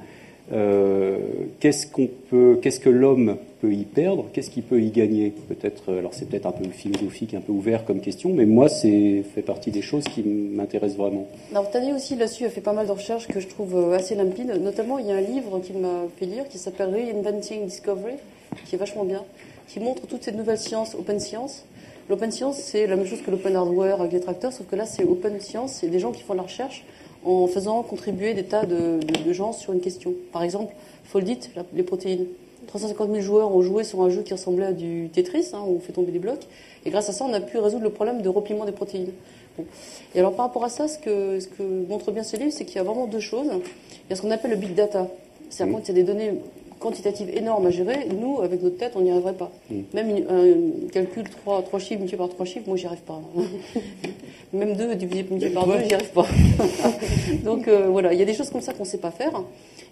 qu'est-ce 0.50 1.86
qu'on 1.86 2.08
peut, 2.30 2.58
qu'est-ce 2.60 2.80
que 2.80 2.90
l'homme 2.90 3.36
peut 3.60 3.72
y 3.72 3.84
perdre, 3.84 4.26
qu'est-ce 4.32 4.50
qu'il 4.50 4.62
peut 4.62 4.80
y 4.80 4.90
gagner? 4.90 5.32
Peut-être, 5.48 5.92
alors 5.92 6.14
c'est 6.14 6.28
peut-être 6.28 6.46
un 6.46 6.52
peu 6.52 6.64
philosophique, 6.70 7.34
un 7.34 7.40
peu 7.40 7.52
ouvert 7.52 7.84
comme 7.84 8.00
question, 8.00 8.30
mais 8.32 8.46
moi, 8.46 8.68
c'est 8.68 9.22
fait 9.34 9.42
partie 9.42 9.70
des 9.70 9.82
choses 9.82 10.04
qui 10.04 10.22
m'intéressent 10.22 10.98
vraiment. 10.98 11.26
Alors, 11.50 11.70
Tania 11.70 11.94
aussi 11.94 12.16
là-dessus 12.16 12.44
a 12.46 12.50
fait 12.50 12.60
pas 12.60 12.72
mal 12.72 12.86
de 12.86 12.92
recherches 12.92 13.28
que 13.28 13.38
je 13.38 13.48
trouve 13.48 13.76
euh, 13.76 13.96
assez 13.96 14.14
limpides. 14.14 14.52
Notamment, 14.62 14.98
il 14.98 15.06
y 15.06 15.12
a 15.12 15.16
un 15.16 15.20
livre 15.20 15.60
qu'il 15.60 15.78
m'a 15.78 16.06
fait 16.16 16.26
lire 16.26 16.48
qui 16.48 16.58
s'appelle 16.58 16.94
Reinventing 16.94 17.66
Discovery, 17.66 18.14
qui 18.66 18.74
est 18.74 18.78
vachement 18.78 19.04
bien, 19.04 19.22
qui 19.68 19.80
montre 19.80 20.06
toutes 20.06 20.24
ces 20.24 20.32
nouvelles 20.32 20.58
sciences, 20.58 20.94
open 20.94 21.20
science. 21.20 21.64
L'open 22.08 22.32
science, 22.32 22.58
c'est 22.58 22.86
la 22.88 22.96
même 22.96 23.06
chose 23.06 23.20
que 23.22 23.30
l'open 23.30 23.54
hardware 23.54 24.00
avec 24.00 24.12
les 24.12 24.20
tracteurs, 24.20 24.52
sauf 24.52 24.66
que 24.66 24.74
là, 24.74 24.84
c'est 24.84 25.04
open 25.04 25.38
science, 25.38 25.74
c'est 25.74 25.88
des 25.88 26.00
gens 26.00 26.10
qui 26.10 26.22
font 26.22 26.34
la 26.34 26.42
recherche 26.42 26.84
en 27.24 27.46
faisant 27.46 27.82
contribuer 27.82 28.34
des 28.34 28.44
tas 28.44 28.66
de, 28.66 29.00
de 29.24 29.32
gens 29.32 29.52
sur 29.52 29.72
une 29.72 29.80
question. 29.80 30.14
Par 30.32 30.42
exemple, 30.42 30.74
Foldit, 31.04 31.40
les 31.74 31.82
protéines. 31.82 32.26
350 32.66 33.10
000 33.10 33.20
joueurs 33.20 33.54
ont 33.54 33.62
joué 33.62 33.84
sur 33.84 34.00
un 34.02 34.10
jeu 34.10 34.22
qui 34.22 34.32
ressemblait 34.32 34.66
à 34.66 34.72
du 34.72 35.08
Tetris, 35.12 35.48
hein, 35.52 35.62
où 35.66 35.76
on 35.76 35.80
fait 35.80 35.92
tomber 35.92 36.12
des 36.12 36.18
blocs. 36.18 36.46
Et 36.84 36.90
grâce 36.90 37.08
à 37.08 37.12
ça, 37.12 37.24
on 37.24 37.32
a 37.32 37.40
pu 37.40 37.58
résoudre 37.58 37.82
le 37.82 37.90
problème 37.90 38.22
de 38.22 38.28
repliement 38.28 38.64
des 38.64 38.72
protéines. 38.72 39.12
Et 40.14 40.18
alors 40.20 40.34
par 40.34 40.46
rapport 40.46 40.64
à 40.64 40.68
ça, 40.68 40.88
ce 40.88 40.98
que, 40.98 41.40
ce 41.40 41.48
que 41.48 41.62
montre 41.88 42.12
bien 42.12 42.22
ce 42.22 42.36
livre, 42.36 42.52
c'est 42.52 42.64
qu'il 42.64 42.76
y 42.76 42.78
a 42.78 42.82
vraiment 42.82 43.06
deux 43.06 43.20
choses. 43.20 43.48
Il 43.48 44.10
y 44.10 44.12
a 44.12 44.16
ce 44.16 44.22
qu'on 44.22 44.30
appelle 44.30 44.52
le 44.52 44.56
big 44.56 44.74
data. 44.74 45.08
C'est-à-dire 45.50 45.78
mmh. 45.78 45.82
qu'il 45.82 45.96
y 45.96 46.00
a 46.00 46.02
des 46.02 46.06
données 46.06 46.32
quantitatives 46.80 47.30
énormes 47.36 47.66
à 47.66 47.70
gérer. 47.70 48.08
Nous, 48.08 48.40
avec 48.40 48.62
notre 48.62 48.78
tête, 48.78 48.92
on 48.96 49.02
n'y 49.02 49.10
arriverait 49.10 49.34
pas. 49.34 49.52
Mmh. 49.70 49.80
Même 49.94 50.26
un 50.28 50.88
calcul 50.90 51.28
3, 51.28 51.62
3 51.62 51.78
chiffres 51.78 52.00
multiplié 52.00 52.18
par 52.18 52.28
3 52.30 52.46
chiffres, 52.46 52.66
moi, 52.66 52.76
j'y 52.76 52.86
arrive 52.86 53.02
pas. 53.02 53.20
Même 54.52 54.74
2 54.74 54.96
divisé 54.96 55.50
par 55.50 55.66
2, 55.66 55.84
j'y 55.84 55.94
arrive 55.94 56.10
pas. 56.10 56.26
Donc 57.44 57.68
euh, 57.68 57.88
voilà, 57.88 58.12
il 58.12 58.18
y 58.18 58.22
a 58.22 58.24
des 58.24 58.34
choses 58.34 58.50
comme 58.50 58.62
ça 58.62 58.72
qu'on 58.72 58.84
ne 58.84 58.88
sait 58.88 58.98
pas 58.98 59.12
faire. 59.12 59.42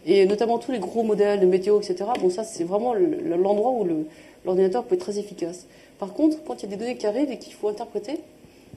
Et 0.07 0.27
notamment 0.27 0.59
tous 0.59 0.73
les 0.73 0.79
gros 0.79 1.03
modèles 1.03 1.39
de 1.41 1.47
météo, 1.47 1.79
etc. 1.79 2.11
Bon, 2.21 2.31
ça, 2.31 2.43
c'est 2.43 2.65
vraiment 2.65 2.95
l'endroit 2.95 3.73
où 3.73 3.87
l'ordinateur 4.45 4.85
peut 4.85 4.95
être 4.95 5.03
très 5.03 5.19
efficace. 5.19 5.67
Par 5.99 6.15
contre, 6.15 6.43
quand 6.45 6.63
il 6.63 6.71
y 6.71 6.73
a 6.73 6.77
des 6.77 6.83
données 6.83 6.97
qui 6.97 7.07
arrivent 7.07 7.31
et 7.31 7.39
qu'il 7.39 7.53
faut 7.53 7.69
interpréter, 7.69 8.21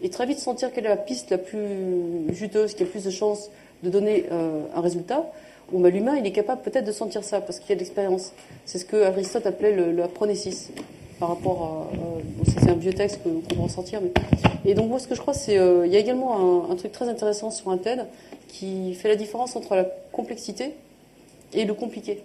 et 0.04 0.10
très 0.10 0.26
vite 0.26 0.40
sentir 0.40 0.74
quelle 0.74 0.86
est 0.86 0.90
la 0.90 0.98
piste 0.98 1.30
la 1.30 1.38
plus 1.38 2.34
juteuse, 2.34 2.74
qui 2.74 2.84
a 2.84 2.86
le 2.86 2.92
plus 2.92 3.04
de 3.04 3.12
chances 3.12 3.50
de 3.84 3.90
donner 3.90 4.26
euh, 4.32 4.64
un 4.76 4.82
résultat, 4.82 5.32
bon, 5.72 5.80
bah, 5.80 5.90
l'humain, 5.90 6.16
il 6.18 6.26
est 6.26 6.32
capable 6.32 6.62
peut-être 6.62 6.86
de 6.86 6.92
sentir 6.92 7.24
ça, 7.24 7.42
parce 7.42 7.60
qu'il 7.60 7.72
a 7.72 7.76
de 7.76 7.80
l'expérience. 7.80 8.34
C'est 8.66 8.78
ce 8.78 8.86
que 8.86 9.04
Aristote 9.04 9.46
appelait 9.46 9.76
le, 9.76 10.08
pronésis, 10.08 10.72
par 11.20 11.30
rapport 11.30 11.64
à... 11.64 11.96
Euh, 11.96 12.22
c'est 12.46 12.70
un 12.70 12.76
vieux 12.76 12.94
texte 12.94 13.22
qu'on 13.24 13.42
peut 13.42 13.62
ressentir. 13.62 14.02
Mais... 14.02 14.12
Et 14.66 14.74
donc, 14.74 14.90
moi, 14.90 15.00
ce 15.00 15.08
que 15.08 15.16
je 15.16 15.22
crois, 15.22 15.34
c'est... 15.34 15.58
Euh, 15.58 15.86
il 15.86 15.94
y 15.94 15.96
a 15.96 16.00
également 16.00 16.68
un, 16.68 16.72
un, 16.72 16.76
truc 16.76 16.92
très 16.92 17.08
intéressant 17.08 17.52
sur 17.52 17.70
un 17.70 17.78
TED 17.78 18.06
qui 18.48 18.94
fait 18.96 19.08
la 19.08 19.16
différence 19.16 19.56
entre 19.56 19.76
la 19.76 19.86
complexité 20.12 20.72
et 21.54 21.66
le 21.66 21.74
compliqué. 21.74 22.22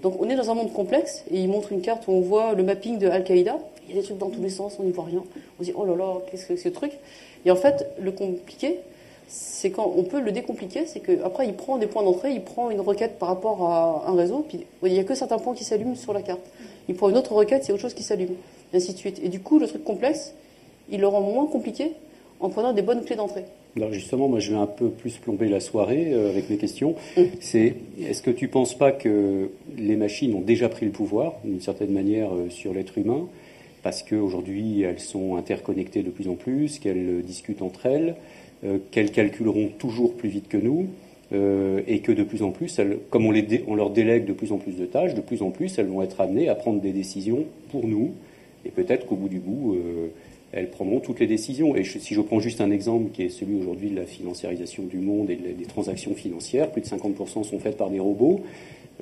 Donc 0.00 0.20
on 0.20 0.30
est 0.30 0.36
dans 0.36 0.50
un 0.50 0.54
monde 0.54 0.72
complexe 0.72 1.24
et 1.30 1.38
il 1.38 1.48
montre 1.48 1.72
une 1.72 1.82
carte 1.82 2.04
où 2.08 2.12
on 2.12 2.20
voit 2.20 2.54
le 2.54 2.62
mapping 2.62 2.98
de 2.98 3.08
Al-Qaïda. 3.08 3.58
Il 3.88 3.94
y 3.94 3.98
a 3.98 4.00
des 4.00 4.06
trucs 4.06 4.18
dans 4.18 4.30
tous 4.30 4.40
les 4.40 4.48
sens, 4.48 4.76
on 4.78 4.84
n'y 4.84 4.92
voit 4.92 5.04
rien. 5.04 5.22
On 5.58 5.62
se 5.62 5.68
dit 5.68 5.74
oh 5.76 5.84
là 5.84 5.94
là, 5.96 6.20
qu'est-ce 6.30 6.46
que 6.46 6.56
c'est 6.56 6.62
ce 6.62 6.68
truc? 6.70 6.92
Et 7.44 7.50
en 7.50 7.56
fait, 7.56 7.86
le 8.00 8.12
compliqué, 8.12 8.80
c'est 9.28 9.70
quand 9.70 9.92
on 9.96 10.02
peut 10.02 10.20
le 10.20 10.32
décompliquer, 10.32 10.86
c'est 10.86 11.00
qu'après 11.00 11.46
il 11.46 11.54
prend 11.54 11.78
des 11.78 11.86
points 11.86 12.02
d'entrée, 12.02 12.32
il 12.32 12.42
prend 12.42 12.70
une 12.70 12.80
requête 12.80 13.18
par 13.18 13.28
rapport 13.28 13.70
à 13.70 14.04
un 14.08 14.14
réseau, 14.14 14.44
puis 14.46 14.60
il 14.84 14.92
n'y 14.92 14.98
a 14.98 15.04
que 15.04 15.14
certains 15.14 15.38
points 15.38 15.54
qui 15.54 15.64
s'allument 15.64 15.94
sur 15.94 16.12
la 16.12 16.22
carte. 16.22 16.42
Il 16.88 16.94
prend 16.94 17.08
une 17.08 17.16
autre 17.16 17.32
requête, 17.32 17.64
c'est 17.64 17.72
autre 17.72 17.82
chose 17.82 17.94
qui 17.94 18.02
s'allume, 18.02 18.34
et 18.72 18.76
ainsi 18.76 18.92
de 18.92 18.98
suite. 18.98 19.20
Et 19.22 19.28
du 19.28 19.40
coup, 19.40 19.58
le 19.58 19.66
truc 19.66 19.84
complexe, 19.84 20.34
il 20.90 21.00
le 21.00 21.06
rend 21.06 21.20
moins 21.20 21.46
compliqué 21.46 21.92
en 22.40 22.48
prenant 22.48 22.72
des 22.72 22.82
bonnes 22.82 23.04
clés 23.04 23.16
d'entrée. 23.16 23.44
Alors 23.76 23.92
justement, 23.92 24.28
moi 24.28 24.38
je 24.38 24.50
vais 24.50 24.58
un 24.58 24.66
peu 24.66 24.90
plus 24.90 25.16
plomber 25.16 25.48
la 25.48 25.60
soirée 25.60 26.12
euh, 26.12 26.28
avec 26.28 26.50
mes 26.50 26.58
questions. 26.58 26.94
Mm. 27.16 27.22
C'est 27.40 27.76
est-ce 28.02 28.20
que 28.20 28.30
tu 28.30 28.46
ne 28.46 28.50
penses 28.50 28.76
pas 28.76 28.92
que 28.92 29.50
les 29.78 29.96
machines 29.96 30.34
ont 30.34 30.40
déjà 30.40 30.68
pris 30.68 30.84
le 30.84 30.92
pouvoir, 30.92 31.34
d'une 31.44 31.60
certaine 31.60 31.92
manière, 31.92 32.34
euh, 32.34 32.50
sur 32.50 32.74
l'être 32.74 32.98
humain, 32.98 33.28
parce 33.82 34.02
qu'aujourd'hui 34.02 34.82
elles 34.82 35.00
sont 35.00 35.36
interconnectées 35.36 36.02
de 36.02 36.10
plus 36.10 36.28
en 36.28 36.34
plus, 36.34 36.78
qu'elles 36.80 37.22
discutent 37.22 37.62
entre 37.62 37.86
elles, 37.86 38.10
euh, 38.10 38.41
qu'elles 38.90 39.10
calculeront 39.10 39.68
toujours 39.78 40.14
plus 40.14 40.28
vite 40.28 40.48
que 40.48 40.56
nous, 40.56 40.86
et 41.32 42.00
que 42.00 42.12
de 42.12 42.22
plus 42.22 42.42
en 42.42 42.50
plus, 42.50 42.80
comme 43.10 43.26
on, 43.26 43.74
leur 43.74 43.90
délègue 43.90 44.26
de 44.26 44.32
plus 44.32 44.52
en 44.52 44.58
plus 44.58 44.76
de 44.76 44.84
tâches, 44.84 45.14
de 45.14 45.20
plus 45.20 45.42
en 45.42 45.50
plus 45.50 45.78
elles 45.78 45.86
vont 45.86 46.02
être 46.02 46.20
amenées 46.20 46.48
à 46.48 46.54
prendre 46.54 46.80
des 46.80 46.92
décisions 46.92 47.46
pour 47.70 47.86
nous, 47.86 48.12
et 48.66 48.70
peut-être 48.70 49.06
qu'au 49.06 49.16
bout 49.16 49.28
du 49.28 49.38
bout 49.38 49.76
elles 50.52 50.68
prendront 50.68 51.00
toutes 51.00 51.20
les 51.20 51.26
décisions. 51.26 51.74
Et 51.74 51.84
si 51.84 52.14
je 52.14 52.20
prends 52.20 52.38
juste 52.38 52.60
un 52.60 52.70
exemple 52.70 53.10
qui 53.12 53.22
est 53.22 53.28
celui 53.30 53.56
aujourd'hui 53.56 53.90
de 53.90 53.96
la 53.96 54.04
financiarisation 54.04 54.84
du 54.84 54.98
monde 54.98 55.30
et 55.30 55.36
des 55.36 55.64
transactions 55.64 56.14
financières, 56.14 56.70
plus 56.70 56.82
de 56.82 56.86
50% 56.86 57.44
sont 57.44 57.58
faites 57.58 57.78
par 57.78 57.90
des 57.90 57.98
robots. 57.98 58.42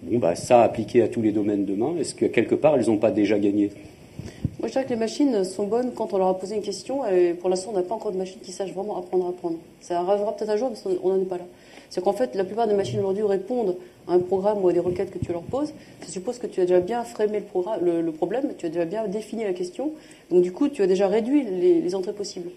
Bon, 0.02 0.18
bah, 0.18 0.36
ça 0.36 0.62
appliqué 0.62 1.02
à 1.02 1.08
tous 1.08 1.20
les 1.20 1.32
domaines 1.32 1.64
demain, 1.66 1.94
est-ce 1.98 2.14
que 2.14 2.24
quelque 2.24 2.54
part 2.54 2.76
elles 2.76 2.86
n'ont 2.86 2.98
pas 2.98 3.10
déjà 3.10 3.38
gagné? 3.38 3.70
Moi, 4.60 4.68
je 4.68 4.72
dirais 4.72 4.84
que 4.84 4.90
les 4.90 4.96
machines 4.96 5.42
sont 5.42 5.66
bonnes 5.66 5.92
quand 5.94 6.12
on 6.12 6.18
leur 6.18 6.28
a 6.28 6.38
posé 6.38 6.54
une 6.54 6.60
question. 6.60 7.06
Et 7.06 7.32
pour 7.32 7.48
l'instant, 7.48 7.70
on 7.72 7.76
n'a 7.76 7.82
pas 7.82 7.94
encore 7.94 8.12
de 8.12 8.18
machines 8.18 8.40
qui 8.42 8.52
sachent 8.52 8.74
vraiment 8.74 8.98
apprendre 8.98 9.24
à 9.24 9.30
apprendre. 9.30 9.56
Ça 9.80 10.00
arrivera 10.00 10.36
peut-être 10.36 10.50
un 10.50 10.56
jour, 10.56 10.70
mais 10.70 10.98
on 11.02 11.08
n'en 11.08 11.22
est 11.22 11.24
pas 11.24 11.38
là. 11.38 11.44
C'est 11.88 12.04
qu'en 12.04 12.12
fait, 12.12 12.34
la 12.34 12.44
plupart 12.44 12.68
des 12.68 12.74
machines 12.74 12.98
aujourd'hui 12.98 13.22
répondent 13.22 13.76
à 14.06 14.12
un 14.12 14.18
programme 14.18 14.62
ou 14.62 14.68
à 14.68 14.74
des 14.74 14.80
requêtes 14.80 15.12
que 15.12 15.18
tu 15.18 15.32
leur 15.32 15.40
poses. 15.40 15.72
Ça 16.02 16.12
suppose 16.12 16.38
que 16.38 16.46
tu 16.46 16.60
as 16.60 16.66
déjà 16.66 16.80
bien 16.80 17.04
frémé 17.04 17.42
le, 17.80 18.02
le, 18.02 18.12
problème, 18.12 18.52
tu 18.58 18.66
as 18.66 18.68
déjà 18.68 18.84
bien 18.84 19.08
défini 19.08 19.44
la 19.44 19.54
question. 19.54 19.92
Donc, 20.30 20.42
du 20.42 20.52
coup, 20.52 20.68
tu 20.68 20.82
as 20.82 20.86
déjà 20.86 21.08
réduit 21.08 21.42
les, 21.42 21.94
entrées 21.94 22.12
possibles. 22.12 22.50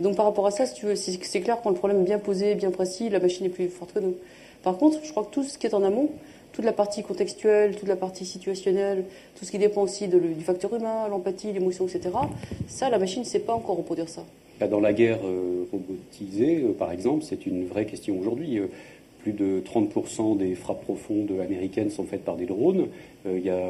Donc, 0.00 0.16
par 0.16 0.26
rapport 0.26 0.46
à 0.46 0.50
ça, 0.50 0.66
si 0.66 1.18
c'est 1.22 1.40
clair, 1.40 1.60
quand 1.62 1.70
le 1.70 1.76
problème 1.76 2.02
est 2.02 2.04
bien 2.04 2.18
posé, 2.18 2.56
bien 2.56 2.70
précis, 2.70 3.08
la 3.08 3.20
machine 3.20 3.46
est 3.46 3.50
plus 3.50 3.68
forte 3.68 3.94
que 3.94 4.00
nous. 4.00 4.16
Par 4.62 4.76
contre, 4.76 4.98
je 5.02 5.10
crois 5.12 5.24
que 5.24 5.30
tout 5.30 5.44
ce 5.44 5.56
qui 5.56 5.66
est 5.66 5.72
en 5.72 5.82
amont, 5.82 6.10
toute 6.52 6.64
la 6.64 6.72
partie 6.72 7.02
contextuelle, 7.02 7.76
toute 7.76 7.88
la 7.88 7.96
partie 7.96 8.24
situationnelle, 8.24 9.04
tout 9.36 9.44
ce 9.44 9.50
qui 9.50 9.58
dépend 9.58 9.82
aussi 9.82 10.08
du 10.08 10.42
facteur 10.42 10.74
humain, 10.74 11.08
l'empathie, 11.08 11.52
l'émotion, 11.52 11.86
etc., 11.86 12.10
ça, 12.66 12.90
la 12.90 12.98
machine 12.98 13.22
ne 13.22 13.26
sait 13.26 13.38
pas 13.38 13.54
encore 13.54 13.76
reproduire 13.76 14.08
ça. 14.08 14.24
Dans 14.66 14.80
la 14.80 14.92
guerre 14.92 15.20
euh, 15.24 15.64
robotisée, 15.70 16.62
euh, 16.64 16.72
par 16.72 16.90
exemple, 16.90 17.22
c'est 17.22 17.46
une 17.46 17.66
vraie 17.66 17.86
question 17.86 18.18
aujourd'hui. 18.18 18.58
Euh, 18.58 18.66
plus 19.22 19.32
de 19.32 19.60
30% 19.60 20.36
des 20.36 20.54
frappes 20.54 20.82
profondes 20.82 21.32
américaines 21.40 21.90
sont 21.90 22.04
faites 22.04 22.24
par 22.24 22.36
des 22.36 22.46
drones. 22.46 22.86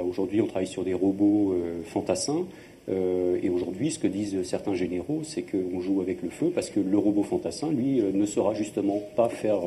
aujourd'hui, 0.07 0.43
on 0.43 0.47
travaille 0.47 0.67
sur 0.67 0.85
des 0.85 0.93
robots 0.93 1.57
fantassins. 1.85 2.45
et 2.87 3.49
aujourd'hui, 3.49 3.91
ce 3.91 3.99
que 3.99 4.07
disent 4.07 4.43
certains 4.43 4.75
généraux, 4.75 5.21
c'est 5.25 5.43
qu'on 5.43 5.81
joue 5.81 6.03
avec 6.03 6.23
le 6.23 6.29
feu 6.29 6.53
parce 6.55 6.69
que 6.69 6.81
le 6.81 6.99
robot 6.99 7.23
fantassin, 7.23 7.73
lui, 7.73 8.03
ne 8.03 8.27
saura 8.27 8.53
justement 8.53 9.01
pas 9.17 9.31
faire 9.31 9.61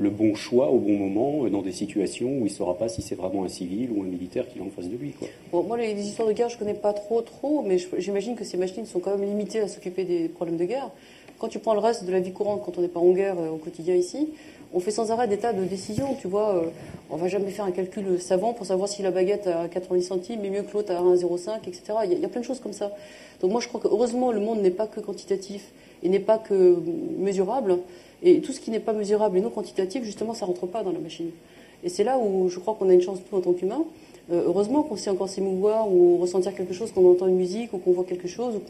le 0.00 0.08
bon 0.08 0.34
choix 0.34 0.70
au 0.70 0.78
bon 0.78 0.96
moment 0.96 1.46
dans 1.50 1.60
des 1.60 1.72
situations 1.72 2.28
où 2.28 2.38
il 2.38 2.44
ne 2.44 2.48
saura 2.48 2.78
pas 2.78 2.88
si 2.88 3.02
c'est 3.02 3.14
vraiment 3.14 3.44
un 3.44 3.48
civil 3.48 3.90
ou 3.94 4.02
un 4.02 4.06
militaire 4.06 4.48
qui 4.48 4.58
est 4.58 4.62
en 4.62 4.70
face 4.70 4.88
de 4.88 4.96
lui. 4.96 5.10
Quoi. 5.10 5.28
Bon, 5.52 5.62
moi, 5.62 5.76
les, 5.76 5.92
histoires 5.92 6.26
de 6.26 6.32
guerre, 6.32 6.48
je 6.48 6.54
ne 6.54 6.60
connais 6.60 6.74
pas 6.74 6.94
trop, 6.94 7.20
trop, 7.20 7.62
mais 7.62 7.76
j'imagine 7.98 8.34
que 8.34 8.44
ces 8.44 8.56
machines 8.56 8.86
sont 8.86 8.98
quand 8.98 9.14
même 9.14 9.28
limitées 9.28 9.60
à 9.60 9.68
s'occuper 9.68 10.04
des 10.04 10.28
problèmes 10.28 10.56
de 10.56 10.64
guerre. 10.64 10.90
Quand 11.38 11.48
tu 11.48 11.58
prends 11.58 11.74
le 11.74 11.80
reste 11.80 12.06
de 12.06 12.12
la 12.12 12.20
vie 12.20 12.32
courante, 12.32 12.62
quand 12.64 12.78
on 12.78 12.80
n'est 12.80 12.88
pas 12.88 13.00
en 13.00 13.10
guerre 13.10 13.38
euh, 13.38 13.50
au 13.50 13.56
quotidien 13.56 13.94
ici, 13.94 14.30
on 14.72 14.80
fait 14.80 14.90
sans 14.90 15.10
arrêt 15.10 15.28
des 15.28 15.36
tas 15.36 15.52
de 15.52 15.64
décisions. 15.64 16.14
Tu 16.18 16.28
vois, 16.28 16.56
euh, 16.56 16.62
on 17.10 17.16
va 17.16 17.28
jamais 17.28 17.50
faire 17.50 17.66
un 17.66 17.70
calcul 17.70 18.18
savant 18.22 18.54
pour 18.54 18.64
savoir 18.64 18.88
si 18.88 19.02
la 19.02 19.10
baguette 19.10 19.48
à 19.48 19.68
90 19.68 20.02
centimes 20.02 20.42
est 20.42 20.50
mieux 20.50 20.62
que 20.62 20.72
l'autre 20.72 20.92
à 20.92 21.02
1,05, 21.02 21.68
etc. 21.68 21.82
Il 22.04 22.12
y, 22.14 22.20
y, 22.20 22.24
a 22.24 22.28
plein 22.28 22.40
de 22.40 22.46
choses 22.46 22.60
comme 22.60 22.72
ça. 22.72 22.90
Donc 23.42 23.52
moi, 23.52 23.60
je 23.60 23.68
crois 23.68 23.80
que 23.80 23.88
heureusement, 23.88 24.32
le 24.32 24.40
monde 24.40 24.62
n'est 24.62 24.70
pas 24.70 24.86
que 24.86 25.00
quantitatif 25.00 25.72
et 26.02 26.08
n'est 26.08 26.20
pas 26.20 26.38
que 26.38 26.78
mesurable. 27.18 27.80
Et 28.22 28.40
tout 28.40 28.52
ce 28.52 28.60
qui 28.60 28.70
n'est 28.70 28.80
pas 28.80 28.92
mesurable 28.92 29.38
et 29.38 29.40
non 29.40 29.50
quantitatif, 29.50 30.04
justement, 30.04 30.34
ça 30.34 30.46
rentre 30.46 30.66
pas 30.66 30.82
dans 30.82 30.92
la 30.92 30.98
machine. 30.98 31.30
Et 31.82 31.88
c'est 31.88 32.04
là 32.04 32.18
où 32.18 32.48
je 32.48 32.58
crois 32.58 32.74
qu'on 32.74 32.88
a 32.90 32.94
une 32.94 33.00
chance, 33.00 33.18
nous, 33.30 33.38
en 33.38 33.40
tant 33.40 33.52
qu'humains. 33.52 33.84
Euh, 34.30 34.44
heureusement 34.46 34.82
qu'on 34.82 34.96
sait 34.96 35.10
encore 35.10 35.28
s'émouvoir 35.28 35.90
ou 35.90 36.18
ressentir 36.18 36.54
quelque 36.54 36.74
chose, 36.74 36.92
qu'on 36.92 37.10
entend 37.10 37.26
une 37.26 37.36
musique 37.36 37.72
ou 37.72 37.78
qu'on 37.78 37.92
voit 37.92 38.04
quelque 38.04 38.28
chose 38.28 38.60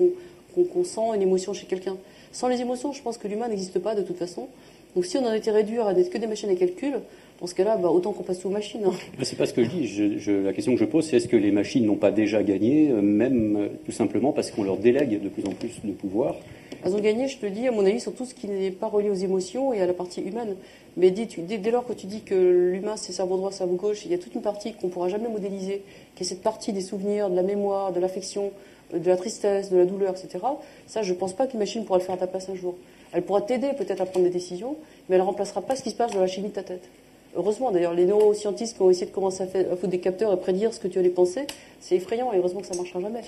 ou 0.57 0.65
qu'on 0.65 0.85
sent 0.85 1.01
une 1.15 1.23
émotion 1.23 1.53
chez 1.53 1.67
quelqu'un. 1.67 1.97
Sans 2.33 2.49
les 2.49 2.61
émotions, 2.61 2.93
je 2.93 3.03
pense 3.03 3.19
que 3.19 3.29
l'humain 3.29 3.49
n'existe 3.49 3.79
pas 3.79 3.95
de 3.95 4.03
toute 4.03 4.17
façon. 4.17 4.49
Donc 4.95 5.05
si 5.05 5.19
on 5.19 5.27
en 5.27 5.33
était 5.33 5.51
réduire 5.51 5.87
à 5.87 5.95
n'être 5.95 6.11
que 6.11 6.19
des 6.19 6.27
machines 6.27 6.51
à 6.51 6.55
calcul, 6.55 7.01
dans 7.41 7.47
ce 7.47 7.55
cas-là, 7.55 7.77
bah, 7.77 7.89
autant 7.89 8.13
qu'on 8.13 8.23
passe 8.23 8.45
aux 8.45 8.51
machines. 8.51 8.85
Hein. 8.85 8.93
C'est 9.23 9.37
pas 9.37 9.47
ce 9.47 9.55
que 9.55 9.65
je 9.65 9.71
dis. 9.71 9.87
Je, 9.87 10.33
la 10.33 10.53
question 10.53 10.75
que 10.75 10.81
je 10.81 10.85
pose, 10.85 11.07
c'est 11.07 11.17
est-ce 11.17 11.29
que 11.29 11.37
les 11.37 11.51
machines 11.51 11.87
n'ont 11.87 11.97
pas 11.97 12.11
déjà 12.11 12.43
gagné, 12.43 12.91
euh, 12.91 13.01
même 13.01 13.57
euh, 13.57 13.69
tout 13.87 13.93
simplement 13.93 14.33
parce 14.33 14.51
qu'on 14.51 14.63
leur 14.63 14.77
délègue 14.77 15.23
de 15.23 15.29
plus 15.29 15.47
en 15.47 15.53
plus 15.53 15.81
de 15.83 15.93
pouvoir? 15.93 16.37
Elles 16.85 16.95
ont 16.95 17.01
gagné, 17.01 17.29
je 17.29 17.39
te 17.39 17.47
le 17.47 17.53
dis, 17.53 17.67
à 17.67 17.73
mon 17.73 17.85
avis, 17.85 18.01
sur 18.01 18.15
tout 18.15 18.27
ce 18.27 18.35
qui 18.35 18.47
n'est 18.47 18.71
pas 18.71 18.89
relié 18.89 19.09
aux 19.09 19.15
émotions 19.15 19.73
et 19.73 19.81
à 19.81 19.87
la 19.87 19.95
partie 19.95 20.21
humaine. 20.21 20.57
Mais 20.97 21.11
dès, 21.11 21.27
dès, 21.27 21.71
lors 21.71 21.87
que 21.87 21.95
tu 21.95 22.07
dis 22.07 22.23
que 22.23 22.35
l'humain, 22.35 22.97
c'est 22.97 23.13
cerveau 23.13 23.37
droit, 23.37 23.53
cerveau 23.53 23.77
gauche, 23.77 24.05
il 24.05 24.11
y 24.11 24.15
a 24.15 24.19
toute 24.19 24.35
une 24.35 24.43
partie 24.43 24.75
qu'on 24.75 24.89
ne 24.89 24.93
pourra 24.93 25.09
jamais 25.09 25.29
modéliser, 25.29 25.83
qui 26.17 26.25
est 26.25 26.27
cette 26.27 26.43
partie 26.43 26.73
des 26.73 26.81
souvenirs, 26.83 27.31
de 27.31 27.37
la 27.37 27.43
mémoire, 27.43 27.93
de 27.93 28.01
l'affection, 28.01 28.51
de 28.93 29.07
la 29.07 29.17
tristesse, 29.17 29.71
de 29.71 29.79
la 29.79 29.87
douleur, 29.87 30.11
etc. 30.11 30.45
Ça, 30.87 31.03
je 31.03 31.13
ne 31.13 31.19
pense 31.19 31.33
pas 31.33 31.47
qu'une 31.47 31.61
machine 31.61 31.85
pourra 31.85 31.99
le 31.99 32.05
faire 32.05 32.17
à 32.17 32.19
ta 32.19 32.27
place 32.27 32.49
un 32.51 32.55
jour. 32.55 32.75
Elle 33.13 33.23
pourra 33.23 33.41
t'aider 33.41 33.71
peut-être 33.77 34.01
à 34.01 34.07
prendre 34.07 34.27
des 34.27 34.33
décisions, 34.33 34.77
mais 35.09 35.17
elle 35.17 35.23
ne 35.23 35.27
remplacera 35.27 35.63
pas 35.63 35.77
ce 35.77 35.83
qui 35.83 35.91
se 35.91 35.97
passe 35.97 36.13
dans 36.13 36.21
la 36.21 36.27
chimie 36.27 36.49
de 36.49 36.55
ta 36.55 36.63
tête. 36.63 36.89
Heureusement, 37.37 37.71
d'ailleurs, 37.71 37.95
les 37.95 38.07
neuroscientistes 38.07 38.77
qui 38.77 38.83
ont 38.83 38.91
essayé 38.91 39.07
de 39.07 39.13
commencer 39.13 39.43
à, 39.43 39.47
faire, 39.47 39.73
à 39.73 39.77
foutre 39.77 39.89
des 39.89 40.01
capteurs 40.01 40.33
et 40.33 40.37
prédire 40.37 40.75
ce 40.75 40.81
que 40.81 40.89
tu 40.89 40.99
allais 40.99 41.11
penser, 41.11 41.47
c'est 41.81 41.97
effrayant 41.97 42.33
et 42.33 42.39
heureusement 42.39 42.61
que 42.61 42.67
ça 42.67 42.75
ne 42.75 42.79
marchera 42.79 43.01
jamais. 43.01 43.23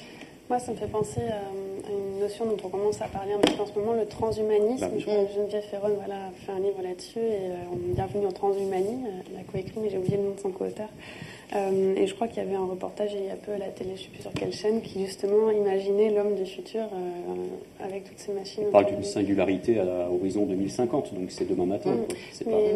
Moi, 0.48 0.58
ça 0.58 0.72
me 0.72 0.76
fait 0.76 0.88
penser 0.88 1.20
à, 1.20 1.40
une 1.90 2.20
notion 2.20 2.44
dont 2.44 2.56
on 2.64 2.68
commence 2.68 3.00
à 3.00 3.06
parler 3.06 3.32
un 3.32 3.38
peu 3.38 3.62
en 3.62 3.66
ce 3.66 3.78
moment, 3.78 3.92
le 3.92 4.06
transhumanisme. 4.06 4.80
Bah 4.80 4.90
Je 4.98 5.04
crois 5.04 5.24
que 5.24 5.32
Geneviève 5.32 5.62
Ferron 5.62 5.90
voilà, 5.96 6.26
a 6.26 6.30
fait 6.44 6.52
un 6.52 6.58
livre 6.58 6.82
là-dessus 6.82 7.20
et 7.20 7.50
euh, 7.50 7.72
on 7.72 7.76
est 7.76 7.94
bienvenue 7.94 8.26
en 8.26 8.32
transhumanie. 8.32 9.04
Elle 9.32 9.40
a 9.40 9.44
coécrit, 9.44 9.80
mais 9.80 9.88
j'ai 9.88 9.98
oublié 9.98 10.16
le 10.16 10.24
nom 10.24 10.34
de 10.34 10.40
son 10.40 10.50
co-auteur. 10.50 10.88
Euh, 11.54 11.94
et 11.96 12.06
je 12.06 12.14
crois 12.14 12.28
qu'il 12.28 12.42
y 12.42 12.46
avait 12.46 12.56
un 12.56 12.64
reportage 12.64 13.10
il 13.14 13.26
y 13.26 13.30
a 13.30 13.36
peu 13.36 13.52
à 13.52 13.58
la 13.58 13.66
télé, 13.66 13.90
je 13.90 14.00
ne 14.00 14.04
sais 14.04 14.08
plus 14.10 14.22
sur 14.22 14.32
quelle 14.32 14.52
chaîne, 14.52 14.80
qui 14.80 15.04
justement 15.04 15.50
imaginait 15.50 16.10
l'homme 16.10 16.34
du 16.34 16.46
futur 16.46 16.82
euh, 16.82 17.84
avec 17.84 18.04
toutes 18.04 18.18
ces 18.18 18.32
machines. 18.32 18.64
On 18.68 18.72
parle 18.72 18.86
d'une 18.86 19.02
singularité 19.02 19.78
à 19.78 19.84
l'horizon 19.84 20.46
2050, 20.46 21.14
donc 21.14 21.30
c'est 21.30 21.48
demain 21.48 21.66
matin. 21.66 21.90
Mm. 21.90 22.46
Mais, 22.46 22.74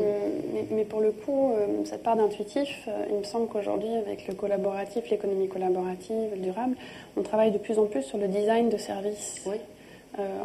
mais, 0.70 0.84
pour 0.84 1.00
le 1.00 1.12
coup, 1.12 1.52
euh, 1.52 1.84
cette 1.84 2.02
part 2.02 2.16
d'intuitif, 2.16 2.88
il 3.10 3.16
me 3.16 3.24
semble 3.24 3.48
qu'aujourd'hui, 3.48 3.94
avec 3.96 4.28
le 4.28 4.34
collaboratif, 4.34 5.08
l'économie 5.10 5.48
collaborative, 5.48 6.30
le 6.34 6.40
durable, 6.40 6.76
on 7.16 7.22
travaille 7.22 7.52
de 7.52 7.58
plus 7.58 7.78
en 7.78 7.86
plus 7.86 8.02
sur 8.02 8.18
le 8.18 8.28
design 8.28 8.68
de 8.68 8.76
services. 8.76 9.42
Oui. 9.46 9.56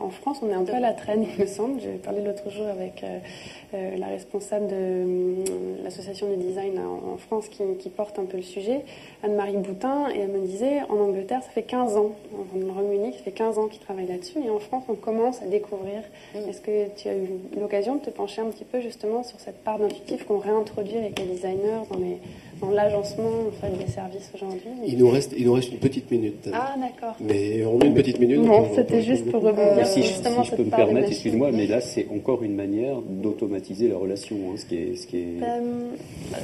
En 0.02 0.10
France, 0.10 0.40
on 0.42 0.50
est 0.50 0.54
un 0.54 0.64
peu 0.64 0.74
à 0.74 0.80
la 0.80 0.94
traîne, 0.94 1.24
il 1.24 1.42
me 1.42 1.48
semble. 1.48 1.80
J'ai 1.80 1.98
parlé 1.98 2.22
l'autre 2.22 2.50
jour 2.50 2.68
avec 2.68 3.04
euh, 3.04 3.98
la 3.98 4.08
responsable 4.08 4.68
de 4.68 4.76
euh, 4.76 5.44
l'association 5.84 6.30
du 6.30 6.38
design 6.38 6.78
en, 6.80 7.18
France 7.18 7.48
qui, 7.48 7.90
porte 7.90 8.20
un 8.20 8.26
peu 8.26 8.38
le 8.38 8.44
sujet, 8.44 8.84
Anne-Marie 9.24 9.58
Boutin, 9.58 10.10
et 10.14 10.20
elle 10.20 10.32
me 10.32 10.46
disait 10.46 10.82
en 10.90 10.98
Angleterre, 10.98 11.42
ça 11.44 11.50
fait 11.50 11.64
15 11.64 11.98
ans, 11.98 12.12
en 12.34 12.74
Royaume-Uni, 12.74 13.14
ça 13.14 13.20
fait 13.20 13.32
15 13.32 13.58
ans 13.58 13.68
qu'ils 13.68 13.82
travaillent 13.82 14.08
là-dessus, 14.08 14.40
et 14.44 14.50
en 14.50 14.60
France, 14.60 14.84
on 14.90 14.96
commence 14.96 15.42
à 15.42 15.46
découvrir. 15.46 16.02
Est-ce 16.36 16.62
que 16.62 16.88
tu 16.96 17.08
as 17.08 17.16
eu 17.16 17.28
l'occasion 17.60 17.96
de 17.96 18.02
te 18.02 18.10
pencher 18.10 18.42
un 18.42 18.50
petit 18.50 18.66
peu 18.66 18.82
justement 18.82 19.24
sur 19.24 19.40
cette 19.40 19.64
part 19.64 19.80
d'intuitif 19.80 20.26
qu'on 20.26 20.40
réintroduit 20.40 20.98
avec 20.98 21.20
les 21.20 21.26
designers 21.26 21.84
dans 21.90 22.00
les 22.00 22.20
dans 22.62 22.70
l'agencement 22.70 23.48
en 23.48 23.52
fait, 23.52 23.76
des 23.78 23.92
services 23.92 24.32
aujourd'hui. 24.36 24.70
Il 24.86 24.98
nous 25.00 25.10
reste, 25.10 25.34
il 25.38 25.46
nous 25.46 25.54
reste 25.54 25.72
une 25.72 25.80
petite 25.80 26.10
minute. 26.12 26.50
Ah 26.54 26.76
d'accord. 26.78 27.16
Mais 27.20 27.66
on 27.66 27.78
met 27.78 27.88
une 27.88 27.94
petite 27.94 28.20
minute. 28.20 28.40
Non, 28.40 28.68
c'était 28.76 29.02
juste 29.02 29.30
pour 29.32 29.42
rebondir 29.42 29.86
si, 29.88 30.04
justement 30.04 30.44
si 30.44 30.52
je 30.52 30.56
peux 30.56 30.64
me 30.64 30.70
permettre, 30.70 31.10
excuse-moi, 31.10 31.52
mais 31.52 31.68
là 31.68 31.82
c'est 31.82 32.08
encore 32.14 32.44
une 32.44 32.56
manière 32.56 33.02
d'automatiser 33.02 33.88
la 33.88 33.98
relation, 33.98 34.38
hein, 34.38 34.58
ce 34.58 34.66
qui 34.66 34.76
est, 34.76 34.96
ce 34.96 35.08
qui 35.08 35.18
est. 35.18 35.44
Euh, 35.44 35.90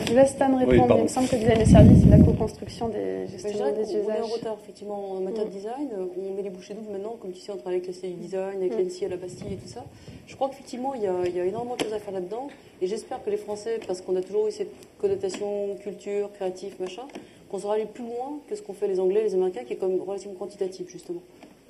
je 0.07 0.13
laisse 0.13 0.32
Stan 0.32 0.57
répondre. 0.57 0.95
il 0.97 1.03
me 1.03 1.07
semble 1.07 1.28
que 1.30 1.36
design 1.36 1.59
de 1.59 1.65
service, 1.65 2.03
c'est 2.03 2.09
la 2.09 2.24
co-construction 2.24 2.89
des, 2.89 3.28
justement, 3.32 3.72
des 3.72 3.82
usages. 3.82 4.03
On 4.07 4.11
est 4.11 4.22
en 4.22 4.28
retard 4.28 4.57
effectivement 4.61 5.11
en 5.11 5.22
matière 5.22 5.45
de 5.45 5.51
design. 5.51 5.88
On 6.18 6.36
met 6.36 6.41
les 6.41 6.49
bouchées 6.49 6.74
doubles 6.74 6.91
maintenant, 6.91 7.15
comme 7.22 7.32
tu 7.32 7.41
sais, 7.41 7.51
on 7.51 7.57
travaille 7.57 7.80
avec 7.80 7.88
le 7.88 8.09
design, 8.09 8.57
avec 8.57 8.74
mm. 8.74 8.82
l'NC 8.82 9.05
à 9.05 9.09
la 9.09 9.18
Bastille 9.18 9.53
et 9.53 9.57
tout 9.57 9.68
ça. 9.68 9.86
Je 10.26 10.36
crois 10.36 10.49
qu'effectivement 10.49 10.93
il 10.93 11.03
y, 11.03 11.07
a, 11.07 11.13
il 11.26 11.36
y 11.36 11.39
a 11.39 11.45
énormément 11.45 11.76
de 11.76 11.84
choses 11.84 11.93
à 11.93 11.99
faire 11.99 12.13
là-dedans, 12.13 12.47
et 12.82 12.88
j'espère 12.88 13.24
que 13.24 13.30
les 13.30 13.38
Français, 13.38 13.80
parce 13.88 14.01
qu'on 14.01 14.15
a 14.15 14.22
toujours 14.22 14.47
eu 14.47 14.51
cette 14.51 14.72
connotation 14.99 15.76
culture 15.82 16.06
créatif, 16.33 16.79
machin, 16.79 17.03
qu'on 17.49 17.59
sera 17.59 17.75
aller 17.75 17.85
plus 17.91 18.03
loin 18.03 18.39
que 18.49 18.55
ce 18.55 18.61
qu'ont 18.61 18.73
fait 18.73 18.87
les 18.87 18.99
Anglais 18.99 19.21
et 19.21 19.23
les 19.23 19.33
Américains, 19.33 19.63
qui 19.65 19.73
est 19.73 19.77
comme 19.77 19.99
relativement 20.01 20.35
quantitatif, 20.35 20.87
justement. 20.89 21.21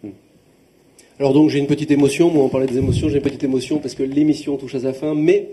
Hmm. 0.03 0.11
Alors 1.19 1.33
donc 1.33 1.49
j'ai 1.49 1.59
une 1.59 1.67
petite 1.67 1.91
émotion, 1.91 2.29
moi 2.29 2.43
on 2.43 2.49
parlait 2.49 2.67
des 2.67 2.77
émotions, 2.77 3.09
j'ai 3.09 3.17
une 3.17 3.23
petite 3.23 3.43
émotion 3.43 3.79
parce 3.79 3.95
que 3.95 4.03
l'émission 4.03 4.55
touche 4.57 4.75
à 4.75 4.81
sa 4.81 4.93
fin, 4.93 5.15
mais 5.15 5.49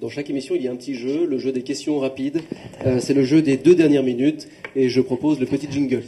dans 0.00 0.08
chaque 0.08 0.30
émission 0.30 0.54
il 0.54 0.62
y 0.62 0.68
a 0.68 0.72
un 0.72 0.76
petit 0.76 0.94
jeu, 0.94 1.26
le 1.26 1.36
jeu 1.36 1.52
des 1.52 1.62
questions 1.62 1.98
rapides, 1.98 2.40
euh, 2.86 2.98
c'est 2.98 3.12
le 3.12 3.22
jeu 3.22 3.42
des 3.42 3.58
deux 3.58 3.74
dernières 3.74 4.02
minutes, 4.02 4.48
et 4.74 4.88
je 4.88 5.02
propose 5.02 5.38
le 5.38 5.44
petit 5.44 5.70
jingle. 5.70 6.02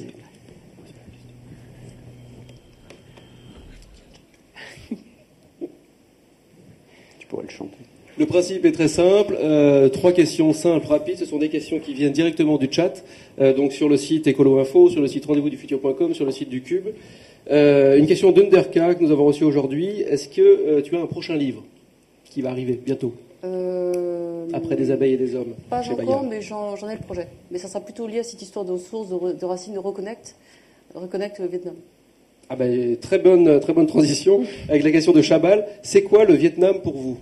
tu 7.18 7.26
pourrais 7.28 7.44
le 7.44 7.50
chanter. 7.50 7.76
Le 8.16 8.26
principe 8.26 8.64
est 8.64 8.72
très 8.72 8.86
simple. 8.86 9.36
Euh, 9.40 9.88
trois 9.88 10.12
questions 10.12 10.52
simples, 10.52 10.86
rapides. 10.86 11.18
Ce 11.18 11.24
sont 11.24 11.38
des 11.38 11.48
questions 11.48 11.80
qui 11.80 11.94
viennent 11.94 12.12
directement 12.12 12.58
du 12.58 12.68
chat. 12.70 13.02
Euh, 13.40 13.52
donc 13.52 13.72
sur 13.72 13.88
le 13.88 13.96
site 13.96 14.28
Écolo 14.28 14.60
Info, 14.60 14.88
sur 14.88 15.00
le 15.00 15.08
site 15.08 15.26
rendez-vous 15.26 15.50
du 15.50 15.56
futur.com, 15.56 16.14
sur 16.14 16.24
le 16.24 16.30
site 16.30 16.48
du 16.48 16.62
Cube. 16.62 16.86
Euh, 17.50 17.98
une 17.98 18.06
question 18.06 18.30
d'Underka 18.30 18.94
que 18.94 19.02
nous 19.02 19.10
avons 19.10 19.24
reçue 19.24 19.42
aujourd'hui. 19.42 20.02
Est-ce 20.02 20.28
que 20.28 20.80
tu 20.82 20.96
as 20.96 21.00
un 21.00 21.06
prochain 21.06 21.34
livre 21.34 21.64
qui 22.24 22.40
va 22.40 22.50
arriver 22.50 22.80
bientôt 22.84 23.14
Après 24.52 24.76
des 24.76 24.92
abeilles 24.92 25.14
et 25.14 25.18
des 25.18 25.34
hommes. 25.34 25.54
Pas 25.68 25.82
encore, 25.90 26.22
mais 26.22 26.40
j'en 26.40 26.76
ai 26.88 26.94
le 26.94 27.04
projet. 27.04 27.26
Mais 27.50 27.58
ça 27.58 27.66
sera 27.66 27.80
plutôt 27.80 28.06
lié 28.06 28.20
à 28.20 28.22
cette 28.22 28.40
histoire 28.40 28.64
de 28.64 28.76
sources, 28.76 29.08
de, 29.08 29.44
racines, 29.44 29.74
de 29.74 29.80
Reconnect, 29.80 30.36
Reconnect 30.94 31.40
Vietnam. 31.40 31.74
Ah 32.48 32.54
ben, 32.54 32.96
très 32.98 33.18
bonne, 33.18 33.58
très 33.58 33.72
bonne 33.72 33.86
transition 33.86 34.44
avec 34.68 34.84
la 34.84 34.92
question 34.92 35.12
de 35.12 35.22
Chabal. 35.22 35.66
C'est 35.82 36.02
quoi 36.02 36.24
le 36.24 36.34
Vietnam 36.34 36.80
pour 36.80 36.94
vous? 36.94 37.18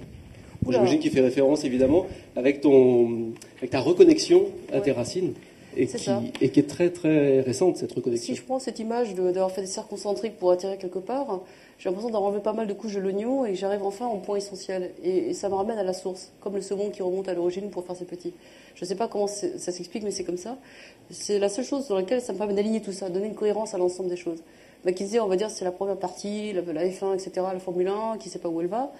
J'imagine 0.69 0.99
qu'il 0.99 1.11
fait 1.11 1.21
référence 1.21 1.65
évidemment 1.65 2.07
avec, 2.37 2.61
ton, 2.61 3.33
avec 3.59 3.71
ta 3.71 3.81
reconnexion 3.81 4.47
à 4.73 4.81
tes 4.81 4.93
racines. 4.93 5.33
Et 5.75 5.87
qui, 5.87 6.11
et 6.43 6.51
qui, 6.51 6.61
est 6.61 6.69
très 6.69 6.91
très 6.91 7.41
récente 7.41 7.79
cette 7.79 7.93
reconnexion. 7.93 8.35
Si 8.35 8.39
je 8.39 8.45
prends 8.45 8.59
cette 8.59 8.79
image 8.79 9.15
d'avoir 9.15 9.51
fait 9.51 9.63
des 9.63 9.67
cercles 9.67 9.89
concentriques 9.89 10.37
pour 10.37 10.51
atterrir 10.51 10.77
quelque 10.77 10.99
part, 10.99 11.41
j'ai 11.79 11.89
l'impression 11.89 12.11
d'avoir 12.11 12.29
enlevé 12.29 12.43
pas 12.43 12.53
mal 12.53 12.67
de 12.67 12.75
couches 12.75 12.93
de 12.93 13.01
l'oignon 13.01 13.47
et 13.47 13.55
j'arrive 13.55 13.83
enfin 13.83 14.07
au 14.07 14.19
point 14.19 14.37
essentiel. 14.37 14.91
Et, 15.03 15.33
ça 15.33 15.49
me 15.49 15.55
ramène 15.55 15.79
à 15.79 15.83
la 15.83 15.95
source, 15.95 16.31
comme 16.41 16.57
le 16.57 16.61
second 16.61 16.91
qui 16.91 17.03
remonte 17.03 17.27
à 17.29 17.35
l'origine 17.35 17.71
pour 17.71 17.87
faire 17.87 17.97
ses 17.97 18.05
petits. 18.05 18.35
Je 18.75 18.85
ne 18.85 18.89
sais 18.89 18.97
pas 18.97 19.09
comment 19.09 19.27
ça 19.27 19.73
s'explique, 19.73 20.03
mais 20.03 20.11
c'est 20.11 20.25
comme 20.25 20.37
ça. 20.37 20.59
C'est 21.11 21.39
la 21.39 21.49
seule 21.49 21.65
chose 21.65 21.87
sur 21.87 21.95
laquelle 21.95 22.21
ça 22.21 22.35
me 22.35 22.39
permet 22.39 22.53
d'aligner 22.53 22.83
tout 22.83 22.93
ça, 22.93 23.09
donner 23.09 23.27
une 23.27 23.35
cohérence 23.35 23.73
à 23.73 23.79
l'ensemble 23.79 24.11
des 24.11 24.17
choses. 24.17 24.43
McKinsey, 24.85 25.21
on 25.21 25.27
va 25.29 25.37
dire, 25.37 25.51
c'est 25.51 25.65
la 25.65 25.73
première 25.73 25.97
partie, 25.97 26.53
la, 26.53 26.61
la 26.73 26.85
F1, 26.85 27.15
etc., 27.15 27.31
la 27.53 27.61
Formule 27.61 27.89
1, 27.89 28.19
qui 28.19 28.29
ne 28.29 28.33
sait 28.33 28.39
pas 28.39 28.49
où 28.49 28.61
elle 28.61 28.67
va. 28.67 28.93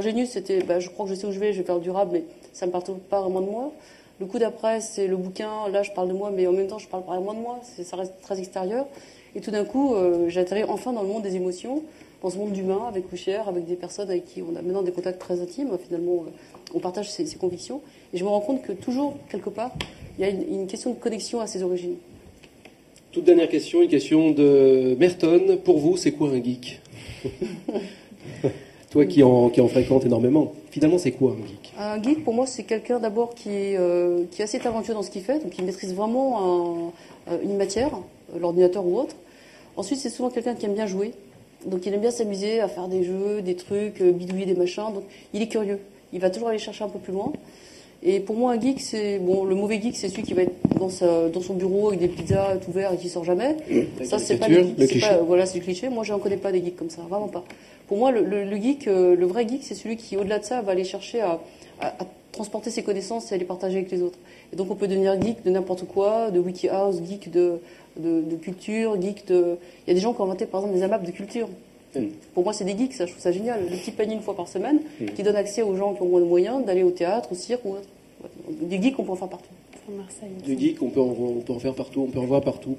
Genius, 0.00 0.30
c'était, 0.30 0.60
bah, 0.60 0.80
je 0.80 0.88
crois 0.88 1.06
que 1.06 1.14
je 1.14 1.18
sais 1.18 1.26
où 1.26 1.32
je 1.32 1.38
vais, 1.38 1.52
je 1.52 1.58
vais 1.58 1.64
faire 1.64 1.78
durable, 1.78 2.10
mais 2.12 2.24
ça 2.52 2.66
ne 2.66 2.70
parle 2.72 2.84
pas 3.08 3.20
vraiment 3.20 3.40
de 3.40 3.46
moi. 3.46 3.72
Le 4.18 4.26
coup 4.26 4.38
d'après, 4.38 4.80
c'est 4.80 5.06
le 5.06 5.16
bouquin, 5.16 5.68
là 5.70 5.82
je 5.82 5.90
parle 5.90 6.08
de 6.08 6.14
moi, 6.14 6.32
mais 6.34 6.46
en 6.46 6.52
même 6.52 6.66
temps 6.66 6.78
je 6.78 6.88
parle 6.88 7.04
pas 7.04 7.16
vraiment 7.16 7.34
de 7.34 7.40
moi, 7.40 7.60
ça 7.82 7.96
reste 7.96 8.14
très 8.22 8.38
extérieur. 8.38 8.86
Et 9.34 9.40
tout 9.40 9.50
d'un 9.50 9.64
coup, 9.64 9.94
euh, 9.94 10.30
j'ai 10.30 10.40
atterri 10.40 10.64
enfin 10.64 10.92
dans 10.92 11.02
le 11.02 11.08
monde 11.08 11.22
des 11.22 11.36
émotions, 11.36 11.82
dans 12.22 12.30
ce 12.30 12.38
monde 12.38 12.56
humain, 12.56 12.86
avec 12.88 13.10
Couchière, 13.10 13.46
avec 13.48 13.66
des 13.66 13.76
personnes 13.76 14.08
avec 14.08 14.24
qui 14.24 14.40
on 14.40 14.56
a 14.56 14.62
maintenant 14.62 14.82
des 14.82 14.92
contacts 14.92 15.18
très 15.18 15.40
intimes, 15.42 15.76
finalement, 15.86 16.24
euh, 16.26 16.30
on 16.74 16.80
partage 16.80 17.10
ses, 17.10 17.26
convictions. 17.36 17.82
Et 18.14 18.16
je 18.16 18.24
me 18.24 18.30
rends 18.30 18.40
compte 18.40 18.62
que 18.62 18.72
toujours, 18.72 19.16
quelque 19.28 19.50
part, 19.50 19.72
il 20.18 20.22
y 20.22 20.24
a 20.24 20.30
une, 20.30 20.62
une 20.62 20.66
question 20.66 20.90
de 20.90 20.98
connexion 20.98 21.40
à 21.40 21.46
ses 21.46 21.62
origines. 21.62 21.96
Toute 23.12 23.24
dernière 23.24 23.50
question, 23.50 23.82
une 23.82 23.88
question 23.88 24.30
de 24.30 24.96
Merton. 24.98 25.58
Pour 25.62 25.78
vous, 25.78 25.98
c'est 25.98 26.12
quoi 26.12 26.30
un 26.30 26.42
geek? 26.42 26.80
Toi 28.90 29.04
qui 29.06 29.22
en, 29.22 29.50
qui 29.50 29.60
en 29.60 29.68
fréquentes 29.68 30.04
énormément, 30.04 30.52
finalement, 30.70 30.98
c'est 30.98 31.10
quoi 31.10 31.32
un 31.32 31.46
geek? 31.46 31.72
Un 31.78 32.02
geek, 32.02 32.24
pour 32.24 32.34
moi, 32.34 32.46
c'est 32.46 32.62
quelqu'un 32.62 33.00
d'abord 33.00 33.34
qui, 33.34 33.50
est, 33.50 33.76
euh, 33.76 34.24
qui 34.30 34.40
est 34.40 34.44
assez 34.44 34.60
talentueux 34.60 34.94
dans 34.94 35.02
ce 35.02 35.10
qu'il 35.10 35.22
fait, 35.22 35.40
donc 35.40 35.50
qui 35.50 35.62
maîtrise 35.62 35.92
vraiment 35.94 36.92
euh, 37.28 37.38
une 37.42 37.56
matière, 37.56 37.90
euh, 38.34 38.38
l'ordinateur 38.38 38.86
ou 38.86 38.98
autre. 38.98 39.16
Ensuite, 39.76 39.98
c'est 39.98 40.08
souvent 40.08 40.30
quelqu'un 40.30 40.54
qui 40.54 40.66
aime 40.66 40.74
bien 40.74 40.86
jouer, 40.86 41.12
donc 41.66 41.84
il 41.84 41.92
aime 41.92 42.00
bien 42.00 42.12
s'amuser 42.12 42.60
à 42.60 42.68
faire 42.68 42.86
des 42.86 43.02
jeux, 43.02 43.42
des 43.42 43.56
trucs, 43.56 44.00
bidouiller 44.02 44.46
des 44.46 44.54
machins, 44.54 44.92
donc 44.94 45.02
il 45.34 45.42
est 45.42 45.48
curieux. 45.48 45.80
Il 46.12 46.20
va 46.20 46.30
toujours 46.30 46.48
aller 46.48 46.58
chercher 46.58 46.84
un 46.84 46.88
peu 46.88 47.00
plus 47.00 47.12
loin. 47.12 47.32
Et 48.02 48.20
pour 48.20 48.36
moi, 48.36 48.52
un 48.52 48.60
geek, 48.60 48.80
c'est 48.80 49.18
bon. 49.18 49.44
Le 49.44 49.54
mauvais 49.54 49.80
geek, 49.80 49.96
c'est 49.96 50.08
celui 50.08 50.22
qui 50.22 50.34
va 50.34 50.42
être 50.42 50.54
dans, 50.78 50.88
sa, 50.88 51.28
dans 51.28 51.40
son 51.40 51.54
bureau 51.54 51.88
avec 51.88 52.00
des 52.00 52.08
pizzas 52.08 52.56
tout 52.56 52.70
ouverts 52.70 52.92
et 52.92 52.96
qui 52.96 53.08
sort 53.08 53.24
jamais. 53.24 53.56
Ça, 54.04 54.18
c'est 54.18 54.36
pas, 54.36 54.48
le 54.48 54.64
pas, 55.00 55.18
Voilà, 55.26 55.46
c'est 55.46 55.58
le 55.58 55.64
cliché. 55.64 55.88
Moi, 55.88 56.04
je 56.04 56.12
n'en 56.12 56.18
connais 56.18 56.36
pas 56.36 56.52
des 56.52 56.62
geeks 56.62 56.76
comme 56.76 56.90
ça, 56.90 57.02
vraiment 57.08 57.28
pas. 57.28 57.44
Pour 57.88 57.98
moi, 57.98 58.10
le, 58.10 58.56
geek, 58.56 58.88
euh, 58.88 59.16
le 59.16 59.26
vrai 59.26 59.46
geek, 59.48 59.62
c'est 59.62 59.74
celui 59.74 59.96
qui, 59.96 60.16
au-delà 60.16 60.38
de 60.38 60.44
ça, 60.44 60.60
va 60.60 60.72
aller 60.72 60.84
chercher 60.84 61.20
à, 61.20 61.40
transporter 62.32 62.70
ses 62.70 62.82
connaissances 62.82 63.32
et 63.32 63.34
à 63.34 63.38
les 63.38 63.44
partager 63.46 63.78
avec 63.78 63.90
les 63.90 64.02
autres. 64.02 64.18
Et 64.52 64.56
donc, 64.56 64.70
on 64.70 64.74
peut 64.74 64.88
devenir 64.88 65.20
geek 65.20 65.42
de 65.42 65.50
n'importe 65.50 65.86
quoi, 65.86 66.30
de 66.30 66.38
WikiHouse, 66.38 67.02
geek 67.02 67.30
de, 67.30 67.60
de, 67.96 68.36
culture, 68.36 69.00
geek 69.00 69.26
de. 69.26 69.56
Il 69.86 69.88
y 69.88 69.90
a 69.92 69.94
des 69.94 70.00
gens 70.00 70.12
qui 70.12 70.20
ont 70.20 70.24
inventé, 70.24 70.46
par 70.46 70.60
exemple, 70.60 70.76
des 70.76 70.84
AMAP 70.84 71.04
de 71.04 71.12
culture. 71.12 71.48
Pour 72.34 72.44
moi, 72.44 72.52
c'est 72.52 72.64
des 72.64 72.76
geeks, 72.76 72.94
ça, 72.94 73.06
je 73.06 73.12
trouve 73.12 73.22
ça 73.22 73.32
génial. 73.32 73.60
Le 73.70 73.76
petit 73.76 73.90
panier 73.90 74.14
une 74.14 74.22
fois 74.22 74.36
par 74.36 74.48
semaine 74.48 74.80
qui 75.14 75.22
donne 75.22 75.36
accès 75.36 75.62
aux 75.62 75.76
gens 75.76 75.94
qui 75.94 76.02
ont 76.02 76.06
moins 76.06 76.20
de 76.20 76.26
moyens 76.26 76.64
d'aller 76.64 76.82
au 76.82 76.90
théâtre, 76.90 77.30
au 77.32 77.34
cirque 77.34 77.64
ou 77.64 77.72
autre. 77.72 77.88
Des 78.62 78.80
geeks, 78.80 78.98
on 78.98 79.04
peut 79.04 79.12
en 79.12 79.16
faire 79.16 79.28
partout. 79.28 79.50
Du 80.44 80.58
geek, 80.58 80.82
on 80.82 80.88
peut, 80.88 81.00
en, 81.00 81.14
on 81.18 81.40
peut 81.40 81.52
en 81.52 81.58
faire 81.60 81.74
partout, 81.74 82.02
on 82.08 82.10
peut 82.10 82.18
en 82.18 82.26
voir 82.26 82.40
partout. 82.40 82.76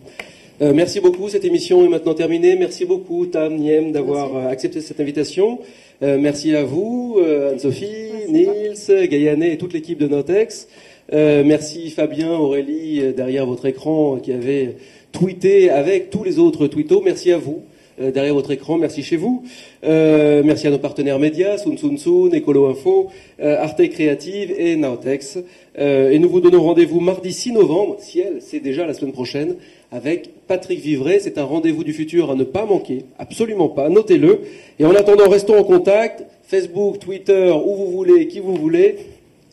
Euh, 0.62 0.74
merci 0.74 1.00
beaucoup, 1.00 1.30
cette 1.30 1.46
émission 1.46 1.86
est 1.86 1.88
maintenant 1.88 2.14
terminée. 2.14 2.56
Merci 2.58 2.84
beaucoup, 2.84 3.28
Tam, 3.28 3.56
Niem, 3.56 3.92
d'avoir 3.94 4.36
euh, 4.36 4.50
accepté 4.50 4.82
cette 4.82 5.00
invitation. 5.00 5.60
Euh, 6.04 6.18
merci 6.20 6.54
à 6.54 6.64
vous, 6.64 7.16
euh, 7.20 7.52
Anne-Sophie, 7.52 8.12
Nils, 8.28 9.08
Gaïané 9.08 9.54
et 9.54 9.58
toute 9.58 9.74
l'équipe 9.74 10.00
de 10.00 10.08
Notex. 10.08 10.68
Euh, 11.14 11.44
merci 11.46 11.90
Fabien, 11.92 12.34
Aurélie, 12.34 13.14
derrière 13.16 13.46
votre 13.46 13.68
écran, 13.68 14.18
qui 14.18 14.34
avait 14.34 14.76
tweeté 15.14 15.70
avec 15.70 16.10
tous 16.10 16.24
les 16.24 16.40
autres 16.40 16.68
tweetos. 16.68 17.02
Merci 17.02 17.32
à 17.32 17.38
vous. 17.38 17.62
Derrière 18.00 18.34
votre 18.34 18.52
écran, 18.52 18.78
merci 18.78 19.04
chez 19.04 19.18
vous. 19.18 19.44
merci 19.84 20.68
à 20.68 20.70
nos 20.70 20.78
partenaires 20.78 21.20
médias, 21.20 21.58
Sun 21.58 21.78
Sun 21.78 21.98
Sun, 21.98 22.36
Ecolo 22.36 22.68
Info, 22.68 23.10
Arte 23.42 23.88
Créative 23.90 24.54
et 24.58 24.76
Naotex. 24.76 25.40
et 25.78 26.20
nous 26.20 26.30
vous 26.30 26.42
donnons 26.42 26.62
rendez-vous 26.64 27.00
mardi 27.00 27.34
6 27.34 27.54
novembre, 27.54 27.98
ciel, 28.00 28.38
c'est 28.40 28.60
déjà 28.60 28.86
la 28.86 28.94
semaine 28.94 29.14
prochaine, 29.14 29.56
avec 29.92 30.30
Patrick 30.48 30.80
Vivray. 30.80 31.20
C'est 31.20 31.38
un 31.38 31.44
rendez-vous 31.44 31.84
du 31.84 31.94
futur 31.94 32.32
à 32.32 32.36
ne 32.36 32.44
pas 32.44 32.66
manquer, 32.66 33.06
absolument 33.20 33.70
pas, 33.70 33.90
notez-le. 33.90 34.42
Et 34.80 34.86
en 34.86 34.96
attendant, 34.96 35.30
restons 35.30 35.58
en 35.58 35.64
contact, 35.64 36.24
Facebook, 36.44 37.00
Twitter, 37.00 37.52
où 37.52 37.76
vous 37.76 37.92
voulez, 37.92 38.28
qui 38.28 38.40
vous 38.40 38.56
voulez. 38.56 38.96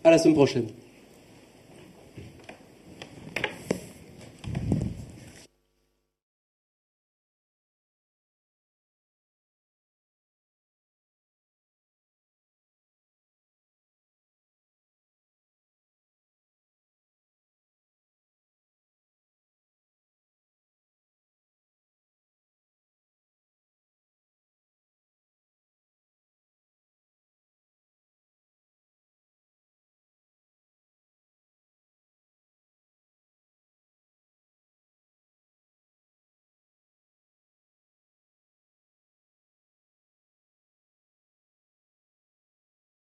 À 0.05 0.11
la 0.11 0.19
semaine 0.19 0.35
prochaine. 0.35 0.67